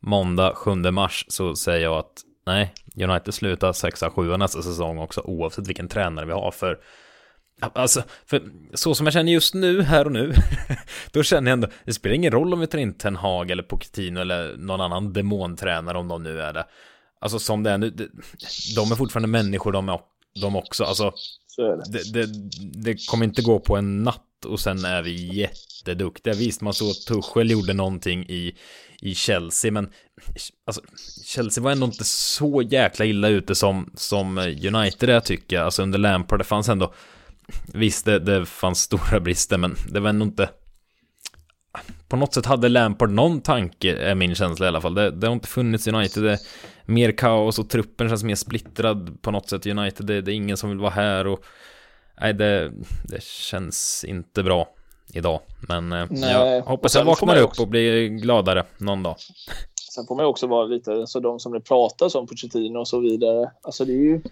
måndag 0.00 0.52
7 0.54 0.74
mars, 0.74 1.24
så 1.28 1.56
säger 1.56 1.82
jag 1.84 1.98
att 1.98 2.12
nej, 2.46 2.74
United 2.96 3.34
slutar 3.34 3.72
6-7 3.72 4.36
nästa 4.36 4.62
säsong 4.62 4.98
också, 4.98 5.20
oavsett 5.20 5.68
vilken 5.68 5.88
tränare 5.88 6.26
vi 6.26 6.32
har. 6.32 6.50
För 6.50 6.78
Alltså, 7.60 8.02
för 8.26 8.42
så 8.74 8.94
som 8.94 9.06
jag 9.06 9.12
känner 9.12 9.32
just 9.32 9.54
nu, 9.54 9.82
här 9.82 10.04
och 10.04 10.12
nu, 10.12 10.34
då 11.12 11.22
känner 11.22 11.50
jag 11.50 11.52
ändå, 11.52 11.68
det 11.84 11.92
spelar 11.92 12.14
ingen 12.14 12.32
roll 12.32 12.52
om 12.52 12.60
vi 12.60 12.66
tar 12.66 12.78
in 12.78 12.94
Ten 12.94 13.16
Hag 13.16 13.50
eller 13.50 13.62
Pochettino 13.62 14.20
eller 14.20 14.56
någon 14.56 14.80
annan 14.80 15.12
demontränare 15.12 15.98
om 15.98 16.08
de 16.08 16.22
nu 16.22 16.40
är 16.40 16.52
det. 16.52 16.66
Alltså 17.20 17.38
som 17.38 17.62
det 17.62 17.70
är 17.70 17.78
nu, 17.78 17.90
de 18.76 18.92
är 18.92 18.96
fortfarande 18.96 19.28
människor 19.28 19.72
de, 19.72 19.88
är, 19.88 20.00
de 20.40 20.56
också, 20.56 20.84
alltså 20.84 21.12
det. 21.56 21.92
Det, 21.92 22.12
det, 22.12 22.26
det 22.82 23.06
kommer 23.10 23.24
inte 23.24 23.42
gå 23.42 23.60
på 23.60 23.76
en 23.76 24.02
natt 24.02 24.44
och 24.44 24.60
sen 24.60 24.84
är 24.84 25.02
vi 25.02 25.38
jätteduktiga. 25.38 26.34
Visst, 26.34 26.60
man 26.60 26.74
såg 26.74 26.90
att 26.90 27.06
Tuchel 27.06 27.50
gjorde 27.50 27.72
någonting 27.72 28.26
i, 28.28 28.54
i 29.02 29.14
Chelsea, 29.14 29.72
men 29.72 29.90
alltså, 30.66 30.82
Chelsea 31.24 31.64
var 31.64 31.72
ändå 31.72 31.86
inte 31.86 32.04
så 32.04 32.62
jäkla 32.62 33.04
illa 33.04 33.28
ute 33.28 33.54
som, 33.54 33.90
som 33.94 34.38
United 34.38 35.08
är 35.08 35.20
tycker 35.20 35.56
jag. 35.56 35.64
Alltså 35.64 35.82
under 35.82 35.98
Lampard, 35.98 36.40
det 36.40 36.44
fanns 36.44 36.68
ändå, 36.68 36.94
visst 37.66 38.04
det, 38.04 38.18
det 38.18 38.46
fanns 38.46 38.80
stora 38.80 39.20
brister, 39.20 39.58
men 39.58 39.76
det 39.88 40.00
var 40.00 40.10
ändå 40.10 40.24
inte 40.24 40.48
på 42.08 42.16
något 42.16 42.34
sätt 42.34 42.46
hade 42.46 42.68
Lampard 42.68 43.10
någon 43.10 43.40
tanke, 43.40 43.96
är 43.96 44.14
min 44.14 44.34
känsla 44.34 44.66
i 44.66 44.68
alla 44.68 44.80
fall. 44.80 44.94
Det, 44.94 45.10
det 45.10 45.26
har 45.26 45.34
inte 45.34 45.48
funnits 45.48 45.86
United, 45.86 46.22
det 46.22 46.32
är 46.32 46.38
mer 46.84 47.12
kaos 47.12 47.58
och 47.58 47.70
truppen 47.70 48.08
känns 48.08 48.24
mer 48.24 48.34
splittrad 48.34 49.22
på 49.22 49.30
något 49.30 49.48
sätt. 49.48 49.66
United, 49.66 50.06
det, 50.06 50.20
det 50.20 50.32
är 50.32 50.34
ingen 50.34 50.56
som 50.56 50.70
vill 50.70 50.78
vara 50.78 50.90
här 50.90 51.26
och 51.26 51.44
nej, 52.20 52.34
det, 52.34 52.72
det 53.04 53.22
känns 53.22 54.04
inte 54.08 54.42
bra 54.42 54.68
idag. 55.14 55.40
Men 55.68 55.92
eh, 55.92 56.06
Nej. 56.10 56.32
jag 56.32 56.62
hoppas 56.62 56.94
jag 56.94 57.04
vaknar 57.04 57.36
upp 57.36 57.48
också... 57.48 57.62
och 57.62 57.68
blir 57.68 58.08
gladare 58.08 58.64
någon 58.78 59.02
dag. 59.02 59.16
Sen 59.94 60.06
får 60.06 60.14
man 60.16 60.26
också 60.26 60.46
vara 60.46 60.64
lite, 60.64 61.06
så 61.06 61.20
de 61.20 61.40
som 61.40 61.52
det 61.52 61.60
pratas 61.60 62.14
om 62.14 62.26
Pochettino 62.26 62.78
och 62.78 62.88
så 62.88 63.00
vidare. 63.00 63.50
Alltså 63.62 63.84
det 63.84 63.92
är 63.92 63.96
ju, 63.96 64.22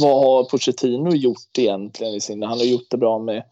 vad 0.00 0.24
har 0.24 0.44
Pochettino 0.44 1.14
gjort 1.14 1.58
egentligen 1.58 2.14
i 2.14 2.20
sin, 2.20 2.42
han 2.42 2.58
har 2.58 2.64
gjort 2.64 2.86
det 2.90 2.96
bra 2.96 3.18
med 3.18 3.42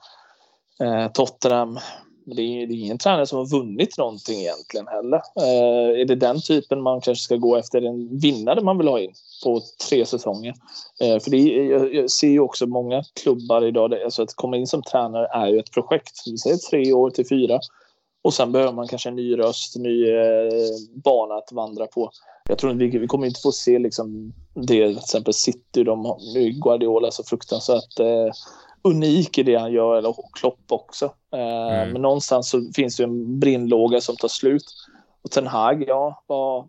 eh, 0.80 1.12
Tottenham, 1.12 1.78
men 2.26 2.36
det 2.36 2.42
är, 2.42 2.66
det 2.66 2.74
är 2.74 2.76
ingen 2.76 2.98
tränare 2.98 3.26
som 3.26 3.38
har 3.38 3.46
vunnit 3.46 3.98
någonting 3.98 4.40
egentligen 4.40 4.86
heller. 4.86 5.16
Eh, 5.16 6.00
är 6.00 6.04
det 6.04 6.14
den 6.14 6.40
typen 6.40 6.82
man 6.82 7.00
kanske 7.00 7.24
ska 7.24 7.36
gå 7.36 7.56
efter, 7.56 7.82
en 7.82 8.18
vinnare 8.18 8.60
man 8.60 8.78
vill 8.78 8.88
ha 8.88 9.00
in 9.00 9.12
på 9.44 9.60
tre 9.88 10.06
säsonger? 10.06 10.54
Eh, 11.00 11.18
för 11.20 11.30
det 11.30 11.36
är, 11.36 11.64
jag, 11.64 11.94
jag, 11.94 12.10
ser 12.10 12.28
ju 12.28 12.40
också 12.40 12.66
många 12.66 13.02
klubbar 13.22 13.64
idag, 13.64 13.90
där, 13.90 14.04
alltså 14.04 14.22
att 14.22 14.34
komma 14.34 14.56
in 14.56 14.66
som 14.66 14.82
tränare 14.82 15.26
är 15.26 15.46
ju 15.46 15.58
ett 15.58 15.72
projekt. 15.72 16.22
Vi 16.26 16.38
säger 16.38 16.56
tre 16.56 16.92
år 16.92 17.10
till 17.10 17.28
fyra. 17.28 17.60
Och 18.22 18.34
sen 18.34 18.52
behöver 18.52 18.72
man 18.72 18.88
kanske 18.88 19.08
en 19.08 19.16
ny 19.16 19.38
röst, 19.38 19.76
en 19.76 19.82
ny 19.82 20.10
eh, 20.10 20.50
bana 21.04 21.34
att 21.34 21.52
vandra 21.52 21.86
på. 21.86 22.10
Jag 22.48 22.58
tror 22.58 22.74
vi, 22.74 22.98
vi 22.98 23.06
kommer 23.06 23.26
inte 23.26 23.40
få 23.40 23.52
se 23.52 23.78
liksom 23.78 24.32
det, 24.54 24.88
till 24.88 24.98
exempel 24.98 25.34
City, 25.34 25.84
de, 25.84 26.16
nu 26.34 26.50
Guardiola 26.50 27.10
så 27.10 27.24
fruktansvärt 27.24 28.00
eh, 28.00 28.32
unik 28.84 29.38
i 29.38 29.42
det 29.42 29.56
han 29.56 29.72
gör, 29.72 30.06
och 30.06 30.30
Klopp 30.34 30.64
också. 30.68 31.04
Eh, 31.32 31.74
mm. 31.74 31.92
Men 31.92 32.02
någonstans 32.02 32.48
så 32.48 32.72
finns 32.74 32.96
det 32.96 33.04
en 33.04 33.40
brinnlåga 33.40 34.00
som 34.00 34.16
tar 34.16 34.28
slut. 34.28 34.64
Och 35.22 35.30
Ten 35.30 35.46
Hag, 35.46 35.84
ja, 35.88 36.22
var 36.26 36.68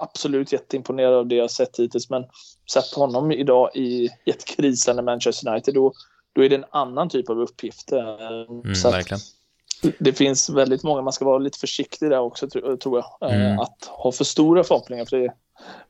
absolut 0.00 0.52
jätteimponerad 0.52 1.14
av 1.14 1.26
det 1.26 1.34
jag 1.34 1.50
sett 1.50 1.78
hittills. 1.78 2.10
Men 2.10 2.24
sett 2.72 2.94
honom 2.94 3.32
idag 3.32 3.70
i 3.74 4.08
ett 4.26 4.44
krisande 4.44 5.02
Manchester 5.02 5.50
United, 5.50 5.74
då, 5.74 5.92
då 6.32 6.44
är 6.44 6.48
det 6.48 6.56
en 6.56 6.64
annan 6.70 7.08
typ 7.08 7.30
av 7.30 7.40
uppgift. 7.40 7.92
Eh, 7.92 8.18
mm, 8.48 8.74
så 8.74 8.90
verkligen. 8.90 9.20
Det 9.98 10.12
finns 10.12 10.50
väldigt 10.50 10.82
många, 10.82 11.02
man 11.02 11.12
ska 11.12 11.24
vara 11.24 11.38
lite 11.38 11.58
försiktig 11.58 12.10
där 12.10 12.18
också 12.18 12.48
tror 12.50 13.04
jag. 13.20 13.30
Eh, 13.30 13.46
mm. 13.46 13.58
Att 13.58 13.84
ha 13.84 14.12
för 14.12 14.24
stora 14.24 14.64
förhoppningar, 14.64 15.04
för 15.04 15.16
det, 15.16 15.32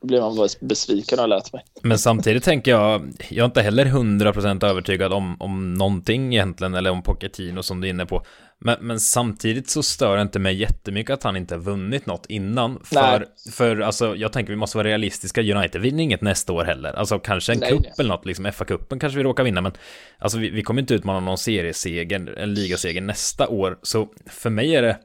då 0.00 0.06
blir 0.06 0.20
man 0.20 0.36
bara 0.36 0.48
besviken 0.60 1.20
och 1.20 1.28
lärt 1.28 1.52
mig. 1.52 1.64
Men 1.82 1.98
samtidigt 1.98 2.44
tänker 2.44 2.70
jag, 2.70 3.12
jag 3.28 3.42
är 3.42 3.44
inte 3.44 3.62
heller 3.62 3.84
100% 3.84 4.64
övertygad 4.64 5.12
om, 5.12 5.36
om 5.40 5.74
någonting 5.74 6.34
egentligen, 6.34 6.74
eller 6.74 6.90
om 6.90 7.02
Pochettino 7.02 7.62
som 7.62 7.80
du 7.80 7.86
är 7.86 7.90
inne 7.90 8.06
på. 8.06 8.24
Men, 8.60 8.76
men 8.80 9.00
samtidigt 9.00 9.70
så 9.70 9.82
stör 9.82 10.16
det 10.16 10.22
inte 10.22 10.38
mig 10.38 10.54
jättemycket 10.54 11.14
att 11.14 11.22
han 11.22 11.36
inte 11.36 11.54
har 11.54 11.62
vunnit 11.62 12.06
något 12.06 12.26
innan. 12.28 12.80
För, 12.84 13.26
för 13.52 13.80
alltså, 13.80 14.16
jag 14.16 14.32
tänker 14.32 14.52
vi 14.52 14.56
måste 14.56 14.76
vara 14.76 14.88
realistiska, 14.88 15.40
United 15.42 15.80
vinner 15.80 16.02
inget 16.04 16.20
nästa 16.20 16.52
år 16.52 16.64
heller. 16.64 16.92
Alltså 16.92 17.18
kanske 17.18 17.52
en 17.52 17.60
cup 17.60 17.98
eller 17.98 18.10
något, 18.10 18.26
liksom 18.26 18.46
FA-cupen 18.46 18.98
kanske 18.98 19.16
vi 19.16 19.22
råkar 19.22 19.44
vinna, 19.44 19.60
men 19.60 19.72
alltså 20.18 20.38
vi, 20.38 20.50
vi 20.50 20.62
kommer 20.62 20.80
inte 20.80 20.94
utmana 20.94 21.20
någon 21.20 21.38
serieseger, 21.38 22.38
en 22.38 22.54
ligaseger 22.54 23.00
nästa 23.00 23.48
år. 23.48 23.78
Så 23.82 24.08
för 24.26 24.50
mig 24.50 24.76
är 24.76 24.82
det 24.82 24.98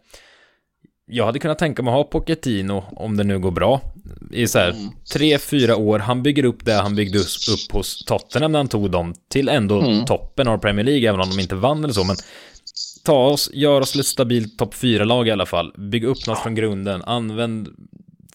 jag 1.06 1.26
hade 1.26 1.40
kunnat 1.40 1.60
tänka 1.60 1.84
mig 1.84 1.92
att 1.92 1.98
ha 1.98 2.04
Pochettino, 2.04 2.84
om 2.92 3.18
det 3.18 3.24
nu 3.24 3.40
går 3.40 3.52
bra, 3.52 3.82
i 4.32 4.48
så 4.48 4.60
här 4.60 4.70
mm. 4.70 4.90
tre, 5.14 5.40
fyra 5.40 5.76
år. 5.76 6.00
Han 6.00 6.24
bygger 6.24 6.46
upp 6.46 6.66
det 6.66 6.74
han 6.74 6.96
byggde 6.96 7.20
upp 7.20 7.72
hos 7.72 8.06
Tottenham 8.06 8.52
när 8.52 8.60
han 8.60 8.68
tog 8.68 8.92
dem 8.92 9.14
till 9.30 9.50
ändå 9.50 9.82
mm. 9.82 10.06
toppen 10.06 10.48
av 10.48 10.58
Premier 10.58 10.86
League, 10.86 11.10
även 11.10 11.22
om 11.22 11.30
de 11.30 11.40
inte 11.40 11.56
vann 11.56 11.84
eller 11.84 11.94
så. 11.94 12.04
Men 12.04 12.16
ta 13.04 13.26
oss, 13.26 13.50
gör 13.54 13.82
oss 13.82 13.92
till 13.92 14.00
ett 14.00 14.06
stabilt 14.06 14.58
topp 14.58 14.74
fyra 14.74 15.04
lag 15.04 15.28
i 15.28 15.32
alla 15.32 15.46
fall. 15.46 15.74
Bygg 15.78 16.04
upp 16.04 16.28
något 16.28 16.40
från 16.40 16.56
grunden, 16.56 17.02
använd 17.02 17.68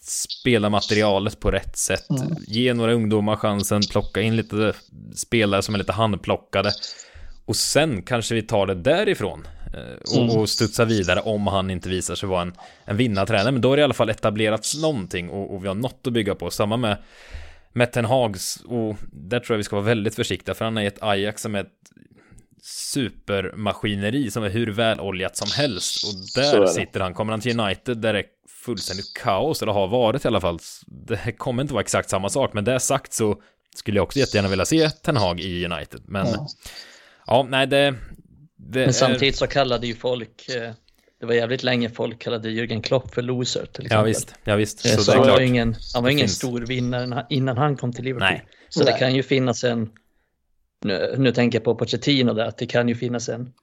spela 0.01 0.69
materialet 0.69 1.39
på 1.39 1.51
rätt 1.51 1.77
sätt. 1.77 2.09
Mm. 2.09 2.35
Ge 2.47 2.73
några 2.73 2.93
ungdomar 2.93 3.35
chansen, 3.35 3.81
plocka 3.91 4.21
in 4.21 4.35
lite 4.35 4.73
spelare 5.15 5.61
som 5.61 5.75
är 5.75 5.79
lite 5.79 5.93
handplockade. 5.93 6.71
Och 7.49 7.55
sen 7.55 8.01
kanske 8.01 8.35
vi 8.35 8.41
tar 8.41 8.67
det 8.67 8.75
därifrån. 8.75 9.47
Eh, 9.73 10.17
och, 10.17 10.23
mm. 10.23 10.37
och 10.37 10.49
studsa 10.49 10.85
vidare 10.85 11.19
om 11.19 11.47
han 11.47 11.69
inte 11.69 11.89
visar 11.89 12.15
sig 12.15 12.29
vara 12.29 12.41
en, 12.41 12.53
en 12.85 12.97
vinnartränare. 12.97 13.51
Men 13.51 13.61
då 13.61 13.69
har 13.69 13.77
det 13.77 13.81
i 13.81 13.83
alla 13.83 13.93
fall 13.93 14.09
etablerats 14.09 14.81
någonting 14.81 15.29
och, 15.29 15.55
och 15.55 15.63
vi 15.63 15.67
har 15.67 15.75
något 15.75 16.07
att 16.07 16.13
bygga 16.13 16.35
på. 16.35 16.51
Samma 16.51 16.77
med, 16.77 16.97
med 17.73 17.91
Ten 17.91 18.05
Hags 18.05 18.55
och 18.65 18.95
där 19.11 19.39
tror 19.39 19.53
jag 19.53 19.57
vi 19.57 19.63
ska 19.63 19.75
vara 19.75 19.85
väldigt 19.85 20.15
försiktiga 20.15 20.55
för 20.55 20.65
han 20.65 20.77
är 20.77 20.87
ett 20.87 21.03
Ajax 21.03 21.41
som 21.41 21.55
är 21.55 21.59
ett 21.59 21.73
supermaskineri 22.61 24.31
som 24.31 24.43
är 24.43 24.49
hur 24.49 24.71
väloljat 24.71 25.37
som 25.37 25.47
helst 25.51 26.03
och 26.03 26.13
där 26.35 26.67
sitter 26.67 26.99
han. 26.99 27.13
Kommer 27.13 27.33
han 27.33 27.41
till 27.41 27.59
United 27.59 27.97
där 27.97 28.13
det 28.13 28.19
är 28.19 28.25
fullständigt 28.65 29.13
kaos, 29.13 29.61
eller 29.61 29.71
har 29.71 29.87
varit 29.87 30.25
i 30.25 30.27
alla 30.27 30.41
fall. 30.41 30.59
Det 30.87 31.31
kommer 31.37 31.61
inte 31.61 31.73
vara 31.73 31.81
exakt 31.81 32.09
samma 32.09 32.29
sak, 32.29 32.53
men 32.53 32.63
det 32.63 32.79
sagt 32.79 33.13
så 33.13 33.41
skulle 33.75 33.97
jag 33.97 34.03
också 34.03 34.19
jättegärna 34.19 34.49
vilja 34.49 34.65
se 34.65 34.89
Ten 34.89 35.17
Hag 35.17 35.39
i 35.39 35.65
United. 35.65 36.01
Men 36.05 36.27
mm. 36.27 36.39
Ja, 37.29 37.47
nej, 37.49 37.67
det, 37.67 37.95
det 38.55 38.85
Men 38.85 38.93
samtidigt 38.93 39.35
så 39.35 39.47
kallade 39.47 39.87
ju 39.87 39.95
folk, 39.95 40.49
eh, 40.49 40.71
det 41.19 41.25
var 41.25 41.33
jävligt 41.33 41.63
länge 41.63 41.89
folk 41.89 42.19
kallade 42.19 42.49
Jürgen 42.49 42.81
Klopp 42.81 43.13
för 43.13 43.21
loser 43.21 43.65
till 43.65 43.85
exempel. 43.85 43.97
Ja 43.97 44.03
visst, 44.03 44.35
ja, 44.43 44.55
visst. 44.55 44.85
Eh, 44.85 44.91
så, 44.91 45.03
så 45.03 45.11
det 45.11 45.17
är 45.17 45.23
klart. 45.23 45.37
Var 45.37 45.41
ingen, 45.41 45.75
han 45.93 46.03
var 46.03 46.09
ingen 46.09 46.27
finns. 46.27 46.35
stor 46.35 46.61
vinnare 46.61 47.25
innan 47.29 47.57
han 47.57 47.77
kom 47.77 47.93
till 47.93 48.03
Liverpool. 48.03 48.29
Nej. 48.29 48.45
Så 48.69 48.83
Nej. 48.83 48.93
det 48.93 48.99
kan 48.99 49.15
ju 49.15 49.23
finnas 49.23 49.63
en, 49.63 49.89
nu, 50.81 51.15
nu 51.17 51.31
tänker 51.31 51.57
jag 51.57 51.63
på 51.63 51.75
Pochettino 51.75 52.33
där, 52.33 52.45
att 52.45 52.57
det 52.57 52.65
kan 52.65 52.89
ju 52.89 52.95
finnas 52.95 53.29
en, 53.29 53.53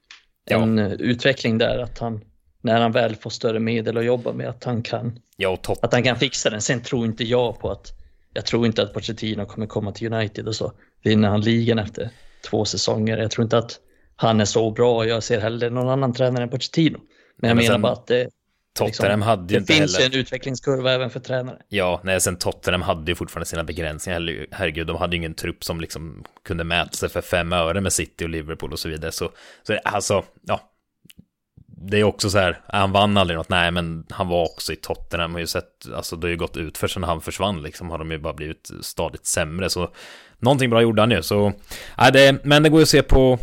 ja. 0.49 0.63
en 0.63 0.79
eh, 0.79 0.91
utveckling 0.91 1.57
där 1.57 1.79
att 1.79 1.99
han, 1.99 2.21
när 2.61 2.81
han 2.81 2.91
väl 2.91 3.15
får 3.15 3.29
större 3.29 3.59
medel 3.59 3.97
att 3.97 4.05
jobba 4.05 4.33
med, 4.33 4.49
att 4.49 4.63
han 4.63 4.83
kan, 4.83 5.19
ja, 5.37 5.59
att 5.81 5.93
han 5.93 6.03
kan 6.03 6.15
fixa 6.15 6.49
den. 6.49 6.61
Sen 6.61 6.81
tror 6.81 7.05
inte 7.05 7.23
jag 7.23 7.59
på 7.59 7.71
att, 7.71 7.93
jag 8.33 8.45
tror 8.45 8.65
inte 8.65 8.81
att 8.81 8.93
Pochettino 8.93 9.45
kommer 9.45 9.67
komma 9.67 9.91
till 9.91 10.13
United 10.13 10.47
och 10.47 10.55
så 10.55 10.71
vinner 11.03 11.29
han 11.29 11.41
ligan 11.41 11.79
efter 11.79 12.09
två 12.49 12.65
säsonger. 12.65 13.17
Jag 13.17 13.31
tror 13.31 13.43
inte 13.43 13.57
att 13.57 13.79
han 14.15 14.41
är 14.41 14.45
så 14.45 14.71
bra. 14.71 15.05
Jag 15.05 15.23
ser 15.23 15.39
hellre 15.39 15.69
någon 15.69 15.89
annan 15.89 16.13
tränare 16.13 16.43
än 16.43 16.49
Pochettino. 16.49 16.99
Men 17.37 17.47
jag 17.47 17.55
men 17.55 17.65
menar 17.65 17.79
bara 17.79 17.93
att 17.93 18.07
det, 18.07 18.29
Tottenham 18.77 19.19
liksom, 19.19 19.21
hade 19.21 19.53
ju 19.53 19.59
det 19.59 19.73
finns 19.73 19.97
heller... 19.97 20.15
en 20.15 20.19
utvecklingskurva 20.19 20.91
även 20.91 21.09
för 21.09 21.19
tränare. 21.19 21.57
Ja, 21.69 22.01
nej, 22.03 22.21
sen 22.21 22.37
Tottenham 22.37 22.81
hade 22.81 23.11
ju 23.11 23.15
fortfarande 23.15 23.45
sina 23.45 23.63
begränsningar. 23.63 24.45
Herregud, 24.51 24.87
de 24.87 24.97
hade 24.97 25.15
ju 25.15 25.17
ingen 25.17 25.33
trupp 25.33 25.63
som 25.63 25.81
liksom 25.81 26.23
kunde 26.43 26.63
mäta 26.63 26.91
sig 26.91 27.09
för 27.09 27.21
fem 27.21 27.53
öre 27.53 27.81
med 27.81 27.93
City 27.93 28.25
och 28.25 28.29
Liverpool 28.29 28.71
och 28.71 28.79
så 28.79 28.89
vidare. 28.89 29.11
Så, 29.11 29.31
så 29.63 29.77
alltså, 29.83 30.23
ja. 30.41 30.61
Det 31.79 31.99
är 31.99 32.03
också 32.03 32.29
så 32.29 32.37
här, 32.37 32.61
han 32.67 32.91
vann 32.91 33.17
aldrig 33.17 33.37
något, 33.37 33.49
nej, 33.49 33.71
men 33.71 34.05
han 34.09 34.27
var 34.27 34.43
också 34.43 34.73
i 34.73 34.75
Tottenham, 34.75 35.33
har 35.33 35.39
ju 35.39 35.47
sett, 35.47 35.93
alltså 35.95 36.15
det 36.15 36.27
har 36.27 36.29
ju 36.29 36.37
gått 36.37 36.57
ut 36.57 36.77
för 36.77 36.87
sen 36.87 37.03
han 37.03 37.21
försvann 37.21 37.61
liksom, 37.61 37.89
har 37.89 37.97
de 37.97 38.11
ju 38.11 38.17
bara 38.17 38.33
blivit 38.33 38.71
stadigt 38.81 39.25
sämre, 39.25 39.69
så 39.69 39.89
någonting 40.39 40.69
bra 40.69 40.81
gjorde 40.81 41.01
han 41.01 41.11
ju, 41.11 41.23
så, 41.23 41.53
nej, 41.97 42.11
det, 42.11 42.39
men 42.43 42.63
det 42.63 42.69
går 42.69 42.79
ju 42.79 42.83
att 42.83 42.89
se 42.89 43.03
på 43.03 43.39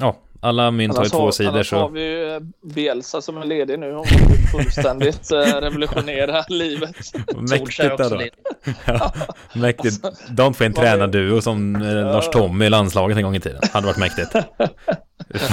ja, 0.00 0.16
alla 0.42 0.70
mynt 0.70 0.96
har 0.96 1.04
ju 1.04 1.10
två 1.10 1.32
sidor. 1.32 1.50
Annars 1.52 1.68
så... 1.68 1.76
har 1.76 1.88
vi 1.88 2.00
ju 2.00 2.34
eh, 2.34 2.40
Bielsa 2.62 3.20
som 3.20 3.36
är 3.36 3.44
ledig 3.44 3.78
nu. 3.78 3.92
Hon 3.92 4.06
fullständigt 4.52 5.30
eh, 5.32 5.36
revolutionera 5.38 6.44
livet. 6.48 6.96
Mäktigt 7.36 7.98
då. 7.98 8.22
ja, 8.84 9.12
mäktigt. 9.52 10.04
De 10.30 10.54
får 10.54 10.64
en 10.64 10.72
tränarduo 10.72 11.40
som 11.40 11.76
eh, 11.76 11.88
ja. 11.88 12.12
Lars 12.12 12.28
Tommy 12.30 12.64
i 12.64 12.70
landslaget 12.70 13.16
en 13.16 13.22
gång 13.22 13.36
i 13.36 13.40
tiden. 13.40 13.60
Hade 13.72 13.86
varit 13.86 13.98
mäktigt. 13.98 14.34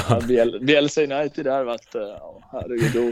ja, 0.10 0.22
Bielsa 0.62 1.02
United, 1.02 1.46
det 1.46 1.52
hade 1.52 1.64
varit, 1.64 1.90
ja, 1.94 2.40
herregud, 2.52 2.92
då, 2.94 3.12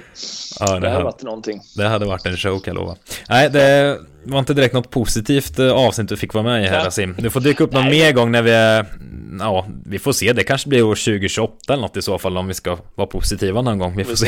ja, 0.60 0.74
det, 0.74 0.80
det 0.80 0.90
hade 0.90 1.04
varit 1.04 1.24
någonting. 1.24 1.62
Det 1.76 1.88
hade 1.88 2.06
varit 2.06 2.26
en 2.26 2.38
show 2.38 2.60
kan 2.60 2.76
jag 2.76 2.82
lova. 2.82 2.96
Nej, 3.30 3.50
det 3.50 3.98
var 4.26 4.40
inte 4.40 4.54
direkt 4.54 4.74
något 4.74 4.90
positivt 4.90 5.60
avsnitt 5.60 6.10
du 6.10 6.18
fick 6.18 6.34
vara 6.34 6.44
med 6.44 6.64
i 6.64 6.68
här, 6.68 6.90
Sim. 6.90 7.16
Du 7.20 7.30
får 7.30 7.40
dyka 7.40 7.64
upp 7.64 7.74
någon 7.74 7.90
mer 7.90 8.12
gång 8.12 8.32
när 8.32 8.42
vi 8.42 8.52
är 8.52 8.86
ja, 9.40 9.66
vi 9.86 10.00
får 10.00 10.12
se. 10.12 10.34
Det 10.34 10.44
kanske 10.44 10.70
blir 10.70 10.84
år 10.84 10.96
2028 10.96 11.74
eller 11.74 11.82
något 11.82 11.98
i 11.98 12.02
så 12.02 12.18
fall 12.18 12.38
om 12.38 12.48
vi 12.48 12.54
ska 12.54 12.78
vara 12.96 13.08
positiva 13.08 13.62
någon 13.62 13.80
gång. 13.80 13.98
Vi 13.98 14.04
får 14.04 14.16
se. 14.16 14.28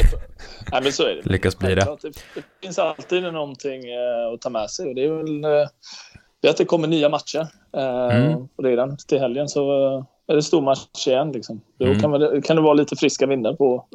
Nej, 0.72 0.82
men 0.84 0.92
så 0.92 1.04
är 1.04 1.16
det. 1.16 1.30
Lyckas 1.30 1.58
bli 1.58 1.76
det. 1.76 1.98
det. 2.02 2.10
Det 2.36 2.44
finns 2.64 2.80
alltid 2.80 3.24
någonting 3.24 3.82
eh, 3.90 4.34
att 4.34 4.42
ta 4.42 4.50
med 4.50 4.70
sig 4.70 4.90
och 4.90 4.96
det 4.96 5.06
är 5.06 5.12
väl 5.12 5.42
det 5.42 6.48
eh, 6.48 6.50
att 6.50 6.58
det 6.58 6.66
kommer 6.66 6.88
nya 6.88 7.10
matcher 7.10 7.48
eh, 7.78 8.18
mm. 8.18 8.48
redan 8.64 8.98
till 8.98 9.20
helgen 9.20 9.48
så 9.48 10.06
är 10.28 10.36
det 10.36 10.44
stor 10.44 10.62
match 10.62 11.08
igen. 11.08 11.32
Liksom. 11.32 11.62
Då 11.80 11.86
Mm. 11.86 12.00
kan, 12.00 12.12
man, 12.12 12.42
kan 12.42 12.56
det 12.56 12.62
vara 12.62 12.74
lite 12.74 12.96
friska 12.96 13.26
vindar 13.26 13.54
på, 13.54 13.86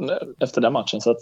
efter 0.41 0.61
den 0.61 0.73
matchen. 0.73 1.01
Så 1.01 1.11
att, 1.11 1.17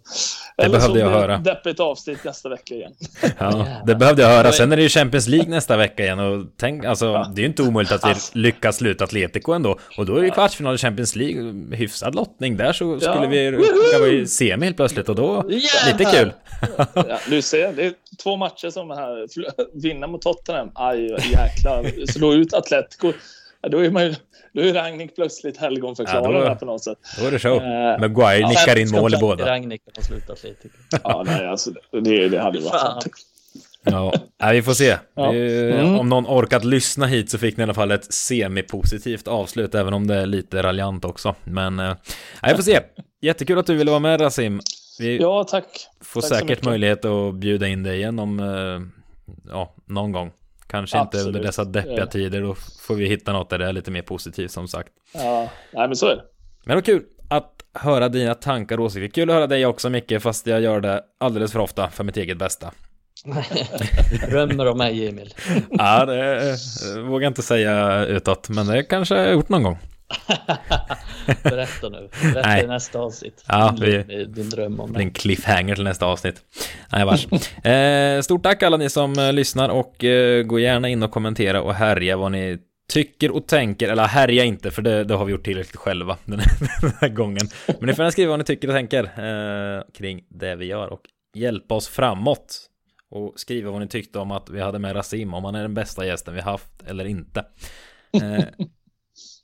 Det 0.57 0.63
eller 0.63 0.81
så 0.81 0.93
behövde 0.93 1.01
jag 1.01 1.09
blir 1.11 1.21
det 1.29 1.33
höra. 1.35 1.39
deppigt 1.39 1.81
avsnitt 1.81 2.25
nästa 2.25 2.49
vecka 2.49 2.75
igen. 2.75 2.93
Ja, 3.39 3.67
det 3.87 3.95
behövde 3.95 4.23
jag 4.23 4.29
höra. 4.29 4.53
Sen 4.53 4.73
är 4.73 4.77
det 4.77 4.83
ju 4.83 4.89
Champions 4.89 5.29
League 5.29 5.51
nästa 5.51 5.77
vecka 5.77 6.03
igen 6.03 6.19
och 6.21 6.47
tänk, 6.57 6.85
alltså, 6.85 7.07
Ja. 7.07 7.33
det 7.35 7.41
är 7.41 7.43
ju 7.43 7.49
inte 7.49 7.63
omöjligt 7.63 7.93
att 7.93 8.05
vi 8.35 8.41
lyckas 8.41 8.77
sluta 8.77 9.05
Atletico 9.05 9.53
ändå. 9.53 9.79
Och 9.99 10.07
då 10.07 10.17
är 10.17 10.21
det 10.21 10.27
ju 10.27 10.33
kvartsfinal 10.33 10.75
i 10.75 10.79
Champions 10.79 11.17
League, 11.17 11.55
hyfsad 11.77 12.15
lottning. 12.15 12.57
Där 12.57 12.73
så 12.73 13.01
skulle 13.01 13.15
Ja. 13.15 13.27
vi 13.29 13.69
kan 13.93 14.03
vi 14.05 14.27
semi 14.27 14.65
helt 14.65 14.77
plötsligt 14.77 15.09
och 15.09 15.15
då, 15.15 15.43
lite 15.87 16.05
kul. 16.17 16.33
Ja, 16.95 17.19
du 17.29 17.43
ser, 17.43 17.73
det 17.73 17.85
är 17.87 17.93
två 18.23 18.37
matcher 18.37 18.71
som 18.71 18.91
här. 18.91 19.27
Vinna 19.83 20.07
mot 20.07 20.23
Tottenham, 20.23 20.71
aj 20.75 21.03
jäklar. 21.33 22.07
Slå 22.07 22.35
ut 22.35 22.55
Atletico. 22.55 23.13
Ja, 23.63 23.69
då 23.69 23.79
är 23.85 23.91
man 23.91 24.05
ju, 24.05 24.15
då 24.53 24.61
är 24.63 24.73
Rangnick 24.75 25.15
plötsligt 25.15 25.57
helgonförklarad 25.57 26.35
Ja, 26.35 26.49
då- 26.49 26.55
på 26.55 26.65
något 26.65 26.85
sätt. 26.85 26.99
Då 27.21 27.27
är 27.27 27.31
det 27.31 27.39
show. 27.39 27.57
Eh, 27.57 28.01
Maguire 28.01 28.49
nickar 28.49 28.79
in 28.79 28.91
mål 28.91 29.15
i 29.15 29.17
båda. 29.21 29.47
Ragnik 29.47 29.83
att 29.87 29.97
han 29.97 30.05
slutar 30.05 30.33
Atletico. 30.33 30.75
Ja, 31.05 31.23
nej, 31.27 31.47
alltså, 31.47 31.71
det, 32.03 32.29
det 32.29 32.39
hade 32.41 32.59
varit 32.61 32.71
Fan. 32.71 32.81
fantastiskt. 32.81 33.27
Ja, 33.83 34.13
vi 34.53 34.63
får 34.63 34.73
se. 34.73 34.97
Ja. 35.15 35.35
Mm. 35.35 35.99
Om 35.99 36.09
någon 36.09 36.27
orkat 36.27 36.65
lyssna 36.65 37.07
hit 37.07 37.31
så 37.31 37.39
fick 37.39 37.57
ni 37.57 37.61
i 37.61 37.65
alla 37.65 37.75
fall 37.75 37.91
ett 37.91 38.13
semi-positivt 38.15 39.29
avslut, 39.29 39.75
även 39.75 39.95
om 39.95 40.07
det 40.07 40.15
är 40.15 40.27
lite 40.27 40.63
raljant 40.63 41.05
också. 41.05 41.35
Men, 41.45 41.79
eh, 41.79 41.95
vi 42.43 42.55
får 42.55 42.63
se. 42.63 42.81
Jättekul 43.23 43.59
att 43.59 43.67
du 43.67 43.75
ville 43.77 43.91
vara 43.91 44.01
med 44.01 44.21
Rasim. 44.21 44.61
Vi 44.99 45.19
Ja, 45.21 45.45
tack. 45.45 45.65
får 46.05 46.21
tack 46.21 46.31
säkert 46.39 46.65
möjlighet 46.65 47.05
att 47.05 47.35
bjuda 47.35 47.67
in 47.67 47.83
dig 47.83 47.97
igen 47.99 48.19
om, 48.19 48.41
eh, 48.41 48.81
ja, 49.51 49.75
någon 49.87 50.13
gång. 50.13 50.31
Kanske 50.71 50.99
inte 50.99 51.17
Absolut. 51.17 51.27
under 51.27 51.43
dessa 51.47 51.65
deppiga 51.65 52.07
tider, 52.07 52.43
då 52.43 52.55
får 52.81 52.95
vi 52.95 53.07
hitta 53.07 53.33
något 53.33 53.51
där 53.51 53.59
det 53.59 53.67
är 53.67 53.73
lite 53.73 53.91
mer 53.91 54.03
positivt 54.03 54.51
som 54.51 54.69
sagt. 54.69 54.89
Ja, 55.15 55.51
nej, 55.73 55.89
men 55.89 55.97
så 55.97 56.07
är 56.07 56.17
det. 56.17 56.23
Men 56.65 56.71
det 56.71 56.75
var 56.75 56.83
kul 56.83 57.03
att 57.29 57.53
höra 57.75 58.09
dina 58.09 58.35
tankar 58.35 58.79
och 58.79 58.85
åsikter. 58.85 59.09
Kul 59.09 59.31
att 59.31 59.35
höra 59.35 59.47
dig 59.47 59.67
också 59.67 59.91
Micke, 59.91 60.13
fast 60.21 60.47
jag 60.47 60.61
gör 60.61 60.81
det 60.81 61.03
alldeles 61.21 61.53
för 61.53 61.59
ofta 61.59 61.91
för 61.91 62.05
mitt 62.05 62.17
eget 62.17 62.39
bästa. 62.39 62.73
Drömmer 64.31 64.67
om 64.67 64.79
mig 64.79 65.09
Emil. 65.09 65.35
Ja, 65.71 66.07
det 66.07 66.57
vågar 66.97 67.25
jag 67.25 67.31
inte 67.31 67.43
säga 67.43 68.07
utåt, 68.07 68.49
men 68.49 68.67
det 68.67 68.83
kanske 68.83 69.15
jag 69.15 69.25
har 69.25 69.33
gjort 69.33 69.49
någon 69.49 69.63
gång. 69.63 69.79
Berätta 71.43 71.89
nu. 71.89 72.09
Berätta 72.23 72.49
Nej. 72.49 72.65
i 72.65 72.67
nästa 72.67 72.99
avsnitt. 72.99 73.45
Ja, 73.49 73.75
din, 73.79 73.91
vi- 73.91 74.03
din, 74.03 74.33
din 74.33 74.49
dröm 74.51 74.81
om 74.81 74.93
Det 74.93 75.01
en 75.01 75.11
cliffhanger 75.11 75.75
till 75.75 75.85
nästa 75.85 76.07
avsnitt. 76.07 76.43
Nej, 76.93 77.05
vars. 77.05 77.27
Eh, 77.65 78.21
stort 78.21 78.43
tack 78.43 78.63
alla 78.63 78.77
ni 78.77 78.91
som 78.91 79.19
eh, 79.19 79.33
lyssnar 79.33 79.69
och 79.69 80.05
eh, 80.05 80.43
gå 80.43 80.59
gärna 80.59 80.89
in 80.89 81.03
och 81.03 81.11
kommentera 81.11 81.63
och 81.63 81.75
härja 81.75 82.17
vad 82.17 82.33
ni 82.33 82.59
tycker 82.93 83.31
och 83.31 83.47
tänker. 83.47 83.89
Eller 83.89 84.05
härja 84.07 84.45
inte, 84.45 84.71
för 84.71 84.83
det, 84.83 85.05
det 85.05 85.15
har 85.15 85.25
vi 85.25 85.33
gjort 85.33 85.45
tillräckligt 85.45 85.77
själva 85.77 86.17
den 86.25 86.41
här, 86.41 86.81
den 86.81 86.93
här 87.01 87.09
gången. 87.09 87.49
Men 87.67 87.87
ni 87.87 87.93
får 87.95 88.03
gärna 88.03 88.11
skriva 88.11 88.31
vad 88.31 88.39
ni 88.39 88.45
tycker 88.45 88.69
och 88.69 88.75
tänker 88.75 89.05
eh, 89.05 89.83
kring 89.99 90.21
det 90.29 90.57
vi 90.57 90.65
gör 90.67 90.93
och 90.93 91.01
hjälpa 91.35 91.75
oss 91.75 91.89
framåt. 91.89 92.67
Och 93.13 93.33
skriva 93.37 93.71
vad 93.71 93.81
ni 93.81 93.89
tyckte 93.89 94.19
om 94.19 94.31
att 94.31 94.51
vi 94.51 94.61
hade 94.61 94.79
med 94.79 94.97
Rasim, 94.97 95.35
om 95.35 95.45
han 95.45 95.55
är 95.55 95.63
den 95.63 95.75
bästa 95.75 96.07
gästen 96.07 96.35
vi 96.35 96.41
haft 96.41 96.83
eller 96.87 97.05
inte. 97.05 97.45
Eh, 98.13 98.45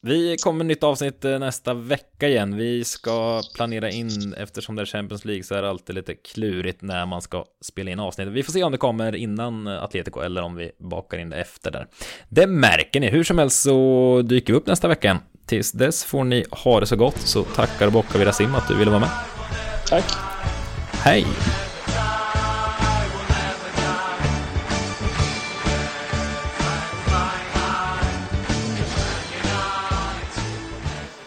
vi 0.06 0.36
kommer 0.36 0.56
med 0.56 0.66
nytt 0.66 0.82
avsnitt 0.82 1.24
eh, 1.24 1.38
nästa 1.38 1.74
vecka 1.74 2.28
igen. 2.28 2.56
Vi 2.56 2.84
ska 2.84 3.42
planera 3.54 3.90
in, 3.90 4.34
eftersom 4.38 4.76
det 4.76 4.82
är 4.82 4.86
Champions 4.86 5.24
League 5.24 5.42
så 5.42 5.54
är 5.54 5.62
det 5.62 5.70
alltid 5.70 5.94
lite 5.94 6.14
klurigt 6.14 6.82
när 6.82 7.06
man 7.06 7.22
ska 7.22 7.44
spela 7.64 7.90
in 7.90 8.00
avsnitt. 8.00 8.28
Vi 8.28 8.42
får 8.42 8.52
se 8.52 8.62
om 8.62 8.72
det 8.72 8.78
kommer 8.78 9.14
innan 9.14 9.66
eh, 9.66 9.82
Atletico 9.82 10.20
eller 10.20 10.42
om 10.42 10.56
vi 10.56 10.70
bakar 10.78 11.18
in 11.18 11.30
det 11.30 11.36
efter 11.36 11.70
där. 11.70 11.86
Det 12.28 12.46
märker 12.46 13.00
ni. 13.00 13.08
Hur 13.08 13.24
som 13.24 13.38
helst 13.38 13.62
så 13.62 14.22
dyker 14.24 14.52
vi 14.52 14.58
upp 14.58 14.66
nästa 14.66 14.88
vecka 14.88 15.08
igen. 15.08 15.18
Tills 15.46 15.72
dess 15.72 16.04
får 16.04 16.24
ni 16.24 16.44
ha 16.50 16.80
det 16.80 16.86
så 16.86 16.96
gott 16.96 17.18
så 17.18 17.42
tackar 17.44 17.86
och 17.86 17.92
bockar 17.92 18.18
vi 18.18 18.24
Rasim 18.24 18.54
att 18.54 18.68
du 18.68 18.76
ville 18.76 18.90
vara 18.90 19.00
med. 19.00 19.10
Tack. 19.88 20.04
Hej! 20.92 21.26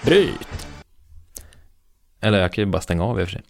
Bryt! 0.09 0.67
Eller 2.19 2.39
jag 2.41 2.53
kan 2.53 2.61
ju 2.61 2.65
bara 2.65 2.81
stänga 2.81 3.03
av 3.03 3.19
i 3.19 3.23
och 3.23 3.27
för 3.27 3.31
sig. 3.31 3.41